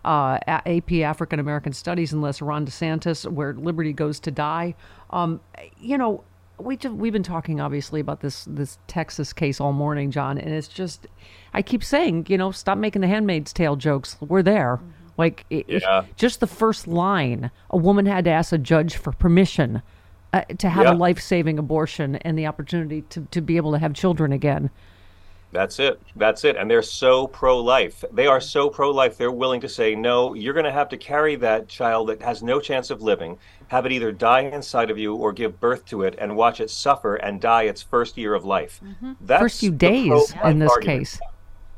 uh, 0.05 0.37
AP 0.47 0.91
African 0.93 1.39
American 1.39 1.73
Studies, 1.73 2.13
unless 2.13 2.41
Ron 2.41 2.67
DeSantis, 2.67 3.29
where 3.31 3.53
liberty 3.53 3.93
goes 3.93 4.19
to 4.19 4.31
die. 4.31 4.75
Um, 5.09 5.39
you 5.79 5.97
know, 5.97 6.23
we 6.59 6.77
just, 6.77 6.93
we've 6.95 7.13
been 7.13 7.23
talking 7.23 7.59
obviously 7.59 7.99
about 7.99 8.21
this 8.21 8.45
this 8.45 8.77
Texas 8.87 9.33
case 9.33 9.59
all 9.59 9.73
morning, 9.73 10.11
John, 10.11 10.37
and 10.37 10.49
it's 10.53 10.67
just 10.67 11.07
I 11.53 11.61
keep 11.61 11.83
saying, 11.83 12.27
you 12.29 12.37
know, 12.37 12.51
stop 12.51 12.77
making 12.77 13.01
the 13.01 13.07
Handmaid's 13.07 13.53
Tale 13.53 13.75
jokes. 13.75 14.17
We're 14.21 14.43
there. 14.43 14.79
Like 15.17 15.45
it, 15.49 15.65
it- 15.67 15.81
Yeah. 15.83 16.03
just 16.15 16.39
the 16.39 16.47
first 16.47 16.87
line, 16.87 17.51
a 17.69 17.77
woman 17.77 18.05
had 18.05 18.25
to 18.25 18.31
ask 18.31 18.51
a 18.53 18.57
judge 18.57 18.95
for 18.95 19.11
permission 19.11 19.81
uh, 20.31 20.41
to 20.57 20.69
have 20.69 20.85
Yeah. 20.85 20.93
a 20.93 20.95
life-saving 20.95 21.59
abortion 21.59 22.15
and 22.17 22.37
the 22.37 22.47
opportunity 22.47 23.01
to, 23.09 23.21
to 23.31 23.41
be 23.41 23.57
able 23.57 23.71
to 23.73 23.77
have 23.79 23.93
children 23.93 24.31
again. 24.31 24.69
That's 25.53 25.79
it. 25.79 26.01
That's 26.15 26.43
it. 26.43 26.57
And 26.57 26.69
they're 26.69 26.81
so 26.81 27.27
pro 27.27 27.59
life. 27.59 28.03
They 28.11 28.27
are 28.27 28.39
mm. 28.39 28.43
so 28.43 28.69
pro 28.69 28.91
life. 28.91 29.17
They're 29.17 29.31
willing 29.31 29.61
to 29.61 29.69
say, 29.69 29.95
no, 29.95 30.33
you're 30.33 30.53
going 30.53 30.65
to 30.65 30.71
have 30.71 30.89
to 30.89 30.97
carry 30.97 31.35
that 31.37 31.67
child 31.67 32.09
that 32.09 32.21
has 32.21 32.43
no 32.43 32.59
chance 32.59 32.89
of 32.89 33.01
living, 33.01 33.37
have 33.67 33.85
it 33.85 33.91
either 33.91 34.11
die 34.11 34.41
inside 34.41 34.89
of 34.91 34.97
you 34.97 35.15
or 35.15 35.31
give 35.31 35.59
birth 35.59 35.85
to 35.85 36.01
it 36.03 36.15
and 36.17 36.35
watch 36.35 36.59
it 36.59 36.69
suffer 36.69 37.15
and 37.15 37.39
die 37.39 37.63
its 37.63 37.81
first 37.81 38.17
year 38.17 38.33
of 38.33 38.43
life. 38.45 38.81
Mm-hmm. 38.83 39.13
That's 39.21 39.41
First 39.41 39.59
few 39.59 39.71
days 39.71 40.33
in 40.43 40.59
this 40.59 40.71
argument. 40.71 40.99
case. 40.99 41.19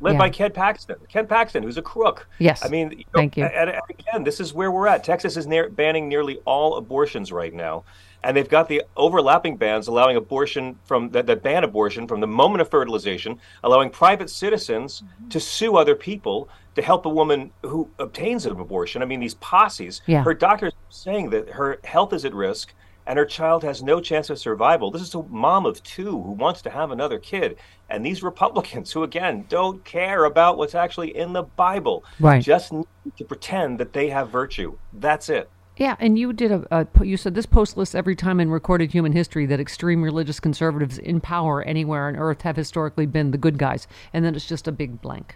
led 0.02 0.14
Yeah. 0.14 0.20
by 0.20 0.30
Ken 0.30 0.52
Paxton. 0.52 0.98
Ken 1.08 1.28
Paxton, 1.28 1.64
who's 1.64 1.78
a 1.78 1.82
crook. 1.82 2.28
Yes. 2.40 2.66
I 2.66 2.70
mean, 2.70 2.92
you 2.92 2.98
know, 2.98 3.04
Thank 3.16 3.38
you. 3.38 3.46
And, 3.46 3.70
and 3.70 3.82
again, 3.90 4.24
this 4.24 4.40
is 4.40 4.54
where 4.54 4.72
we're 4.72 4.88
at. 4.88 5.04
Texas 5.04 5.38
is 5.38 5.48
near, 5.48 5.70
banning 5.70 6.10
nearly 6.10 6.38
all 6.46 6.76
abortions 6.78 7.32
right 7.32 7.54
now, 7.54 7.84
and 8.26 8.36
they've 8.36 8.50
got 8.50 8.68
the 8.68 8.82
overlapping 8.98 9.56
bans 9.56 9.88
allowing 9.88 10.18
abortion 10.18 10.78
from 10.84 11.10
that, 11.12 11.28
that 11.28 11.44
ban 11.44 11.64
abortion 11.64 12.08
from 12.08 12.20
the 12.20 12.28
moment 12.28 12.60
of 12.60 12.70
fertilization, 12.70 13.40
allowing 13.64 13.90
private 13.90 14.30
citizens 14.30 15.04
Mm-hmm. 15.06 15.30
to 15.30 15.40
sue 15.40 15.78
other 15.78 15.96
people 15.96 16.50
to 16.76 16.82
help 16.82 17.06
a 17.06 17.10
woman 17.10 17.52
who 17.62 17.90
obtains 18.00 18.46
an 18.46 18.60
abortion. 18.60 19.02
I 19.02 19.06
mean, 19.06 19.20
these 19.20 19.36
posses. 19.36 20.02
Yeah. 20.08 20.24
Her 20.24 20.34
doctors 20.34 20.74
saying 20.90 21.30
that 21.32 21.50
her 21.50 21.80
health 21.84 22.14
is 22.14 22.26
at 22.26 22.34
risk 22.34 22.74
and 23.08 23.20
her 23.20 23.26
child 23.26 23.64
has 23.64 23.84
no 23.84 24.00
chance 24.02 24.30
of 24.32 24.40
survival. 24.40 24.90
This 24.90 25.02
is 25.04 25.14
a 25.14 25.22
mom 25.24 25.66
of 25.68 25.82
two 25.84 26.12
who 26.24 26.32
wants 26.32 26.62
to 26.64 26.70
have 26.72 26.90
another 26.92 27.20
kid. 27.20 27.58
And 27.90 28.04
these 28.04 28.24
Republicans, 28.24 28.92
who 28.92 29.04
again 29.04 29.46
don't 29.48 29.84
care 29.86 30.26
about 30.26 30.58
what's 30.58 30.74
actually 30.76 31.16
in 31.16 31.32
the 31.34 31.44
Bible, 31.44 32.04
Right. 32.20 32.42
just 32.42 32.74
need 32.74 32.88
to 33.18 33.26
pretend 33.26 33.80
that 33.80 33.94
they 33.94 34.10
have 34.10 34.30
virtue. 34.30 34.78
That's 34.94 35.30
it. 35.30 35.50
Yeah, 35.78 35.98
and 36.00 36.18
you 36.18 36.32
did 36.32 36.52
a, 36.54 36.66
a 36.72 37.06
you 37.06 37.18
said 37.18 37.36
this 37.36 37.46
post 37.46 37.76
lists 37.76 37.96
every 37.96 38.16
time 38.16 38.40
in 38.40 38.50
recorded 38.50 38.92
human 38.92 39.12
history 39.12 39.46
that 39.48 39.60
extreme 39.60 40.02
religious 40.02 40.40
conservatives 40.40 40.98
in 40.98 41.20
power 41.20 41.62
anywhere 41.64 42.08
on 42.08 42.16
earth 42.16 42.44
have 42.44 42.56
historically 42.56 43.06
been 43.06 43.32
the 43.32 43.38
good 43.38 43.58
guys, 43.58 43.86
and 44.14 44.24
then 44.24 44.36
it's 44.36 44.48
just 44.48 44.70
a 44.70 44.72
big 44.72 45.02
blank, 45.02 45.36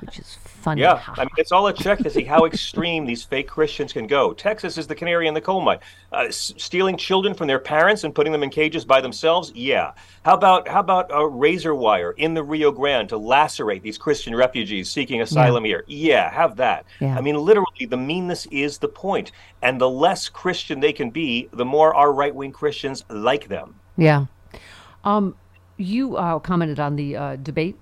which 0.00 0.18
is 0.18 0.36
funny. 0.44 0.82
Yeah, 0.82 1.02
I 1.08 1.22
mean, 1.22 1.30
it's 1.38 1.52
all 1.52 1.66
a 1.66 1.72
check 1.72 1.98
to 2.00 2.10
see 2.10 2.24
how 2.24 2.44
extreme 2.46 3.06
these 3.06 3.22
fake 3.22 3.48
Christians 3.48 3.92
can 3.92 4.06
go. 4.06 4.32
Texas 4.32 4.76
is 4.76 4.86
the 4.86 4.94
canary 4.94 5.28
in 5.28 5.34
the 5.34 5.40
coal 5.40 5.60
mine. 5.60 5.78
Uh, 6.12 6.26
s- 6.28 6.52
stealing 6.56 6.96
children 6.96 7.34
from 7.34 7.46
their 7.46 7.58
parents 7.58 8.04
and 8.04 8.14
putting 8.14 8.32
them 8.32 8.42
in 8.42 8.50
cages 8.50 8.84
by 8.84 9.00
themselves. 9.00 9.52
Yeah. 9.54 9.92
How 10.24 10.34
about 10.34 10.68
how 10.68 10.80
about 10.80 11.10
a 11.10 11.26
razor 11.26 11.74
wire 11.74 12.12
in 12.12 12.34
the 12.34 12.42
Rio 12.42 12.70
Grande 12.70 13.08
to 13.10 13.16
lacerate 13.16 13.82
these 13.82 13.98
Christian 13.98 14.34
refugees 14.34 14.90
seeking 14.90 15.20
asylum 15.20 15.64
here? 15.64 15.84
Yeah, 15.86 16.30
have 16.30 16.56
that. 16.56 16.84
Yeah. 17.00 17.16
I 17.16 17.20
mean, 17.20 17.36
literally, 17.36 17.86
the 17.86 17.96
meanness 17.96 18.46
is 18.46 18.78
the 18.78 18.88
point, 18.88 19.32
and 19.62 19.80
the 19.80 19.88
less 19.88 20.28
Christian 20.28 20.80
they 20.80 20.92
can 20.92 21.10
be, 21.10 21.48
the 21.52 21.64
more 21.64 21.94
our 21.94 22.12
right 22.12 22.34
wing 22.34 22.52
Christians 22.52 23.04
like 23.08 23.48
them. 23.48 23.74
Yeah. 23.96 24.26
Um, 25.04 25.36
you 25.76 26.16
uh, 26.16 26.38
commented 26.38 26.80
on 26.80 26.96
the 26.96 27.16
uh, 27.16 27.36
debate. 27.36 27.76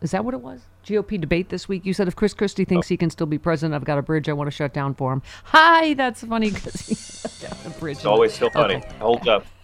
Is 0.00 0.10
that 0.10 0.24
what 0.24 0.34
it 0.34 0.40
was? 0.40 0.62
GOP 0.84 1.20
debate 1.20 1.48
this 1.48 1.68
week. 1.68 1.86
You 1.86 1.94
said 1.94 2.08
if 2.08 2.16
Chris 2.16 2.34
Christie 2.34 2.64
thinks 2.64 2.88
he 2.88 2.96
can 2.96 3.10
still 3.10 3.26
be 3.26 3.38
president, 3.38 3.74
I've 3.74 3.84
got 3.84 3.98
a 3.98 4.02
bridge 4.02 4.28
I 4.28 4.32
want 4.32 4.48
to 4.48 4.56
shut 4.56 4.72
down 4.72 4.94
for 4.94 5.12
him. 5.12 5.22
Hi, 5.44 5.94
that's 5.94 6.22
funny 6.22 6.50
because 6.50 6.86
he 6.86 6.94
shut 6.94 7.80
bridge. 7.80 7.98
It's 7.98 8.06
always 8.06 8.32
still 8.32 8.50
funny. 8.50 8.76
Okay. 8.76 8.94
Hold 8.98 9.28
up. 9.28 9.46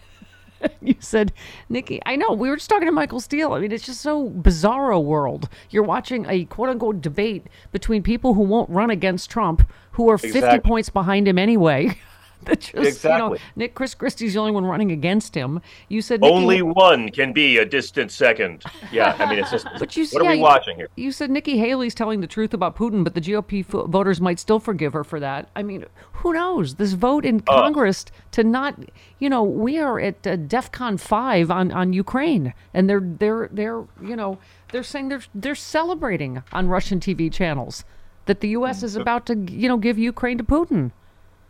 You 0.79 0.95
said, 0.99 1.33
Nikki, 1.69 1.99
I 2.05 2.15
know. 2.15 2.33
We 2.33 2.47
were 2.47 2.55
just 2.55 2.69
talking 2.69 2.85
to 2.85 2.91
Michael 2.91 3.19
Steele. 3.19 3.53
I 3.53 3.59
mean, 3.59 3.71
it's 3.71 3.83
just 3.83 3.99
so 4.01 4.29
bizarro 4.29 5.03
world. 5.03 5.49
You're 5.71 5.81
watching 5.81 6.27
a 6.29 6.45
quote 6.45 6.69
unquote 6.69 7.01
debate 7.01 7.47
between 7.71 8.03
people 8.03 8.35
who 8.35 8.41
won't 8.41 8.69
run 8.69 8.91
against 8.91 9.31
Trump, 9.31 9.67
who 9.93 10.07
are 10.09 10.19
50 10.19 10.59
points 10.59 10.89
behind 10.89 11.27
him 11.27 11.39
anyway. 11.39 11.97
that 12.45 12.59
just, 12.59 12.73
you 12.73 12.81
know, 12.81 12.87
Exactly. 12.87 13.39
Nick 13.55 13.75
Chris 13.75 13.93
Christie's 13.93 14.33
the 14.33 14.39
only 14.39 14.51
one 14.51 14.65
running 14.65 14.91
against 14.91 15.35
him. 15.35 15.61
You 15.89 16.01
said 16.01 16.21
Nikki, 16.21 16.33
Only 16.33 16.61
one 16.61 17.09
can 17.09 17.33
be 17.33 17.57
a 17.57 17.65
distant 17.65 18.11
second. 18.11 18.63
Yeah, 18.91 19.15
I 19.19 19.29
mean, 19.29 19.39
it's 19.39 19.51
just. 19.51 19.67
But 19.79 19.95
you, 19.95 20.05
what 20.07 20.23
yeah, 20.23 20.29
are 20.29 20.31
we 20.31 20.37
you- 20.37 20.43
watching 20.43 20.75
here? 20.75 20.87
You 20.95 21.11
said 21.11 21.29
Nikki 21.31 21.57
Haley's 21.57 21.93
telling 21.95 22.21
the 22.21 22.27
truth 22.27 22.53
about 22.53 22.75
Putin, 22.75 23.03
but 23.03 23.13
the 23.15 23.21
GOP 23.21 23.65
fo- 23.65 23.87
voters 23.87 24.19
might 24.19 24.39
still 24.39 24.59
forgive 24.59 24.93
her 24.93 25.03
for 25.03 25.19
that. 25.19 25.49
I 25.55 25.63
mean, 25.63 25.85
who 26.13 26.33
knows? 26.33 26.75
This 26.75 26.93
vote 26.93 27.25
in 27.25 27.41
Oh. 27.47 27.61
Congress 27.61 28.05
to 28.31 28.43
not, 28.43 28.75
you 29.19 29.29
know, 29.29 29.43
we 29.43 29.77
are 29.79 29.99
at 29.99 30.25
uh, 30.25 30.37
DEFCON 30.37 30.99
five 30.99 31.49
on 31.51 31.71
on 31.71 31.93
Ukraine, 31.93 32.53
and 32.73 32.89
they're 32.89 32.99
they're 33.01 33.49
they're 33.51 33.83
you 34.01 34.15
know 34.15 34.37
they're 34.71 34.83
saying 34.83 35.09
they're 35.09 35.23
they're 35.35 35.55
celebrating 35.55 36.41
on 36.51 36.67
Russian 36.67 36.99
TV 36.99 37.31
channels 37.31 37.83
that 38.25 38.39
the 38.41 38.49
U.S. 38.49 38.83
is 38.83 38.95
about 38.95 39.25
to 39.27 39.35
you 39.35 39.67
know 39.67 39.77
give 39.77 39.97
Ukraine 39.97 40.37
to 40.37 40.43
Putin. 40.43 40.91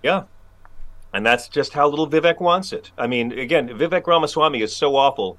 Yeah. 0.04 0.24
And 1.14 1.26
that's 1.26 1.48
just 1.48 1.74
how 1.74 1.88
little 1.88 2.10
Vivek 2.10 2.40
wants 2.40 2.72
it. 2.72 2.92
I 2.98 3.08
mean, 3.08 3.38
again, 3.38 3.68
Vivek 3.70 4.08
Ramaswamy 4.08 4.62
is 4.62 4.76
so 4.76 4.96
awful. 4.96 5.38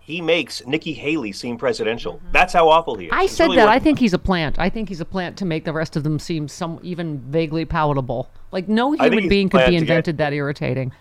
He 0.00 0.20
makes 0.20 0.66
Nikki 0.66 0.92
Haley 0.92 1.32
seem 1.32 1.56
presidential. 1.56 2.20
That's 2.32 2.52
how 2.52 2.68
awful 2.68 2.96
he 2.96 3.06
is. 3.06 3.12
I 3.14 3.24
It's 3.24 3.32
said 3.32 3.44
really 3.44 3.56
that. 3.58 3.68
I 3.68 3.78
think 3.78 4.00
he's 4.00 4.12
a 4.12 4.18
plant. 4.18 4.58
I 4.58 4.68
think 4.68 4.88
he's 4.88 5.00
a 5.00 5.04
plant 5.04 5.36
to 5.38 5.44
make 5.44 5.64
the 5.64 5.72
rest 5.72 5.96
of 5.96 6.02
them 6.02 6.18
seem 6.18 6.48
some 6.48 6.80
even 6.82 7.20
vaguely 7.20 7.64
palatable. 7.64 8.28
Like 8.50 8.68
no 8.68 8.92
human 8.92 9.28
being 9.28 9.48
could 9.48 9.58
be 9.58 9.64
to 9.66 9.70
get- 9.70 9.80
invented 9.82 10.18
that 10.18 10.32
irritating. 10.32 10.92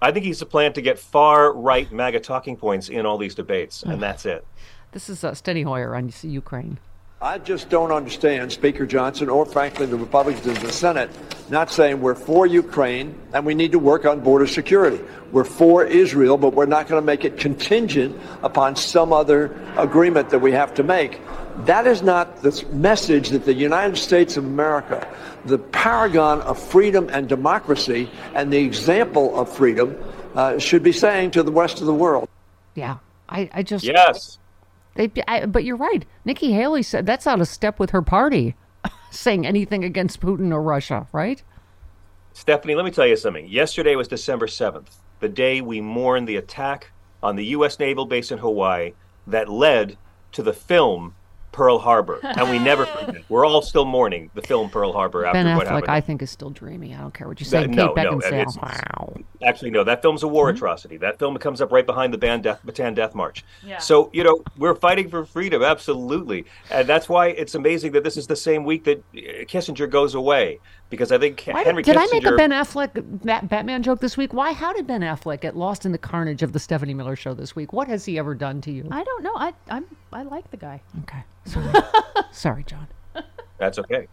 I 0.00 0.12
think 0.12 0.24
he's 0.24 0.40
a 0.40 0.46
plant 0.46 0.76
to 0.76 0.80
get 0.80 0.98
far 0.98 1.52
right 1.52 1.90
MAGA 1.90 2.20
talking 2.20 2.56
points 2.56 2.88
in 2.88 3.04
all 3.04 3.18
these 3.18 3.34
debates, 3.34 3.82
and 3.82 4.00
that's 4.00 4.24
it. 4.26 4.46
This 4.92 5.08
is 5.10 5.24
uh, 5.24 5.32
Steny 5.32 5.64
Hoyer 5.64 5.94
on 5.96 6.12
Ukraine. 6.22 6.78
I 7.20 7.38
just 7.38 7.68
don't 7.68 7.90
understand 7.90 8.52
Speaker 8.52 8.86
Johnson 8.86 9.28
or, 9.28 9.44
frankly, 9.44 9.86
the 9.86 9.96
Republicans 9.96 10.46
in 10.46 10.54
the 10.64 10.72
Senate 10.72 11.10
not 11.50 11.68
saying 11.68 12.00
we're 12.00 12.14
for 12.14 12.46
Ukraine 12.46 13.18
and 13.32 13.44
we 13.44 13.54
need 13.54 13.72
to 13.72 13.78
work 13.80 14.06
on 14.06 14.20
border 14.20 14.46
security. 14.46 15.02
We're 15.32 15.42
for 15.42 15.84
Israel, 15.84 16.36
but 16.36 16.54
we're 16.54 16.66
not 16.66 16.86
going 16.86 17.02
to 17.02 17.04
make 17.04 17.24
it 17.24 17.36
contingent 17.36 18.20
upon 18.44 18.76
some 18.76 19.12
other 19.12 19.56
agreement 19.76 20.30
that 20.30 20.38
we 20.38 20.52
have 20.52 20.74
to 20.74 20.84
make. 20.84 21.20
That 21.64 21.88
is 21.88 22.02
not 22.02 22.42
the 22.42 22.64
message 22.72 23.30
that 23.30 23.44
the 23.44 23.54
United 23.54 23.96
States 23.96 24.36
of 24.36 24.44
America, 24.44 25.04
the 25.44 25.58
paragon 25.58 26.40
of 26.42 26.56
freedom 26.56 27.08
and 27.10 27.28
democracy 27.28 28.08
and 28.34 28.52
the 28.52 28.58
example 28.58 29.36
of 29.36 29.52
freedom, 29.52 29.96
uh, 30.36 30.58
should 30.58 30.84
be 30.84 30.92
saying 30.92 31.32
to 31.32 31.42
the 31.42 31.50
rest 31.50 31.80
of 31.80 31.86
the 31.86 31.94
world. 31.94 32.28
Yeah, 32.76 32.98
I, 33.28 33.50
I 33.52 33.62
just 33.64 33.84
Yes. 33.84 34.37
They, 34.98 35.12
I, 35.28 35.46
but 35.46 35.62
you're 35.62 35.76
right. 35.76 36.04
Nikki 36.24 36.52
Haley 36.52 36.82
said 36.82 37.06
that's 37.06 37.28
out 37.28 37.40
of 37.40 37.46
step 37.46 37.78
with 37.78 37.90
her 37.90 38.02
party, 38.02 38.56
saying 39.12 39.46
anything 39.46 39.84
against 39.84 40.20
Putin 40.20 40.52
or 40.52 40.60
Russia, 40.60 41.06
right? 41.12 41.40
Stephanie, 42.32 42.74
let 42.74 42.84
me 42.84 42.90
tell 42.90 43.06
you 43.06 43.14
something. 43.14 43.46
Yesterday 43.46 43.94
was 43.94 44.08
December 44.08 44.48
7th, 44.48 44.96
the 45.20 45.28
day 45.28 45.60
we 45.60 45.80
mourned 45.80 46.26
the 46.26 46.34
attack 46.34 46.90
on 47.22 47.36
the 47.36 47.44
U.S. 47.46 47.78
naval 47.78 48.06
base 48.06 48.32
in 48.32 48.38
Hawaii 48.38 48.94
that 49.24 49.48
led 49.48 49.96
to 50.32 50.42
the 50.42 50.52
film 50.52 51.14
Pearl 51.52 51.78
Harbor. 51.78 52.20
And 52.22 52.50
we 52.50 52.58
never 52.58 52.86
forget. 53.06 53.22
We're 53.28 53.46
all 53.46 53.62
still 53.62 53.84
mourning 53.84 54.30
the 54.34 54.42
film 54.42 54.70
Pearl 54.70 54.92
Harbor 54.92 55.24
after 55.24 55.42
ben 55.42 55.56
what 55.56 55.66
Affleck, 55.66 55.70
happened. 55.70 55.90
I 55.90 56.00
think, 56.00 56.22
is 56.22 56.30
still 56.30 56.50
dreamy. 56.50 56.94
I 56.94 56.98
don't 57.00 57.14
care 57.14 57.26
what 57.28 57.40
you 57.40 57.46
say. 57.46 57.60
That- 57.60 57.68
Kate 57.68 57.76
no, 57.76 57.94
no, 57.94 58.18
Beckinsale. 58.18 58.32
it's- 58.42 58.56
wow. 58.56 59.16
Actually, 59.42 59.70
no. 59.70 59.84
That 59.84 60.02
film's 60.02 60.22
a 60.22 60.28
war 60.28 60.48
Mm-hmm. 60.48 60.56
atrocity. 60.56 60.96
That 60.98 61.18
film 61.18 61.36
comes 61.38 61.60
up 61.60 61.72
right 61.72 61.86
behind 61.86 62.12
the 62.12 62.18
band 62.18 62.42
Death, 62.44 62.60
Bataan 62.66 62.94
Death 62.94 63.14
March. 63.14 63.44
Yeah. 63.64 63.78
So 63.78 64.10
you 64.12 64.24
know 64.24 64.42
we're 64.56 64.74
fighting 64.74 65.08
for 65.08 65.24
freedom, 65.24 65.62
absolutely, 65.62 66.44
and 66.70 66.88
that's 66.88 67.08
why 67.08 67.28
it's 67.28 67.54
amazing 67.54 67.92
that 67.92 68.04
this 68.04 68.16
is 68.16 68.26
the 68.26 68.36
same 68.36 68.64
week 68.64 68.84
that 68.84 68.98
uh, 68.98 69.44
Kissinger 69.44 69.88
goes 69.88 70.14
away 70.14 70.58
because 70.90 71.12
I 71.12 71.18
think 71.18 71.44
Why 71.44 71.62
Henry 71.64 71.82
did, 71.82 71.94
did 71.94 72.00
Kissinger. 72.00 72.10
I 72.10 72.12
make 72.12 72.26
a 72.26 72.36
Ben 72.36 72.50
Affleck 72.50 72.90
Bat- 73.24 73.48
Batman 73.48 73.82
joke 73.82 74.00
this 74.00 74.16
week? 74.16 74.32
Why? 74.32 74.52
How 74.52 74.72
did 74.72 74.86
Ben 74.86 75.02
Affleck 75.02 75.40
get 75.40 75.56
lost 75.56 75.84
in 75.86 75.92
the 75.92 75.98
carnage 75.98 76.42
of 76.42 76.52
the 76.52 76.58
Stephanie 76.58 76.94
Miller 76.94 77.16
show 77.16 77.34
this 77.34 77.54
week? 77.54 77.72
What 77.72 77.88
has 77.88 78.04
he 78.04 78.18
ever 78.18 78.34
done 78.34 78.60
to 78.62 78.70
you? 78.72 78.86
I 78.90 79.04
don't 79.04 79.22
know. 79.22 79.34
I 79.36 79.52
I'm 79.70 79.84
I 80.12 80.22
like 80.22 80.50
the 80.50 80.56
guy. 80.56 80.80
Okay. 81.02 81.22
Sorry, 81.44 81.72
Sorry, 82.32 82.64
John. 82.64 82.86
That's 83.58 83.78
okay. 83.78 84.08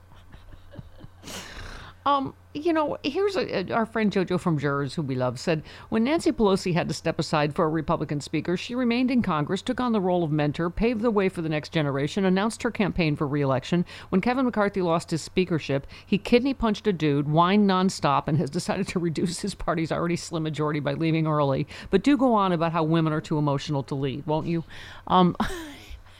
Um, 2.06 2.36
you 2.54 2.72
know, 2.72 2.98
here's 3.04 3.36
a, 3.36 3.74
our 3.74 3.86
friend 3.86 4.12
JoJo 4.12 4.40
from 4.40 4.60
Jerz, 4.60 4.94
who 4.94 5.02
we 5.02 5.16
love, 5.16 5.40
said 5.40 5.64
when 5.90 6.04
Nancy 6.04 6.32
Pelosi 6.32 6.74
had 6.74 6.88
to 6.88 6.94
step 6.94 7.18
aside 7.18 7.56
for 7.56 7.66
a 7.66 7.70
Republican 7.70 8.22
speaker, 8.22 8.56
she 8.56 8.76
remained 8.76 9.10
in 9.10 9.24
Congress, 9.24 9.64
took 9.64 9.80
on 9.80 9.92
the 9.92 10.00
role 10.00 10.24
of 10.24 10.32
mentor, 10.32 10.70
paved 10.70 11.02
the 11.02 11.10
way 11.10 11.30
for 11.30 11.42
the 11.42 11.50
next 11.50 11.74
generation, 11.74 12.24
announced 12.24 12.62
her 12.62 12.70
campaign 12.70 13.16
for 13.16 13.28
reelection. 13.28 13.86
When 14.10 14.22
Kevin 14.22 14.46
McCarthy 14.46 14.84
lost 14.84 15.10
his 15.10 15.24
speakership, 15.24 15.88
he 16.06 16.20
kidney 16.20 16.54
punched 16.54 16.86
a 16.86 16.94
dude, 16.94 17.26
whined 17.26 17.68
nonstop, 17.68 18.28
and 18.28 18.38
has 18.38 18.52
decided 18.52 18.88
to 18.90 19.00
reduce 19.06 19.40
his 19.40 19.56
party's 19.56 19.92
already 19.92 20.16
slim 20.16 20.44
majority 20.44 20.80
by 20.80 20.94
leaving 20.94 21.26
early. 21.26 21.68
But 21.90 22.04
do 22.04 22.18
go 22.18 22.36
on 22.36 22.52
about 22.52 22.72
how 22.72 22.84
women 22.84 23.14
are 23.14 23.22
too 23.22 23.40
emotional 23.40 23.82
to 23.84 23.96
lead, 23.96 24.28
won't 24.28 24.48
you? 24.48 24.64
Um, 25.08 25.36
I 25.40 25.50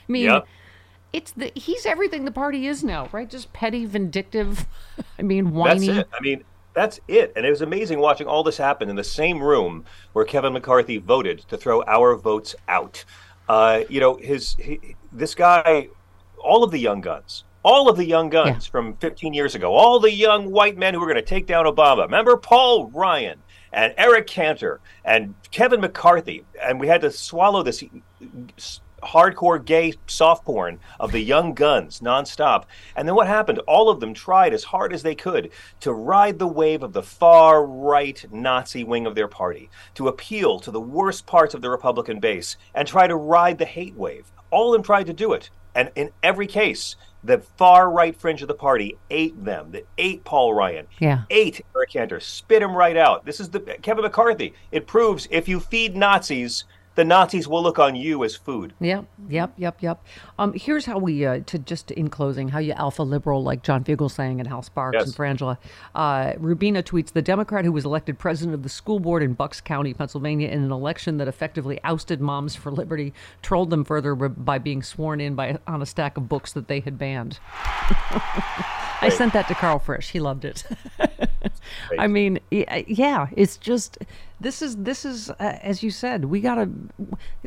mean. 0.08 0.24
Yep. 0.24 0.46
It's 1.16 1.30
the 1.30 1.50
he's 1.54 1.86
everything 1.86 2.26
the 2.26 2.30
party 2.30 2.66
is 2.66 2.84
now, 2.84 3.08
right? 3.10 3.28
Just 3.28 3.50
petty, 3.54 3.86
vindictive. 3.86 4.66
I 5.18 5.22
mean, 5.22 5.52
whiny. 5.52 5.86
That's 5.86 5.98
it. 6.00 6.08
I 6.12 6.20
mean, 6.20 6.44
that's 6.74 7.00
it. 7.08 7.32
And 7.34 7.46
it 7.46 7.48
was 7.48 7.62
amazing 7.62 8.00
watching 8.00 8.26
all 8.26 8.42
this 8.42 8.58
happen 8.58 8.90
in 8.90 8.96
the 8.96 9.02
same 9.02 9.42
room 9.42 9.86
where 10.12 10.26
Kevin 10.26 10.52
McCarthy 10.52 10.98
voted 10.98 11.38
to 11.48 11.56
throw 11.56 11.82
our 11.84 12.16
votes 12.16 12.54
out. 12.68 13.02
Uh, 13.48 13.84
you 13.88 13.98
know, 13.98 14.16
his 14.16 14.56
he, 14.58 14.94
this 15.10 15.34
guy, 15.34 15.88
all 16.36 16.62
of 16.62 16.70
the 16.70 16.78
young 16.78 17.00
guns, 17.00 17.44
all 17.62 17.88
of 17.88 17.96
the 17.96 18.04
young 18.04 18.28
guns 18.28 18.66
from 18.66 18.94
15 18.98 19.32
years 19.32 19.54
ago, 19.54 19.72
all 19.72 19.98
the 19.98 20.12
young 20.12 20.50
white 20.50 20.76
men 20.76 20.92
who 20.92 21.00
were 21.00 21.06
going 21.06 21.16
to 21.16 21.22
take 21.22 21.46
down 21.46 21.64
Obama. 21.64 22.02
Remember 22.02 22.36
Paul 22.36 22.90
Ryan 22.90 23.38
and 23.72 23.94
Eric 23.96 24.26
Cantor 24.26 24.80
and 25.02 25.34
Kevin 25.50 25.80
McCarthy, 25.80 26.44
and 26.62 26.78
we 26.78 26.88
had 26.88 27.00
to 27.00 27.10
swallow 27.10 27.62
this 27.62 27.82
hardcore 29.02 29.64
gay 29.64 29.94
soft 30.06 30.44
porn 30.44 30.78
of 30.98 31.12
the 31.12 31.20
young 31.20 31.54
guns 31.54 32.00
nonstop. 32.00 32.64
And 32.96 33.06
then 33.06 33.14
what 33.14 33.26
happened? 33.26 33.58
All 33.60 33.88
of 33.88 34.00
them 34.00 34.14
tried 34.14 34.54
as 34.54 34.64
hard 34.64 34.92
as 34.92 35.02
they 35.02 35.14
could 35.14 35.50
to 35.80 35.92
ride 35.92 36.38
the 36.38 36.46
wave 36.46 36.82
of 36.82 36.92
the 36.92 37.02
far 37.02 37.64
right 37.64 38.24
Nazi 38.30 38.84
wing 38.84 39.06
of 39.06 39.14
their 39.14 39.28
party, 39.28 39.70
to 39.94 40.08
appeal 40.08 40.58
to 40.60 40.70
the 40.70 40.80
worst 40.80 41.26
parts 41.26 41.54
of 41.54 41.62
the 41.62 41.70
Republican 41.70 42.20
base 42.20 42.56
and 42.74 42.86
try 42.86 43.06
to 43.06 43.16
ride 43.16 43.58
the 43.58 43.64
hate 43.64 43.94
wave. 43.94 44.30
All 44.50 44.72
of 44.72 44.78
them 44.78 44.84
tried 44.84 45.06
to 45.06 45.12
do 45.12 45.32
it. 45.32 45.50
And 45.74 45.90
in 45.94 46.10
every 46.22 46.46
case, 46.46 46.96
the 47.22 47.38
far 47.58 47.90
right 47.90 48.16
fringe 48.16 48.40
of 48.40 48.48
the 48.48 48.54
party 48.54 48.96
ate 49.10 49.44
them. 49.44 49.72
That 49.72 49.86
ate 49.98 50.24
Paul 50.24 50.54
Ryan. 50.54 50.86
Yeah. 51.00 51.24
Ate 51.28 51.60
Eric 51.74 51.90
Cantor. 51.90 52.20
Spit 52.20 52.62
him 52.62 52.74
right 52.74 52.96
out. 52.96 53.26
This 53.26 53.40
is 53.40 53.50
the 53.50 53.60
Kevin 53.60 54.04
McCarthy. 54.04 54.54
It 54.72 54.86
proves 54.86 55.28
if 55.30 55.48
you 55.48 55.60
feed 55.60 55.94
Nazis, 55.94 56.64
the 56.96 57.04
Nazis 57.04 57.46
will 57.46 57.62
look 57.62 57.78
on 57.78 57.94
you 57.94 58.24
as 58.24 58.34
food. 58.34 58.72
Yep, 58.80 59.04
yep, 59.28 59.52
yep, 59.56 59.82
yep. 59.82 60.04
Um, 60.38 60.52
here's 60.54 60.86
how 60.86 60.98
we 60.98 61.24
uh, 61.24 61.40
to 61.46 61.58
just 61.58 61.90
in 61.92 62.08
closing, 62.10 62.48
how 62.48 62.58
you 62.58 62.72
alpha 62.72 63.02
liberal 63.02 63.42
like 63.42 63.62
John 63.62 63.84
Fugelsang 63.84 64.38
and 64.38 64.48
Hal 64.48 64.62
Sparks 64.62 64.96
Yes. 64.98 65.06
and 65.06 65.14
Frangela. 65.14 65.58
Uh, 65.94 66.32
Rubina 66.38 66.82
tweets: 66.82 67.12
The 67.12 67.22
Democrat 67.22 67.64
who 67.64 67.72
was 67.72 67.84
elected 67.84 68.18
president 68.18 68.54
of 68.54 68.62
the 68.62 68.68
school 68.68 68.98
board 68.98 69.22
in 69.22 69.34
Bucks 69.34 69.60
County, 69.60 69.94
Pennsylvania, 69.94 70.48
in 70.48 70.64
an 70.64 70.72
election 70.72 71.18
that 71.18 71.28
effectively 71.28 71.78
ousted 71.84 72.20
Moms 72.20 72.56
for 72.56 72.72
Liberty, 72.72 73.12
trolled 73.42 73.70
them 73.70 73.84
further 73.84 74.14
by 74.14 74.58
being 74.58 74.82
sworn 74.82 75.20
in 75.20 75.34
by 75.34 75.58
on 75.66 75.82
a 75.82 75.86
stack 75.86 76.16
of 76.16 76.28
books 76.28 76.52
that 76.54 76.66
they 76.68 76.80
had 76.80 76.98
banned. 76.98 77.38
I 79.02 79.10
sent 79.10 79.34
that 79.34 79.46
to 79.48 79.54
Carl 79.54 79.78
Frisch. 79.78 80.10
He 80.10 80.20
loved 80.20 80.44
it. 80.44 80.64
I 81.98 82.06
mean, 82.06 82.38
yeah, 82.50 83.26
it's 83.36 83.56
just 83.56 83.98
this 84.38 84.60
is 84.60 84.76
this 84.76 85.04
is 85.06 85.30
uh, 85.30 85.58
as 85.62 85.82
you 85.82 85.90
said, 85.90 86.26
we 86.26 86.40
gotta. 86.40 86.68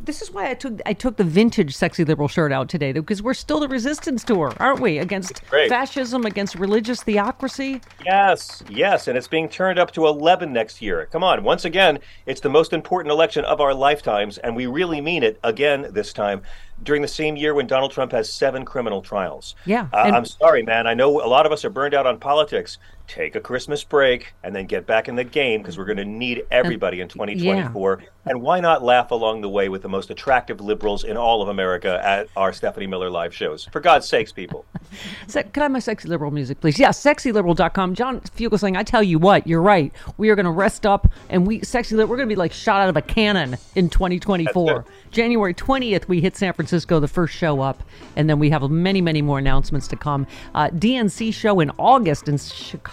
This 0.02 0.22
is 0.22 0.32
why 0.32 0.50
I 0.50 0.54
took 0.56 0.80
I 0.86 0.94
took 0.94 1.18
the 1.18 1.24
vintage 1.24 1.76
sexy 1.76 2.04
liberal 2.04 2.28
shirt 2.28 2.52
out 2.52 2.68
today 2.70 2.92
because 2.94 3.22
we're 3.22 3.34
still 3.36 3.60
the 3.60 3.68
resistance 3.68 4.24
tour, 4.24 4.54
aren't 4.60 4.80
we? 4.80 4.98
Against 4.98 5.42
fascism, 5.70 6.26
against 6.26 6.56
religious 6.56 7.04
theocracy. 7.04 7.82
Yes, 8.06 8.64
yes, 8.70 9.08
and 9.08 9.18
it's 9.18 9.28
being 9.28 9.50
turned 9.50 9.78
up 9.78 9.92
to 9.92 10.08
11 10.08 10.52
next 10.52 10.82
year. 10.82 11.08
Come 11.12 11.24
on, 11.24 11.44
once 11.44 11.66
again, 11.66 12.00
it's 12.26 12.42
the 12.42 12.50
most 12.50 12.74
important 12.74 13.12
election 13.12 13.46
of 13.46 13.62
our 13.62 13.74
lifetimes, 13.74 14.40
and 14.40 14.56
we 14.56 14.66
really 14.66 15.00
mean 15.02 15.22
it 15.24 15.40
again 15.44 15.88
this 15.92 16.12
time. 16.14 16.42
during 16.82 17.02
the 17.02 17.08
same 17.10 17.36
year 17.36 17.54
when 17.54 17.68
Donald 17.68 17.92
Trump 17.92 18.14
has 18.14 18.32
seven 18.32 18.64
criminal 18.64 19.02
trials. 19.02 19.54
Yeah, 19.66 19.90
Uh, 19.92 20.04
and- 20.06 20.16
I'm 20.16 20.24
sorry, 20.24 20.64
man. 20.64 20.88
I 20.88 20.94
know 20.94 21.10
a 21.22 21.28
lot 21.28 21.46
of 21.46 21.52
us 21.52 21.66
are 21.66 21.70
burned 21.70 21.94
out 21.94 22.08
on 22.08 22.18
politics. 22.20 22.78
Take 23.10 23.36
a 23.36 23.40
Christmas 23.42 23.84
break 23.84 24.34
and 24.44 24.56
then 24.56 24.68
get 24.68 24.86
back 24.86 25.08
in 25.10 25.16
the 25.16 25.24
game 25.24 25.62
because 25.62 25.80
we're 25.80 25.86
going 25.86 25.98
to 25.98 26.06
need 26.06 26.44
everybody 26.52 27.02
in 27.02 27.08
2024. 27.08 28.04
And 28.26 28.40
why 28.42 28.60
not 28.60 28.84
laugh 28.84 29.10
along 29.10 29.42
the 29.42 29.50
way 29.50 29.68
with 29.68 29.82
the 29.82 29.90
most 29.90 30.12
attractive 30.12 30.62
liberals 30.62 31.04
in 31.04 31.18
all 31.18 31.42
of 31.42 31.48
America 31.48 32.00
at 32.04 32.28
our 32.38 32.54
Stephanie 32.54 32.86
Miller 32.86 33.10
live 33.10 33.34
shows? 33.34 33.68
For 33.72 33.80
God's 33.80 34.08
sakes, 34.08 34.32
people. 34.32 34.64
Se- 35.28 35.42
Can 35.52 35.62
I 35.62 35.66
have 35.66 35.72
my 35.72 35.80
sexy 35.80 36.08
liberal 36.08 36.30
music, 36.30 36.62
please? 36.62 36.78
Yeah, 36.78 36.90
sexyliberal.com. 36.90 37.96
John 37.96 38.22
Fugelsang, 38.22 38.78
I 38.78 38.84
tell 38.84 39.02
you 39.02 39.18
what, 39.18 39.48
you're 39.48 39.62
right. 39.62 39.92
We 40.18 40.30
are 40.30 40.36
going 40.36 40.46
to 40.46 40.52
rest 40.52 40.86
up 40.86 41.12
and 41.30 41.48
we, 41.48 41.62
sexy, 41.62 41.96
we're 41.96 42.06
going 42.06 42.20
to 42.20 42.28
be 42.28 42.36
like 42.36 42.54
shot 42.54 42.82
out 42.82 42.90
of 42.90 42.98
a 42.98 43.02
cannon 43.02 43.58
in 43.74 43.90
2024. 43.90 44.86
January 45.12 45.56
20th, 45.56 46.08
we 46.08 46.22
hit 46.22 46.38
San 46.38 46.54
Francisco, 46.54 47.00
the 47.00 47.08
first 47.08 47.34
show 47.34 47.62
up, 47.62 47.82
and 48.16 48.30
then 48.30 48.38
we 48.38 48.52
have 48.52 48.70
many, 48.70 49.02
many 49.02 49.24
more 49.24 49.40
announcements 49.40 49.88
to 49.88 49.96
come. 49.96 50.28
Uh, 50.54 50.68
DNC 50.70 51.34
show 51.34 51.60
in 51.60 51.72
August, 51.80 52.28
and 52.28 52.40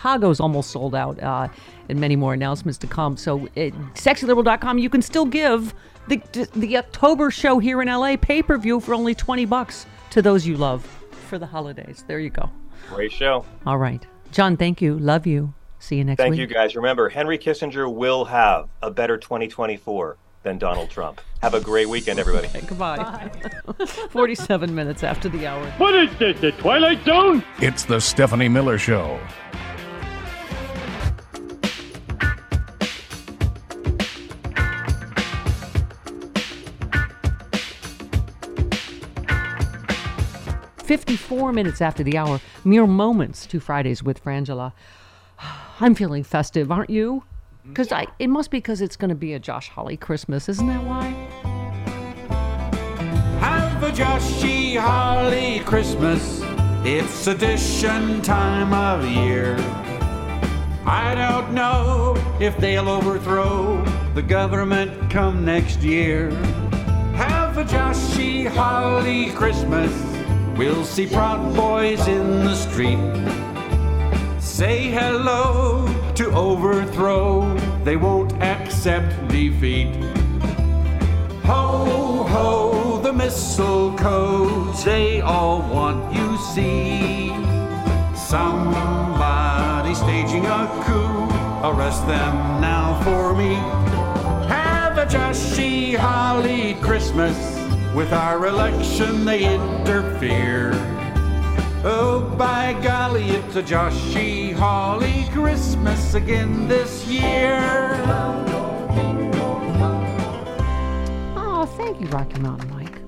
Chicago's 0.07 0.39
almost 0.39 0.71
sold 0.71 0.95
out, 0.95 1.21
uh, 1.21 1.49
and 1.89 1.99
many 1.99 2.15
more 2.15 2.33
announcements 2.33 2.79
to 2.79 2.87
come. 2.87 3.17
So, 3.17 3.47
uh, 3.49 3.71
sexyliberal.com, 3.95 4.79
you 4.79 4.89
can 4.89 5.03
still 5.03 5.25
give 5.25 5.75
the, 6.07 6.19
the 6.55 6.77
October 6.77 7.33
show 7.33 7.59
here 7.59 7.83
in 7.83 7.89
LA 7.89 8.17
pay 8.17 8.41
per 8.41 8.57
view 8.57 8.79
for 8.79 8.95
only 8.95 9.17
20 9.17 9.45
bucks 9.47 9.85
to 10.11 10.23
those 10.23 10.47
you 10.47 10.57
love 10.57 10.85
for 11.29 11.39
the 11.39 11.47
holidays. 11.47 12.05
There 12.07 12.21
you 12.21 12.31
go. 12.31 12.49
Great 12.89 13.11
show. 13.11 13.45
All 13.67 13.79
right. 13.79 14.07
John, 14.31 14.57
thank 14.57 14.81
you. 14.81 14.97
Love 14.97 15.27
you. 15.27 15.53
See 15.81 15.97
you 15.97 16.05
next 16.05 16.19
Thank 16.19 16.33
week. 16.33 16.41
Thank 16.41 16.51
you, 16.51 16.55
guys. 16.55 16.77
Remember, 16.77 17.09
Henry 17.09 17.37
Kissinger 17.37 17.93
will 17.93 18.25
have 18.27 18.69
a 18.83 18.91
better 18.93 19.19
2024 19.19 20.17
than 20.45 20.57
Donald 20.57 20.89
Trump. 20.89 21.21
Have 21.43 21.55
a 21.55 21.61
great 21.61 21.89
weekend, 21.89 22.21
everybody. 22.21 22.49
Goodbye. 22.67 23.31
47 24.11 24.73
minutes 24.73 25.03
after 25.03 25.29
the 25.29 25.49
hour. 25.49 25.67
What 25.79 25.97
is 25.97 26.17
this, 26.19 26.41
the 26.41 26.53
Twilight 26.53 27.05
Zone? 27.05 27.43
It's 27.59 27.85
the 27.85 28.01
Stephanie 28.01 28.49
Miller 28.49 28.79
Show. 28.79 29.19
Fifty-four 40.87 41.53
minutes 41.53 41.81
after 41.81 42.05
the 42.05 42.17
hour, 42.17 42.41
mere 42.65 42.87
moments 42.87 43.45
to 43.47 43.59
Fridays 43.59 44.05
with 44.05 44.23
Frangela. 44.23 44.73
I'm 45.81 45.97
feeling 45.97 46.23
festive, 46.23 46.71
aren't 46.71 46.91
you? 46.91 47.25
Because 47.67 47.93
it 48.21 48.29
must 48.29 48.53
be 48.53 48.59
because 48.59 48.81
it's 48.81 48.95
going 48.95 49.09
to 49.09 49.17
be 49.17 49.35
a 49.35 49.41
Josh 49.41 49.69
Hawley 49.69 49.97
Christmas, 49.97 50.49
isn't 50.49 50.69
that 50.69 50.85
why? 50.85 51.09
Have 53.41 53.83
a 53.83 53.91
Joshy 53.91 54.79
Holly 54.79 55.59
Christmas. 55.65 56.41
It's 56.85 57.11
sedition 57.11 58.23
time 58.23 58.73
of 58.73 59.05
year. 59.11 59.57
I 60.87 61.17
don't 61.17 61.53
know 61.53 62.15
if 62.39 62.57
they'll 62.59 62.89
overthrow 62.89 63.85
the 64.15 64.23
government 64.23 65.11
come 65.11 65.45
next 65.45 65.81
year. 65.81 66.31
Have 67.17 67.59
a 67.59 67.65
Joshy 67.65 68.47
Holly 68.47 69.33
Christmas. 69.33 70.16
We'll 70.57 70.87
see 70.87 71.07
Proud 71.07 71.55
Boys 71.55 72.09
in 72.09 72.45
the 72.45 72.55
street. 72.55 72.99
Say 74.41 74.89
hello 74.89 75.87
to 76.15 76.31
overthrow. 76.33 77.55
They 77.85 77.97
won't 77.97 78.33
accept 78.43 79.29
defeat. 79.29 79.95
Ho, 81.45 82.25
ho, 82.31 83.01
the 83.03 83.13
mistletoe. 83.13 84.73
They 84.83 85.21
all 85.21 85.59
want 85.61 86.15
you 86.15 86.39
see. 86.39 87.29
Somebody 88.17 89.95
staging 89.95 90.47
a 90.47 90.69
coup. 90.87 91.29
Arrest 91.69 92.07
them 92.07 92.63
now 92.63 92.99
for 93.05 93.35
me. 93.35 93.57
Have 94.49 94.97
a 94.97 95.05
Joshy 95.05 95.97
Holly 95.97 96.77
Christmas. 96.81 97.66
With 97.97 98.13
our 98.13 98.47
election, 98.47 99.25
they 99.25 99.55
interfere. 99.55 100.73
Oh, 101.83 102.31
by 102.37 102.79
golly, 102.83 103.25
it's 103.31 103.57
a 103.57 103.63
Joshy 103.63 104.53
Holly 104.53 105.27
Christmas 105.33 106.13
again 106.13 106.69
this 106.69 107.07
year. 107.07 107.59
Oh, 111.39 111.65
thank 111.79 111.99
you, 111.99 112.07
Rocky 112.09 112.39
Mountain 112.41 112.69
Mike. 112.69 112.99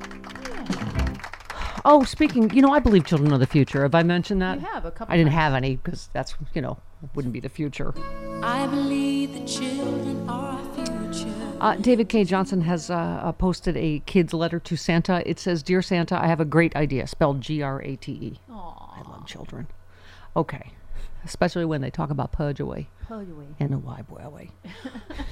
Oh, 1.84 2.02
speaking, 2.04 2.48
you 2.54 2.62
know, 2.62 2.72
I 2.72 2.78
believe 2.78 3.04
children 3.04 3.30
are 3.34 3.38
the 3.38 3.46
future. 3.46 3.82
Have 3.82 3.94
I 3.94 4.02
mentioned 4.02 4.40
that? 4.40 4.58
You 4.58 4.66
have, 4.68 4.86
a 4.86 4.90
couple 4.90 5.12
I 5.12 5.18
didn't 5.18 5.32
have 5.32 5.52
any 5.52 5.76
because 5.76 6.08
that's, 6.14 6.34
you 6.54 6.62
know, 6.62 6.78
wouldn't 7.14 7.34
be 7.34 7.40
the 7.40 7.50
future. 7.50 7.92
I 8.42 8.66
believe 8.66 9.34
the 9.34 9.44
children 9.46 10.26
are 10.30 10.58
our 10.58 10.74
future. 10.74 10.97
Uh, 11.60 11.74
David 11.76 12.08
K. 12.08 12.24
Johnson 12.24 12.60
has 12.60 12.90
uh, 12.90 12.94
uh, 12.94 13.32
posted 13.32 13.76
a 13.76 14.00
kid's 14.06 14.32
letter 14.32 14.60
to 14.60 14.76
Santa. 14.76 15.28
It 15.28 15.38
says, 15.38 15.62
Dear 15.62 15.82
Santa, 15.82 16.22
I 16.22 16.26
have 16.26 16.40
a 16.40 16.44
great 16.44 16.76
idea, 16.76 17.06
spelled 17.06 17.40
G 17.40 17.62
R 17.62 17.82
A 17.82 17.96
T 17.96 18.12
E. 18.12 18.40
I 18.50 19.02
love 19.08 19.26
children. 19.26 19.66
Okay. 20.36 20.72
Especially 21.24 21.64
when 21.64 21.80
they 21.80 21.90
talk 21.90 22.10
about 22.10 22.32
purge 22.32 22.60
away. 22.60 22.88
Purge 23.06 23.28
away. 23.28 23.46
And 23.58 23.74
a 23.74 23.76
boy 23.76 24.22
away. 24.22 24.50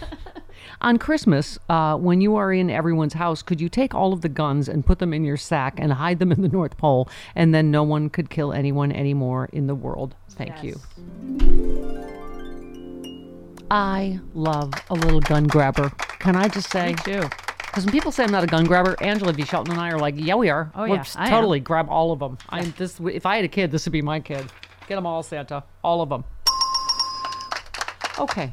On 0.81 0.99
Christmas, 0.99 1.59
uh, 1.69 1.97
when 1.97 2.21
you 2.21 2.37
are 2.37 2.53
in 2.53 2.71
everyone's 2.71 3.15
house, 3.15 3.43
could 3.43 3.61
you 3.61 3.69
take 3.69 3.95
all 3.95 4.13
of 4.13 4.23
the 4.23 4.29
guns 4.29 4.69
and 4.69 4.85
put 4.85 4.99
them 4.99 5.13
in 5.15 5.25
your 5.25 5.37
sack 5.37 5.79
and 5.79 5.93
hide 5.93 6.19
them 6.19 6.33
in 6.33 6.43
the 6.43 6.49
North 6.49 6.77
Pole, 6.77 7.09
and 7.35 7.55
then 7.55 7.71
no 7.71 7.83
one 7.83 8.11
could 8.11 8.31
kill 8.31 8.53
anyone 8.53 8.91
anymore 8.93 9.49
in 9.53 9.67
the 9.67 9.75
world? 9.75 10.15
Thank 10.31 10.63
you. 10.63 10.81
I 13.71 14.21
love 14.35 14.73
a 14.91 14.95
little 14.95 15.21
gun 15.21 15.45
grabber. 15.45 15.91
Can 16.21 16.37
I 16.37 16.49
just 16.49 16.71
say? 16.71 16.89
Me 16.89 16.95
too. 17.05 17.23
Because 17.59 17.85
when 17.85 17.93
people 17.93 18.11
say 18.13 18.25
I'm 18.25 18.31
not 18.31 18.45
a 18.45 18.47
gun 18.47 18.65
grabber, 18.65 18.97
Angela 19.03 19.33
V. 19.33 19.45
Shelton 19.45 19.73
and 19.73 19.81
I 19.81 19.91
are 19.91 19.99
like, 19.99 20.15
yeah, 20.17 20.35
we 20.35 20.49
are. 20.49 20.71
Oh, 20.75 20.83
We'll 20.85 20.95
yeah, 20.97 21.05
I 21.17 21.27
am. 21.27 21.31
totally 21.31 21.61
grab 21.61 21.89
all 21.91 22.13
of 22.13 22.19
them. 22.21 22.39
I 22.49 22.63
this 22.63 22.99
if 23.01 23.27
I 23.27 23.37
had 23.37 23.45
a 23.45 23.49
kid, 23.49 23.71
this 23.71 23.85
would 23.85 23.93
be 23.93 24.03
my 24.03 24.21
kid. 24.21 24.47
Get 24.89 24.95
them 24.95 25.07
all, 25.07 25.23
Santa. 25.23 25.65
All 25.83 26.01
of 26.01 26.09
them. 26.09 26.25
Okay. 28.19 28.51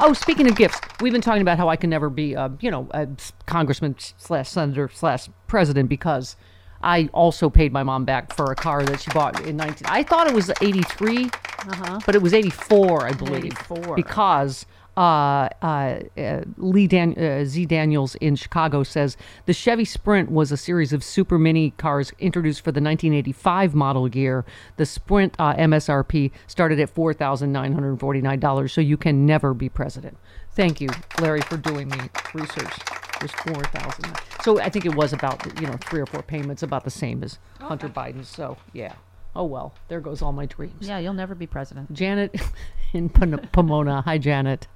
Oh, 0.00 0.12
speaking 0.12 0.48
of 0.48 0.56
gifts, 0.56 0.80
we've 1.00 1.12
been 1.12 1.20
talking 1.20 1.42
about 1.42 1.58
how 1.58 1.68
I 1.68 1.76
can 1.76 1.90
never 1.90 2.08
be, 2.08 2.36
uh, 2.36 2.50
you 2.60 2.70
know, 2.70 2.86
a 2.92 3.08
congressman 3.46 3.96
slash 3.98 4.48
senator 4.48 4.88
slash 4.94 5.28
president 5.48 5.88
because 5.88 6.36
I 6.82 7.08
also 7.12 7.50
paid 7.50 7.72
my 7.72 7.82
mom 7.82 8.04
back 8.04 8.32
for 8.34 8.52
a 8.52 8.54
car 8.54 8.84
that 8.84 9.00
she 9.00 9.10
bought 9.10 9.40
in 9.44 9.56
19. 9.56 9.86
I 9.88 10.02
thought 10.02 10.26
it 10.28 10.34
was 10.34 10.50
83, 10.60 11.24
Uh-huh. 11.24 12.00
but 12.06 12.14
it 12.14 12.22
was 12.22 12.32
84, 12.32 13.06
I 13.06 13.12
believe. 13.12 13.46
84. 13.46 13.96
Because 13.96 14.64
uh, 14.98 15.48
uh, 15.62 16.00
uh, 16.18 16.42
Lee 16.56 16.88
Dan- 16.88 17.16
uh, 17.16 17.44
Z. 17.44 17.66
Daniels 17.66 18.16
in 18.16 18.34
Chicago 18.34 18.82
says 18.82 19.16
the 19.46 19.52
Chevy 19.52 19.84
Sprint 19.84 20.28
was 20.28 20.50
a 20.50 20.56
series 20.56 20.92
of 20.92 21.04
super 21.04 21.38
mini 21.38 21.70
cars 21.70 22.12
introduced 22.18 22.60
for 22.60 22.72
the 22.72 22.80
1985 22.80 23.76
model 23.76 24.08
year. 24.08 24.44
The 24.76 24.84
Sprint 24.84 25.36
uh, 25.38 25.54
MSRP 25.54 26.32
started 26.48 26.80
at 26.80 26.92
$4,949, 26.92 28.70
so 28.70 28.80
you 28.80 28.96
can 28.96 29.24
never 29.24 29.54
be 29.54 29.68
president. 29.68 30.16
Thank 30.52 30.80
you, 30.80 30.88
Larry, 31.20 31.42
for 31.42 31.56
doing 31.56 31.88
the 31.88 32.10
research. 32.34 32.74
It 33.14 33.22
was 33.22 33.30
4000 33.32 34.16
So 34.42 34.60
I 34.60 34.68
think 34.68 34.84
it 34.84 34.96
was 34.96 35.12
about, 35.12 35.60
you 35.60 35.68
know, 35.68 35.76
three 35.76 36.00
or 36.00 36.06
four 36.06 36.22
payments, 36.22 36.64
about 36.64 36.82
the 36.82 36.90
same 36.90 37.22
as 37.22 37.38
Hunter 37.60 37.88
Biden. 37.88 38.24
So, 38.24 38.56
yeah. 38.72 38.94
Oh, 39.36 39.44
well, 39.44 39.74
there 39.86 40.00
goes 40.00 40.22
all 40.22 40.32
my 40.32 40.46
dreams. 40.46 40.88
Yeah, 40.88 40.98
you'll 40.98 41.14
never 41.14 41.36
be 41.36 41.46
president. 41.46 41.92
Janet 41.92 42.34
in 42.92 43.08
Pomona. 43.08 44.02
Hi, 44.02 44.18
Janet. 44.18 44.66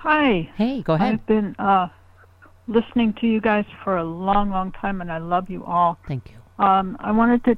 Hi. 0.00 0.48
Hey, 0.56 0.82
go 0.82 0.94
ahead. 0.94 1.14
I've 1.14 1.26
been 1.26 1.54
uh, 1.58 1.88
listening 2.66 3.12
to 3.20 3.26
you 3.26 3.40
guys 3.40 3.66
for 3.84 3.98
a 3.98 4.04
long, 4.04 4.50
long 4.50 4.72
time, 4.72 5.00
and 5.02 5.12
I 5.12 5.18
love 5.18 5.50
you 5.50 5.62
all. 5.64 5.98
Thank 6.08 6.30
you. 6.30 6.64
Um, 6.64 6.96
I 7.00 7.12
wanted 7.12 7.44
to 7.44 7.56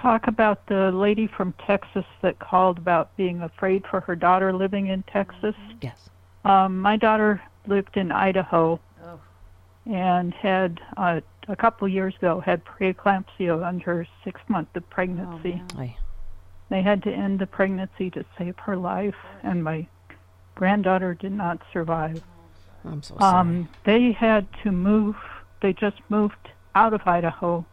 talk 0.00 0.26
about 0.26 0.66
the 0.66 0.90
lady 0.92 1.26
from 1.26 1.54
Texas 1.66 2.04
that 2.22 2.38
called 2.38 2.76
about 2.76 3.16
being 3.16 3.40
afraid 3.40 3.84
for 3.90 4.00
her 4.00 4.14
daughter 4.14 4.52
living 4.52 4.88
in 4.88 5.02
Texas. 5.04 5.54
Yes. 5.80 6.10
Um, 6.44 6.78
my 6.78 6.96
daughter 6.96 7.40
lived 7.66 7.96
in 7.96 8.12
Idaho 8.12 8.78
Oh. 9.04 9.20
and 9.86 10.34
had 10.34 10.78
uh, 10.96 11.20
a 11.48 11.56
couple 11.56 11.88
years 11.88 12.14
ago 12.16 12.40
had 12.40 12.62
preeclampsia 12.64 13.64
on 13.64 13.80
her 13.80 14.06
six 14.24 14.40
month 14.48 14.68
of 14.74 14.88
pregnancy. 14.90 15.62
Aye. 15.76 15.96
They 16.68 16.82
had 16.82 17.02
to 17.04 17.10
end 17.12 17.38
the 17.38 17.46
pregnancy 17.46 18.10
to 18.10 18.24
save 18.38 18.56
her 18.58 18.76
life, 18.76 19.14
and 19.42 19.62
my 19.64 19.86
granddaughter 20.54 21.14
did 21.14 21.32
not 21.32 21.60
survive. 21.72 22.22
I'm 22.84 23.02
so 23.02 23.16
sorry. 23.18 23.40
Um, 23.40 23.68
they 23.84 24.12
had 24.12 24.46
to 24.62 24.72
move. 24.72 25.16
They 25.60 25.72
just 25.72 25.98
moved 26.08 26.50
out 26.74 26.92
of 26.92 27.06
Idaho 27.06 27.64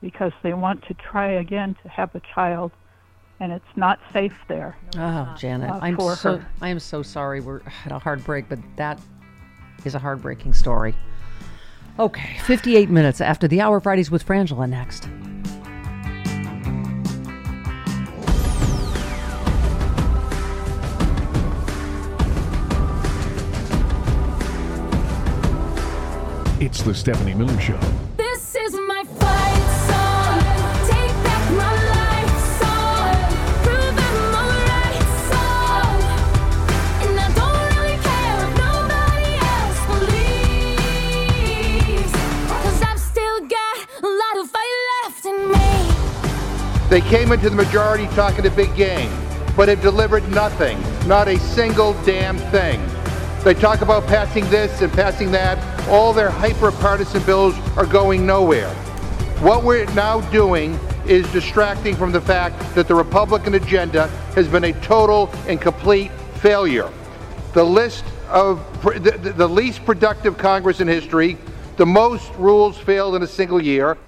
because 0.00 0.32
they 0.42 0.52
want 0.52 0.84
to 0.86 0.94
try 0.94 1.30
again 1.32 1.76
to 1.82 1.88
have 1.88 2.14
a 2.14 2.20
child, 2.34 2.70
and 3.40 3.52
it's 3.52 3.64
not 3.76 3.98
safe 4.12 4.36
there. 4.48 4.76
Oh, 4.96 5.34
Janet, 5.38 5.70
uh, 5.70 5.78
I'm 5.82 5.98
so 5.98 6.36
her. 6.38 6.46
I 6.60 6.68
am 6.68 6.78
so 6.78 7.02
sorry. 7.02 7.40
We're 7.40 7.62
at 7.84 7.92
a 7.92 7.98
heartbreak, 7.98 8.48
but 8.48 8.58
that 8.76 9.00
is 9.84 9.94
a 9.94 9.98
heartbreaking 9.98 10.54
story. 10.54 10.94
Okay, 11.98 12.36
58 12.44 12.90
minutes 12.90 13.20
after 13.20 13.46
the 13.48 13.60
hour 13.60 13.80
Fridays 13.80 14.10
with 14.10 14.26
Frangela 14.26 14.68
next. 14.68 15.08
It's 26.64 26.80
the 26.80 26.94
Stephanie 26.94 27.34
Miller 27.34 27.60
Show. 27.60 27.78
This 28.16 28.56
is 28.56 28.72
my 28.72 29.04
fight 29.20 29.68
song. 29.84 30.40
Take 30.88 31.12
back 31.22 31.50
my 31.52 31.70
life 31.92 32.38
song. 32.56 33.12
Prove 33.62 33.98
I'm 34.00 34.32
alright 34.32 35.04
song. 35.28 36.00
And 37.04 37.20
I 37.20 37.28
don't 37.36 37.68
really 37.76 37.98
care 38.00 38.36
if 38.40 38.52
nobody 38.56 39.30
else 39.44 39.80
believes. 42.00 42.12
Cause 42.48 42.80
I've 42.80 42.98
still 42.98 43.40
got 43.40 43.76
a 44.02 44.08
lot 44.08 44.36
of 44.42 44.48
fight 44.50 44.76
left 45.04 45.22
in 45.26 45.36
me. 45.52 45.68
They 46.88 47.02
came 47.02 47.30
into 47.32 47.50
the 47.50 47.56
majority 47.56 48.06
talking 48.14 48.46
a 48.46 48.50
big 48.50 48.74
game, 48.74 49.12
but 49.54 49.68
have 49.68 49.82
delivered 49.82 50.26
nothing, 50.30 50.82
not 51.06 51.28
a 51.28 51.38
single 51.38 51.92
damn 52.06 52.38
thing. 52.38 52.80
They 53.44 53.52
talk 53.52 53.82
about 53.82 54.06
passing 54.06 54.48
this 54.48 54.80
and 54.80 54.90
passing 54.90 55.30
that. 55.32 55.58
All 55.90 56.14
their 56.14 56.30
hyper 56.30 56.72
partisan 56.72 57.22
bills 57.24 57.54
are 57.76 57.84
going 57.84 58.24
nowhere. 58.24 58.70
What 59.40 59.64
we're 59.64 59.84
now 59.92 60.22
doing 60.30 60.80
is 61.06 61.30
distracting 61.30 61.94
from 61.94 62.10
the 62.10 62.22
fact 62.22 62.74
that 62.74 62.88
the 62.88 62.94
Republican 62.94 63.52
agenda 63.52 64.06
has 64.34 64.48
been 64.48 64.64
a 64.64 64.72
total 64.80 65.30
and 65.46 65.60
complete 65.60 66.10
failure. 66.36 66.90
The 67.52 67.62
list 67.64 68.06
of 68.30 68.64
the, 68.82 69.34
the 69.36 69.46
least 69.46 69.84
productive 69.84 70.38
Congress 70.38 70.80
in 70.80 70.88
history, 70.88 71.36
the 71.76 71.84
most 71.84 72.32
rules 72.36 72.78
failed 72.78 73.14
in 73.14 73.22
a 73.22 73.26
single 73.26 73.62
year, 73.62 73.98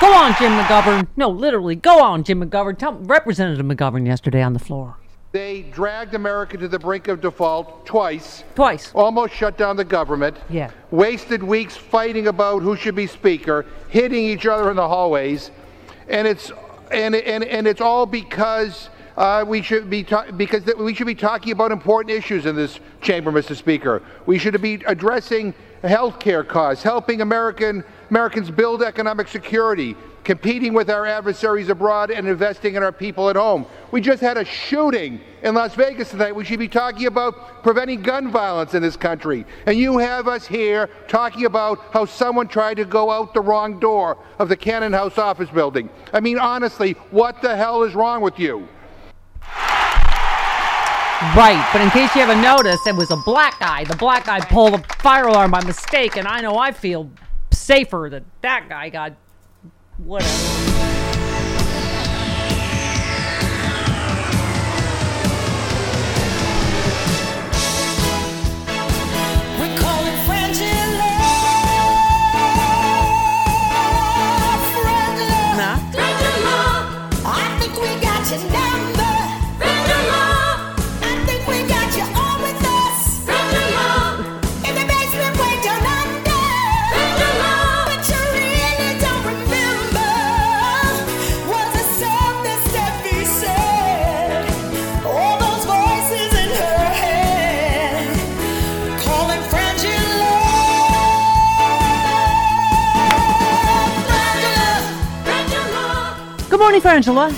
Go 0.00 0.12
on, 0.12 0.34
Jim 0.38 0.52
McGovern. 0.52 1.06
No, 1.16 1.30
literally, 1.30 1.76
go 1.76 2.02
on, 2.02 2.24
Jim 2.24 2.42
McGovern. 2.42 2.76
Tell 2.76 2.94
Representative 2.94 3.64
McGovern 3.64 4.06
yesterday 4.06 4.42
on 4.42 4.52
the 4.52 4.58
floor. 4.58 4.98
They 5.34 5.62
dragged 5.62 6.14
America 6.14 6.56
to 6.56 6.68
the 6.68 6.78
brink 6.78 7.08
of 7.08 7.20
default 7.20 7.84
twice. 7.84 8.44
Twice. 8.54 8.92
Almost 8.94 9.34
shut 9.34 9.58
down 9.58 9.76
the 9.76 9.84
government. 9.84 10.36
Yeah. 10.48 10.70
Wasted 10.92 11.42
weeks 11.42 11.76
fighting 11.76 12.28
about 12.28 12.62
who 12.62 12.76
should 12.76 12.94
be 12.94 13.08
speaker, 13.08 13.66
hitting 13.88 14.24
each 14.24 14.46
other 14.46 14.70
in 14.70 14.76
the 14.76 14.86
hallways, 14.86 15.50
and 16.06 16.28
it's 16.28 16.52
and 16.92 17.16
and, 17.16 17.42
and 17.42 17.66
it's 17.66 17.80
all 17.80 18.06
because 18.06 18.90
uh, 19.16 19.44
we 19.44 19.60
should 19.60 19.90
be 19.90 20.04
ta- 20.04 20.30
because 20.36 20.62
th- 20.62 20.76
we 20.76 20.94
should 20.94 21.08
be 21.08 21.16
talking 21.16 21.50
about 21.50 21.72
important 21.72 22.16
issues 22.16 22.46
in 22.46 22.54
this 22.54 22.78
chamber, 23.00 23.32
Mr. 23.32 23.56
Speaker. 23.56 24.02
We 24.26 24.38
should 24.38 24.62
be 24.62 24.82
addressing 24.86 25.52
health 25.82 26.20
care 26.20 26.44
costs, 26.44 26.84
helping 26.84 27.22
American 27.22 27.82
Americans 28.08 28.52
build 28.52 28.84
economic 28.84 29.26
security, 29.26 29.96
competing 30.24 30.72
with 30.72 30.90
our 30.90 31.06
adversaries 31.06 31.68
abroad, 31.68 32.10
and 32.10 32.26
investing 32.26 32.74
in 32.74 32.82
our 32.82 32.92
people 32.92 33.28
at 33.28 33.36
home. 33.36 33.66
We 33.90 34.00
just 34.00 34.20
had 34.20 34.36
a 34.38 34.44
shooting 34.44 35.20
in 35.42 35.54
Las 35.54 35.74
Vegas 35.74 36.10
tonight. 36.10 36.34
We 36.34 36.44
should 36.44 36.58
be 36.58 36.68
talking 36.68 37.06
about 37.06 37.62
preventing 37.62 38.02
gun 38.02 38.30
violence 38.30 38.74
in 38.74 38.82
this 38.82 38.96
country. 38.96 39.44
And 39.66 39.76
you 39.76 39.98
have 39.98 40.26
us 40.26 40.46
here 40.46 40.88
talking 41.06 41.44
about 41.44 41.78
how 41.92 42.06
someone 42.06 42.48
tried 42.48 42.78
to 42.78 42.84
go 42.84 43.10
out 43.10 43.34
the 43.34 43.40
wrong 43.40 43.78
door 43.78 44.16
of 44.38 44.48
the 44.48 44.56
Cannon 44.56 44.92
House 44.92 45.18
office 45.18 45.50
building. 45.50 45.90
I 46.12 46.20
mean, 46.20 46.38
honestly, 46.38 46.92
what 47.10 47.42
the 47.42 47.54
hell 47.54 47.82
is 47.82 47.94
wrong 47.94 48.22
with 48.22 48.38
you? 48.38 48.66
Right, 51.36 51.68
but 51.72 51.80
in 51.80 51.90
case 51.90 52.14
you 52.14 52.20
haven't 52.20 52.42
noticed, 52.42 52.86
it 52.86 52.94
was 52.94 53.10
a 53.10 53.16
black 53.24 53.58
guy. 53.58 53.84
The 53.84 53.96
black 53.96 54.26
guy 54.26 54.40
pulled 54.40 54.74
a 54.74 54.78
fire 54.98 55.26
alarm 55.26 55.52
by 55.52 55.64
mistake, 55.64 56.16
and 56.16 56.28
I 56.28 56.40
know 56.40 56.58
I 56.58 56.72
feel 56.72 57.10
safer 57.50 58.08
that 58.10 58.24
that 58.42 58.68
guy 58.68 58.90
got 58.90 59.14
whatever. 59.98 60.93
Morning, 106.64 106.80
Frangela. 106.80 107.28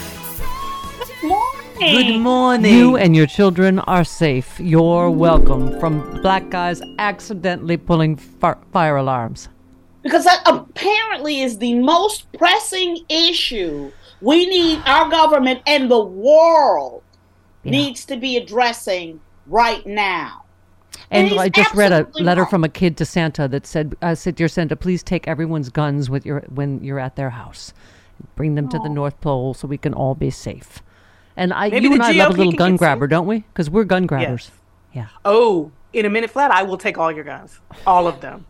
Good 1.01 1.29
morning. 1.29 2.13
Good 2.15 2.21
morning. 2.21 2.73
You 2.73 2.97
and 2.97 3.17
your 3.17 3.27
children 3.27 3.81
are 3.81 4.05
safe. 4.05 4.61
You're 4.61 5.11
welcome 5.11 5.81
from 5.81 6.23
black 6.23 6.49
guys 6.49 6.81
accidentally 7.01 7.77
pulling 7.77 8.15
fi- 8.15 8.55
fire 8.73 8.95
alarms. 8.95 9.49
because 10.05 10.23
that 10.23 10.43
apparently 10.47 11.41
is 11.41 11.59
the 11.59 11.75
most 11.75 12.31
pressing 12.35 12.99
issue 13.09 13.91
we 14.21 14.47
need 14.47 14.81
our 14.87 15.11
government 15.11 15.61
and 15.67 15.91
the 15.91 16.05
world 16.05 17.03
needs 17.65 18.05
to 18.05 18.17
be 18.17 18.37
addressing 18.37 19.21
right 19.49 19.85
now. 19.89 20.45
And 21.11 21.27
he's 21.27 21.37
I 21.37 21.49
just 21.49 21.75
read 21.75 21.91
a 21.91 22.07
letter 22.15 22.43
right. 22.43 22.51
from 22.51 22.63
a 22.63 22.69
kid 22.69 22.97
to 22.99 23.05
Santa 23.05 23.49
that 23.49 23.67
said, 23.67 23.97
uh, 24.03 24.15
said, 24.15 24.37
"Dear 24.37 24.47
Santa, 24.47 24.77
please 24.77 25.03
take 25.03 25.27
everyone's 25.27 25.69
guns 25.69 26.09
with 26.09 26.25
your 26.25 26.43
when 26.49 26.85
you're 26.85 27.01
at 27.01 27.17
their 27.17 27.31
house. 27.31 27.75
Bring 28.35 28.55
them 28.55 28.69
to 28.69 28.79
the 28.79 28.89
North 28.89 29.21
Pole 29.21 29.55
so 29.55 29.69
we 29.69 29.79
can 29.79 29.95
all 29.95 30.15
be 30.15 30.31
safe." 30.31 30.83
And 31.37 31.53
I, 31.53 31.69
Maybe 31.69 31.87
you 31.87 31.93
and 31.93 32.03
I 32.03 32.13
love 32.13 32.35
a 32.35 32.37
little 32.37 32.53
gun 32.53 32.73
get 32.73 32.79
grabber, 32.79 33.07
don't 33.07 33.27
we? 33.27 33.41
Because 33.41 33.69
we're 33.69 33.85
gun 33.85 34.07
grabbers. 34.07 34.51
Yeah. 34.95 35.09
Oh, 35.25 35.71
in 35.93 36.07
a 36.07 36.11
minute 36.11 36.31
flat, 36.31 36.51
I 36.51 36.63
will 36.63 36.79
take 36.79 36.97
all 36.97 37.13
your 37.13 37.25
guns, 37.25 37.61
all 37.87 38.07
of 38.07 38.21
them. 38.21 38.47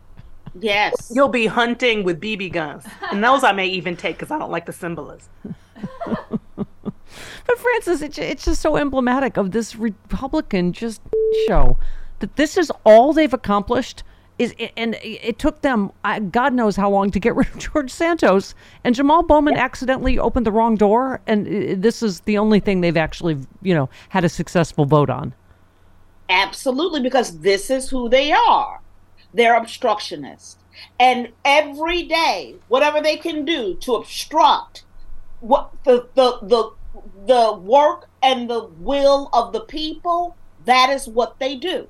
Yes. 0.59 1.11
You'll 1.13 1.27
be 1.27 1.47
hunting 1.47 2.03
with 2.03 2.21
BB 2.21 2.53
guns, 2.53 2.85
and 3.11 3.23
those 3.23 3.43
I 3.43 3.51
may 3.51 3.67
even 3.67 3.97
take 3.97 4.17
because 4.17 4.31
I 4.31 4.39
don't 4.39 4.51
like 4.51 4.65
the 4.65 4.73
symbolism. 4.73 5.29
But 7.47 7.59
Frances, 7.59 8.01
it's, 8.01 8.17
it's 8.17 8.45
just 8.45 8.61
so 8.61 8.75
emblematic 8.75 9.37
of 9.37 9.51
this 9.51 9.75
Republican 9.75 10.73
just 10.73 11.01
show 11.47 11.77
that 12.19 12.35
this 12.35 12.57
is 12.57 12.71
all 12.83 13.13
they've 13.13 13.33
accomplished. 13.33 14.03
Is 14.39 14.53
and 14.75 14.95
it 15.01 15.39
took 15.39 15.61
them 15.61 15.91
God 16.29 16.53
knows 16.53 16.75
how 16.75 16.91
long 16.91 17.09
to 17.11 17.19
get 17.19 17.35
rid 17.35 17.47
of 17.47 17.57
George 17.57 17.89
Santos 17.89 18.53
and 18.83 18.93
Jamal 18.93 19.23
Bowman 19.23 19.55
accidentally 19.55 20.19
opened 20.19 20.45
the 20.45 20.51
wrong 20.51 20.75
door, 20.75 21.21
and 21.25 21.47
uh, 21.47 21.75
this 21.77 22.03
is 22.03 22.19
the 22.21 22.37
only 22.37 22.59
thing 22.59 22.81
they've 22.81 22.97
actually 22.97 23.37
you 23.61 23.73
know 23.73 23.89
had 24.09 24.23
a 24.23 24.29
successful 24.29 24.85
vote 24.85 25.09
on. 25.09 25.33
Absolutely, 26.29 27.01
because 27.01 27.39
this 27.39 27.69
is 27.69 27.89
who 27.89 28.09
they 28.09 28.31
are. 28.31 28.81
They're 29.33 29.55
obstructionists. 29.55 30.57
And 30.99 31.29
every 31.43 32.03
day, 32.03 32.55
whatever 32.67 33.01
they 33.01 33.17
can 33.17 33.45
do 33.45 33.75
to 33.75 33.95
obstruct 33.95 34.83
what 35.39 35.71
the 35.83 36.07
the 36.15 36.39
the 36.43 36.71
the 37.25 37.53
work 37.57 38.09
and 38.21 38.49
the 38.49 38.65
will 38.79 39.29
of 39.33 39.53
the 39.53 39.61
people, 39.61 40.35
that 40.65 40.89
is 40.89 41.07
what 41.07 41.39
they 41.39 41.55
do. 41.55 41.87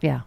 Yeah. 0.00 0.22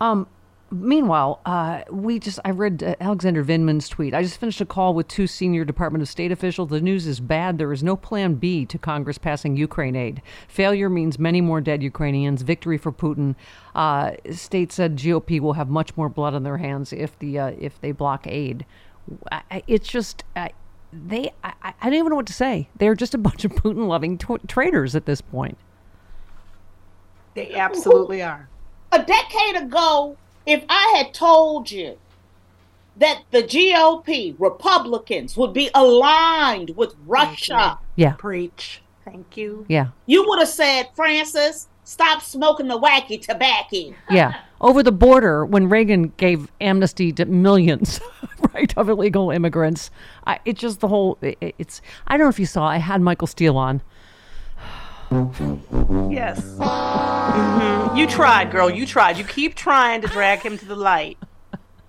Um. 0.00 0.26
Meanwhile, 0.70 1.40
uh, 1.46 1.80
we 1.90 2.18
just 2.18 2.38
I 2.44 2.50
read 2.50 2.82
uh, 2.82 2.94
Alexander 3.00 3.42
Vindman's 3.42 3.88
tweet. 3.88 4.12
I 4.12 4.22
just 4.22 4.38
finished 4.38 4.60
a 4.60 4.66
call 4.66 4.92
with 4.92 5.08
two 5.08 5.26
senior 5.26 5.64
Department 5.64 6.02
of 6.02 6.10
State 6.10 6.30
officials. 6.30 6.68
The 6.68 6.82
news 6.82 7.06
is 7.06 7.20
bad. 7.20 7.56
There 7.56 7.72
is 7.72 7.82
no 7.82 7.96
plan 7.96 8.34
B 8.34 8.66
to 8.66 8.76
Congress 8.76 9.16
passing 9.16 9.56
Ukraine 9.56 9.96
aid. 9.96 10.20
Failure 10.46 10.90
means 10.90 11.18
many 11.18 11.40
more 11.40 11.62
dead 11.62 11.82
Ukrainians. 11.82 12.42
Victory 12.42 12.76
for 12.76 12.92
Putin. 12.92 13.34
Uh, 13.74 14.12
state 14.30 14.70
said 14.70 14.98
GOP 14.98 15.40
will 15.40 15.54
have 15.54 15.70
much 15.70 15.96
more 15.96 16.10
blood 16.10 16.34
on 16.34 16.42
their 16.42 16.58
hands 16.58 16.92
if 16.92 17.18
the 17.18 17.38
uh, 17.38 17.52
if 17.58 17.80
they 17.80 17.92
block 17.92 18.26
aid. 18.26 18.66
I, 19.32 19.62
it's 19.66 19.88
just. 19.88 20.22
I 20.36 20.50
they, 20.92 21.32
I, 21.42 21.52
I 21.62 21.84
don't 21.84 21.94
even 21.94 22.10
know 22.10 22.16
what 22.16 22.26
to 22.26 22.32
say. 22.32 22.68
They're 22.76 22.94
just 22.94 23.14
a 23.14 23.18
bunch 23.18 23.44
of 23.44 23.52
Putin-loving 23.52 24.18
tw- 24.18 24.46
traitors 24.46 24.94
at 24.94 25.06
this 25.06 25.20
point. 25.20 25.58
They 27.34 27.54
absolutely 27.54 28.22
are. 28.22 28.48
A 28.92 29.02
decade 29.02 29.56
ago, 29.62 30.16
if 30.46 30.64
I 30.68 30.94
had 30.96 31.12
told 31.12 31.70
you 31.70 31.98
that 32.96 33.22
the 33.30 33.42
GOP 33.42 34.34
Republicans 34.38 35.36
would 35.36 35.52
be 35.52 35.70
aligned 35.74 36.70
with 36.76 36.94
Russia, 37.06 37.78
Yeah. 37.96 38.12
Preach. 38.12 38.80
Thank 39.04 39.36
you. 39.36 39.64
Yeah. 39.68 39.88
you 40.06 40.26
would 40.28 40.38
have 40.38 40.48
said, 40.48 40.88
Frances, 40.94 41.68
stop 41.84 42.20
smoking 42.22 42.68
the 42.68 42.78
wacky 42.78 43.20
tobacco. 43.20 43.94
Yeah. 44.10 44.40
Over 44.60 44.82
the 44.82 44.92
border, 44.92 45.46
when 45.46 45.68
Reagan 45.68 46.12
gave 46.16 46.50
amnesty 46.60 47.12
to 47.12 47.24
millions, 47.24 48.00
right, 48.54 48.76
of 48.76 48.88
illegal 48.88 49.30
immigrants, 49.30 49.90
I, 50.26 50.40
it 50.44 50.56
just 50.56 50.80
the 50.80 50.88
whole. 50.88 51.16
It, 51.22 51.54
it's. 51.58 51.80
I 52.06 52.16
don't 52.16 52.26
know 52.26 52.30
if 52.30 52.40
you 52.40 52.46
saw. 52.46 52.66
I 52.66 52.78
had 52.78 53.00
Michael 53.00 53.28
Steele 53.28 53.56
on. 53.56 53.80
Yes. 55.10 56.40
Mhm. 56.58 57.96
You 57.96 58.06
tried, 58.06 58.50
girl. 58.50 58.68
You 58.68 58.84
tried. 58.86 59.16
You 59.16 59.24
keep 59.24 59.54
trying 59.54 60.02
to 60.02 60.08
drag 60.08 60.40
him 60.40 60.58
to 60.58 60.64
the 60.64 60.76
light. 60.76 61.16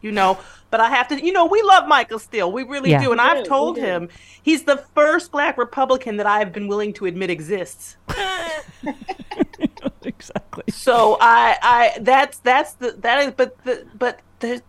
You 0.01 0.11
know, 0.13 0.37
but 0.71 0.79
I 0.79 0.89
have 0.89 1.09
to. 1.09 1.23
You 1.25 1.33
know, 1.33 1.45
we 1.45 1.61
love 1.61 1.85
Michael 1.87 2.19
Steele. 2.19 2.49
We 2.51 2.63
really 2.63 2.91
Yeah. 2.91 3.03
do, 3.03 3.11
and 3.11 3.19
We 3.19 3.27
I've 3.27 3.43
do, 3.43 3.49
told 3.49 3.77
him 3.77 4.07
he's 4.41 4.63
the 4.63 4.77
first 4.95 5.31
Black 5.31 5.57
Republican 5.57 6.15
that 6.17 6.25
I 6.25 6.39
have 6.39 6.53
been 6.53 6.67
willing 6.69 6.93
to 6.93 7.05
admit 7.05 7.29
exists. 7.29 7.97
exactly. 10.03 10.63
So 10.69 11.17
I, 11.19 11.57
I 11.61 11.97
that's 11.99 12.39
that's 12.39 12.73
the 12.73 12.91
that 12.99 13.21
is, 13.27 13.33
but 13.35 13.61
the 13.65 13.85
but 13.95 14.21
the, 14.39 14.61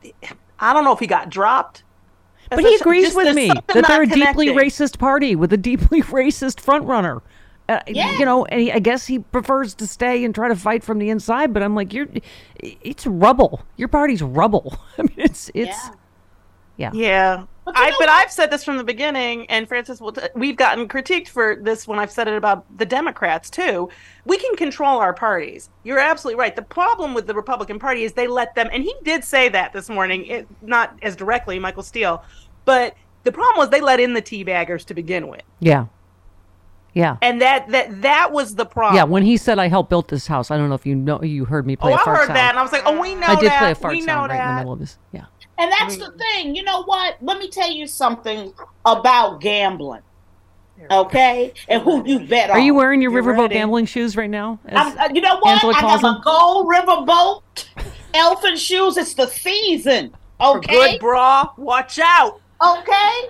I 0.59 0.72
don't 0.72 0.82
know 0.85 0.93
if 0.93 0.98
he 0.98 1.06
got 1.06 1.31
dropped. 1.31 1.85
But 2.51 2.64
he 2.64 2.74
agrees 2.74 3.05
just 3.05 3.16
with 3.16 3.36
me 3.36 3.47
that 3.47 3.85
they're 3.86 4.02
a 4.02 4.06
not 4.06 4.14
deeply 4.14 4.48
racist 4.48 4.98
party 4.98 5.36
with 5.36 5.52
a 5.52 5.56
deeply 5.56 6.02
racist 6.02 6.59
front 6.59 6.85
runner. 7.70 7.82
Uh, 7.86 8.18
You 8.18 8.24
know, 8.24 8.44
and 8.47 8.60
he, 8.60 8.72
I 8.72 8.78
guess 8.78 9.06
he 9.06 9.18
prefers 9.18 9.74
to 9.74 9.86
stay 9.86 10.24
and 10.24 10.34
try 10.34 10.48
to 10.48 10.56
fight 10.56 10.82
from 10.84 10.98
the 10.98 11.10
inside. 11.10 11.52
But 11.52 11.62
I'm 11.62 11.74
like, 11.74 11.92
you're, 11.92 12.09
it's 12.59 13.06
rubble. 13.06 13.62
Your 13.76 13.88
party's 13.88 14.22
rubble. 14.22 14.78
I 14.98 15.02
mean, 15.02 15.12
it's 15.16 15.51
it's, 15.55 15.90
yeah, 16.76 16.90
Yeah. 16.94 17.44
I, 17.66 17.92
but 18.01 18.09
I've 18.09 18.32
said 18.32 18.51
this 18.51 18.64
from 18.64 18.78
the 18.78 18.84
beginning, 18.84 19.47
and 19.48 19.68
Frances, 19.68 20.01
will 20.01 20.12
t- 20.12 20.22
we've 20.34 20.56
gotten 20.56 20.88
critiqued 20.88 21.28
for 21.28 21.56
this 21.56 21.86
when 21.86 22.01
I've 22.01 22.10
said 22.10 22.26
it 22.26 22.34
about 22.34 22.64
the 22.78 22.86
Democrats 22.86 23.48
too. 23.48 23.88
We 24.24 24.38
can 24.38 24.56
control 24.56 24.98
our 24.98 25.12
parties. 25.12 25.68
You're 25.84 26.01
absolutely 26.01 26.40
right. 26.40 26.56
The 26.56 26.62
problem 26.62 27.14
with 27.14 27.28
the 27.28 27.34
Republican 27.34 27.78
Party 27.78 28.02
is 28.02 28.12
they 28.14 28.26
let 28.26 28.55
them, 28.56 28.68
and 28.72 28.82
he 28.82 28.92
did 29.05 29.22
say 29.22 29.48
that 29.51 29.72
this 29.72 29.88
morning, 29.88 30.26
it, 30.26 30.48
not 30.62 30.98
as 31.02 31.14
directly, 31.14 31.59
Michael 31.60 31.84
Steele, 31.84 32.24
but 32.64 32.97
the 33.22 33.30
problem 33.32 33.59
was 33.59 33.70
they 33.70 33.80
let 33.82 34.01
in 34.01 34.14
the 34.14 34.22
tea 34.22 34.42
baggers 34.42 34.84
to 34.86 34.94
begin 34.94 35.28
with, 35.28 35.42
yeah, 35.60 35.86
yeah. 36.94 37.16
and 37.22 37.40
that 37.40 37.68
that 37.68 38.02
that 38.02 38.32
was 38.32 38.54
the 38.54 38.66
problem. 38.66 38.96
Yeah, 38.96 39.04
when 39.04 39.22
he 39.22 39.36
said 39.36 39.58
I 39.58 39.68
helped 39.68 39.90
build 39.90 40.08
this 40.08 40.26
house, 40.26 40.50
I 40.50 40.56
don't 40.56 40.68
know 40.68 40.74
if 40.74 40.86
you 40.86 40.94
know 40.94 41.22
you 41.22 41.44
heard 41.44 41.66
me 41.66 41.76
play 41.76 41.92
oh, 41.92 41.96
a 41.96 41.98
I 41.98 42.04
fart 42.04 42.16
heard 42.18 42.26
sound. 42.26 42.36
that, 42.36 42.50
and 42.50 42.58
I 42.58 42.62
was 42.62 42.72
like, 42.72 42.82
oh, 42.86 43.00
we 43.00 43.14
know 43.14 43.26
I 43.26 43.34
did 43.36 43.50
that. 43.50 43.58
play 43.58 43.70
a 43.72 43.74
fart 43.74 43.94
we 43.94 44.00
know 44.00 44.06
sound 44.06 44.30
right 44.30 44.40
in 44.40 44.48
the 44.48 44.60
middle 44.60 44.72
of 44.72 44.78
this. 44.78 44.98
Yeah. 45.12 45.24
And 45.58 45.70
that's 45.72 45.98
the 45.98 46.10
thing. 46.12 46.56
You 46.56 46.62
know 46.62 46.84
what? 46.84 47.18
Let 47.20 47.38
me 47.38 47.50
tell 47.50 47.70
you 47.70 47.86
something 47.86 48.54
about 48.86 49.40
gambling. 49.42 50.00
Okay? 50.90 51.52
And 51.68 51.82
who 51.82 52.06
you 52.06 52.20
bet 52.20 52.50
on. 52.50 52.56
Are 52.56 52.60
you 52.60 52.74
wearing 52.74 53.02
your 53.02 53.10
riverboat 53.10 53.50
gambling 53.50 53.86
shoes 53.86 54.16
right 54.16 54.30
now? 54.30 54.58
I'm, 54.68 54.96
uh, 54.98 55.08
you 55.12 55.20
know 55.20 55.38
what? 55.40 55.52
Angela 55.52 55.74
I 55.74 55.80
calls 55.80 55.92
have 55.92 56.00
them? 56.00 56.14
a 56.14 56.22
gold 56.24 56.68
riverboat, 56.68 57.42
elephant 58.14 58.58
shoes. 58.58 58.96
It's 58.96 59.14
the 59.14 59.26
season. 59.26 60.14
For 60.38 60.56
Okay? 60.56 60.92
good 60.92 61.00
bra, 61.00 61.50
watch 61.58 61.98
out. 61.98 62.40
Okay? 62.66 63.28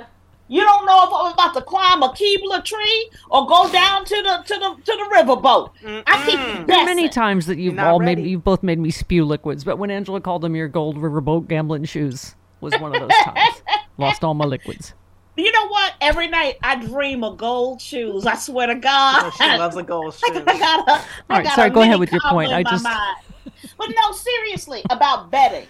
You 0.53 0.63
don't 0.63 0.85
know 0.85 1.05
if 1.05 1.11
I'm 1.15 1.33
about 1.33 1.55
to 1.55 1.63
climb 1.63 2.03
a 2.03 2.09
Keebler 2.09 2.65
tree 2.65 3.11
or 3.31 3.47
go 3.47 3.71
down 3.71 4.05
to 4.05 4.15
the 4.17 4.43
to 4.47 4.55
the 4.59 4.75
to 4.85 4.85
the 4.85 5.11
riverboat. 5.15 5.71
I 6.07 6.25
keep 6.27 6.67
guessing. 6.67 6.85
many 6.87 7.09
times 7.09 7.47
that 7.47 7.59
you've 7.59 7.75
not 7.77 7.87
all 7.87 8.01
made 8.01 8.19
you've 8.19 8.43
both 8.43 8.65
made 8.65 8.81
me 8.81 8.91
spew 8.91 9.25
liquids, 9.25 9.63
but 9.63 9.79
when 9.79 9.93
Angela 9.93 10.21
called 10.21 10.43
them 10.43 10.57
your 10.57 10.67
gold 10.67 10.97
riverboat 10.97 11.47
gambling 11.47 11.85
shoes 11.85 12.35
was 12.61 12.75
one 12.81 12.93
of 12.95 13.01
those 13.01 13.17
times. 13.25 13.63
Lost 13.97 14.25
all 14.25 14.35
my 14.35 14.45
liquids. 14.45 14.93
You 15.37 15.53
know 15.53 15.69
what? 15.69 15.95
Every 16.01 16.27
night 16.27 16.57
I 16.65 16.85
dream 16.85 17.23
of 17.23 17.37
gold 17.37 17.81
shoes. 17.81 18.27
I 18.27 18.35
swear 18.35 18.67
to 18.67 18.75
God. 18.75 19.23
Oh, 19.27 19.31
she 19.39 19.45
loves 19.57 19.77
a 19.77 19.85
gold 19.85 20.15
shoe. 20.15 20.27
I 20.47 20.59
got 20.59 20.89
a, 20.89 20.93
All 20.93 20.99
I 21.29 21.35
right, 21.37 21.45
got 21.45 21.55
sorry, 21.55 21.69
a 21.71 21.73
go 21.73 21.83
ahead 21.83 22.01
with 22.01 22.11
your 22.11 22.21
point. 22.29 22.51
I 22.53 22.65
just- 22.65 22.85
But 22.85 23.89
no, 23.89 24.13
seriously, 24.13 24.83
about 24.91 25.31
betting. 25.31 25.69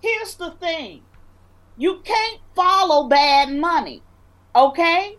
Here's 0.00 0.36
the 0.36 0.52
thing. 0.52 1.02
You 1.76 2.00
can't 2.04 2.40
follow 2.54 3.08
bad 3.08 3.52
money. 3.52 4.02
Okay? 4.54 5.16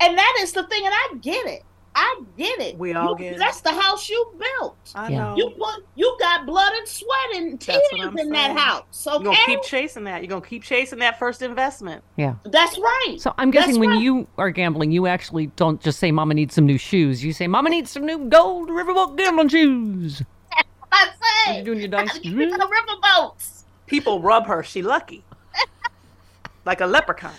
And 0.00 0.16
that 0.18 0.38
is 0.40 0.52
the 0.52 0.64
thing, 0.64 0.82
and 0.84 0.94
I 0.94 1.14
get 1.20 1.46
it. 1.46 1.62
I 1.94 2.22
get 2.38 2.60
it. 2.60 2.78
We 2.78 2.94
all 2.94 3.10
You- 3.10 3.16
get 3.18 3.32
it. 3.34 3.38
That's 3.40 3.60
the 3.62 3.72
house 3.72 4.08
you 4.08 4.32
built. 4.38 4.76
I 4.94 5.10
know. 5.10 5.34
You 5.36 5.50
put 5.50 5.84
you 5.96 6.16
got 6.20 6.46
blood 6.46 6.72
and 6.72 6.86
sweat 6.86 7.34
and 7.34 7.60
tears 7.60 7.80
That's 7.90 7.92
what 7.92 8.08
I'm 8.08 8.18
in 8.18 8.30
that 8.30 8.56
house. 8.56 9.06
Okay? 9.06 9.16
You're 9.16 9.24
gonna 9.34 9.46
keep 9.46 9.62
chasing 9.64 10.04
that. 10.04 10.22
You're 10.22 10.28
gonna 10.28 10.40
keep 10.40 10.62
chasing 10.62 11.00
that 11.00 11.18
first 11.18 11.42
investment. 11.42 12.04
Yeah. 12.16 12.34
That's 12.44 12.78
right. 12.78 13.16
So 13.18 13.34
I'm 13.38 13.50
guessing 13.50 13.72
That's 13.72 13.78
when 13.80 13.90
right. 13.90 14.00
you 14.00 14.28
are 14.38 14.50
gambling, 14.50 14.92
you 14.92 15.08
actually 15.08 15.48
don't 15.56 15.80
just 15.80 15.98
say 15.98 16.12
"Mama 16.12 16.32
needs 16.34 16.54
some 16.54 16.64
new 16.64 16.78
shoes." 16.78 17.24
You 17.24 17.32
say 17.32 17.48
"Mama 17.48 17.70
needs 17.70 17.90
some 17.90 18.06
new 18.06 18.18
gold 18.28 18.68
riverboat 18.68 19.16
gambling 19.16 19.48
shoes." 19.48 20.22
I 20.92 21.06
say, 21.06 21.46
When 21.46 21.54
you're 21.56 21.64
doing 21.64 21.78
your 21.80 21.88
dice. 21.88 22.20
you 22.22 22.56
got 22.56 22.70
riverboats. 22.70 23.64
People 23.88 24.20
rub 24.20 24.46
her. 24.46 24.62
She 24.62 24.80
lucky. 24.80 25.24
like 26.64 26.80
a 26.80 26.86
leprechaun. 26.86 27.32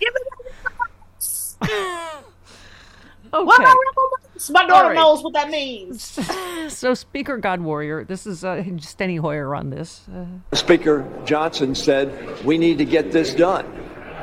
Give 0.00 0.12
me 0.12 0.20
riverboats. 0.20 0.27
Okay. 3.30 3.44
What 3.44 3.60
about 3.60 3.76
riverboats? 3.76 4.50
My 4.50 4.66
daughter 4.66 4.74
All 4.74 4.88
right. 4.88 4.94
knows 4.94 5.22
what 5.22 5.34
that 5.34 5.50
means. 5.50 6.18
So 6.68 6.92
Speaker 6.92 7.38
God 7.38 7.60
Warrior, 7.62 8.04
this 8.04 8.26
is 8.26 8.44
uh, 8.44 8.56
Steny 8.56 9.18
Hoyer 9.18 9.54
on 9.54 9.70
this. 9.70 10.02
Uh, 10.14 10.26
Speaker 10.54 11.10
Johnson 11.24 11.74
said, 11.74 12.44
we 12.44 12.58
need 12.58 12.76
to 12.78 12.84
get 12.84 13.10
this 13.10 13.32
done. 13.32 13.66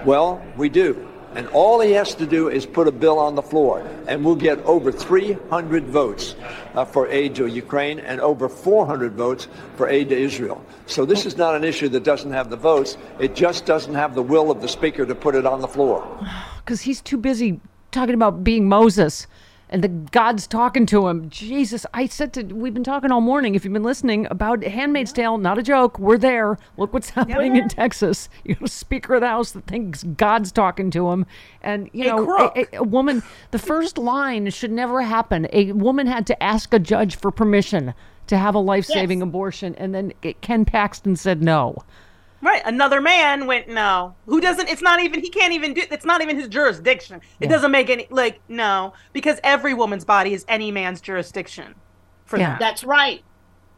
Well, 0.05 0.43
we 0.55 0.69
do. 0.69 1.07
And 1.35 1.47
all 1.49 1.81
he 1.81 1.91
has 1.91 2.15
to 2.15 2.25
do 2.25 2.49
is 2.49 2.65
put 2.65 2.87
a 2.87 2.91
bill 2.91 3.19
on 3.19 3.35
the 3.35 3.41
floor, 3.41 3.85
and 4.07 4.23
we'll 4.23 4.35
get 4.35 4.57
over 4.59 4.91
300 4.91 5.85
votes 5.85 6.35
uh, 6.73 6.85
for 6.85 7.07
aid 7.09 7.35
to 7.35 7.47
Ukraine 7.47 7.99
and 7.99 8.21
over 8.21 8.47
400 8.47 9.13
votes 9.13 9.49
for 9.75 9.89
aid 9.89 10.09
to 10.09 10.17
Israel. 10.17 10.63
So 10.85 11.05
this 11.05 11.25
is 11.25 11.35
not 11.35 11.53
an 11.55 11.63
issue 11.63 11.89
that 11.89 12.03
doesn't 12.03 12.31
have 12.31 12.49
the 12.49 12.55
votes. 12.55 12.97
It 13.19 13.35
just 13.35 13.65
doesn't 13.65 13.93
have 13.93 14.15
the 14.15 14.23
will 14.23 14.49
of 14.49 14.61
the 14.61 14.67
Speaker 14.69 15.05
to 15.05 15.15
put 15.15 15.35
it 15.35 15.45
on 15.45 15.59
the 15.59 15.67
floor. 15.67 16.05
because 16.63 16.81
he's 16.81 17.01
too 17.01 17.17
busy 17.17 17.59
talking 17.91 18.15
about 18.15 18.43
being 18.43 18.67
Moses 18.67 19.27
and 19.75 19.83
the 19.83 19.89
God's 19.89 20.47
talking 20.47 20.85
to 20.85 21.09
him. 21.09 21.29
Jesus, 21.29 21.85
I 21.93 22.05
said 22.05 22.31
to 22.35 22.43
we've 22.43 22.73
been 22.73 22.85
talking 22.85 23.11
all 23.11 23.19
morning. 23.19 23.55
If 23.55 23.65
you've 23.65 23.73
been 23.73 23.83
listening 23.83 24.25
about 24.31 24.63
Handmaid's 24.63 25.11
Tale, 25.11 25.37
not 25.37 25.57
a 25.57 25.63
joke. 25.63 25.99
We're 25.99 26.17
there. 26.17 26.57
Look 26.77 26.93
what's 26.93 27.09
happening 27.09 27.57
in 27.57 27.67
Texas. 27.67 28.29
You 28.45 28.55
know, 28.61 28.67
Speaker 28.67 29.15
of 29.15 29.21
the 29.21 29.27
House 29.27 29.51
that 29.51 29.67
thinks 29.67 30.03
God's 30.03 30.53
talking 30.53 30.91
to 30.91 31.09
him, 31.09 31.25
and 31.61 31.89
you 31.91 32.05
A 32.05 32.07
know, 32.07 32.37
a, 32.55 32.59
a- 32.61 32.77
a 32.77 32.83
woman. 32.83 33.21
The 33.51 33.59
first 33.59 33.97
line 33.97 34.49
should 34.51 34.71
never 34.71 35.01
happen. 35.01 35.45
A 35.51 35.73
woman 35.73 36.07
had 36.07 36.25
to 36.27 36.41
ask 36.41 36.73
a 36.73 36.79
judge 36.79 37.17
for 37.17 37.29
permission 37.29 37.93
to 38.27 38.37
have 38.37 38.55
a 38.55 38.59
life-saving 38.59 39.21
abortion, 39.21 39.75
and 39.75 39.93
then 39.93 40.13
Ken 40.39 40.63
Paxton 40.63 41.17
said 41.17 41.43
no. 41.43 41.83
Right. 42.41 42.61
Another 42.65 43.01
man 43.01 43.47
went 43.47 43.67
no. 43.67 44.15
Who 44.27 44.39
doesn't? 44.41 44.69
It's 44.69 44.81
not 44.81 45.01
even. 45.01 45.21
He 45.21 45.29
can't 45.29 45.53
even 45.53 45.73
do. 45.73 45.83
It's 45.89 46.05
not 46.05 46.21
even 46.21 46.35
his 46.37 46.47
jurisdiction. 46.47 47.21
It 47.39 47.45
Yeah. 47.45 47.49
doesn't 47.49 47.71
make 47.71 47.89
any 47.89 48.07
like 48.09 48.39
no 48.49 48.93
because 49.13 49.39
every 49.43 49.73
woman's 49.73 50.05
body 50.05 50.33
is 50.33 50.45
any 50.47 50.71
man's 50.71 51.01
jurisdiction. 51.01 51.75
For 52.25 52.37
Yeah. 52.37 52.51
that. 52.51 52.59
That's 52.59 52.83
right. 52.83 53.23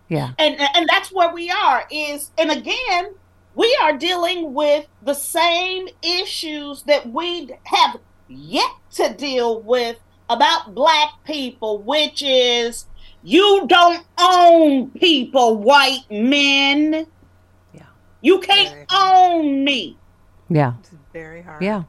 Yeah. 0.09 0.31
And 0.37 0.59
and 0.59 0.87
that's 0.89 1.11
where 1.11 1.33
we 1.33 1.49
are 1.51 1.85
is 1.91 2.31
and 2.37 2.51
again, 2.51 3.13
we 3.55 3.77
are 3.81 3.93
dealing 3.97 4.53
with 4.53 4.85
the 5.01 5.13
same 5.13 5.87
issues 6.01 6.83
that 6.83 7.09
we 7.11 7.49
have 7.65 7.97
yet 8.27 8.71
to 8.95 9.13
deal 9.13 9.61
with 9.61 9.97
about 10.29 10.73
black 10.75 11.09
people, 11.25 11.77
which 11.79 12.21
is 12.25 12.85
you 13.23 13.65
don't 13.67 14.05
own 14.17 14.89
people, 14.91 15.57
white 15.57 16.03
men. 16.09 17.07
Yeah. 18.21 18.33
You 18.33 18.39
can't 18.39 18.85
own 18.93 19.63
me. 19.63 19.97
Yeah. 20.49 20.73
It's 20.79 20.91
very 21.13 21.41
hard. 21.41 21.61
Yeah. 21.61 21.83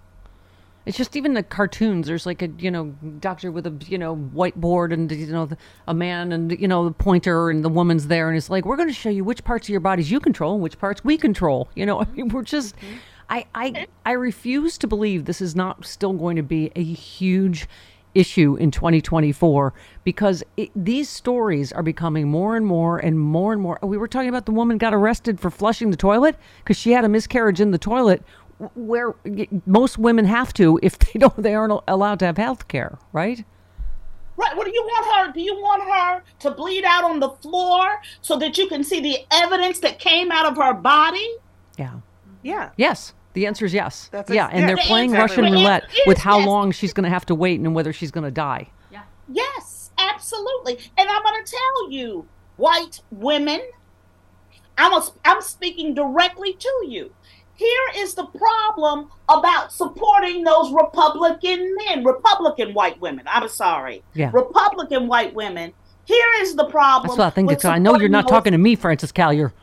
It's 0.86 0.96
just 0.96 1.16
even 1.16 1.34
the 1.34 1.42
cartoons. 1.42 2.06
There's 2.06 2.24
like 2.24 2.40
a 2.40 2.48
you 2.59 2.70
know 2.70 2.86
doctor 3.20 3.52
with 3.52 3.66
a 3.66 3.74
you 3.86 3.98
know 3.98 4.16
whiteboard 4.16 4.92
and 4.92 5.12
you 5.12 5.26
know 5.26 5.44
the, 5.44 5.59
a 5.86 5.92
man 5.92 6.32
and 6.32 6.59
you 6.59 6.66
know 6.66 6.86
the 6.86 6.92
pointer 6.92 7.50
and 7.50 7.62
the 7.62 7.68
woman's 7.68 8.06
there 8.06 8.28
and 8.28 8.38
it's 8.38 8.48
like 8.48 8.64
we're 8.64 8.76
going 8.76 8.88
to 8.88 8.94
show 8.94 9.10
you 9.10 9.22
which 9.22 9.44
parts 9.44 9.66
of 9.66 9.70
your 9.70 9.80
bodies 9.80 10.10
you 10.10 10.18
control 10.18 10.55
and 10.55 10.62
which 10.62 10.78
parts 10.78 11.05
we 11.05 11.18
control. 11.18 11.68
You 11.74 11.84
know, 11.84 12.00
I 12.02 12.06
mean 12.06 12.28
we're 12.28 12.42
just 12.42 12.74
mm-hmm. 12.76 12.96
I 13.28 13.46
I 13.55 13.86
I 14.06 14.12
refuse 14.12 14.78
to 14.78 14.86
believe 14.86 15.26
this 15.26 15.42
is 15.42 15.55
not 15.55 15.84
still 15.84 16.14
going 16.14 16.36
to 16.36 16.42
be 16.42 16.72
a 16.74 16.82
huge 16.82 17.68
issue 18.14 18.56
in 18.56 18.70
2024 18.70 19.72
because 20.05 20.43
it, 20.56 20.70
these 20.74 21.09
stories 21.09 21.72
are 21.72 21.82
becoming 21.82 22.28
more 22.28 22.56
and 22.56 22.66
more 22.66 22.98
and 22.98 23.18
more 23.18 23.52
and 23.52 23.62
more. 23.62 23.78
We 23.82 23.97
were 23.97 24.09
talking 24.09 24.28
about 24.28 24.47
the 24.47 24.52
woman 24.52 24.78
got 24.78 24.94
arrested 24.94 25.40
for 25.40 25.51
flushing 25.51 25.90
the 25.90 25.97
toilet 25.97 26.36
because 26.59 26.76
she 26.76 26.93
had 26.93 27.05
a 27.05 27.09
miscarriage 27.09 27.60
in 27.60 27.70
the 27.70 27.78
toilet 27.78 28.22
where 28.74 29.14
most 29.66 29.98
women 29.98 30.24
have 30.24 30.52
to 30.55 30.80
if 30.82 30.98
they 30.98 31.18
don't 31.18 31.36
they 31.36 31.55
aren't 31.55 31.80
allowed 31.86 32.18
to 32.20 32.26
have 32.26 32.36
health 32.36 32.68
care, 32.68 32.98
right? 33.12 33.44
Right. 34.36 34.56
What 34.56 34.66
do 34.66 34.72
you 34.72 34.82
want 34.82 35.26
her? 35.26 35.32
Do 35.32 35.40
you 35.40 35.55
want 35.55 35.82
her 35.82 36.22
to 36.40 36.51
bleed 36.52 36.85
out 36.85 37.02
on 37.02 37.18
the 37.18 37.30
floor 37.30 38.01
so 38.20 38.36
that 38.39 38.56
you 38.56 38.68
can 38.68 38.85
see 38.85 39.01
the 39.01 39.18
evidence 39.32 39.80
that 39.80 39.98
came 39.98 40.30
out 40.30 40.47
of 40.47 40.56
her 40.56 40.74
body? 40.74 41.28
Yeah. 41.76 41.94
Yeah. 42.43 42.70
Yes. 42.76 43.14
The 43.39 43.47
answer 43.47 43.65
is 43.65 43.73
yes. 43.73 44.09
That's 44.10 44.32
yeah, 44.32 44.47
ex- 44.47 44.52
and 44.55 44.60
yeah, 44.62 44.66
they're 44.66 44.77
the 44.77 44.82
playing 44.82 45.15
answer- 45.15 45.20
Russian 45.40 45.44
the 45.44 45.59
roulette 45.59 45.85
is 45.93 46.06
with 46.09 46.19
how 46.19 46.39
yes. 46.39 46.47
long 46.48 46.73
she's 46.73 46.93
going 46.93 47.05
to 47.05 47.10
have 47.10 47.24
to 47.27 47.36
wait 47.36 47.60
and 47.60 47.73
whether 47.73 47.93
she's 47.93 48.10
going 48.10 48.24
to 48.24 48.32
die. 48.32 48.69
Yes, 49.31 49.93
absolutely. 49.97 50.73
Absolutely. 50.74 50.90
And 50.98 51.09
I'm 51.09 51.23
going 51.23 51.44
to 51.44 51.51
tell 51.52 51.90
you, 51.93 52.27
white 52.56 53.01
women, 53.12 53.60
I'm, 54.77 54.93
a, 54.93 55.06
I'm 55.24 55.40
speaking 55.40 55.94
directly 55.94 56.55
to 56.55 56.73
you. 56.89 57.12
Here 57.55 57.89
is 57.94 58.15
the 58.15 58.27
problem 58.27 59.10
about 59.28 59.73
supporting 59.73 60.43
those 60.44 60.73
Republican 60.73 61.77
men, 61.86 62.05
Republican 62.05 62.74
white 62.74 63.01
women. 63.01 63.24
I'm 63.28 63.48
sorry. 63.48 64.02
Yeah. 64.15 64.31
Republican 64.32 65.06
white 65.06 65.35
women. 65.35 65.73
Here 66.06 66.27
is 66.40 66.56
the 66.56 66.65
problem. 66.65 67.09
That's 67.09 67.19
what 67.19 67.27
I 67.27 67.31
think. 67.31 67.48
with 67.48 67.56
It's, 67.59 67.65
I 67.65 67.78
know 67.78 67.97
you're 67.98 68.09
not 68.09 68.24
those- 68.24 68.31
talking 68.31 68.52
to 68.52 68.59
me, 68.59 68.74
Frances 68.74 69.12
Callier. 69.12 69.52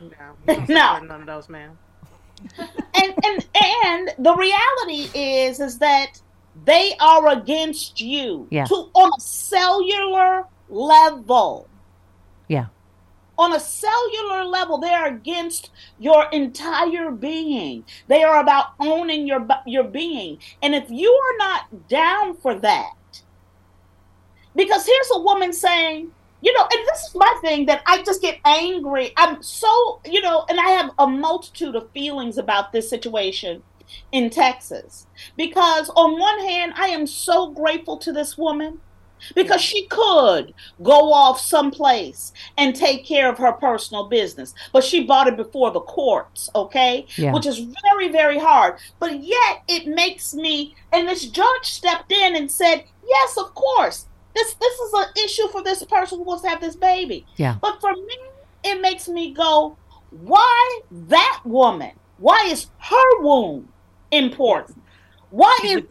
No. 0.68 1.00
None 1.00 1.10
of 1.10 1.26
those, 1.26 1.48
man. 1.48 1.76
And 2.94 3.14
and 3.24 3.46
and 3.62 4.10
the 4.18 4.34
reality 4.34 5.10
is 5.14 5.60
is 5.60 5.78
that 5.78 6.20
they 6.64 6.94
are 7.00 7.28
against 7.28 8.00
you 8.00 8.46
Yeah. 8.50 8.64
to 8.64 8.74
on 8.94 9.10
a 9.16 9.20
cellular 9.20 10.44
level 10.68 11.68
Yeah. 12.48 12.66
on 13.38 13.52
a 13.52 13.60
cellular 13.60 14.44
level 14.44 14.78
they 14.78 14.92
are 14.92 15.06
against 15.06 15.70
your 15.98 16.26
entire 16.32 17.10
being 17.10 17.84
they 18.08 18.22
are 18.22 18.40
about 18.40 18.66
owning 18.80 19.26
your 19.26 19.46
your 19.66 19.84
being 19.84 20.38
and 20.62 20.74
if 20.74 20.88
you 20.90 21.10
are 21.10 21.36
not 21.38 21.88
down 21.88 22.36
for 22.38 22.54
that 22.54 22.92
because 24.54 24.86
here's 24.86 25.10
a 25.12 25.20
woman 25.20 25.52
saying 25.52 26.10
you 26.46 26.52
know 26.52 26.62
and 26.62 26.86
this 26.86 27.00
is 27.08 27.14
my 27.16 27.38
thing 27.40 27.66
that 27.66 27.82
i 27.86 28.00
just 28.04 28.22
get 28.22 28.38
angry. 28.44 29.12
I'm 29.16 29.42
so 29.42 30.00
you 30.06 30.22
know 30.22 30.46
and 30.48 30.60
i 30.60 30.68
have 30.70 30.92
a 30.98 31.06
multitude 31.06 31.74
of 31.74 31.90
feelings 31.90 32.38
about 32.38 32.72
this 32.72 32.88
situation 32.88 33.62
in 34.12 34.30
texas. 34.30 35.06
Because 35.36 35.90
on 35.90 36.18
one 36.18 36.38
hand 36.40 36.72
i 36.76 36.86
am 36.86 37.06
so 37.06 37.50
grateful 37.50 37.96
to 37.98 38.12
this 38.12 38.38
woman 38.38 38.78
because 39.34 39.60
she 39.60 39.86
could 39.86 40.54
go 40.82 41.12
off 41.12 41.40
someplace 41.40 42.32
and 42.58 42.76
take 42.76 43.04
care 43.04 43.30
of 43.30 43.38
her 43.38 43.52
personal 43.52 44.08
business. 44.08 44.54
But 44.72 44.84
she 44.84 45.04
bought 45.04 45.26
it 45.26 45.38
before 45.38 45.70
the 45.70 45.80
courts 45.80 46.50
okay? 46.54 47.06
Yeah. 47.16 47.32
which 47.32 47.46
is 47.46 47.58
very 47.58 48.08
very 48.08 48.38
hard. 48.38 48.78
But 49.00 49.20
yet 49.24 49.62
it 49.66 49.88
makes 49.88 50.32
me 50.32 50.76
and 50.92 51.08
this 51.08 51.26
judge 51.26 51.64
stepped 51.64 52.12
in 52.12 52.36
and 52.36 52.50
said 52.50 52.84
yes 53.04 53.36
of 53.36 53.52
course 53.54 54.06
this 54.36 54.54
this 54.54 54.74
is 54.78 54.92
an 54.94 55.06
issue 55.24 55.48
for 55.48 55.62
this 55.62 55.82
person 55.84 56.18
who 56.18 56.24
wants 56.24 56.42
to 56.44 56.48
have 56.48 56.60
this 56.60 56.76
baby 56.76 57.26
Yeah. 57.36 57.56
but 57.60 57.80
for 57.80 57.92
me 57.94 58.16
it 58.64 58.80
makes 58.80 59.08
me 59.08 59.32
go 59.34 59.76
why 60.10 60.80
that 61.08 61.40
woman 61.44 61.92
why 62.18 62.46
is 62.48 62.68
her 62.78 63.20
womb 63.22 63.68
important 64.12 64.80
why 65.30 65.58
is 65.64 65.82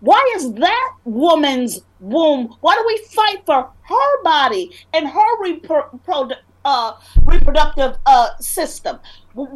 why 0.00 0.32
is 0.36 0.52
that 0.54 0.92
woman's 1.04 1.80
womb? 2.00 2.54
Why 2.60 2.74
do 2.76 2.84
we 2.86 2.98
fight 3.10 3.46
for 3.46 3.70
her 3.82 4.22
body 4.22 4.70
and 4.92 5.08
her 5.08 5.42
repro- 5.42 5.98
pro- 6.04 6.28
uh, 6.66 6.92
reproductive 7.22 7.96
uh, 8.04 8.36
system? 8.38 8.98
Why 9.32 9.46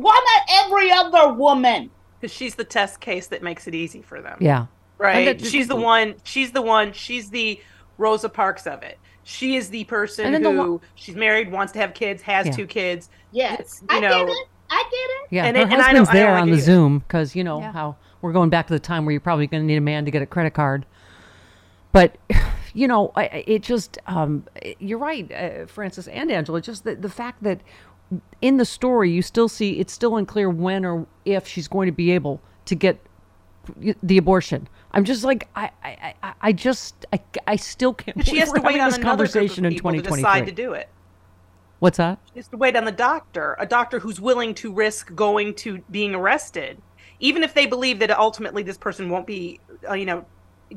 not 0.48 0.64
every 0.64 0.90
other 0.90 1.34
woman? 1.34 1.90
Because 2.18 2.34
she's 2.34 2.54
the 2.54 2.64
test 2.64 3.00
case 3.00 3.26
that 3.28 3.42
makes 3.42 3.66
it 3.68 3.74
easy 3.74 4.00
for 4.00 4.22
them. 4.22 4.38
Yeah. 4.40 4.66
Right. 4.96 5.38
That- 5.38 5.46
she's 5.46 5.68
the 5.68 5.76
one. 5.76 6.14
She's 6.24 6.52
the 6.52 6.62
one. 6.62 6.92
She's 6.94 7.28
the 7.30 7.60
Rosa 8.00 8.28
Parks 8.28 8.66
of 8.66 8.82
it. 8.82 8.98
She 9.22 9.56
is 9.56 9.68
the 9.68 9.84
person 9.84 10.26
And 10.26 10.34
then 10.34 10.42
the 10.42 10.50
who 10.62 10.80
she's 10.94 11.14
married, 11.14 11.52
wants 11.52 11.72
to 11.74 11.78
have 11.78 11.92
kids, 11.94 12.22
has 12.22 12.46
Yeah. 12.46 12.52
two 12.52 12.66
kids. 12.66 13.10
Yes, 13.30 13.80
you 13.82 13.86
I 13.90 14.00
know. 14.00 14.26
get 14.26 14.28
it. 14.32 14.48
I 14.70 14.82
get 14.84 14.94
it. 14.94 15.28
Yeah, 15.30 15.44
And 15.44 15.56
her 15.56 15.62
it- 15.62 15.66
I 15.66 15.68
husband's 15.76 16.08
don't- 16.08 16.16
I 16.16 16.20
don't 16.20 16.26
there 16.26 16.32
like 16.32 16.42
on 16.42 16.48
the 16.48 16.54
either. 16.54 16.62
Zoom 16.62 16.98
because 17.00 17.36
you 17.36 17.44
know 17.44 17.60
Yeah. 17.60 17.72
how 17.72 17.96
we're 18.22 18.32
going 18.32 18.48
back 18.50 18.66
to 18.68 18.72
the 18.72 18.78
time 18.80 19.04
where 19.04 19.12
you're 19.12 19.20
probably 19.20 19.46
going 19.46 19.62
to 19.62 19.66
need 19.66 19.76
a 19.76 19.80
man 19.82 20.04
to 20.06 20.10
get 20.10 20.22
a 20.22 20.26
credit 20.26 20.54
card. 20.54 20.86
But 21.92 22.16
you 22.72 22.88
know, 22.88 23.12
I, 23.14 23.22
I- 23.24 23.44
it 23.46 23.62
just 23.62 23.98
um, 24.06 24.44
you're 24.78 24.98
right, 24.98 25.30
uh, 25.30 25.66
Frances 25.66 26.08
and 26.08 26.30
Angela. 26.32 26.60
Just 26.62 26.84
the, 26.84 26.94
the 26.94 27.10
fact 27.10 27.42
that 27.42 27.60
in 28.40 28.56
the 28.56 28.64
story 28.64 29.10
you 29.10 29.22
still 29.22 29.48
see 29.48 29.78
it's 29.78 29.92
still 29.92 30.16
unclear 30.16 30.48
when 30.50 30.84
or 30.84 31.06
if 31.24 31.46
she's 31.46 31.68
going 31.68 31.86
to 31.86 31.92
be 31.92 32.10
able 32.12 32.40
to 32.64 32.74
get 32.74 32.98
the 34.02 34.16
abortion. 34.18 34.66
I'm 34.92 35.04
just 35.04 35.24
like 35.24 35.48
I 35.54 35.70
I, 35.82 36.14
I, 36.22 36.32
I 36.42 36.52
just 36.52 37.06
I, 37.12 37.20
I 37.46 37.56
still 37.56 37.94
can't. 37.94 38.26
She 38.26 38.38
has 38.38 38.52
to 38.52 38.60
wait 38.60 38.80
on 38.80 38.88
this 38.88 38.98
another 38.98 38.98
group 38.98 39.02
of 39.02 39.02
conversation 39.02 39.64
in 39.64 39.72
people 39.72 39.92
to 39.92 40.02
decide 40.02 40.46
to 40.46 40.52
do 40.52 40.72
it. 40.72 40.88
What's 41.78 41.96
that? 41.96 42.18
She 42.32 42.38
has 42.38 42.48
to 42.48 42.56
wait 42.58 42.76
on 42.76 42.84
the 42.84 42.92
doctor, 42.92 43.56
a 43.58 43.66
doctor 43.66 43.98
who's 44.00 44.20
willing 44.20 44.54
to 44.56 44.72
risk 44.72 45.14
going 45.14 45.54
to 45.56 45.82
being 45.90 46.14
arrested, 46.14 46.82
even 47.20 47.42
if 47.42 47.54
they 47.54 47.66
believe 47.66 48.00
that 48.00 48.10
ultimately 48.10 48.62
this 48.62 48.76
person 48.76 49.08
won't 49.08 49.26
be, 49.26 49.60
uh, 49.88 49.94
you 49.94 50.04
know, 50.04 50.26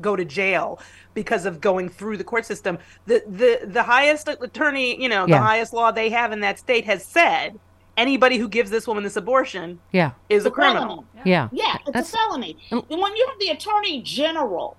go 0.00 0.16
to 0.16 0.24
jail 0.24 0.80
because 1.12 1.44
of 1.44 1.60
going 1.60 1.88
through 1.90 2.16
the 2.16 2.24
court 2.24 2.46
system. 2.46 2.78
The 3.06 3.22
the 3.28 3.66
the 3.66 3.82
highest 3.82 4.28
attorney, 4.28 5.00
you 5.00 5.08
know, 5.08 5.26
Yeah. 5.26 5.38
the 5.38 5.44
highest 5.44 5.72
law 5.72 5.90
they 5.90 6.08
have 6.10 6.32
in 6.32 6.40
that 6.40 6.58
state 6.58 6.86
has 6.86 7.04
said 7.04 7.58
anybody 7.96 8.38
who 8.38 8.48
gives 8.48 8.70
this 8.70 8.86
woman 8.86 9.04
this 9.04 9.16
abortion 9.16 9.80
Yeah. 9.92 10.12
is 10.28 10.44
a 10.44 10.48
a 10.48 10.52
felony. 10.54 10.74
criminal. 10.74 11.04
Yeah. 11.24 11.48
Yeah, 11.52 11.74
it's 11.76 11.84
That's- 11.86 12.12
a 12.12 12.16
felony. 12.16 12.56
And 12.70 12.82
when 12.88 13.16
you 13.16 13.26
have 13.28 13.38
the 13.38 13.48
attorney 13.50 14.02
general 14.02 14.76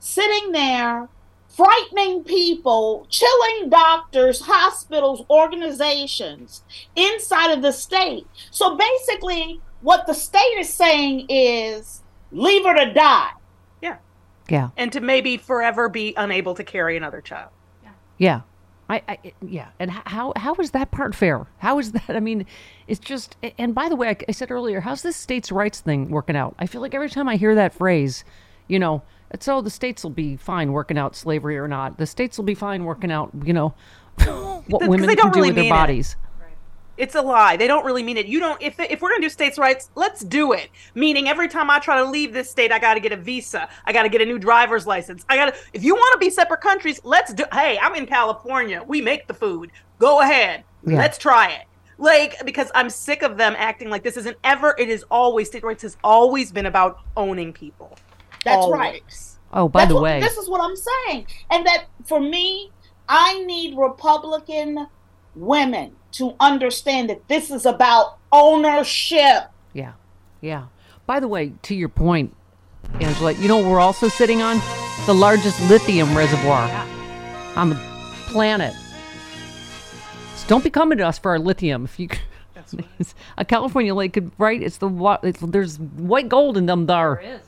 sitting 0.00 0.52
there 0.52 1.08
frightening 1.48 2.22
people, 2.24 3.06
chilling 3.10 3.68
doctors, 3.68 4.42
hospitals, 4.42 5.24
organizations 5.30 6.62
inside 6.94 7.50
of 7.52 7.62
the 7.62 7.72
state. 7.72 8.26
So 8.50 8.76
basically, 8.76 9.60
what 9.80 10.06
the 10.06 10.12
state 10.14 10.56
is 10.58 10.72
saying 10.72 11.26
is 11.28 12.02
leave 12.30 12.64
her 12.64 12.74
to 12.84 12.92
die. 12.92 13.30
Yeah. 13.80 13.96
Yeah. 14.48 14.68
And 14.76 14.92
to 14.92 15.00
maybe 15.00 15.36
forever 15.36 15.88
be 15.88 16.14
unable 16.16 16.54
to 16.54 16.62
carry 16.64 16.96
another 16.96 17.20
child. 17.20 17.50
Yeah. 18.18 18.40
I, 18.88 19.02
I 19.08 19.32
yeah, 19.42 19.68
and 19.78 19.90
how 19.90 20.32
how 20.36 20.54
is 20.54 20.70
that 20.70 20.90
part 20.90 21.14
fair? 21.14 21.46
How 21.58 21.78
is 21.78 21.92
that? 21.92 22.10
I 22.16 22.20
mean, 22.20 22.46
it's 22.86 23.00
just. 23.00 23.36
And 23.58 23.74
by 23.74 23.88
the 23.88 23.96
way, 23.96 24.08
I, 24.08 24.16
I 24.28 24.32
said 24.32 24.50
earlier, 24.50 24.80
how's 24.80 25.02
this 25.02 25.16
states' 25.16 25.52
rights 25.52 25.80
thing 25.80 26.08
working 26.08 26.36
out? 26.36 26.54
I 26.58 26.66
feel 26.66 26.80
like 26.80 26.94
every 26.94 27.10
time 27.10 27.28
I 27.28 27.36
hear 27.36 27.54
that 27.54 27.74
phrase, 27.74 28.24
you 28.66 28.78
know, 28.78 29.02
it's 29.30 29.46
oh 29.48 29.60
the 29.60 29.70
states 29.70 30.02
will 30.02 30.10
be 30.10 30.36
fine 30.36 30.72
working 30.72 30.96
out 30.96 31.14
slavery 31.14 31.58
or 31.58 31.68
not. 31.68 31.98
The 31.98 32.06
states 32.06 32.38
will 32.38 32.44
be 32.44 32.54
fine 32.54 32.84
working 32.84 33.12
out, 33.12 33.30
you 33.44 33.52
know, 33.52 33.74
what 34.68 34.88
women 34.88 35.08
can 35.08 35.16
don't 35.16 35.34
do 35.34 35.40
with 35.40 35.54
their 35.54 35.70
bodies. 35.70 36.12
it. 36.12 36.27
Bodies. 36.98 37.04
It's 37.06 37.14
a 37.14 37.22
lie. 37.22 37.56
They 37.56 37.66
don't 37.66 37.84
really 37.84 38.02
mean 38.02 38.16
it. 38.16 38.26
You 38.26 38.40
don't. 38.40 38.60
If 38.60 38.78
if 38.80 39.00
we're 39.00 39.10
gonna 39.10 39.22
do 39.22 39.28
states' 39.28 39.58
rights, 39.58 39.90
let's 39.94 40.22
do 40.22 40.52
it. 40.52 40.68
Meaning, 40.94 41.28
every 41.28 41.48
time 41.48 41.70
I 41.70 41.78
try 41.78 41.96
to 41.98 42.04
leave 42.04 42.32
this 42.32 42.50
state, 42.50 42.72
I 42.72 42.78
got 42.78 42.94
to 42.94 43.00
get 43.00 43.12
a 43.12 43.16
visa. 43.16 43.68
I 43.84 43.92
got 43.92 44.02
to 44.02 44.08
get 44.08 44.20
a 44.20 44.26
new 44.26 44.38
driver's 44.38 44.86
license. 44.86 45.24
I 45.28 45.36
got 45.36 45.54
to. 45.54 45.60
If 45.72 45.84
you 45.84 45.94
want 45.94 46.12
to 46.14 46.18
be 46.18 46.30
separate 46.30 46.60
countries, 46.60 47.00
let's 47.04 47.32
do. 47.32 47.44
Hey, 47.52 47.78
I'm 47.80 47.94
in 47.94 48.06
California. 48.06 48.82
We 48.86 49.00
make 49.00 49.26
the 49.26 49.34
food. 49.34 49.70
Go 49.98 50.20
ahead. 50.20 50.64
Yeah. 50.86 50.98
Let's 50.98 51.18
try 51.18 51.50
it. 51.52 51.64
Like 52.00 52.44
because 52.44 52.70
I'm 52.74 52.88
sick 52.90 53.22
of 53.22 53.36
them 53.36 53.54
acting 53.58 53.90
like 53.90 54.04
this 54.04 54.16
isn't 54.16 54.36
ever. 54.44 54.74
It 54.78 54.88
is 54.88 55.04
always 55.10 55.48
state 55.48 55.64
rights 55.64 55.82
has 55.82 55.96
always 56.04 56.52
been 56.52 56.66
about 56.66 57.00
owning 57.16 57.52
people. 57.52 57.96
That's 58.44 58.56
Always. 58.58 58.78
right. 58.78 59.02
Oh, 59.52 59.68
by 59.68 59.80
That's 59.80 59.88
the 59.88 59.94
what- 59.96 60.02
way, 60.04 60.20
this 60.20 60.36
is 60.36 60.48
what 60.48 60.60
I'm 60.60 60.76
saying. 60.76 61.26
And 61.50 61.66
that 61.66 61.86
for 62.06 62.20
me, 62.20 62.70
I 63.08 63.42
need 63.44 63.76
Republican 63.76 64.86
women 65.40 65.92
to 66.12 66.34
understand 66.40 67.10
that 67.10 67.26
this 67.28 67.50
is 67.50 67.66
about 67.66 68.18
ownership. 68.32 69.44
Yeah. 69.72 69.92
Yeah. 70.40 70.66
By 71.06 71.20
the 71.20 71.28
way, 71.28 71.52
to 71.62 71.74
your 71.74 71.88
point, 71.88 72.34
Angela, 73.00 73.32
you 73.32 73.48
know 73.48 73.58
what 73.58 73.66
we're 73.66 73.80
also 73.80 74.08
sitting 74.08 74.42
on? 74.42 74.60
The 75.06 75.14
largest 75.14 75.60
lithium 75.68 76.16
reservoir 76.16 76.68
on 77.56 77.70
the 77.70 77.76
planet. 78.26 78.74
So 80.36 80.48
don't 80.48 80.64
be 80.64 80.70
coming 80.70 80.98
to 80.98 81.06
us 81.06 81.18
for 81.18 81.30
our 81.32 81.38
lithium. 81.38 81.84
If 81.84 81.98
you, 81.98 82.08
a 83.38 83.44
California 83.44 83.94
lake 83.94 84.12
could 84.12 84.30
right, 84.38 84.62
it's 84.62 84.78
the 84.78 84.88
wa- 84.88 85.18
it's, 85.22 85.40
there's 85.40 85.78
white 85.78 86.28
gold 86.28 86.56
in 86.56 86.66
them 86.66 86.86
there. 86.86 87.20
There 87.22 87.34
is. 87.34 87.40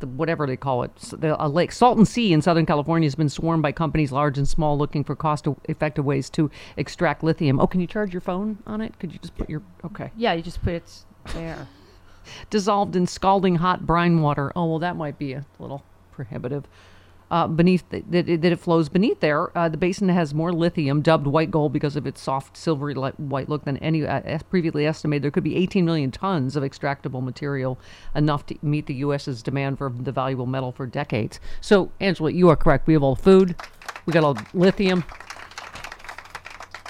The, 0.00 0.06
whatever 0.06 0.46
they 0.46 0.56
call 0.56 0.82
it, 0.82 0.94
the, 0.96 1.42
a 1.42 1.48
lake, 1.48 1.72
Salton 1.72 2.04
Sea 2.04 2.32
in 2.32 2.42
Southern 2.42 2.66
California 2.66 3.06
has 3.06 3.14
been 3.14 3.28
swarmed 3.28 3.62
by 3.62 3.72
companies 3.72 4.12
large 4.12 4.38
and 4.38 4.48
small 4.48 4.76
looking 4.76 5.04
for 5.04 5.14
cost-effective 5.14 6.04
ways 6.04 6.28
to 6.30 6.50
extract 6.76 7.22
lithium. 7.22 7.60
Oh, 7.60 7.66
can 7.66 7.80
you 7.80 7.86
charge 7.86 8.12
your 8.12 8.20
phone 8.20 8.58
on 8.66 8.80
it? 8.80 8.98
Could 8.98 9.12
you 9.12 9.18
just 9.18 9.36
put 9.36 9.48
your 9.48 9.62
okay? 9.84 10.10
Yeah, 10.16 10.32
you 10.32 10.42
just 10.42 10.62
put 10.62 10.74
it 10.74 11.04
there. 11.34 11.68
dissolved 12.50 12.96
in 12.96 13.06
scalding 13.06 13.56
hot 13.56 13.86
brine 13.86 14.20
water. 14.20 14.52
Oh 14.56 14.66
well, 14.66 14.78
that 14.80 14.96
might 14.96 15.18
be 15.18 15.32
a 15.32 15.44
little 15.58 15.84
prohibitive. 16.12 16.64
Uh, 17.30 17.46
beneath 17.46 17.88
the, 17.90 18.02
that, 18.08 18.28
it, 18.28 18.42
that 18.42 18.50
it 18.50 18.58
flows 18.58 18.88
beneath 18.88 19.20
there, 19.20 19.56
uh, 19.56 19.68
the 19.68 19.76
basin 19.76 20.08
has 20.08 20.34
more 20.34 20.52
lithium, 20.52 21.00
dubbed 21.00 21.28
white 21.28 21.50
gold 21.50 21.72
because 21.72 21.94
of 21.94 22.04
its 22.04 22.20
soft 22.20 22.56
silvery 22.56 22.92
li- 22.92 23.12
white 23.18 23.48
look 23.48 23.64
than 23.64 23.76
any 23.76 24.04
uh, 24.04 24.38
previously 24.50 24.84
estimated. 24.84 25.22
There 25.22 25.30
could 25.30 25.44
be 25.44 25.54
18 25.54 25.84
million 25.84 26.10
tons 26.10 26.56
of 26.56 26.64
extractable 26.64 27.22
material, 27.22 27.78
enough 28.16 28.46
to 28.46 28.56
meet 28.62 28.86
the 28.86 28.94
U.S.'s 28.94 29.42
demand 29.44 29.78
for 29.78 29.90
the 29.96 30.10
valuable 30.10 30.46
metal 30.46 30.72
for 30.72 30.86
decades. 30.86 31.38
So, 31.60 31.92
Angela, 32.00 32.32
you 32.32 32.48
are 32.48 32.56
correct. 32.56 32.88
We 32.88 32.94
have 32.94 33.02
all 33.04 33.14
the 33.14 33.22
food, 33.22 33.54
we 34.06 34.12
got 34.12 34.24
all 34.24 34.34
the 34.34 34.46
lithium. 34.52 35.04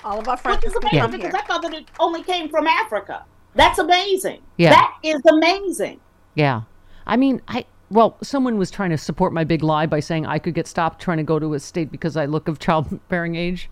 All 0.03 0.19
of 0.19 0.29
our 0.29 0.37
Which 0.37 0.43
friends 0.43 0.65
is 0.65 0.75
amazing 0.75 1.01
come 1.01 1.11
because. 1.11 1.35
I 1.35 1.43
thought 1.43 1.61
that 1.63 1.75
it 1.75 1.85
only 1.99 2.23
came 2.23 2.49
from 2.49 2.67
Africa. 2.67 3.25
That's 3.55 3.79
amazing. 3.79 4.41
Yeah. 4.57 4.71
That 4.71 4.97
is 5.03 5.21
amazing. 5.27 6.01
Yeah, 6.35 6.63
I 7.07 7.17
mean, 7.17 7.43
I 7.49 7.67
Well, 7.91 8.17
someone 8.23 8.57
was 8.57 8.71
trying 8.71 8.91
to 8.91 8.99
support 8.99 9.33
my 9.33 9.43
big 9.43 9.65
lie 9.65 9.87
by 9.87 9.99
saying 9.99 10.25
I 10.25 10.39
could 10.39 10.55
get 10.55 10.69
stopped 10.69 11.03
trying 11.03 11.17
to 11.17 11.25
go 11.25 11.41
to 11.41 11.55
a 11.55 11.61
state 11.61 11.91
because 11.91 12.17
I 12.17 12.27
look 12.27 12.47
of 12.47 12.59
childbearing 12.61 13.35
age. 13.35 13.69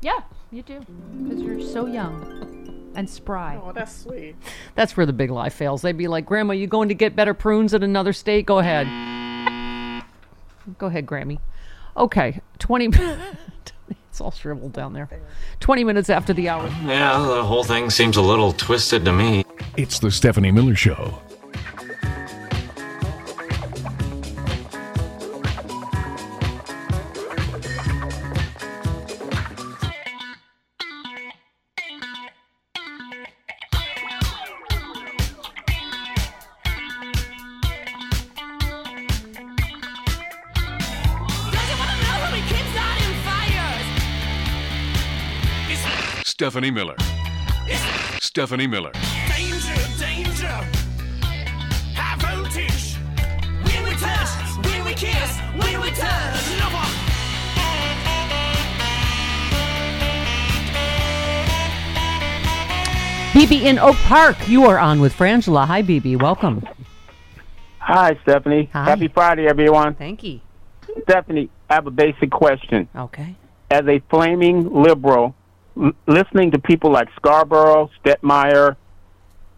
Yeah, 0.00 0.20
you 0.50 0.62
do. 0.62 0.84
Because 1.22 1.40
you're 1.40 1.60
so 1.60 1.86
young 1.86 2.90
and 2.96 3.08
spry. 3.08 3.60
Oh, 3.62 3.72
that's 3.72 3.96
sweet. 3.96 4.34
That's 4.74 4.96
where 4.96 5.06
the 5.06 5.12
big 5.12 5.30
lie 5.30 5.48
fails. 5.48 5.82
They'd 5.82 5.96
be 5.96 6.08
like, 6.08 6.26
Grandma, 6.26 6.54
you 6.54 6.66
going 6.66 6.88
to 6.88 6.94
get 6.94 7.14
better 7.14 7.34
prunes 7.34 7.72
at 7.72 7.84
another 7.84 8.12
state? 8.12 8.46
Go 8.46 8.58
ahead. 8.58 8.86
Go 10.78 10.88
ahead, 10.88 11.06
Grammy. 11.06 11.38
Okay, 11.96 12.40
20 12.58 12.90
It's 13.88 14.20
all 14.20 14.30
shriveled 14.30 14.72
down 14.74 14.92
there. 14.92 15.08
20 15.60 15.84
minutes 15.84 16.10
after 16.10 16.34
the 16.34 16.48
hour. 16.48 16.66
Yeah, 16.84 17.18
the 17.18 17.44
whole 17.44 17.64
thing 17.64 17.88
seems 17.88 18.18
a 18.18 18.22
little 18.22 18.52
twisted 18.52 19.06
to 19.06 19.12
me. 19.12 19.44
It's 19.78 20.00
the 20.00 20.10
Stephanie 20.10 20.50
Miller 20.50 20.74
Show. 20.74 21.18
Stephanie 46.52 46.70
Miller. 46.70 46.96
Stephanie 48.20 48.66
Miller. 48.66 48.92
Danger, 48.92 49.74
danger. 49.98 50.46
High 51.96 52.16
voltage. 52.18 52.96
When 53.64 53.84
we 53.84 53.94
touch, 53.94 54.66
when 54.66 54.84
we 54.84 54.92
kiss, 54.92 55.38
when 55.56 55.80
we 55.80 55.90
touch. 55.92 56.50
Never. 56.58 56.84
BB 63.32 63.62
in 63.62 63.78
Oak 63.78 63.96
Park, 63.96 64.36
you 64.46 64.66
are 64.66 64.78
on 64.78 65.00
with 65.00 65.14
Frangela. 65.14 65.66
Hi, 65.66 65.82
BB. 65.82 66.20
Welcome. 66.20 66.68
Hi, 67.78 68.18
Stephanie. 68.24 68.68
Happy 68.74 69.08
Friday, 69.08 69.46
everyone. 69.46 69.94
Thank 69.94 70.22
you. 70.22 70.40
Stephanie, 71.04 71.48
I 71.70 71.76
have 71.76 71.86
a 71.86 71.90
basic 71.90 72.30
question. 72.30 72.90
Okay. 72.94 73.36
As 73.70 73.86
a 73.88 74.00
flaming 74.10 74.70
liberal, 74.70 75.34
l- 75.80 75.92
listening 76.06 76.50
to 76.52 76.58
people 76.58 76.90
like 76.90 77.08
Scarborough, 77.16 77.90
Stetmeyer, 78.04 78.76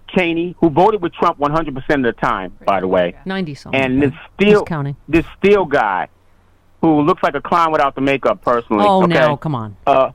Cheney, 0.09 0.55
who 0.61 0.71
voted 0.71 1.03
with 1.03 1.13
Trump 1.15 1.39
100% 1.39 1.77
of 1.77 2.03
the 2.03 2.13
time, 2.13 2.57
by 2.65 2.81
the 2.81 2.87
way, 2.89 3.17
90 3.25 3.55
something. 3.55 3.81
and 3.81 4.03
this 4.03 4.13
Steele, 4.35 4.65
counting? 4.65 4.97
this 5.09 5.25
Steele 5.39 5.65
guy, 5.65 6.09
who 6.81 7.01
looks 7.01 7.23
like 7.23 7.35
a 7.35 7.41
clown 7.41 7.73
without 7.73 7.95
the 7.95 8.01
makeup. 8.01 8.43
Personally, 8.43 8.85
Oh, 8.87 9.03
okay? 9.05 9.15
now, 9.15 9.37
come 9.37 9.55
on. 9.55 9.77
Uh, 9.87 10.11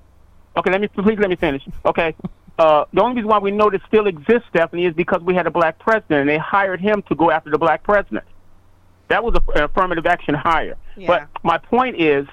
okay, 0.55 0.71
let 0.71 0.79
me 0.79 0.87
please 0.87 1.17
let 1.19 1.29
me 1.29 1.35
finish. 1.35 1.63
Okay. 1.85 2.15
Uh, 2.57 2.85
the 2.93 3.01
only 3.01 3.15
reason 3.15 3.29
why 3.29 3.39
we 3.39 3.51
know 3.51 3.69
this 3.69 3.81
still 3.87 4.05
exists, 4.07 4.47
Stephanie, 4.49 4.85
is 4.85 4.93
because 4.93 5.21
we 5.21 5.33
had 5.33 5.47
a 5.47 5.51
black 5.51 5.79
president, 5.79 6.21
and 6.21 6.29
they 6.29 6.37
hired 6.37 6.79
him 6.81 7.01
to 7.03 7.15
go 7.15 7.31
after 7.31 7.49
the 7.49 7.57
black 7.57 7.83
president. 7.83 8.25
That 9.07 9.23
was 9.23 9.33
a, 9.35 9.51
an 9.57 9.63
affirmative 9.63 10.05
action 10.05 10.35
hire. 10.35 10.75
Yeah. 10.95 11.07
But 11.07 11.27
my 11.43 11.57
point 11.57 11.99
is, 11.99 12.27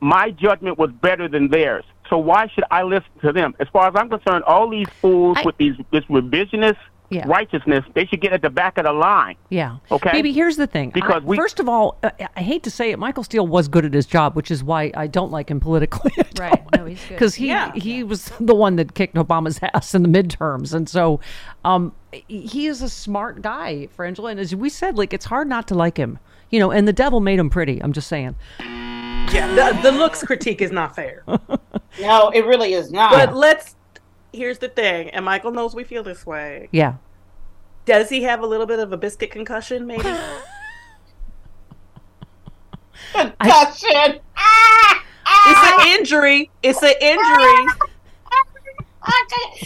my 0.00 0.30
judgment 0.30 0.78
was 0.78 0.90
better 0.92 1.26
than 1.28 1.48
theirs. 1.48 1.84
So 2.10 2.18
why 2.18 2.46
should 2.48 2.64
I 2.70 2.82
listen 2.82 3.10
to 3.22 3.32
them? 3.32 3.54
As 3.60 3.68
far 3.68 3.88
as 3.88 3.94
I'm 3.96 4.08
concerned, 4.08 4.44
all 4.44 4.68
these 4.68 4.88
fools 5.00 5.36
with 5.44 5.56
these 5.58 5.74
this 5.90 6.04
revisionist 6.04 6.76
Yeah. 7.10 7.24
righteousness, 7.26 7.84
they 7.94 8.04
should 8.04 8.20
get 8.20 8.32
at 8.34 8.42
the 8.42 8.50
back 8.50 8.76
of 8.76 8.84
the 8.84 8.92
line. 8.92 9.36
Yeah. 9.48 9.76
Okay. 9.90 10.10
Maybe 10.12 10.30
here's 10.32 10.56
the 10.58 10.66
thing. 10.66 10.90
Because 10.90 11.22
I- 11.22 11.26
we- 11.26 11.36
first 11.36 11.58
of 11.58 11.66
all, 11.68 11.96
uh, 12.02 12.10
I 12.36 12.42
hate 12.42 12.62
to 12.64 12.70
say 12.70 12.90
it, 12.90 12.98
Michael 12.98 13.24
Steele 13.24 13.46
was 13.46 13.66
good 13.68 13.86
at 13.86 13.94
his 13.94 14.04
job, 14.06 14.36
which 14.36 14.50
is 14.50 14.62
why 14.62 14.92
I 14.94 15.06
don't 15.06 15.30
like 15.30 15.50
him 15.50 15.58
politically. 15.60 16.12
Right. 16.38 16.62
No, 16.76 16.84
he's 16.84 17.00
good. 17.02 17.14
Because 17.14 17.34
he 17.34 17.52
he 17.74 18.04
was 18.04 18.30
the 18.38 18.54
one 18.54 18.76
that 18.76 18.94
kicked 18.94 19.16
Obama's 19.16 19.58
ass 19.74 19.94
in 19.94 20.02
the 20.04 20.08
midterms, 20.08 20.72
and 20.72 20.88
so 20.88 21.18
um, 21.64 21.92
he 22.28 22.66
is 22.66 22.80
a 22.80 22.88
smart 22.88 23.42
guy, 23.42 23.88
Frangela. 23.96 24.30
And 24.30 24.38
as 24.38 24.54
we 24.54 24.68
said, 24.68 24.96
like 24.96 25.12
it's 25.12 25.24
hard 25.24 25.48
not 25.48 25.66
to 25.68 25.74
like 25.74 25.96
him, 25.96 26.18
you 26.50 26.60
know. 26.60 26.70
And 26.70 26.86
the 26.86 26.92
devil 26.92 27.18
made 27.20 27.38
him 27.40 27.50
pretty. 27.50 27.82
I'm 27.82 27.92
just 27.92 28.06
saying. 28.06 28.36
Yeah, 29.32 29.72
the, 29.72 29.78
the 29.82 29.92
looks 29.92 30.22
critique 30.22 30.62
is 30.62 30.72
not 30.72 30.94
fair. 30.96 31.24
No, 32.00 32.28
it 32.30 32.46
really 32.46 32.74
is 32.74 32.92
not. 32.92 33.10
But 33.10 33.34
let's. 33.34 33.74
Here's 34.32 34.58
the 34.58 34.68
thing, 34.68 35.10
and 35.10 35.24
Michael 35.24 35.50
knows 35.50 35.74
we 35.74 35.82
feel 35.82 36.04
this 36.04 36.24
way. 36.24 36.68
Yeah. 36.70 36.94
Does 37.86 38.08
he 38.08 38.22
have 38.22 38.40
a 38.40 38.46
little 38.46 38.66
bit 38.66 38.78
of 38.78 38.92
a 38.92 38.96
biscuit 38.96 39.32
concussion? 39.32 39.84
Maybe. 39.84 40.02
concussion. 43.12 44.20
It's 45.46 45.72
an 45.82 45.88
injury. 45.98 46.50
It's 46.62 46.82
an 46.82 46.94
injury. 47.00 47.66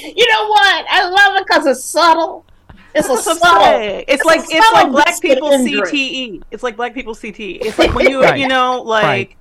You 0.01 0.31
know 0.31 0.49
what? 0.49 0.87
I 0.89 1.09
love 1.09 1.37
it 1.41 1.47
because 1.47 1.67
it's 1.67 1.85
subtle. 1.85 2.47
It's 2.95 3.09
a 3.09 3.13
That's 3.15 3.27
what 3.27 3.39
subtle. 3.41 3.63
saying. 3.65 4.05
It's, 4.07 4.25
like 4.25 4.41
it's 4.49 4.73
like 4.73 4.91
black 4.93 5.21
people 5.21 5.51
injury. 5.51 5.81
CTE. 5.83 6.43
It's 6.53 6.63
like 6.63 6.77
black 6.77 6.95
people 6.95 7.15
CTE. 7.15 7.59
It's 7.63 7.79
like 7.79 7.93
when 7.95 8.09
you 8.09 8.23
Right. 8.23 8.39
you 8.39 8.47
know 8.49 8.81
like 8.83 9.03
Right. 9.05 9.37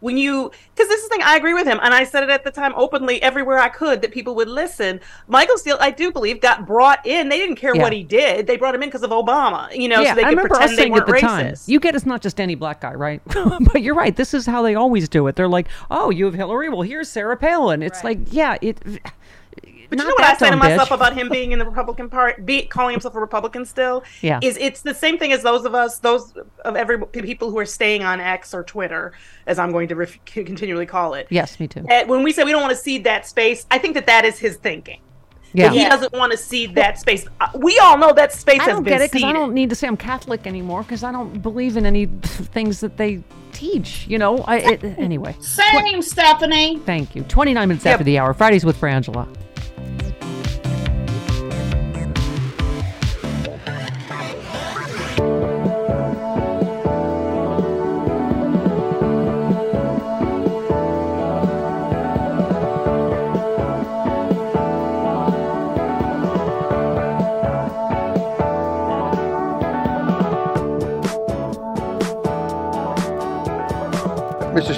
When 0.00 0.16
you 0.16 0.50
because 0.74 0.88
this 0.88 1.02
is 1.02 1.08
the 1.08 1.14
thing 1.14 1.22
I 1.22 1.36
agree 1.36 1.54
with 1.54 1.66
him 1.66 1.78
and 1.82 1.94
I 1.94 2.04
said 2.04 2.22
it 2.22 2.30
at 2.30 2.44
the 2.44 2.50
time 2.50 2.72
openly 2.76 3.22
everywhere 3.22 3.58
I 3.58 3.68
could 3.68 4.02
that 4.02 4.12
people 4.12 4.34
would 4.36 4.48
listen. 4.48 5.00
Michael 5.28 5.58
Steele, 5.58 5.78
I 5.80 5.90
do 5.90 6.10
believe, 6.12 6.40
got 6.40 6.66
brought 6.66 7.06
in. 7.06 7.28
They 7.28 7.38
didn't 7.38 7.56
care 7.56 7.74
Yeah. 7.74 7.82
what 7.82 7.92
he 7.92 8.02
did. 8.02 8.46
They 8.46 8.56
brought 8.56 8.74
him 8.74 8.82
in 8.82 8.88
because 8.88 9.02
of 9.02 9.10
Obama. 9.10 9.74
You 9.74 9.88
know, 9.88 10.00
yeah, 10.00 10.10
so 10.10 10.14
they 10.16 10.22
I 10.22 10.24
could 10.24 10.30
remember 10.30 10.48
pretend 10.48 10.64
us 10.64 10.70
they 10.70 10.76
saying 10.76 10.92
at 10.96 11.06
weren't 11.08 11.20
the 11.22 11.26
time, 11.26 11.54
you 11.66 11.80
get 11.80 11.94
it's 11.94 12.06
not 12.06 12.22
just 12.22 12.40
any 12.40 12.54
black 12.54 12.80
guy, 12.80 12.94
right? 12.94 13.20
but 13.72 13.82
you're 13.82 13.94
right. 13.94 14.14
This 14.16 14.34
is 14.34 14.46
how 14.46 14.62
they 14.62 14.74
always 14.74 15.08
do 15.08 15.26
it. 15.26 15.36
They're 15.36 15.48
like, 15.48 15.68
oh, 15.90 16.10
you 16.10 16.24
have 16.24 16.34
Hillary. 16.34 16.68
Well, 16.68 16.82
here's 16.82 17.08
Sarah 17.08 17.36
Palin. 17.36 17.82
It's 17.82 18.02
like, 18.04 18.18
yeah, 18.30 18.56
it. 18.60 18.78
But 19.90 19.98
not 19.98 20.04
you 20.04 20.08
know 20.08 20.14
what 20.14 20.24
I 20.24 20.28
that 20.28 20.38
say 20.38 20.46
to 20.46 20.50
dumb 20.50 20.58
myself 20.60 20.88
bitch. 20.88 20.94
about 20.94 21.14
him 21.14 21.28
being 21.28 21.52
in 21.52 21.58
the 21.58 21.64
Republican 21.66 22.08
Party, 22.08 22.40
be, 22.42 22.62
calling 22.62 22.92
himself 22.94 23.14
a 23.14 23.20
Republican 23.20 23.64
still? 23.66 24.02
Yeah. 24.22 24.38
Is 24.42 24.56
it's 24.58 24.80
the 24.82 24.94
same 24.94 25.18
thing 25.18 25.32
as 25.32 25.42
those 25.42 25.64
of 25.64 25.74
us, 25.74 25.98
those 25.98 26.32
of 26.64 26.76
every 26.76 27.04
people 27.06 27.50
who 27.50 27.58
are 27.58 27.66
staying 27.66 28.02
on 28.04 28.20
X 28.20 28.54
or 28.54 28.62
Twitter, 28.64 29.12
as 29.46 29.58
I'm 29.58 29.72
going 29.72 29.88
to 29.88 29.96
ref- 29.96 30.24
continually 30.24 30.86
call 30.86 31.14
it. 31.14 31.26
Yes, 31.28 31.60
me 31.60 31.68
too. 31.68 31.84
Uh, 31.90 32.04
when 32.06 32.22
we 32.22 32.32
say 32.32 32.44
we 32.44 32.52
don't 32.52 32.62
want 32.62 32.72
to 32.74 32.82
cede 32.82 33.04
that 33.04 33.26
space, 33.26 33.66
I 33.70 33.78
think 33.78 33.94
that 33.94 34.06
that 34.06 34.24
is 34.24 34.38
his 34.38 34.56
thinking. 34.56 35.00
Yeah. 35.52 35.64
That 35.66 35.72
he 35.74 35.80
Yeah. 35.80 35.88
doesn't 35.88 36.12
want 36.12 36.30
to 36.30 36.38
cede 36.38 36.76
that 36.76 37.00
space. 37.00 37.26
Uh, 37.40 37.48
We 37.56 37.76
all 37.80 37.98
know 37.98 38.12
that 38.12 38.32
space 38.32 38.60
I 38.60 38.64
has 38.64 38.72
don't 38.74 38.84
get 38.84 39.00
it 39.00 39.10
because 39.10 39.24
I 39.24 39.32
don't 39.32 39.52
need 39.52 39.68
to 39.70 39.74
say 39.74 39.88
I'm 39.88 39.96
Catholic 39.96 40.46
anymore 40.46 40.82
because 40.84 41.02
I 41.02 41.10
don't 41.10 41.42
believe 41.42 41.76
in 41.76 41.84
any 41.84 42.06
things 42.06 42.78
that 42.80 42.96
they 42.96 43.24
teach. 43.52 44.06
You 44.06 44.18
know, 44.18 44.38
I 44.46 44.58
it, 44.58 44.84
anyway. 44.96 45.34
Same, 45.40 46.02
Stephanie. 46.02 46.78
Thank 46.86 47.16
you. 47.16 47.22
29 47.24 47.66
minutes 47.68 47.84
after 47.84 48.04
the 48.04 48.18
hour. 48.20 48.32
Fridays 48.32 48.64
with 48.64 48.80
Frangela. 48.80 49.26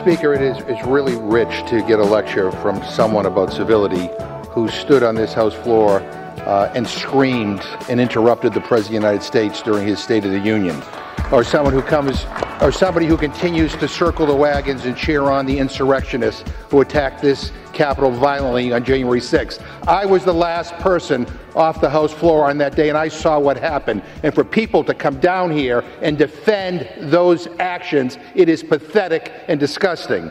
Speaker, 0.02 0.34
it 0.34 0.42
is 0.42 0.58
it's 0.66 0.84
really 0.84 1.14
rich 1.14 1.64
to 1.68 1.80
get 1.86 2.00
a 2.00 2.04
lecture 2.04 2.50
from 2.50 2.82
someone 2.82 3.26
about 3.26 3.52
civility 3.52 4.10
who 4.50 4.66
stood 4.66 5.04
on 5.04 5.14
this 5.14 5.32
House 5.32 5.54
floor 5.54 6.00
uh, 6.00 6.72
and 6.74 6.84
screamed 6.84 7.62
and 7.88 8.00
interrupted 8.00 8.52
the 8.52 8.60
President 8.62 8.96
of 8.96 9.02
the 9.02 9.06
United 9.06 9.22
States 9.22 9.62
during 9.62 9.86
his 9.86 10.02
State 10.02 10.24
of 10.24 10.32
the 10.32 10.40
Union, 10.40 10.82
or 11.30 11.44
someone 11.44 11.72
who 11.72 11.82
comes, 11.82 12.26
or 12.60 12.72
somebody 12.72 13.06
who 13.06 13.16
continues 13.16 13.76
to 13.76 13.86
circle 13.86 14.26
the 14.26 14.34
wagons 14.34 14.86
and 14.86 14.96
cheer 14.96 15.22
on 15.22 15.46
the 15.46 15.56
insurrectionists 15.56 16.42
who 16.68 16.80
attacked 16.80 17.22
this 17.22 17.52
Capitol 17.72 18.10
violently 18.10 18.72
on 18.72 18.84
January 18.84 19.20
6th. 19.20 19.62
I 19.86 20.06
was 20.06 20.24
the 20.24 20.34
last 20.34 20.74
person 20.74 21.26
off 21.54 21.80
the 21.80 21.90
House 21.90 22.12
floor 22.12 22.48
on 22.48 22.58
that 22.58 22.76
day, 22.76 22.88
and 22.88 22.98
I 22.98 23.08
saw 23.08 23.38
what 23.38 23.56
happened. 23.56 24.02
And 24.22 24.34
for 24.34 24.44
people 24.44 24.84
to 24.84 24.94
come 24.94 25.18
down 25.20 25.50
here 25.50 25.84
and 26.00 26.16
defend 26.16 26.88
those 27.10 27.48
actions, 27.58 28.18
it 28.34 28.48
is 28.48 28.62
pathetic 28.62 29.32
and 29.48 29.58
disgusting. 29.58 30.30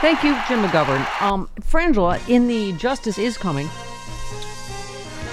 Thank 0.00 0.22
you, 0.22 0.38
Jim 0.46 0.62
McGovern. 0.62 1.22
Um, 1.22 1.48
Frangela, 1.60 2.20
in 2.28 2.46
the 2.46 2.72
Justice 2.74 3.16
is 3.16 3.38
Coming, 3.38 3.68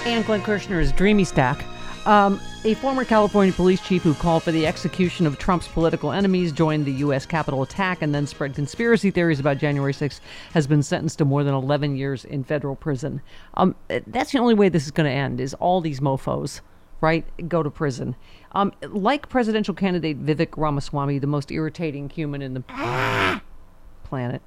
and 0.06 0.24
Glenn 0.24 0.40
Kirschner's 0.40 0.92
Dreamy 0.92 1.24
Stack, 1.24 1.62
um, 2.06 2.40
a 2.64 2.74
former 2.74 3.04
California 3.04 3.52
police 3.52 3.80
chief 3.80 4.02
who 4.02 4.14
called 4.14 4.44
for 4.44 4.52
the 4.52 4.66
execution 4.66 5.26
of 5.26 5.36
Trump's 5.36 5.66
political 5.66 6.12
enemies 6.12 6.52
joined 6.52 6.84
the 6.84 6.92
U.S. 6.92 7.26
Capitol 7.26 7.62
attack 7.62 8.02
and 8.02 8.14
then 8.14 8.24
spread 8.26 8.54
conspiracy 8.54 9.10
theories 9.10 9.40
about 9.40 9.58
January 9.58 9.92
6th 9.92 10.20
has 10.54 10.68
been 10.68 10.82
sentenced 10.82 11.18
to 11.18 11.24
more 11.24 11.42
than 11.42 11.54
11 11.54 11.96
years 11.96 12.24
in 12.24 12.44
federal 12.44 12.76
prison. 12.76 13.20
Um, 13.54 13.74
that's 14.06 14.30
the 14.30 14.38
only 14.38 14.54
way 14.54 14.68
this 14.68 14.84
is 14.84 14.92
going 14.92 15.10
to 15.10 15.12
end, 15.12 15.40
is 15.40 15.54
all 15.54 15.80
these 15.80 16.00
mofos 16.00 16.60
right? 17.00 17.26
Go 17.48 17.64
to 17.64 17.70
prison. 17.70 18.14
Um, 18.52 18.72
like 18.82 19.28
presidential 19.28 19.74
candidate 19.74 20.24
Vivek 20.24 20.56
Ramaswamy, 20.56 21.18
the 21.18 21.26
most 21.26 21.50
irritating 21.50 22.08
human 22.08 22.42
in 22.42 22.54
the 22.54 22.60
planet. 24.04 24.40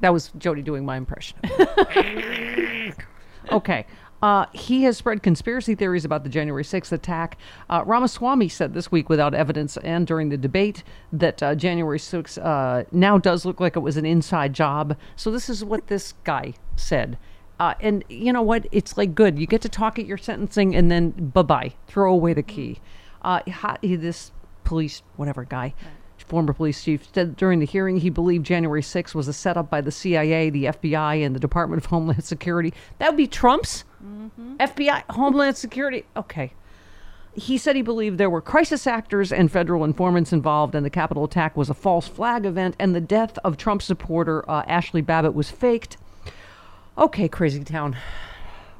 That 0.00 0.14
was 0.14 0.30
Jody 0.38 0.62
doing 0.62 0.86
my 0.86 0.96
impression. 0.96 1.36
okay. 3.52 3.86
Uh, 4.22 4.46
he 4.52 4.82
has 4.82 4.96
spread 4.96 5.22
conspiracy 5.22 5.74
theories 5.74 6.04
about 6.04 6.24
the 6.24 6.28
January 6.28 6.64
6th 6.64 6.92
attack. 6.92 7.38
Uh, 7.70 7.82
Ramaswamy 7.86 8.48
said 8.48 8.74
this 8.74 8.90
week, 8.90 9.08
without 9.08 9.34
evidence 9.34 9.76
and 9.78 10.06
during 10.06 10.28
the 10.28 10.36
debate, 10.36 10.82
that 11.12 11.42
uh, 11.42 11.54
January 11.54 11.98
6th 11.98 12.44
uh, 12.44 12.84
now 12.90 13.18
does 13.18 13.44
look 13.44 13.60
like 13.60 13.76
it 13.76 13.80
was 13.80 13.96
an 13.96 14.06
inside 14.06 14.52
job. 14.52 14.96
So, 15.16 15.30
this 15.30 15.48
is 15.48 15.64
what 15.64 15.86
this 15.86 16.14
guy 16.24 16.54
said. 16.76 17.18
Uh, 17.60 17.74
and 17.80 18.04
you 18.08 18.32
know 18.32 18.42
what? 18.42 18.66
It's 18.70 18.96
like 18.96 19.14
good. 19.14 19.38
You 19.38 19.46
get 19.46 19.60
to 19.62 19.68
talk 19.68 19.98
at 19.98 20.06
your 20.06 20.18
sentencing 20.18 20.76
and 20.76 20.90
then 20.90 21.10
bye 21.10 21.42
bye. 21.42 21.74
Throw 21.86 22.12
away 22.12 22.32
the 22.32 22.42
key. 22.42 22.78
Uh, 23.22 23.40
this 23.82 24.30
police, 24.64 25.02
whatever 25.16 25.44
guy, 25.44 25.74
former 26.28 26.52
police 26.52 26.84
chief, 26.84 27.08
said 27.12 27.36
during 27.36 27.58
the 27.58 27.66
hearing 27.66 27.98
he 27.98 28.10
believed 28.10 28.46
January 28.46 28.82
6th 28.82 29.14
was 29.14 29.28
a 29.28 29.32
setup 29.32 29.70
by 29.70 29.80
the 29.80 29.90
CIA, 29.90 30.50
the 30.50 30.66
FBI, 30.66 31.24
and 31.24 31.34
the 31.34 31.40
Department 31.40 31.82
of 31.82 31.86
Homeland 31.90 32.24
Security. 32.24 32.72
That 32.98 33.10
would 33.10 33.16
be 33.16 33.26
Trump's 33.26 33.84
FBI, 34.58 35.04
Homeland 35.10 35.56
Security. 35.56 36.04
Okay. 36.16 36.52
He 37.34 37.56
said 37.56 37.76
he 37.76 37.82
believed 37.82 38.18
there 38.18 38.30
were 38.30 38.40
crisis 38.40 38.86
actors 38.86 39.32
and 39.32 39.50
federal 39.50 39.84
informants 39.84 40.32
involved, 40.32 40.74
and 40.74 40.84
the 40.84 40.90
Capitol 40.90 41.24
attack 41.24 41.56
was 41.56 41.70
a 41.70 41.74
false 41.74 42.08
flag 42.08 42.44
event, 42.44 42.74
and 42.78 42.94
the 42.94 43.00
death 43.00 43.38
of 43.44 43.56
Trump 43.56 43.80
supporter 43.80 44.48
uh, 44.50 44.64
Ashley 44.66 45.02
Babbitt 45.02 45.34
was 45.34 45.50
faked. 45.50 45.96
Okay, 46.96 47.28
crazy 47.28 47.62
town. 47.62 47.96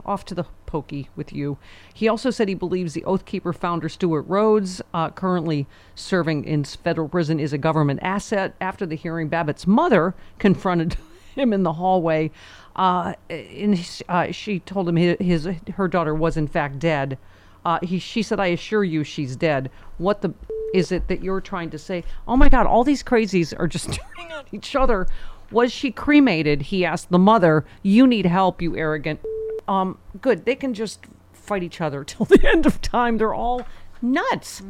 Off 0.05 0.25
to 0.25 0.35
the 0.35 0.47
pokey 0.69 1.09
with 1.17 1.33
you. 1.33 1.59
He 1.93 2.07
also 2.07 2.31
said 2.31 2.47
he 2.47 2.55
believes 2.55 2.93
the 2.93 3.05
Oath 3.05 3.25
Keeper 3.25 3.53
founder 3.53 3.89
Stewart 3.89 4.25
Rhodes, 4.29 4.81
uh, 4.95 5.11
currently 5.11 5.67
serving 5.97 6.45
in 6.45 6.63
federal 6.63 7.09
prison, 7.09 7.41
is 7.41 7.53
a 7.53 7.59
government 7.59 7.99
asset. 8.03 8.55
After 8.61 8.87
the 8.87 8.95
hearing, 8.95 9.29
Babbitt's 9.29 9.67
mother 9.67 10.15
confronted 10.39 10.97
him 11.35 11.53
in 11.53 11.65
the 11.65 11.73
hallway, 11.73 12.31
uh, 12.77 13.15
and 13.29 14.03
uh, 14.09 14.31
she 14.31 14.61
told 14.61 14.89
him 14.89 14.97
his, 14.97 15.17
his 15.19 15.49
her 15.75 15.89
daughter 15.89 16.15
was 16.15 16.37
in 16.37 16.47
fact 16.47 16.79
dead. 16.79 17.19
Uh, 17.65 17.79
he 17.83 17.99
she 17.99 18.23
said, 18.23 18.39
"I 18.39 18.49
assure 18.49 18.85
you, 18.85 19.03
she's 19.03 19.35
dead." 19.35 19.71
What 19.97 20.21
the 20.21 20.35
is 20.75 20.93
it 20.93 21.09
that 21.09 21.25
you're 21.25 21.41
trying 21.41 21.71
to 21.71 21.79
say? 21.79 22.05
Oh 22.29 22.37
my 22.37 22.49
God! 22.49 22.67
All 22.67 22.85
these 22.85 23.03
crazies 23.03 23.59
are 23.59 23.67
just 23.67 23.93
turning 24.17 24.33
on 24.33 24.45
each 24.53 24.77
other. 24.77 25.09
Was 25.51 25.73
she 25.73 25.91
cremated? 25.91 26.61
He 26.61 26.85
asked 26.85 27.11
the 27.11 27.19
mother. 27.19 27.65
You 27.83 28.07
need 28.07 28.27
help, 28.27 28.61
you 28.61 28.77
arrogant. 28.77 29.21
Um, 29.69 29.99
good. 30.21 30.45
They 30.45 30.55
can 30.57 30.75
just 30.75 31.07
fight 31.33 31.63
each 31.63 31.81
other 31.81 32.03
till 32.11 32.27
the 32.27 32.45
end 32.49 32.67
of 32.67 32.81
time. 32.81 33.19
They're 33.19 33.35
all 33.35 33.67
nuts. 34.03 34.63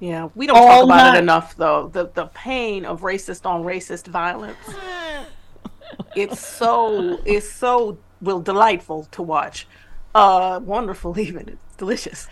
Yeah, 0.00 0.28
we 0.34 0.46
don't 0.46 0.56
All 0.56 0.66
talk 0.66 0.84
about 0.84 0.96
nuts. 0.96 1.16
it 1.16 1.22
enough, 1.22 1.56
though. 1.56 1.88
The 1.88 2.08
the 2.14 2.26
pain 2.26 2.84
of 2.84 3.00
racist 3.00 3.46
on 3.46 3.64
racist 3.64 4.06
violence. 4.06 4.56
it's 6.14 6.40
so 6.46 7.18
it's 7.24 7.50
so 7.50 7.98
well 8.20 8.40
delightful 8.40 9.04
to 9.12 9.22
watch. 9.22 9.66
Uh, 10.14 10.60
wonderful 10.62 11.18
even. 11.26 11.48
It's 11.48 11.76
delicious. 11.76 12.28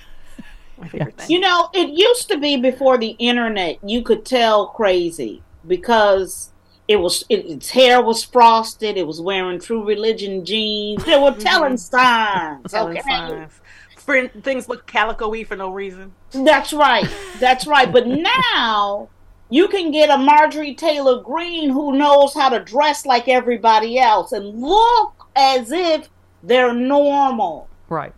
My 0.79 0.89
favorite 0.89 1.17
thing. 1.17 1.31
You 1.31 1.41
know, 1.41 1.71
it 1.73 1.89
used 1.89 2.29
to 2.29 2.39
be 2.39 2.57
before 2.57 2.99
the 2.99 3.17
internet, 3.19 3.79
you 3.83 4.03
could 4.03 4.25
tell 4.27 4.69
crazy 4.69 5.43
because 5.67 6.51
it 6.89 6.97
was 6.97 7.25
it, 7.29 7.47
its 7.47 7.71
hair 7.71 8.03
was 8.03 8.23
frosted, 8.25 8.97
it 8.97 9.07
was 9.07 9.21
wearing 9.21 9.61
true 9.61 9.85
religion 9.85 10.45
jeans, 10.45 11.05
they 11.05 11.19
were 11.19 11.31
mm-hmm. 11.31 11.41
telling 11.41 11.77
signs. 11.77 12.71
Telling 12.71 12.99
okay? 12.99 13.09
signs. 13.09 13.53
Friend, 13.97 14.31
things 14.45 14.69
look 14.69 14.87
calico-y 14.87 15.43
for 15.43 15.57
no 15.57 15.71
reason. 15.71 16.15
That's 16.31 16.73
right. 16.73 17.09
That's 17.41 17.67
right. 17.67 17.91
But 17.91 18.07
now 18.47 19.09
you 19.51 19.67
can 19.69 19.91
get 19.91 20.11
a 20.11 20.19
Marjorie 20.19 20.75
Taylor 20.75 21.21
Greene 21.21 21.71
who 21.71 21.97
knows 21.97 22.35
how 22.35 22.49
to 22.51 22.61
dress 22.61 23.05
like 23.05 23.29
everybody 23.29 23.99
else 23.99 24.33
and 24.33 24.61
look 24.61 25.29
as 25.35 25.73
if 25.73 26.09
they're 26.43 26.73
normal. 26.73 27.69
Right. 27.89 28.13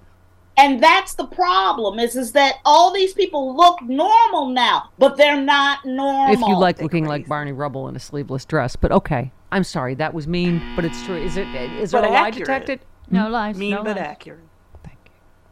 And 0.58 0.82
that's 0.82 1.14
the 1.14 1.26
problem 1.26 2.00
is 2.00 2.16
is 2.16 2.32
that 2.32 2.56
all 2.64 2.92
these 2.92 3.14
people 3.14 3.56
look 3.56 3.80
normal 3.82 4.48
now, 4.48 4.90
but 4.98 5.16
they're 5.16 5.40
not 5.40 5.84
normal. 5.84 6.34
If 6.34 6.40
you 6.40 6.58
like 6.58 6.82
looking 6.82 7.06
like 7.06 7.28
Barney 7.28 7.52
Rubble 7.52 7.86
in 7.88 7.94
a 7.94 8.00
sleeveless 8.00 8.44
dress, 8.44 8.74
but 8.74 8.90
okay. 8.90 9.32
I'm 9.52 9.64
sorry, 9.64 9.94
that 9.94 10.12
was 10.12 10.26
mean, 10.26 10.60
but 10.76 10.84
it's 10.84 11.02
true. 11.04 11.16
Is 11.16 11.36
it? 11.36 11.46
Is 11.48 11.92
there 11.92 12.02
But 12.02 12.10
a 12.10 12.12
lie 12.12 12.30
detected? 12.30 12.80
No 13.08 13.28
lies. 13.30 13.56
Mean 13.56 13.70
no 13.70 13.84
but 13.84 13.96
lies. 13.96 14.04
accurate. 14.04 14.40
Thank 14.84 14.98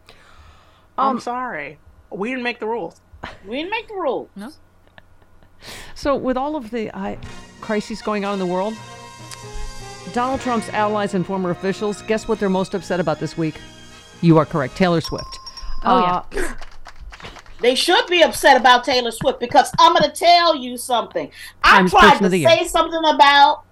you. 0.08 0.14
Um, 0.98 1.16
I'm 1.16 1.20
sorry. 1.20 1.78
We 2.10 2.30
didn't 2.30 2.42
make 2.42 2.60
the 2.60 2.66
rules. 2.66 3.00
We 3.46 3.56
didn't 3.56 3.70
make 3.70 3.88
the 3.88 3.94
rules. 3.94 4.28
No. 4.36 4.50
So, 5.94 6.16
with 6.16 6.36
all 6.36 6.56
of 6.56 6.70
the 6.70 6.90
uh, 6.90 7.16
crises 7.60 8.02
going 8.02 8.24
on 8.24 8.34
in 8.34 8.38
the 8.38 8.46
world, 8.46 8.74
Donald 10.12 10.40
Trump's 10.40 10.68
allies 10.70 11.14
and 11.14 11.24
former 11.24 11.50
officials, 11.50 12.02
guess 12.02 12.28
what 12.28 12.38
they're 12.38 12.50
most 12.50 12.74
upset 12.74 13.00
about 13.00 13.18
this 13.20 13.38
week? 13.38 13.54
You 14.20 14.38
are 14.38 14.44
correct, 14.46 14.76
Taylor 14.76 15.00
Swift. 15.00 15.38
Oh, 15.84 16.24
Uh, 16.34 16.54
They 17.60 17.74
should 17.74 18.06
be 18.08 18.22
upset 18.22 18.58
about 18.58 18.84
Taylor 18.84 19.10
Swift 19.10 19.40
because 19.40 19.72
I'm 19.78 19.94
going 19.94 20.02
to 20.10 20.14
tell 20.14 20.54
you 20.54 20.76
something. 20.76 21.30
I 21.64 21.78
Times 21.78 21.90
tried 21.90 22.18
to 22.18 22.24
of 22.26 22.30
the 22.30 22.38
Year. 22.38 22.50
say 22.50 22.64
something 22.66 23.00
about. 23.14 23.62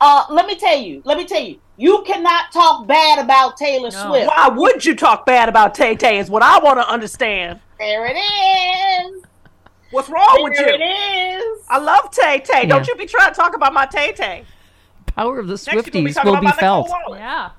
Uh, 0.00 0.24
let 0.30 0.46
me 0.46 0.56
tell 0.56 0.76
you. 0.78 1.02
Let 1.04 1.18
me 1.18 1.26
tell 1.26 1.42
you. 1.42 1.60
You 1.76 2.02
cannot 2.06 2.50
talk 2.50 2.86
bad 2.86 3.22
about 3.22 3.58
Taylor 3.58 3.90
Swift. 3.90 4.26
Why 4.28 4.48
would 4.48 4.84
you 4.86 4.94
talk 4.96 5.26
bad 5.26 5.50
about 5.50 5.74
Tay 5.74 5.94
Tay? 5.96 6.18
Is 6.18 6.30
what 6.30 6.42
I 6.42 6.58
want 6.60 6.78
to 6.80 6.88
understand. 6.88 7.60
There 7.78 8.06
it 8.06 8.16
is. 8.16 9.22
What's 9.90 10.08
wrong 10.08 10.42
with 10.42 10.58
you? 10.58 10.64
There 10.64 10.74
it 10.74 10.80
is. 10.82 11.62
I 11.68 11.78
love 11.78 12.10
Tay 12.10 12.40
Tay. 12.40 12.62
Yeah. 12.62 12.68
Don't 12.68 12.88
you 12.88 12.94
be 12.96 13.04
trying 13.04 13.32
to 13.32 13.36
talk 13.38 13.54
about 13.54 13.74
my 13.74 13.84
Tay 13.84 14.12
Tay. 14.12 14.44
power 15.06 15.38
of 15.38 15.46
the 15.46 15.52
Next 15.52 15.66
you're 15.66 15.82
gonna 15.82 15.90
be 16.04 16.12
Swifties 16.12 16.24
will 16.24 16.40
be 16.40 16.50
felt. 16.52 16.90
Yeah. 17.10 17.50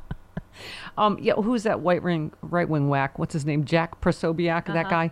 Um, 0.98 1.18
yeah, 1.22 1.34
who's 1.34 1.64
that 1.64 1.80
white 1.82 2.02
ring, 2.04 2.34
right 2.42 2.68
wing 2.68 2.90
whack? 2.90 3.20
What's 3.20 3.34
his 3.34 3.46
name? 3.46 3.66
Jack 3.66 4.02
Posobiec, 4.02 4.66
that 4.66 4.76
Uh-huh. 4.88 4.90
guy. 4.90 5.12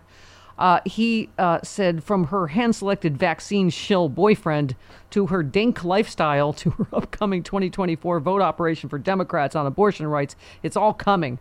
Uh, 0.57 0.79
he 0.85 1.29
uh, 1.37 1.59
said 1.63 2.01
from 2.01 2.25
her 2.27 2.47
hand 2.47 2.73
selected 2.75 3.17
vaccine 3.17 3.69
shill 3.69 4.07
boyfriend 4.07 4.73
to 5.09 5.27
her 5.27 5.43
dink 5.43 5.83
lifestyle 5.83 6.53
to 6.53 6.69
her 6.71 6.87
upcoming 6.93 7.43
2024 7.43 8.21
vote 8.21 8.41
operation 8.41 8.87
for 8.89 8.97
Democrats 8.97 9.53
on 9.55 9.65
abortion 9.65 10.07
rights, 10.07 10.35
it's 10.63 10.77
all 10.77 10.93
coming. 10.93 11.39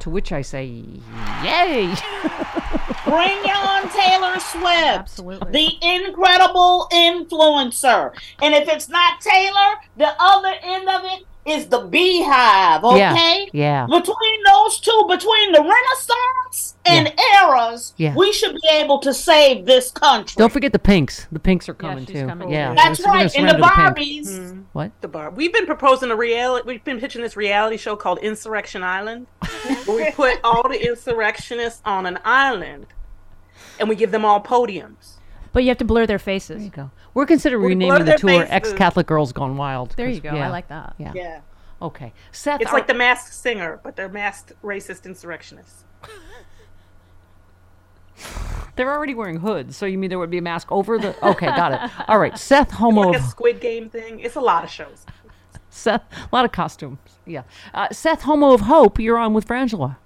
To 0.00 0.10
which 0.10 0.30
I 0.32 0.40
say, 0.42 0.64
yay! 0.64 1.94
Bring 3.04 3.38
on 3.50 3.88
Taylor 3.90 4.38
Swift. 4.40 4.64
Absolutely. 4.66 5.52
The 5.52 5.86
incredible 6.06 6.88
influencer. 6.92 8.12
And 8.42 8.54
if 8.54 8.68
it's 8.68 8.88
not 8.88 9.20
Taylor, 9.20 9.74
the 9.96 10.14
other 10.18 10.54
end 10.62 10.88
of 10.88 11.02
it 11.04 11.24
is 11.46 11.66
the 11.66 11.80
Beyhive, 11.80 12.82
okay? 12.82 13.48
yeah. 13.52 13.86
yeah. 13.86 13.86
Between 13.86 14.42
those 14.44 14.80
two, 14.80 15.04
between 15.08 15.52
the 15.52 15.60
Renaissance 15.60 16.76
and 16.84 17.12
eras, 17.42 17.94
Yeah. 17.96 18.14
we 18.14 18.32
should 18.32 18.54
be 18.54 18.68
able 18.70 18.98
to 19.00 19.12
save 19.14 19.66
this 19.66 19.90
country. 19.90 20.34
Don't 20.38 20.52
forget 20.52 20.72
the 20.72 20.78
pinks. 20.78 21.26
The 21.30 21.38
pinks 21.38 21.68
are 21.68 21.74
coming 21.74 22.06
she's 22.06 22.20
too. 22.20 22.26
coming 22.26 22.50
yeah, 22.50 22.70
too. 22.70 22.74
That's 22.76 22.98
we're 23.00 23.04
gonna 23.06 23.18
right. 23.18 23.36
And 23.36 23.48
the 23.48 23.52
surrender 23.52 23.94
pink. 23.94 24.26
Barbies. 24.26 24.52
Hmm. 24.52 24.60
What? 24.72 24.92
The 25.00 25.08
bar. 25.08 25.30
We've 25.30 25.52
been 25.52 25.66
proposing 25.66 26.10
a 26.10 26.16
reality. 26.16 26.66
We've 26.66 26.84
been 26.84 27.00
pitching 27.00 27.22
this 27.22 27.36
reality 27.36 27.76
show 27.76 27.96
called 27.96 28.18
Insurrection 28.18 28.82
Island, 28.82 29.26
where 29.84 29.96
we 29.96 30.10
put 30.12 30.40
all 30.44 30.68
the 30.68 30.86
insurrectionists 30.86 31.82
on 31.84 32.06
an 32.06 32.18
island, 32.24 32.86
and 33.78 33.88
we 33.88 33.96
give 33.96 34.10
them 34.10 34.24
all 34.24 34.42
podiums. 34.42 35.15
But 35.56 35.62
you 35.62 35.70
have 35.70 35.78
to 35.78 35.86
blur 35.86 36.04
their 36.04 36.18
faces. 36.18 36.58
There 36.58 36.64
you 36.66 36.70
go. 36.70 36.90
We're 37.14 37.24
considering 37.24 37.62
We 37.62 37.68
renaming 37.68 38.04
the 38.04 38.18
tour 38.18 38.40
faces. 38.40 38.50
"Ex-Catholic 38.50 39.06
Girls 39.06 39.32
Gone 39.32 39.56
Wild." 39.56 39.94
There 39.96 40.06
you 40.06 40.20
go. 40.20 40.28
I 40.28 40.48
like 40.48 40.68
that. 40.68 40.92
Yeah. 40.98 41.12
Yeah. 41.14 41.40
Okay. 41.80 42.12
Seth, 42.30 42.60
It's 42.60 42.70
are- 42.70 42.74
like 42.74 42.86
the 42.86 42.92
masked 42.92 43.32
singer, 43.32 43.80
but 43.82 43.96
they're 43.96 44.10
masked 44.10 44.52
racist 44.62 45.06
insurrectionists. 45.06 45.84
They're 48.76 48.92
already 48.92 49.14
wearing 49.14 49.38
hoods, 49.38 49.78
so 49.78 49.86
you 49.86 49.96
mean 49.96 50.10
there 50.10 50.18
would 50.18 50.28
be 50.28 50.36
a 50.36 50.42
mask 50.42 50.70
over 50.70 50.98
the? 50.98 51.16
Okay, 51.26 51.46
got 51.46 51.72
it. 51.72 51.90
All 52.08 52.18
right, 52.18 52.36
Seth 52.36 52.72
Homo 52.72 53.12
like 53.12 53.20
a 53.20 53.22
Squid 53.22 53.58
Game 53.58 53.88
thing. 53.88 54.20
It's 54.20 54.36
a 54.36 54.40
lot 54.42 54.62
of 54.62 54.68
shows. 54.68 55.06
Seth, 55.70 56.02
a 56.12 56.28
lot 56.36 56.44
of 56.44 56.52
costumes. 56.52 56.98
Yeah, 57.24 57.44
uh, 57.72 57.88
Seth 57.92 58.24
Homo 58.24 58.52
of 58.52 58.60
Hope, 58.60 58.98
you're 58.98 59.16
on 59.16 59.32
with 59.32 59.48
Frangela. 59.48 59.96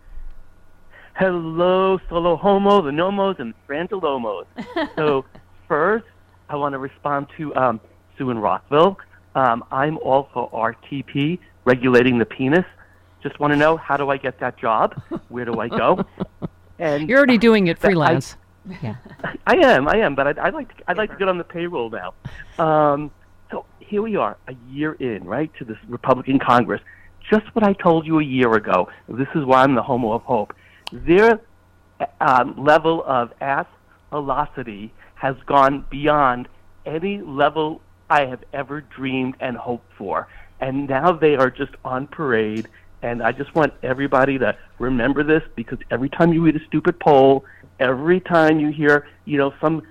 Hello, 1.20 1.98
solo 2.08 2.36
homo, 2.36 2.80
the 2.80 2.92
nomos 2.92 3.36
and 3.40 3.52
frangilomos. 3.68 4.46
so 4.96 5.24
first, 5.70 6.04
I 6.48 6.56
want 6.56 6.72
to 6.72 6.78
respond 6.78 7.28
to 7.36 7.54
um, 7.54 7.80
Sue 8.18 8.30
in 8.30 8.38
Rockville. 8.40 8.98
Um, 9.36 9.64
I'm 9.70 9.98
all 9.98 10.28
for 10.34 10.50
RTP, 10.50 11.38
regulating 11.64 12.18
the 12.18 12.24
penis. 12.26 12.64
Just 13.22 13.38
want 13.38 13.52
to 13.52 13.56
know 13.56 13.76
how 13.76 13.96
do 13.96 14.10
I 14.10 14.16
get 14.16 14.40
that 14.40 14.58
job? 14.58 15.00
Where 15.28 15.44
do 15.46 15.58
I 15.58 15.68
go? 15.68 16.04
And 16.80 17.10
You're 17.10 17.18
already 17.18 17.36
doing 17.36 17.66
it 17.66 17.78
that 17.80 17.88
I- 17.88 17.90
freelance. 17.90 18.36
yeah. 18.82 18.96
I 19.46 19.56
am, 19.56 19.86
I 19.86 19.96
am, 19.98 20.14
but 20.14 20.26
I'd, 20.26 20.38
I'd 20.38 20.54
like 20.54 20.74
to, 20.74 20.82
I'd 20.88 20.96
like 20.96 21.10
to 21.10 21.16
get 21.18 21.28
on 21.28 21.36
the 21.36 21.44
payroll 21.44 21.90
now. 21.90 22.14
Um, 22.58 23.10
so 23.50 23.66
here 23.80 24.00
we 24.00 24.16
are, 24.16 24.38
a 24.48 24.54
year 24.70 24.94
in, 24.94 25.24
right, 25.24 25.50
to 25.58 25.66
this 25.66 25.76
Republican 25.88 26.38
Congress. 26.38 26.80
Just 27.30 27.54
what 27.54 27.64
I 27.64 27.74
told 27.74 28.06
you 28.06 28.18
a 28.18 28.24
year 28.24 28.54
ago. 28.54 28.88
This 29.10 29.28
is 29.34 29.44
why 29.44 29.62
I'm 29.62 29.74
the 29.74 29.82
homo 29.82 30.12
of 30.14 30.22
hope. 30.22 30.54
They're 30.90 31.38
um, 32.18 32.54
level 32.56 33.04
of 33.06 33.32
ass 33.42 33.66
velocity 34.08 34.90
has 35.20 35.36
gone 35.44 35.84
beyond 35.90 36.48
any 36.86 37.20
level 37.20 37.82
I 38.08 38.24
have 38.24 38.42
ever 38.54 38.80
dreamed 38.80 39.36
and 39.38 39.54
hoped 39.54 39.92
for. 39.98 40.28
And 40.60 40.88
now 40.88 41.12
they 41.12 41.36
are 41.36 41.50
just 41.50 41.72
on 41.84 42.06
parade. 42.06 42.66
And 43.02 43.22
I 43.22 43.32
just 43.32 43.54
want 43.54 43.74
everybody 43.82 44.38
to 44.38 44.56
remember 44.78 45.22
this 45.22 45.42
because 45.56 45.78
every 45.90 46.08
time 46.08 46.32
you 46.32 46.42
read 46.42 46.56
a 46.56 46.64
stupid 46.66 46.98
poll, 46.98 47.44
every 47.78 48.20
time 48.20 48.60
you 48.60 48.70
hear, 48.70 49.06
you 49.26 49.36
know, 49.36 49.52
some 49.60 49.82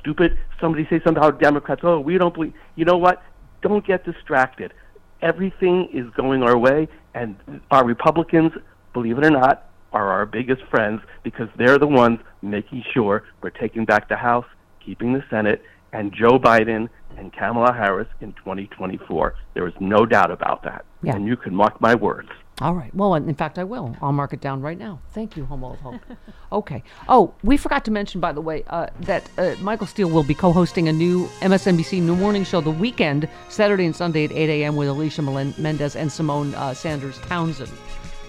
stupid 0.00 0.38
somebody 0.58 0.84
say 0.84 1.02
something 1.04 1.18
about 1.18 1.38
Democrats, 1.38 1.82
oh, 1.84 2.00
we 2.00 2.16
don't 2.16 2.32
believe, 2.32 2.54
you 2.76 2.86
know 2.86 2.96
what? 2.96 3.22
Don't 3.60 3.86
get 3.86 4.06
distracted. 4.06 4.72
Everything 5.20 5.90
is 5.92 6.08
going 6.14 6.42
our 6.42 6.56
way, 6.56 6.88
and 7.12 7.36
our 7.70 7.84
Republicans, 7.84 8.52
believe 8.94 9.18
it 9.18 9.26
or 9.26 9.30
not, 9.30 9.68
are 9.96 10.12
our 10.12 10.26
biggest 10.26 10.62
friends 10.70 11.00
because 11.22 11.48
they're 11.56 11.78
the 11.78 11.86
ones 11.86 12.20
making 12.42 12.84
sure 12.92 13.24
we're 13.42 13.50
taking 13.50 13.86
back 13.86 14.08
the 14.08 14.16
House, 14.16 14.44
keeping 14.84 15.14
the 15.14 15.24
Senate, 15.30 15.62
and 15.92 16.12
Joe 16.12 16.38
Biden 16.38 16.88
and 17.16 17.32
Kamala 17.32 17.72
Harris 17.72 18.08
in 18.20 18.34
2024. 18.34 19.34
There 19.54 19.66
is 19.66 19.72
no 19.80 20.04
doubt 20.04 20.30
about 20.30 20.62
that. 20.64 20.84
Yeah. 21.02 21.16
And 21.16 21.26
you 21.26 21.36
can 21.36 21.54
mark 21.54 21.80
my 21.80 21.94
words. 21.94 22.28
All 22.60 22.74
right. 22.74 22.94
Well, 22.94 23.14
in 23.14 23.34
fact, 23.34 23.58
I 23.58 23.64
will. 23.64 23.96
I'll 24.02 24.12
mark 24.12 24.34
it 24.34 24.40
down 24.40 24.60
right 24.60 24.78
now. 24.78 25.00
Thank 25.12 25.36
you, 25.36 25.46
Homo 25.46 25.72
of 25.72 25.80
Hope. 25.80 26.00
okay. 26.52 26.82
Oh, 27.08 27.32
we 27.42 27.56
forgot 27.56 27.84
to 27.86 27.90
mention, 27.90 28.20
by 28.20 28.32
the 28.32 28.40
way, 28.40 28.64
uh, 28.68 28.88
that 29.00 29.30
uh, 29.38 29.54
Michael 29.60 29.86
Steele 29.86 30.10
will 30.10 30.22
be 30.22 30.34
co-hosting 30.34 30.88
a 30.88 30.92
new 30.92 31.26
MSNBC 31.40 32.02
New 32.02 32.16
Morning 32.16 32.44
Show 32.44 32.60
the 32.60 32.70
weekend, 32.70 33.28
Saturday 33.48 33.86
and 33.86 33.96
Sunday 33.96 34.24
at 34.24 34.32
8 34.32 34.48
a.m. 34.48 34.76
with 34.76 34.88
Alicia 34.88 35.22
Menendez 35.22 35.96
and 35.96 36.10
Symone 36.10 36.54
uh, 36.54 36.72
Sanders 36.74 37.18
Townsend. 37.20 37.72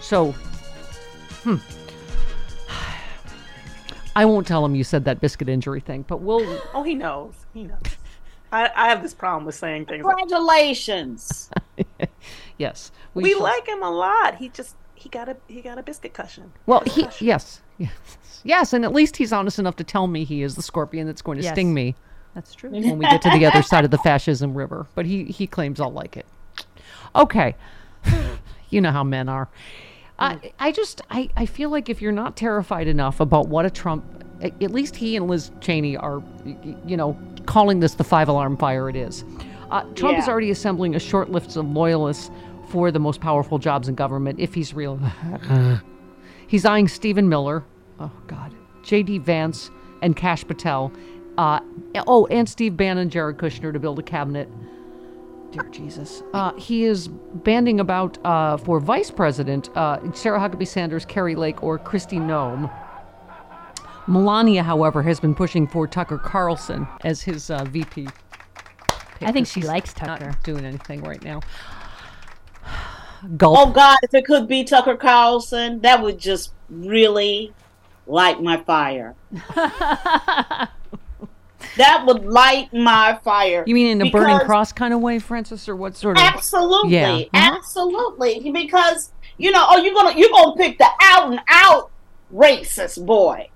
So, 0.02 0.34
hmm. 1.43 1.55
I 4.15 4.26
won't 4.26 4.47
tell 4.47 4.65
him 4.65 4.73
you 4.76 4.84
said 4.84 5.05
that 5.05 5.22
biscuit 5.22 5.47
injury 5.49 5.80
thing, 5.80 6.03
but 6.07 6.22
we'll. 6.22 6.61
Oh, 6.73 6.84
he 6.84 6.95
knows. 6.95 7.34
He 7.53 7.64
knows. 7.64 7.80
I, 8.51 8.69
I 8.76 8.89
have 8.89 9.01
this 9.03 9.14
problem 9.14 9.45
with 9.45 9.55
saying 9.55 9.85
things. 9.88 10.03
Congratulations. 10.03 11.49
yes. 12.57 12.91
We, 13.14 13.31
shall- 13.31 13.43
like 13.43 13.68
him 13.68 13.84
a 13.84 13.91
lot. 13.91 14.35
He 14.35 14.49
just 14.49 14.76
he 14.95 15.09
got 15.09 15.30
a 15.30 15.38
he 15.47 15.61
got 15.61 15.77
a 15.77 15.84
biscuit 15.84 16.14
cushion. 16.14 16.51
Well, 16.65 16.81
he 16.85 17.07
yes, 17.19 17.61
yes, 17.77 17.91
yes, 18.43 18.73
and 18.73 18.84
at 18.85 18.93
least 18.93 19.18
he's 19.18 19.31
honest 19.34 19.59
enough 19.59 19.76
to 19.77 19.84
tell 19.84 20.07
me 20.07 20.23
he 20.23 20.41
is 20.43 20.55
the 20.55 20.64
scorpion 20.64 21.05
that's 21.07 21.22
going 21.22 21.38
to 21.38 21.43
Yes. 21.43 21.53
sting 21.53 21.73
me 21.73 21.95
That's 22.34 22.55
true. 22.55 22.72
when 22.72 22.97
we 22.97 23.05
get 23.05 23.22
to 23.23 23.30
the 23.30 23.45
other 23.45 23.61
side 23.61 23.85
of 23.85 23.91
the 23.91 23.97
fascism 23.99 24.55
river. 24.55 24.88
But 24.95 25.05
he 25.05 25.26
he 25.26 25.45
claims 25.45 25.80
I'll 25.80 25.91
like 25.91 26.18
it. 26.18 26.26
Okay, 27.15 27.55
you 28.69 28.81
know 28.81 28.91
how 28.91 29.03
men 29.03 29.30
are. 29.30 29.49
I 30.19 30.52
I 30.60 30.72
just 30.72 31.02
I 31.10 31.30
I 31.35 31.45
feel 31.45 31.69
like 31.69 31.89
if 31.89 32.02
you're 32.02 32.11
not 32.11 32.35
terrified 32.35 32.88
enough 32.88 33.19
about 33.19 33.48
what 33.48 33.65
a 33.65 33.69
Trump, 33.69 34.03
at 34.41 34.72
least 34.72 34.95
he 34.95 35.15
and 35.15 35.27
Liz 35.27 35.52
Cheney 35.61 35.98
are, 35.98 36.22
you 36.85 36.98
know, 36.98 37.18
calling 37.45 37.80
this 37.80 37.95
the 37.95 38.03
five 38.03 38.27
alarm 38.30 38.57
fire. 38.57 38.89
It 38.89 38.95
is. 38.95 39.23
Uh, 39.69 39.84
Trump 39.95 40.18
is 40.18 40.27
already 40.27 40.49
assembling 40.49 40.95
a 40.95 40.99
short 40.99 41.30
list 41.30 41.57
of 41.57 41.65
loyalists 41.68 42.31
for 42.69 42.91
the 42.91 42.99
most 42.99 43.22
powerful 43.22 43.57
jobs 43.57 43.88
in 43.88 43.95
government, 43.95 44.39
if 44.39 44.53
he's 44.53 44.73
real. 44.73 44.99
He's 46.48 46.64
eyeing 46.64 46.88
Stephen 46.88 47.27
Miller, 47.27 47.65
oh 47.99 48.11
God, 48.27 48.53
J.D. 48.81 49.18
Vance, 49.18 49.69
and 50.02 50.15
Kash 50.15 50.48
Patel. 50.48 50.94
Uh, 51.38 51.60
oh, 52.07 52.26
and 52.27 52.48
Steve 52.48 52.77
Bannon, 52.77 53.10
Jared 53.10 53.38
Kushner 53.38 53.73
to 53.73 53.80
build 53.80 53.99
a 53.99 54.02
cabinet. 54.02 54.48
Dear 55.57 55.69
Jesus. 55.71 56.23
Uh, 56.34 56.53
he 56.55 56.84
is 56.84 57.07
banding 57.07 57.79
about 57.79 58.23
uh, 58.25 58.57
for 58.57 58.79
vice 58.79 59.09
president 59.09 59.75
uh, 59.75 59.99
Sarah 60.13 60.39
Huckabee 60.39 60.67
Sanders, 60.67 61.05
Kari 61.05 61.35
Lake, 61.35 61.63
or 61.63 61.79
Kristi 61.79 62.19
Noem. 62.19 62.71
Melania, 64.07 64.63
however, 64.63 65.01
has 65.01 65.19
been 65.19 65.35
pushing 65.35 65.67
for 65.67 65.88
Tucker 65.88 66.17
Carlson 66.17 66.88
as 67.03 67.21
his 67.21 67.49
uh, 67.49 67.63
VP. 67.65 68.07
I 69.21 69.31
think 69.31 69.47
she 69.47 69.61
likes 69.61 69.93
Tucker. 69.93 70.27
Not 70.27 70.43
doing 70.43 70.63
anything 70.63 71.01
right 71.01 71.23
now. 71.23 71.41
Gulp. 73.35 73.57
Oh 73.57 73.71
God, 73.71 73.97
if 74.03 74.13
it 74.13 74.25
could 74.25 74.47
be 74.47 74.63
Tucker 74.63 74.95
Carlson, 74.95 75.81
that 75.81 76.01
would 76.01 76.19
just 76.19 76.53
really 76.69 77.51
light 78.05 78.41
my 78.41 78.57
fire. 78.57 79.15
that 81.77 82.03
would 82.05 82.25
light 82.25 82.73
my 82.73 83.19
fire. 83.23 83.63
You 83.65 83.75
mean 83.75 83.87
in 83.87 84.01
a 84.07 84.09
burning 84.11 84.39
cross 84.39 84.71
kind 84.71 84.93
of 84.93 84.99
way, 85.01 85.19
Frances, 85.19 85.67
or 85.69 85.75
what 85.75 85.95
sort 85.95 86.17
of? 86.17 86.23
Absolutely, 86.23 86.93
Yeah. 86.93 87.17
Mhm. 87.17 87.29
absolutely. 87.33 88.49
Because 88.51 89.11
you 89.37 89.51
know, 89.51 89.65
oh, 89.69 89.77
you're 89.77 89.93
gonna 89.93 90.17
you're 90.17 90.29
gonna 90.29 90.55
pick 90.55 90.77
the 90.77 90.87
out 91.01 91.31
and 91.31 91.39
out 91.47 91.91
racist 92.33 93.05
boy. 93.05 93.49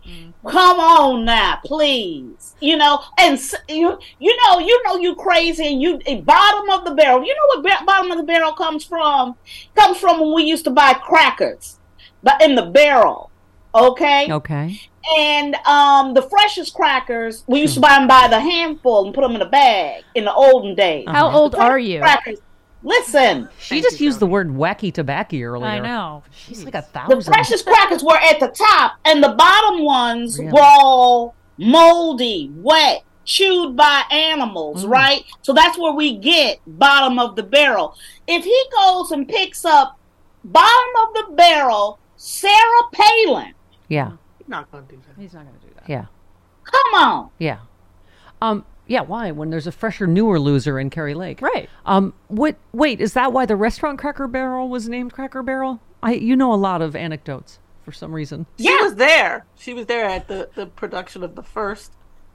Come 0.47 0.79
on 0.79 1.25
now, 1.25 1.59
please. 1.65 2.55
You 2.59 2.77
know, 2.77 2.99
and 3.17 3.39
you 3.67 3.97
you 4.19 4.37
know 4.45 4.59
you 4.59 4.81
know 4.85 4.97
you 4.97 5.15
crazy 5.15 5.67
and 5.67 5.81
you 5.81 5.97
bottom 6.21 6.69
of 6.69 6.85
the 6.85 6.93
barrel. 6.95 7.23
You 7.23 7.35
know 7.35 7.61
what 7.61 7.85
bottom 7.85 8.11
of 8.11 8.17
the 8.17 8.23
barrel 8.23 8.53
comes 8.53 8.83
from? 8.85 9.35
Comes 9.75 9.97
from 9.97 10.19
when 10.19 10.33
we 10.33 10.43
used 10.43 10.63
to 10.65 10.71
buy 10.71 10.93
crackers, 10.93 11.79
but 12.23 12.41
in 12.41 12.55
the 12.55 12.67
barrel. 12.67 13.29
Okay. 13.73 14.31
Okay. 14.31 14.79
And 15.17 15.55
um, 15.65 16.13
the 16.13 16.21
freshest 16.21 16.73
crackers, 16.73 17.43
we 17.47 17.61
used 17.61 17.73
to 17.75 17.79
buy 17.79 17.97
them 17.97 18.07
by 18.07 18.27
the 18.27 18.39
handful 18.39 19.05
and 19.05 19.13
put 19.15 19.21
them 19.21 19.35
in 19.35 19.41
a 19.41 19.49
bag 19.49 20.03
in 20.15 20.25
the 20.25 20.33
olden 20.33 20.75
days. 20.75 21.05
How 21.07 21.27
Uh-huh. 21.27 21.37
old 21.39 21.55
are 21.55 21.79
you? 21.79 21.99
Crackers, 21.99 22.39
listen, 22.83 23.49
She 23.59 23.81
just 23.81 23.99
used 23.99 24.19
the 24.19 24.27
word 24.27 24.49
wacky 24.49 24.93
tobacco 24.93 25.37
earlier. 25.39 25.67
I 25.69 25.79
know. 25.79 26.23
She's 26.31 26.63
like 26.63 26.75
a 26.75 26.81
thousand. 26.83 27.17
the 27.19 27.25
freshest 27.25 27.65
crackers 27.65 28.03
were 28.03 28.17
at 28.17 28.39
the 28.39 28.49
top, 28.49 28.93
and 29.05 29.23
the 29.23 29.29
bottom 29.29 29.83
ones 29.83 30.37
Really? 30.37 30.51
were 30.51 30.61
all 30.61 31.35
moldy, 31.57 32.51
wet, 32.55 33.03
chewed 33.25 33.75
by 33.75 34.03
animals, 34.11 34.83
Mm. 34.85 34.89
right? 34.89 35.23
So 35.41 35.53
that's 35.53 35.77
where 35.77 35.93
we 35.93 36.17
get 36.17 36.59
bottom 36.65 37.19
of 37.19 37.35
the 37.35 37.43
barrel. 37.43 37.95
If 38.27 38.43
he 38.43 38.63
goes 38.75 39.11
and 39.11 39.27
picks 39.27 39.63
up 39.65 39.97
bottom 40.43 40.89
of 41.07 41.13
the 41.13 41.33
barrel, 41.35 41.99
Sarah 42.17 42.83
Palin, 42.91 43.53
Yeah. 43.89 44.11
He's 44.51 44.57
not 44.57 44.71
gonna 44.71 44.85
do 44.87 45.01
that. 45.07 45.21
He's 45.21 45.33
not 45.33 45.45
going 45.45 45.59
to 45.59 45.67
do 45.67 45.73
that. 45.75 45.89
Yeah. 45.89 46.05
come 46.63 46.93
on. 46.95 47.29
Yeah. 47.39 47.59
Um. 48.41 48.65
Yeah. 48.87 49.01
Why? 49.01 49.31
When 49.31 49.49
there's 49.49 49.67
a 49.67 49.71
fresher, 49.71 50.07
newer 50.07 50.39
loser 50.39 50.77
in 50.79 50.89
Kari 50.89 51.13
Lake. 51.13 51.41
Right. 51.41 51.69
Um. 51.85 52.13
What? 52.27 52.57
Wait. 52.73 52.99
Is 52.99 53.13
that 53.13 53.31
why 53.31 53.45
the 53.45 53.55
restaurant 53.55 53.99
Cracker 53.99 54.27
Barrel 54.27 54.67
was 54.69 54.89
named 54.89 55.13
Cracker 55.13 55.41
Barrel? 55.41 55.79
I. 56.03 56.13
You 56.13 56.35
know 56.35 56.53
a 56.53 56.55
lot 56.55 56.81
of 56.81 56.95
anecdotes 56.95 57.59
for 57.85 57.91
some 57.91 58.13
reason. 58.13 58.45
She 58.59 58.75
was 58.75 58.95
there. 58.95 59.45
She 59.57 59.73
was 59.73 59.85
there 59.85 60.05
at 60.05 60.27
the, 60.27 60.49
the 60.55 60.65
production 60.67 61.23
of 61.23 61.35
the 61.35 61.43
first. 61.43 61.93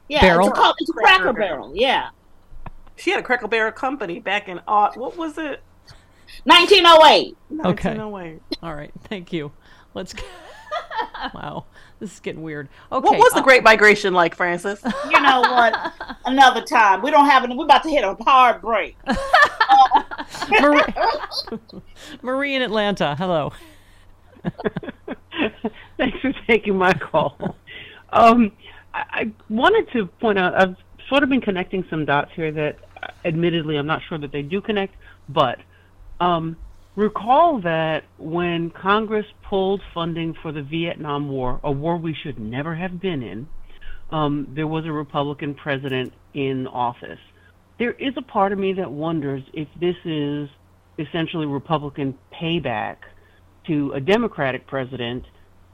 Yeah, 0.09 0.20
Barrel? 0.20 0.48
it's 0.48 0.59
a, 0.59 0.60
co- 0.60 0.72
it's 0.78 0.90
a 0.90 0.93
cracker 0.93 1.32
barrel. 1.32 1.72
Yeah, 1.74 2.10
She 2.97 3.10
had 3.10 3.18
a 3.18 3.22
Cracker 3.22 3.48
Barrel 3.48 3.72
company 3.72 4.20
back 4.20 4.48
in 4.48 4.60
uh, 4.68 4.93
what 4.94 5.16
was 5.16 5.36
it? 5.36 5.62
1908. 6.44 7.36
Okay. 7.66 7.98
1908. 7.98 8.40
All 8.62 8.74
right. 8.74 8.93
Thank 9.05 9.32
you. 9.32 9.52
Let's. 9.94 10.12
Get... 10.12 10.24
wow. 11.35 11.64
This 11.98 12.12
is 12.12 12.20
getting 12.20 12.43
weird. 12.43 12.68
Okay. 12.93 13.05
What 13.05 13.18
was 13.18 13.32
the 13.32 13.40
uh, 13.40 13.43
Great 13.43 13.62
Migration 13.62 14.12
like, 14.14 14.35
Frances? 14.35 14.82
You 15.10 15.20
know 15.20 15.40
what? 15.40 15.93
Another 16.24 16.62
time. 16.62 17.02
We 17.02 17.10
don't 17.10 17.27
have 17.27 17.44
any. 17.44 17.56
We're 17.56 17.64
about 17.64 17.82
to 17.85 17.90
hit 17.90 18.05
a 18.05 18.14
hard 18.23 18.60
break. 18.60 18.97
Marie, 20.60 20.82
Marie 22.23 22.55
in 22.55 22.62
Atlanta. 22.62 23.14
Hello. 23.16 23.52
Thanks 25.97 26.18
for 26.20 26.32
taking 26.47 26.77
my 26.77 26.93
call. 26.93 27.56
Um, 28.10 28.52
I, 28.94 29.05
I 29.10 29.32
wanted 29.48 29.90
to 29.93 30.06
point 30.06 30.39
out 30.39 30.55
I've 30.55 30.77
sort 31.09 31.23
of 31.23 31.28
been 31.28 31.40
connecting 31.40 31.85
some 31.89 32.05
dots 32.05 32.31
here 32.35 32.52
that, 32.52 32.78
uh, 33.02 33.09
admittedly, 33.24 33.77
I'm 33.77 33.86
not 33.86 34.02
sure 34.09 34.18
that 34.18 34.32
they 34.32 34.43
do 34.43 34.60
connect, 34.60 34.94
but 35.28 35.59
um, 36.20 36.56
recall 36.97 37.60
that 37.60 38.05
when 38.18 38.70
Congress 38.70 39.27
pulled 39.48 39.82
funding 39.94 40.35
for 40.43 40.51
the 40.51 40.62
Vietnam 40.62 41.28
War, 41.28 41.60
a 41.62 41.70
war 41.70 41.97
we 41.98 42.14
should 42.14 42.39
never 42.39 42.74
have 42.74 43.01
been 43.01 43.23
in, 43.23 43.47
um, 44.10 44.48
there 44.55 44.66
was 44.66 44.86
a 44.86 44.93
Republican 44.93 45.55
president 45.55 46.12
in 46.35 46.66
office. 46.66 47.18
There 47.78 47.93
is 47.93 48.14
a 48.16 48.23
part 48.23 48.52
of 48.52 48.59
me 48.59 48.73
that 48.74 48.90
wonders 48.90 49.43
if 49.52 49.68
this 49.78 49.97
is 50.05 50.48
essentially 50.98 51.47
Republican 51.47 52.16
payback 52.32 52.97
to 53.66 53.93
a 53.93 54.01
Democratic 54.01 54.66
president 54.66 55.24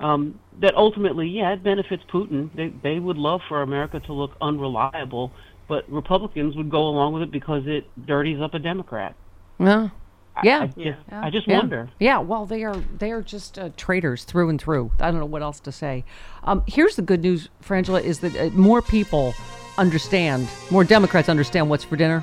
um, 0.01 0.40
that 0.61 0.74
ultimately, 0.74 1.28
yeah, 1.28 1.53
it 1.53 1.62
benefits 1.62 2.03
Putin. 2.12 2.51
They, 2.57 2.73
they 2.82 2.99
would 2.99 3.19
love 3.19 3.40
for 3.49 3.62
America 3.62 4.01
to 4.01 4.12
look 4.12 4.32
unreliable, 4.40 5.31
but 5.69 5.89
Republicans 5.89 6.57
would 6.57 6.70
go 6.70 6.89
along 6.89 7.12
with 7.12 7.23
it 7.23 7.31
because 7.31 7.62
it 7.66 7.86
dirties 8.07 8.40
up 8.40 8.55
a 8.55 8.59
Democrat. 8.59 9.15
Well, 9.59 9.93
yeah. 10.42 10.62
I 10.62 10.66
just, 10.66 10.98
I 11.10 11.30
just 11.30 11.48
Yeah. 11.48 11.59
wonder. 11.59 11.88
Yeah, 11.98 12.18
well, 12.18 12.46
they 12.46 12.64
are 12.64 12.76
they 12.98 13.10
are 13.12 13.22
just 13.22 13.59
uh, 13.59 13.70
traitors 13.76 14.24
through 14.24 14.48
and 14.48 14.60
through. 14.60 14.90
I 15.00 15.10
don't 15.10 15.20
know 15.20 15.26
what 15.26 15.42
else 15.42 15.60
to 15.60 15.72
say. 15.72 16.04
Um, 16.44 16.62
here's 16.66 16.96
the 16.96 17.02
good 17.02 17.20
news, 17.22 17.48
Frangela, 17.62 18.02
is 18.02 18.20
that 18.20 18.36
uh, 18.36 18.50
more 18.50 18.82
people 18.82 19.34
understand, 19.78 20.48
more 20.70 20.84
Democrats 20.84 21.28
understand 21.28 21.68
what's 21.70 21.84
for 21.84 21.96
dinner, 21.96 22.20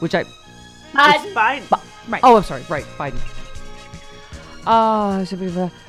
which 0.00 0.14
I. 0.14 0.20
It's 0.22 1.34
Biden. 1.34 1.80
Oh, 2.22 2.36
I'm 2.36 2.42
sorry. 2.42 2.62
Right, 2.68 2.84
Biden. 2.98 3.20
Uh, 4.66 5.24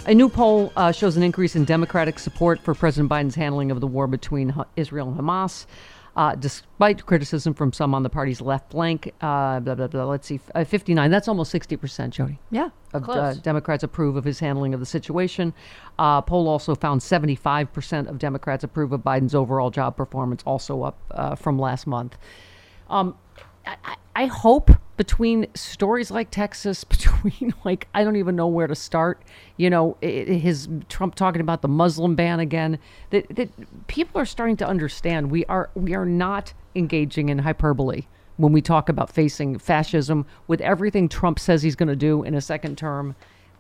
a 0.06 0.14
new 0.14 0.30
poll 0.30 0.72
uh, 0.78 0.92
shows 0.92 1.18
an 1.18 1.24
increase 1.24 1.56
in 1.56 1.66
Democratic 1.66 2.18
support 2.18 2.60
for 2.62 2.74
President 2.74 3.10
Biden's 3.12 3.36
handling 3.36 3.70
of 3.70 3.82
the 3.82 3.88
war 3.88 4.08
between 4.08 4.54
Israel 4.78 5.10
and 5.10 5.18
Hamas, 5.20 5.66
uh, 6.16 6.36
despite 6.36 7.06
criticism 7.06 7.54
from 7.54 7.72
some 7.72 7.96
on 7.96 8.04
the 8.04 8.10
party's 8.10 8.42
left 8.42 8.72
flank. 8.72 9.14
Uh, 9.22 9.60
blah, 9.60 9.76
blah, 9.76 9.88
blah. 9.88 10.06
Let's 10.06 10.28
see, 10.28 10.40
uh, 10.56 10.64
59. 10.64 11.10
That's 11.10 11.28
almost 11.28 11.54
60%, 11.54 12.10
Jody. 12.10 12.40
Yeah, 12.50 12.70
Of, 12.94 13.10
uh. 13.10 13.34
Democrats 13.36 13.84
approve 13.84 14.16
of 14.16 14.26
his 14.26 14.40
handling 14.40 14.74
of 14.74 14.80
the 14.80 14.86
situation. 14.86 15.54
Uh, 15.98 16.22
poll 16.22 16.48
also 16.48 16.76
found 16.76 17.02
75% 17.02 18.08
of 18.10 18.18
Democrats 18.18 18.64
approve 18.64 18.92
of 18.92 19.02
Biden's 19.02 19.36
overall 19.36 19.70
job 19.70 19.96
performance, 19.96 20.44
also 20.46 20.84
up 20.84 20.98
uh, 21.12 21.36
from 21.36 21.58
last 21.58 21.88
month. 21.88 22.18
Um, 22.90 23.16
I, 23.66 23.96
I- 24.16 24.26
hope 24.26 24.72
between 24.98 25.48
stories 25.56 26.12
like 26.12 26.30
Texas, 26.30 26.84
between 26.96 27.54
like 27.64 27.88
I 27.94 28.04
don't 28.04 28.16
even 28.18 28.36
know 28.36 28.48
where 28.48 28.68
to 28.68 28.76
start. 28.76 29.22
You 29.58 29.70
know, 29.70 29.98
his 30.02 30.70
Trump 30.90 31.16
talking 31.16 31.42
about 31.42 31.62
the 31.62 31.68
Muslim 31.68 32.16
ban 32.16 32.40
again. 32.40 32.80
That 33.10 33.36
that 33.36 33.88
people 33.88 34.22
are 34.22 34.26
starting 34.26 34.58
to 34.58 34.68
understand 34.68 35.32
we 35.32 35.46
are 35.46 35.70
we 35.76 35.94
are 35.96 36.06
not 36.06 36.54
engaging 36.76 37.30
in 37.30 37.40
hyperbole 37.40 38.04
when 38.38 38.54
we 38.54 38.62
talk 38.62 38.90
about 38.90 39.10
facing 39.10 39.60
fascism 39.60 40.26
with 40.48 40.62
everything 40.62 41.08
Trump 41.08 41.38
says 41.40 41.62
he's 41.62 41.76
going 41.76 41.90
to 41.90 41.96
do 41.96 42.24
in 42.24 42.34
a 42.34 42.42
second 42.42 42.78
term. 42.78 43.16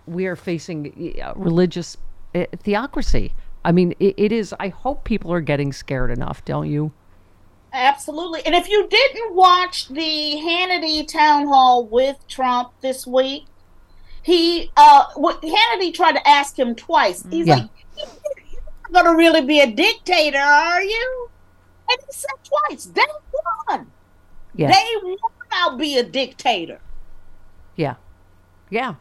We 0.08 0.26
are 0.26 0.36
facing 0.36 1.20
uh, 1.24 1.34
religious 1.36 1.98
uh, 2.34 2.46
theocracy. 2.58 3.34
I 3.64 3.72
mean, 3.72 3.94
it, 4.00 4.16
it 4.18 4.32
is. 4.32 4.56
I 4.60 4.70
hope 4.70 5.04
people 5.04 5.32
are 5.34 5.42
getting 5.42 5.72
scared 5.72 6.10
enough, 6.10 6.44
don't 6.46 6.70
you? 6.70 6.92
Absolutely. 7.74 8.46
And 8.46 8.54
if 8.54 8.68
you 8.70 8.88
didn't 8.88 9.34
watch 9.36 9.88
the 9.88 10.02
Hannity 10.02 11.08
town 11.08 11.48
hall 11.48 11.86
with 11.86 12.18
Trump 12.28 12.72
this 12.82 13.08
week, 13.08 13.46
he 14.24 14.70
uh 14.78 15.06
what 15.16 15.42
Hannity 15.42 15.94
tried 15.94 16.14
to 16.14 16.28
ask 16.28 16.58
him 16.58 16.76
twice. 16.76 17.24
He's 17.30 17.48
Yeah. 17.48 17.56
like, 17.56 17.70
You're 17.98 18.08
not 18.92 19.06
gonna 19.06 19.18
really 19.18 19.46
be 19.46 19.62
a 19.62 19.72
dictator, 19.72 20.38
are 20.38 20.82
you? 20.84 21.30
And 21.90 21.98
he 22.06 22.12
said 22.14 22.30
twice, 22.44 22.86
they 22.86 23.02
one. 23.68 23.88
Yeah. 24.54 24.72
Day 24.72 24.88
one 25.02 25.18
I'll 25.52 25.78
be 25.78 25.98
a 25.98 26.04
dictator. 26.04 26.80
Yeah. 27.76 27.96
Yeah. 28.70 28.96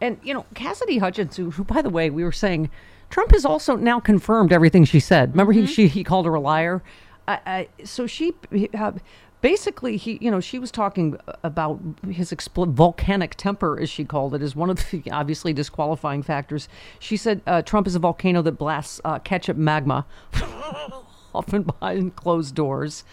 And, 0.00 0.18
you 0.22 0.32
know, 0.32 0.46
Cassidy 0.54 0.98
Hutchinson, 0.98 1.44
who, 1.46 1.50
who, 1.50 1.64
by 1.64 1.82
the 1.82 1.90
way, 1.90 2.08
we 2.08 2.24
were 2.24 2.32
saying, 2.32 2.70
Trump 3.10 3.32
has 3.32 3.44
also 3.44 3.76
now 3.76 4.00
confirmed 4.00 4.50
everything 4.52 4.84
she 4.84 4.98
said. 5.00 5.32
Remember, 5.32 5.52
he, 5.52 5.66
she, 5.66 5.88
he 5.88 6.02
called 6.04 6.24
her 6.24 6.34
a 6.34 6.40
liar? 6.40 6.82
I, 7.30 7.40
I, 7.46 7.84
so 7.84 8.06
she 8.06 8.34
uh, 8.76 8.92
basically, 9.40 9.96
he, 9.96 10.18
you 10.20 10.30
know, 10.30 10.40
she 10.40 10.58
was 10.58 10.70
talking 10.70 11.16
about 11.42 11.80
his 12.08 12.30
expl- 12.30 12.72
volcanic 12.72 13.34
temper, 13.36 13.78
as 13.80 13.88
she 13.88 14.04
called 14.04 14.34
it, 14.34 14.42
as 14.42 14.56
one 14.56 14.70
of 14.70 14.90
the 14.90 15.02
obviously 15.12 15.52
disqualifying 15.52 16.22
factors. 16.22 16.68
She 16.98 17.16
said 17.16 17.42
uh, 17.46 17.62
Trump 17.62 17.86
is 17.86 17.94
a 17.94 17.98
volcano 17.98 18.42
that 18.42 18.52
blasts 18.52 19.00
uh, 19.04 19.18
ketchup 19.20 19.56
magma, 19.56 20.06
often 21.34 21.62
behind 21.62 22.16
closed 22.16 22.54
doors. 22.54 23.04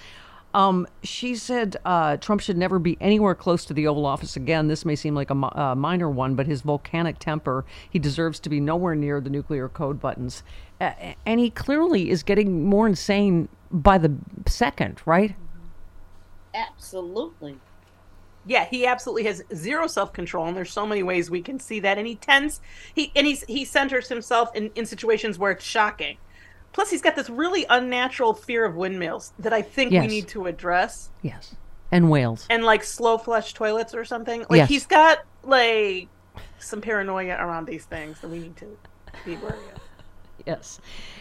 Um, 0.54 0.88
she 1.04 1.36
said 1.36 1.78
uh, 1.86 2.18
Trump 2.18 2.42
should 2.42 2.58
never 2.58 2.80
be 2.80 2.98
anywhere 3.00 3.36
close 3.36 3.64
to 3.66 3.74
the 3.74 3.86
Oval 3.86 4.06
Office 4.06 4.36
again. 4.36 4.68
This 4.68 4.86
may 4.86 4.96
seem 4.96 5.14
like 5.14 5.30
a 5.30 5.36
uh, 5.36 5.76
minor 5.76 6.10
one, 6.10 6.34
but 6.36 6.48
his 6.48 6.62
volcanic 6.62 7.20
temper, 7.20 7.64
he 7.90 8.00
deserves 8.00 8.40
to 8.40 8.50
be 8.50 8.60
nowhere 8.60 8.96
near 8.96 9.22
the 9.22 9.30
nuclear 9.30 9.70
code 9.70 10.00
buttons. 10.00 10.42
Uh, 10.82 10.94
and 11.26 11.40
he 11.40 11.52
clearly 11.52 12.10
is 12.10 12.24
getting 12.24 12.66
more 12.66 12.88
insane 12.88 13.50
by 13.72 13.98
the 13.98 14.16
second, 14.46 15.02
right? 15.06 15.36
Absolutely. 16.54 17.58
Yeah, 18.46 18.66
he 18.66 18.86
absolutely 18.86 19.24
has 19.26 19.44
zero 19.54 19.88
self 19.88 20.14
control, 20.14 20.48
and 20.48 20.56
there's 20.56 20.72
so 20.72 20.86
many 20.86 21.04
ways 21.04 21.30
we 21.30 21.42
can 21.42 21.60
see 21.60 21.80
that. 21.82 21.98
And 21.98 22.08
he 22.08 22.16
tends 22.16 22.62
he 22.96 23.12
and 23.16 23.28
he's 23.28 23.44
he 23.44 23.66
centers 23.66 24.08
himself 24.08 24.56
in, 24.56 24.72
in 24.76 24.86
situations 24.86 25.38
where 25.38 25.52
it's 25.52 25.66
shocking. 25.66 26.18
Plus, 26.72 26.90
he's 26.90 27.02
got 27.02 27.16
this 27.16 27.30
really 27.30 27.66
unnatural 27.70 28.34
fear 28.34 28.64
of 28.64 28.76
windmills 28.76 29.34
that 29.40 29.52
I 29.52 29.62
think 29.62 29.92
Yes. 29.92 30.02
we 30.04 30.08
need 30.08 30.28
to 30.30 30.46
address, 30.46 31.10
Yes. 31.24 31.56
And 31.92 32.10
whales. 32.10 32.46
and 32.50 32.64
like 32.64 32.84
slow 32.84 33.18
flush 33.18 33.54
toilets 33.54 33.94
or 33.94 34.06
something. 34.06 34.42
Like 34.50 34.58
Yes. 34.60 34.70
he's 34.70 34.86
got 34.86 35.20
like 35.44 36.08
some 36.60 36.82
paranoia 36.82 37.36
around 37.40 37.66
these 37.68 37.86
things 37.86 38.20
that 38.22 38.30
we 38.30 38.40
need 38.40 38.56
to 38.58 38.78
be 39.26 39.36
wary 39.38 39.54
of. 39.76 39.82
Yes. 40.46 40.80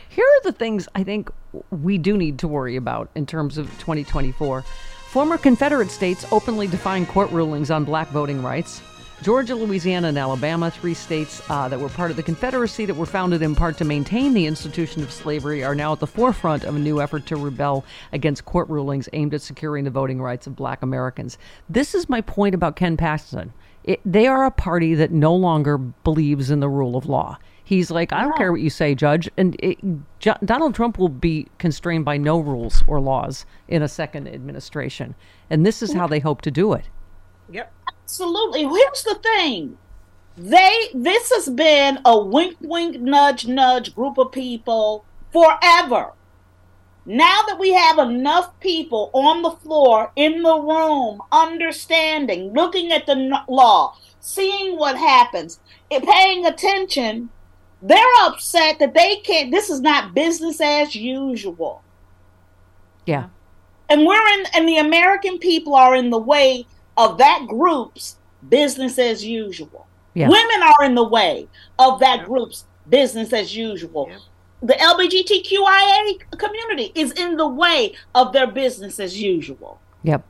Here 0.08 0.24
are 0.24 0.42
the 0.42 0.52
things 0.52 0.88
I 0.94 1.02
think 1.02 1.30
we 1.70 1.98
do 1.98 2.16
need 2.16 2.38
to 2.40 2.48
worry 2.48 2.76
about 2.76 3.10
in 3.14 3.26
terms 3.26 3.58
of 3.58 3.66
2024. 3.78 4.62
Former 4.62 5.38
Confederate 5.38 5.90
states 5.90 6.26
openly 6.30 6.66
defying 6.66 7.06
court 7.06 7.30
rulings 7.30 7.70
on 7.70 7.84
black 7.84 8.08
voting 8.08 8.42
rights. 8.42 8.82
Georgia, 9.22 9.54
Louisiana, 9.54 10.08
and 10.08 10.18
Alabama, 10.18 10.70
three 10.70 10.92
states 10.92 11.40
uh, 11.48 11.68
that 11.68 11.80
were 11.80 11.88
part 11.88 12.10
of 12.10 12.18
the 12.18 12.22
Confederacy 12.22 12.84
that 12.84 12.94
were 12.94 13.06
founded 13.06 13.40
in 13.40 13.54
part 13.54 13.78
to 13.78 13.84
maintain 13.84 14.34
the 14.34 14.44
institution 14.44 15.02
of 15.02 15.10
slavery, 15.10 15.64
are 15.64 15.74
now 15.74 15.94
at 15.94 16.00
the 16.00 16.06
forefront 16.06 16.64
of 16.64 16.76
a 16.76 16.78
new 16.78 17.00
effort 17.00 17.24
to 17.26 17.36
rebel 17.36 17.82
against 18.12 18.44
court 18.44 18.68
rulings 18.68 19.08
aimed 19.14 19.32
at 19.32 19.40
securing 19.40 19.84
the 19.84 19.90
voting 19.90 20.20
rights 20.20 20.46
of 20.46 20.54
black 20.54 20.82
Americans. 20.82 21.38
This 21.68 21.94
is 21.94 22.10
my 22.10 22.20
point 22.20 22.54
about 22.54 22.76
Ken 22.76 22.98
Paxton. 22.98 23.54
It, 23.84 24.00
they 24.04 24.26
are 24.26 24.44
a 24.44 24.50
party 24.50 24.94
that 24.94 25.12
no 25.12 25.34
longer 25.34 25.78
believes 25.78 26.50
in 26.50 26.60
the 26.60 26.68
rule 26.68 26.94
of 26.94 27.06
law. 27.06 27.38
He's 27.66 27.90
like, 27.90 28.12
I 28.12 28.22
don't 28.22 28.36
care 28.36 28.52
what 28.52 28.60
you 28.60 28.70
say, 28.70 28.94
Judge. 28.94 29.28
And 29.36 29.56
it, 29.58 29.76
Jo- 30.20 30.36
Donald 30.44 30.76
Trump 30.76 31.00
will 31.00 31.08
be 31.08 31.48
constrained 31.58 32.04
by 32.04 32.16
no 32.16 32.38
rules 32.38 32.84
or 32.86 33.00
laws 33.00 33.44
in 33.66 33.82
a 33.82 33.88
second 33.88 34.28
administration. 34.28 35.16
And 35.50 35.66
this 35.66 35.82
is 35.82 35.92
how 35.92 36.06
they 36.06 36.20
hope 36.20 36.42
to 36.42 36.52
do 36.52 36.74
it. 36.74 36.88
Yep. 37.50 37.72
Absolutely. 38.04 38.62
Here's 38.62 39.02
the 39.02 39.18
thing. 39.20 39.78
They 40.36 40.90
this 40.94 41.32
has 41.32 41.48
been 41.48 41.98
a 42.04 42.16
wink 42.16 42.56
wink 42.60 43.00
nudge 43.00 43.48
nudge 43.48 43.96
group 43.96 44.16
of 44.16 44.30
people 44.30 45.04
forever. 45.32 46.12
Now 47.04 47.40
that 47.48 47.58
we 47.58 47.72
have 47.72 47.98
enough 47.98 48.60
people 48.60 49.10
on 49.12 49.42
the 49.42 49.50
floor 49.50 50.12
in 50.14 50.42
the 50.42 50.56
room 50.56 51.20
understanding, 51.32 52.52
looking 52.52 52.92
at 52.92 53.06
the 53.06 53.40
law, 53.48 53.96
seeing 54.20 54.76
what 54.76 54.96
happens, 54.96 55.58
eh, 55.90 55.98
paying 55.98 56.46
attention, 56.46 57.30
they're 57.82 57.98
upset 58.22 58.78
that 58.78 58.94
they 58.94 59.16
can't 59.16 59.50
this 59.50 59.70
is 59.70 59.80
not 59.80 60.14
business 60.14 60.60
as 60.60 60.94
usual. 60.94 61.82
Yeah. 63.04 63.28
And 63.88 64.04
we're 64.04 64.28
in 64.28 64.44
and 64.54 64.68
the 64.68 64.78
American 64.78 65.38
people 65.38 65.74
are 65.74 65.94
in 65.94 66.10
the 66.10 66.18
way 66.18 66.66
of 66.96 67.18
that 67.18 67.46
group's 67.46 68.16
business 68.48 68.98
as 68.98 69.24
usual. 69.24 69.86
Yeah. 70.14 70.28
Women 70.28 70.62
are 70.62 70.84
in 70.84 70.94
the 70.94 71.06
way 71.06 71.48
of 71.78 72.00
that 72.00 72.24
group's 72.24 72.64
business 72.88 73.32
as 73.32 73.54
usual. 73.54 74.10
The 74.62 74.72
LGBTQIA 74.74 76.38
community 76.38 76.92
is 76.94 77.12
in 77.12 77.36
the 77.36 77.46
way 77.46 77.94
of 78.14 78.32
their 78.32 78.46
business 78.46 78.98
as 78.98 79.20
usual. 79.20 79.78
Yep. 80.02 80.24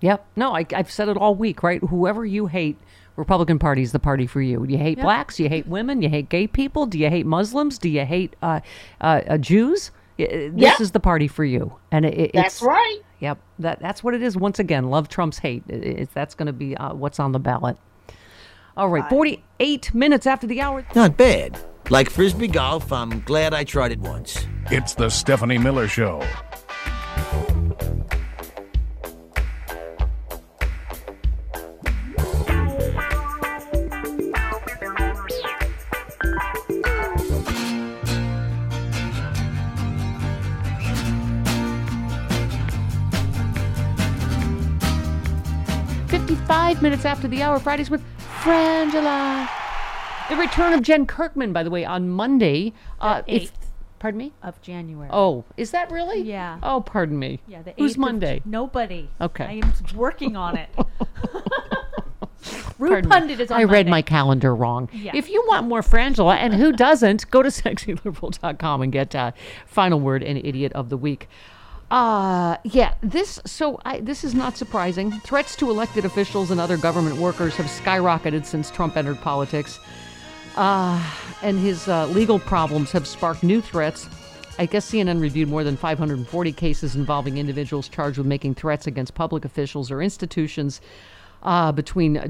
Yep. 0.00 0.26
No, 0.36 0.54
I, 0.54 0.64
I've 0.72 0.90
said 0.90 1.08
it 1.08 1.16
all 1.16 1.34
week, 1.34 1.62
right? 1.62 1.82
Whoever 1.82 2.24
you 2.24 2.46
hate, 2.46 2.78
Republican 3.16 3.58
Party 3.58 3.82
is 3.82 3.92
the 3.92 3.98
party 3.98 4.26
for 4.26 4.40
you. 4.40 4.64
You 4.64 4.78
hate 4.78 4.98
Yep. 4.98 5.04
blacks, 5.04 5.40
you 5.40 5.48
hate 5.48 5.66
women, 5.66 6.02
you 6.02 6.08
hate 6.08 6.28
gay 6.28 6.46
people, 6.46 6.86
do 6.86 6.98
you 6.98 7.08
hate 7.10 7.26
Muslims, 7.26 7.78
do 7.78 7.88
you 7.88 8.04
hate 8.04 8.36
uh, 8.42 8.60
uh, 9.00 9.22
uh, 9.28 9.38
Jews? 9.38 9.90
This 10.18 10.52
Yep. 10.54 10.80
is 10.80 10.90
the 10.92 11.00
party 11.00 11.28
for 11.28 11.44
you, 11.44 11.74
and 11.92 12.04
it, 12.06 12.14
it- 12.18 12.30
That's 12.34 12.56
it's 12.56 12.62
right. 12.62 13.00
Yep, 13.20 13.38
that 13.60 13.80
that's 13.80 14.02
what 14.04 14.14
it 14.14 14.22
is. 14.22 14.36
Once 14.36 14.58
again, 14.58 14.88
love 14.90 15.08
Trump's 15.08 15.38
hate. 15.38 15.62
It, 15.68 15.84
it- 15.84 16.14
that's 16.14 16.34
going 16.34 16.46
to 16.46 16.52
be 16.52 16.76
uh, 16.76 16.94
what's 16.94 17.18
on 17.20 17.32
the 17.32 17.38
ballot. 17.38 17.76
All 18.76 18.88
right, 18.88 19.08
forty-eight 19.08 19.94
minutes 19.94 20.26
after 20.26 20.46
the 20.46 20.60
hour. 20.60 20.86
Not 20.94 21.16
bad. 21.16 21.58
Like 21.88 22.10
frisbee 22.10 22.48
golf, 22.48 22.92
I'm 22.92 23.20
glad 23.20 23.54
I 23.54 23.64
tried 23.64 23.92
it 23.92 24.00
once. 24.00 24.46
It's 24.70 24.94
the 24.94 25.08
Stephanie 25.08 25.56
Miller 25.58 25.86
Show. 25.88 26.22
Fifty-five 46.46 46.80
minutes 46.80 47.04
after 47.04 47.26
the 47.26 47.42
hour. 47.42 47.58
Fridays 47.58 47.90
with 47.90 48.04
Frangela. 48.40 49.48
The 50.28 50.36
return 50.36 50.72
of 50.74 50.82
Jen 50.82 51.04
Kirkman, 51.04 51.52
by 51.52 51.64
the 51.64 51.70
way, 51.70 51.84
on 51.84 52.08
Monday. 52.08 52.72
Uh, 53.00 53.22
if- 53.26 53.42
eighth 53.42 53.70
pardon 53.98 54.18
me. 54.18 54.32
of 54.44 54.60
January. 54.62 55.08
Oh, 55.12 55.42
is 55.56 55.72
that 55.72 55.90
really? 55.90 56.20
Yeah. 56.20 56.58
Oh, 56.62 56.80
pardon 56.82 57.18
me. 57.18 57.40
Yeah, 57.48 57.62
the 57.62 57.72
Who's 57.76 57.92
8th 57.92 57.94
of- 57.94 57.98
Monday? 58.00 58.42
nobody. 58.44 59.08
Okay. 59.20 59.44
I 59.44 59.52
am 59.66 59.74
working 59.96 60.36
on 60.36 60.56
it. 60.56 60.68
Me. 62.78 63.02
Pundit 63.02 63.40
is 63.40 63.50
on 63.50 63.58
I 63.58 63.64
read 63.64 63.88
my 63.88 64.02
calendar 64.02 64.54
wrong. 64.54 64.88
Yeah. 64.92 65.12
If 65.14 65.28
you 65.30 65.42
want 65.48 65.66
more 65.66 65.80
Frangela, 65.80 66.36
and 66.36 66.54
who 66.54 66.70
doesn't, 66.72 67.28
go 67.30 67.42
to 67.42 67.48
sexyliberal.com 67.62 68.82
and 68.82 68.92
get 68.92 69.14
uh, 69.16 69.32
final 69.66 69.98
word 69.98 70.22
and 70.22 70.38
idiot 70.44 70.72
of 70.74 70.90
the 70.90 70.96
week. 70.96 71.28
Uh 71.90 72.56
yeah, 72.64 72.94
this 73.00 73.40
so 73.46 73.80
I 73.84 74.00
this 74.00 74.24
is 74.24 74.34
not 74.34 74.56
surprising. 74.56 75.12
Threats 75.20 75.54
to 75.56 75.70
elected 75.70 76.04
officials 76.04 76.50
and 76.50 76.60
other 76.60 76.76
government 76.76 77.16
workers 77.16 77.54
have 77.56 77.66
skyrocketed 77.66 78.44
since 78.44 78.70
Trump 78.70 78.96
entered 78.96 79.20
politics. 79.20 79.78
Uh, 80.56 81.00
and 81.42 81.58
his 81.58 81.86
uh, 81.86 82.06
legal 82.06 82.38
problems 82.38 82.90
have 82.90 83.06
sparked 83.06 83.42
new 83.42 83.60
threats. 83.60 84.08
I 84.58 84.64
guess 84.64 84.90
CNN 84.90 85.20
reviewed 85.20 85.50
more 85.50 85.62
than 85.62 85.76
540 85.76 86.52
cases 86.52 86.96
involving 86.96 87.36
individuals 87.36 87.88
charged 87.88 88.16
with 88.16 88.26
making 88.26 88.54
threats 88.54 88.86
against 88.86 89.14
public 89.14 89.44
officials 89.44 89.90
or 89.90 90.00
institutions 90.00 90.80
uh, 91.42 91.72
between 91.72 92.16
uh, 92.16 92.28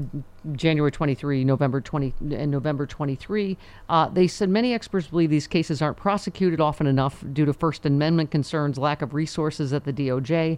January 0.53 0.91
23, 0.91 1.43
November 1.43 1.81
20, 1.81 2.13
and 2.31 2.51
November 2.51 2.85
23. 2.85 3.57
Uh, 3.89 4.09
they 4.09 4.27
said 4.27 4.49
many 4.49 4.73
experts 4.73 5.07
believe 5.07 5.29
these 5.29 5.47
cases 5.47 5.81
aren't 5.81 5.97
prosecuted 5.97 6.61
often 6.61 6.87
enough 6.87 7.23
due 7.33 7.45
to 7.45 7.53
First 7.53 7.85
Amendment 7.85 8.31
concerns, 8.31 8.77
lack 8.77 9.01
of 9.01 9.13
resources 9.13 9.73
at 9.73 9.83
the 9.83 9.93
DOJ. 9.93 10.57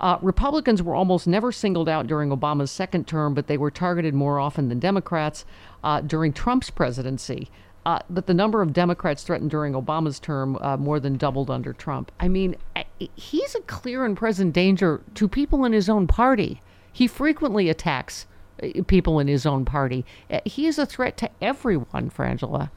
Uh, 0.00 0.18
Republicans 0.22 0.82
were 0.82 0.94
almost 0.94 1.26
never 1.26 1.52
singled 1.52 1.88
out 1.88 2.06
during 2.06 2.30
Obama's 2.30 2.70
second 2.70 3.06
term, 3.06 3.34
but 3.34 3.46
they 3.46 3.58
were 3.58 3.70
targeted 3.70 4.14
more 4.14 4.40
often 4.40 4.68
than 4.68 4.78
Democrats 4.78 5.44
uh, 5.84 6.00
during 6.00 6.32
Trump's 6.32 6.70
presidency. 6.70 7.50
Uh, 7.84 7.98
but 8.08 8.26
the 8.26 8.34
number 8.34 8.62
of 8.62 8.72
Democrats 8.72 9.22
threatened 9.22 9.50
during 9.50 9.72
Obama's 9.72 10.18
term 10.18 10.56
uh, 10.60 10.76
more 10.76 11.00
than 11.00 11.16
doubled 11.16 11.50
under 11.50 11.72
Trump. 11.72 12.12
I 12.20 12.28
mean, 12.28 12.56
he's 13.16 13.54
a 13.54 13.60
clear 13.62 14.04
and 14.04 14.16
present 14.16 14.52
danger 14.52 15.02
to 15.14 15.28
people 15.28 15.64
in 15.64 15.72
his 15.72 15.88
own 15.88 16.06
party. 16.06 16.60
He 16.92 17.06
frequently 17.06 17.68
attacks 17.68 18.26
uh, 18.62 18.82
people 18.86 19.18
in 19.20 19.28
his 19.28 19.46
own 19.46 19.64
party. 19.64 20.04
Uh, 20.30 20.40
he 20.44 20.66
is 20.66 20.78
a 20.78 20.86
threat 20.86 21.16
to 21.18 21.30
everyone, 21.40 22.10
Frangela. 22.10 22.70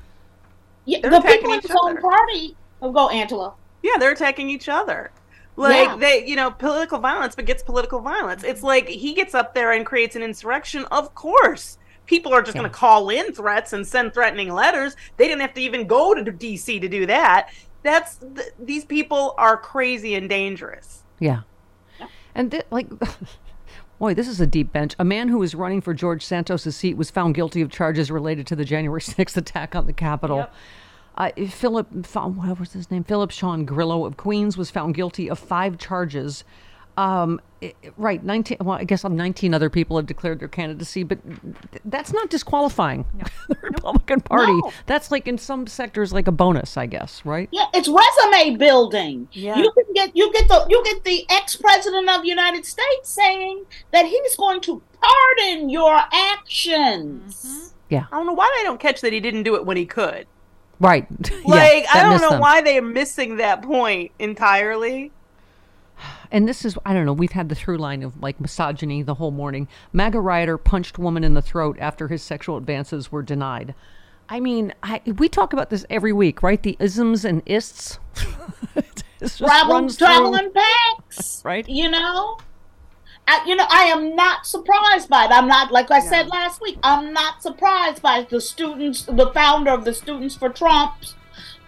Yeah, 0.85 0.99
They're 1.01 1.11
the 1.11 1.21
people 1.21 1.51
in 1.53 1.59
each 1.59 1.67
his 1.67 1.77
own 1.81 1.97
party. 1.97 2.55
Oh, 2.81 2.91
go, 2.91 3.09
Angela. 3.09 3.53
Yeah, 3.81 3.93
they're 3.99 4.11
attacking 4.11 4.49
each 4.49 4.67
other. 4.69 5.11
Like 5.55 5.87
Yeah. 5.87 5.95
they, 5.97 6.25
you 6.25 6.35
know, 6.35 6.51
political 6.51 6.99
violence 6.99 7.35
begets 7.35 7.61
political 7.63 7.99
violence. 7.99 8.43
It's 8.43 8.63
like 8.63 8.87
he 8.87 9.13
gets 9.13 9.33
up 9.35 9.53
there 9.53 9.71
and 9.71 9.85
creates 9.85 10.15
an 10.15 10.23
insurrection. 10.23 10.85
Of 10.85 11.13
course, 11.15 11.77
people 12.05 12.33
are 12.33 12.41
just 12.41 12.55
going 12.55 12.69
to 12.69 12.75
call 12.75 13.09
in 13.09 13.33
threats 13.33 13.71
and 13.73 13.85
send 13.87 14.13
threatening 14.13 14.49
letters. 14.49 14.95
They 15.17 15.27
didn't 15.27 15.41
have 15.41 15.53
to 15.53 15.61
even 15.61 15.85
go 15.87 16.13
to 16.13 16.31
D.C. 16.31 16.79
to 16.79 16.87
do 16.89 17.05
that. 17.05 17.49
That's 17.83 18.17
th- 18.17 18.49
these 18.59 18.83
people 18.83 19.35
are 19.37 19.55
crazy 19.57 20.15
and 20.15 20.27
dangerous. 20.27 21.03
Yeah. 21.19 21.41
And 22.35 22.49
thi- 22.51 22.63
like, 22.71 22.87
boy, 24.03 24.13
this 24.13 24.27
is 24.27 24.41
a 24.41 24.45
deep 24.45 24.73
bench. 24.73 24.95
A 24.99 25.05
man 25.05 25.29
who 25.29 25.37
was 25.37 25.55
running 25.55 25.79
for 25.79 25.93
George 25.93 26.25
Santos' 26.25 26.75
seat 26.75 26.97
was 26.97 27.09
found 27.09 27.35
guilty 27.35 27.61
of 27.61 27.71
charges 27.71 28.11
related 28.11 28.45
to 28.47 28.55
the 28.57 28.65
January 28.65 28.99
6th 29.01 29.37
attack 29.37 29.77
on 29.77 29.85
the 29.85 29.93
Capitol. 29.93 30.39
Uh, 31.15 31.29
Philip, 31.47 31.87
what 32.13 32.59
was 32.59 32.73
his 32.73 32.91
name? 32.91 33.05
Philip 33.05 33.31
Sean 33.31 33.63
Grillo 33.63 34.05
of 34.05 34.17
Queens 34.17 34.57
was 34.57 34.69
found 34.69 34.93
guilty 34.93 35.29
of 35.29 35.39
five 35.39 35.77
charges. 35.77 36.43
Um, 36.95 37.41
i- 37.63 37.73
right, 37.97 38.23
19, 38.23 38.57
well, 38.61 38.77
I 38.77 38.83
guess 38.83 39.03
19 39.03 39.53
other 39.55 39.69
people 39.69 39.97
have 39.97 40.05
declared 40.05 40.39
their 40.39 40.47
candidacy, 40.47 41.01
but 41.03 41.17
th- 41.23 41.81
that's 41.85 42.13
not 42.13 42.29
disqualifying 42.29 43.03
the 43.49 43.57
Republican 43.63 44.21
Party. 44.21 44.51
No. 44.53 44.71
That's 44.85 45.09
like 45.09 45.27
in 45.27 45.39
some 45.39 45.65
sectors, 45.65 46.13
like 46.13 46.27
a 46.27 46.31
bonus, 46.31 46.77
I 46.77 46.85
guess, 46.85 47.25
right? 47.25 47.49
Yeah, 47.51 47.65
it's 47.73 47.87
resume 47.89 48.57
building. 48.57 49.27
Yeah. 49.31 49.57
You 49.57 49.71
can 49.71 49.85
get 49.95 50.15
you 50.15 50.31
get 50.33 50.47
the 50.47 50.67
you 50.69 50.83
get 50.83 51.03
the 51.03 51.25
ex 51.31 51.55
president 51.55 52.07
of 52.09 52.21
the 52.21 52.27
United 52.27 52.63
States 52.65 53.09
saying 53.09 53.65
that 53.91 54.05
he's 54.05 54.35
going 54.35 54.61
to 54.61 54.81
pardon 55.01 55.69
your 55.69 55.99
actions. 56.13 57.73
Yeah. 57.89 58.05
I 58.11 58.17
don't 58.17 58.25
know 58.27 58.33
why 58.33 58.53
they 58.57 58.63
don't 58.63 58.79
catch 58.79 59.01
that 59.01 59.13
he 59.13 59.19
didn't 59.19 59.43
do 59.43 59.55
it 59.55 59.65
when 59.65 59.77
he 59.77 59.85
could. 59.85 60.27
Right. 60.79 61.07
Like 61.45 61.83
yeah, 61.83 61.89
I 61.93 62.03
don't 62.03 62.21
know 62.21 62.31
them. 62.31 62.39
why 62.39 62.61
they 62.61 62.77
are 62.77 62.81
missing 62.81 63.37
that 63.37 63.61
point 63.63 64.11
entirely. 64.19 65.11
And 66.33 66.47
this 66.47 66.65
is 66.65 66.77
I 66.85 66.93
don't 66.93 67.05
know. 67.05 67.13
We've 67.13 67.31
had 67.31 67.47
the 67.47 67.55
through 67.55 67.77
line 67.77 68.03
of 68.03 68.21
like 68.21 68.41
misogyny 68.41 69.03
the 69.03 69.13
whole 69.13 69.31
morning. 69.31 69.69
MAGA 69.93 70.19
rioter 70.19 70.57
punched 70.57 70.99
woman 70.99 71.23
in 71.23 71.33
the 71.33 71.41
throat 71.41 71.77
after 71.79 72.09
his 72.09 72.21
sexual 72.21 72.57
advances 72.57 73.11
were 73.11 73.21
denied. 73.21 73.73
I 74.27 74.39
mean, 74.39 74.73
I, 74.81 75.01
we 75.05 75.29
talk 75.29 75.53
about 75.53 75.69
this 75.69 75.85
every 75.89 76.13
week, 76.13 76.41
right? 76.41 76.61
The 76.61 76.75
isms 76.79 77.23
and 77.23 77.41
ists. 77.45 77.99
It 78.75 79.03
just 79.19 79.37
Travel, 79.37 79.75
runs 79.75 79.97
traveling 79.97 80.51
packs, 80.51 81.43
Right. 81.45 81.67
You 81.69 81.91
know, 81.91 82.39
I, 83.27 83.45
you 83.45 83.55
know, 83.55 83.67
I 83.69 83.83
am 83.83 84.15
not 84.15 84.47
surprised 84.47 85.09
by 85.09 85.25
it. 85.25 85.31
I'm 85.31 85.47
not 85.47 85.71
like 85.71 85.91
I 85.91 85.99
said 85.99 86.27
last 86.27 86.59
week. 86.59 86.79
I'm 86.81 87.13
not 87.13 87.43
surprised 87.43 88.01
by 88.01 88.25
the 88.27 88.41
students, 88.41 89.03
the 89.03 89.29
founder 89.31 89.69
of 89.69 89.85
the 89.85 89.93
Students 89.93 90.35
for 90.35 90.49
Trump's 90.49 91.15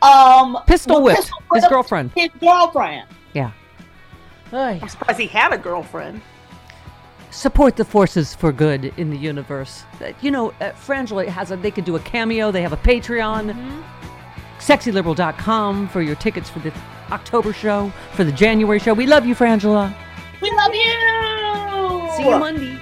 um, 0.01 0.57
Pistol 0.67 1.01
whipped 1.01 1.31
his 1.53 1.65
girlfriend. 1.67 2.11
His 2.15 2.29
girlfriend. 2.39 3.07
Yeah. 3.33 3.51
I'm 4.53 4.87
surprised 4.89 5.19
he 5.19 5.27
had 5.27 5.53
a 5.53 5.57
girlfriend. 5.57 6.21
Support 7.31 7.75
the 7.75 7.83
forces 7.85 8.33
for 8.33 8.51
good 8.51 8.93
in 8.97 9.09
the 9.09 9.17
universe. 9.17 9.83
Uh, 10.01 10.13
You 10.21 10.31
know, 10.31 10.49
uh, 10.61 10.71
Frangela 10.71 11.27
has 11.27 11.51
a. 11.51 11.57
They 11.57 11.71
could 11.71 11.83
do 11.85 11.95
a 11.95 11.99
cameo. 11.99 12.51
They 12.51 12.61
have 12.61 12.71
a 12.73 12.77
Patreon. 12.77 13.53
SexyLiberal.com 14.59 15.89
for 15.89 16.01
your 16.01 16.15
tickets 16.15 16.49
for 16.49 16.59
the 16.59 16.71
October 17.11 17.53
show, 17.53 17.91
for 18.13 18.23
the 18.23 18.31
January 18.31 18.79
show. 18.79 18.93
We 18.93 19.05
love 19.05 19.25
you, 19.25 19.35
Frangela. 19.35 19.93
We 20.41 20.49
love 20.51 20.73
you. 20.73 22.11
See 22.15 22.29
you 22.29 22.39
Monday. 22.39 22.79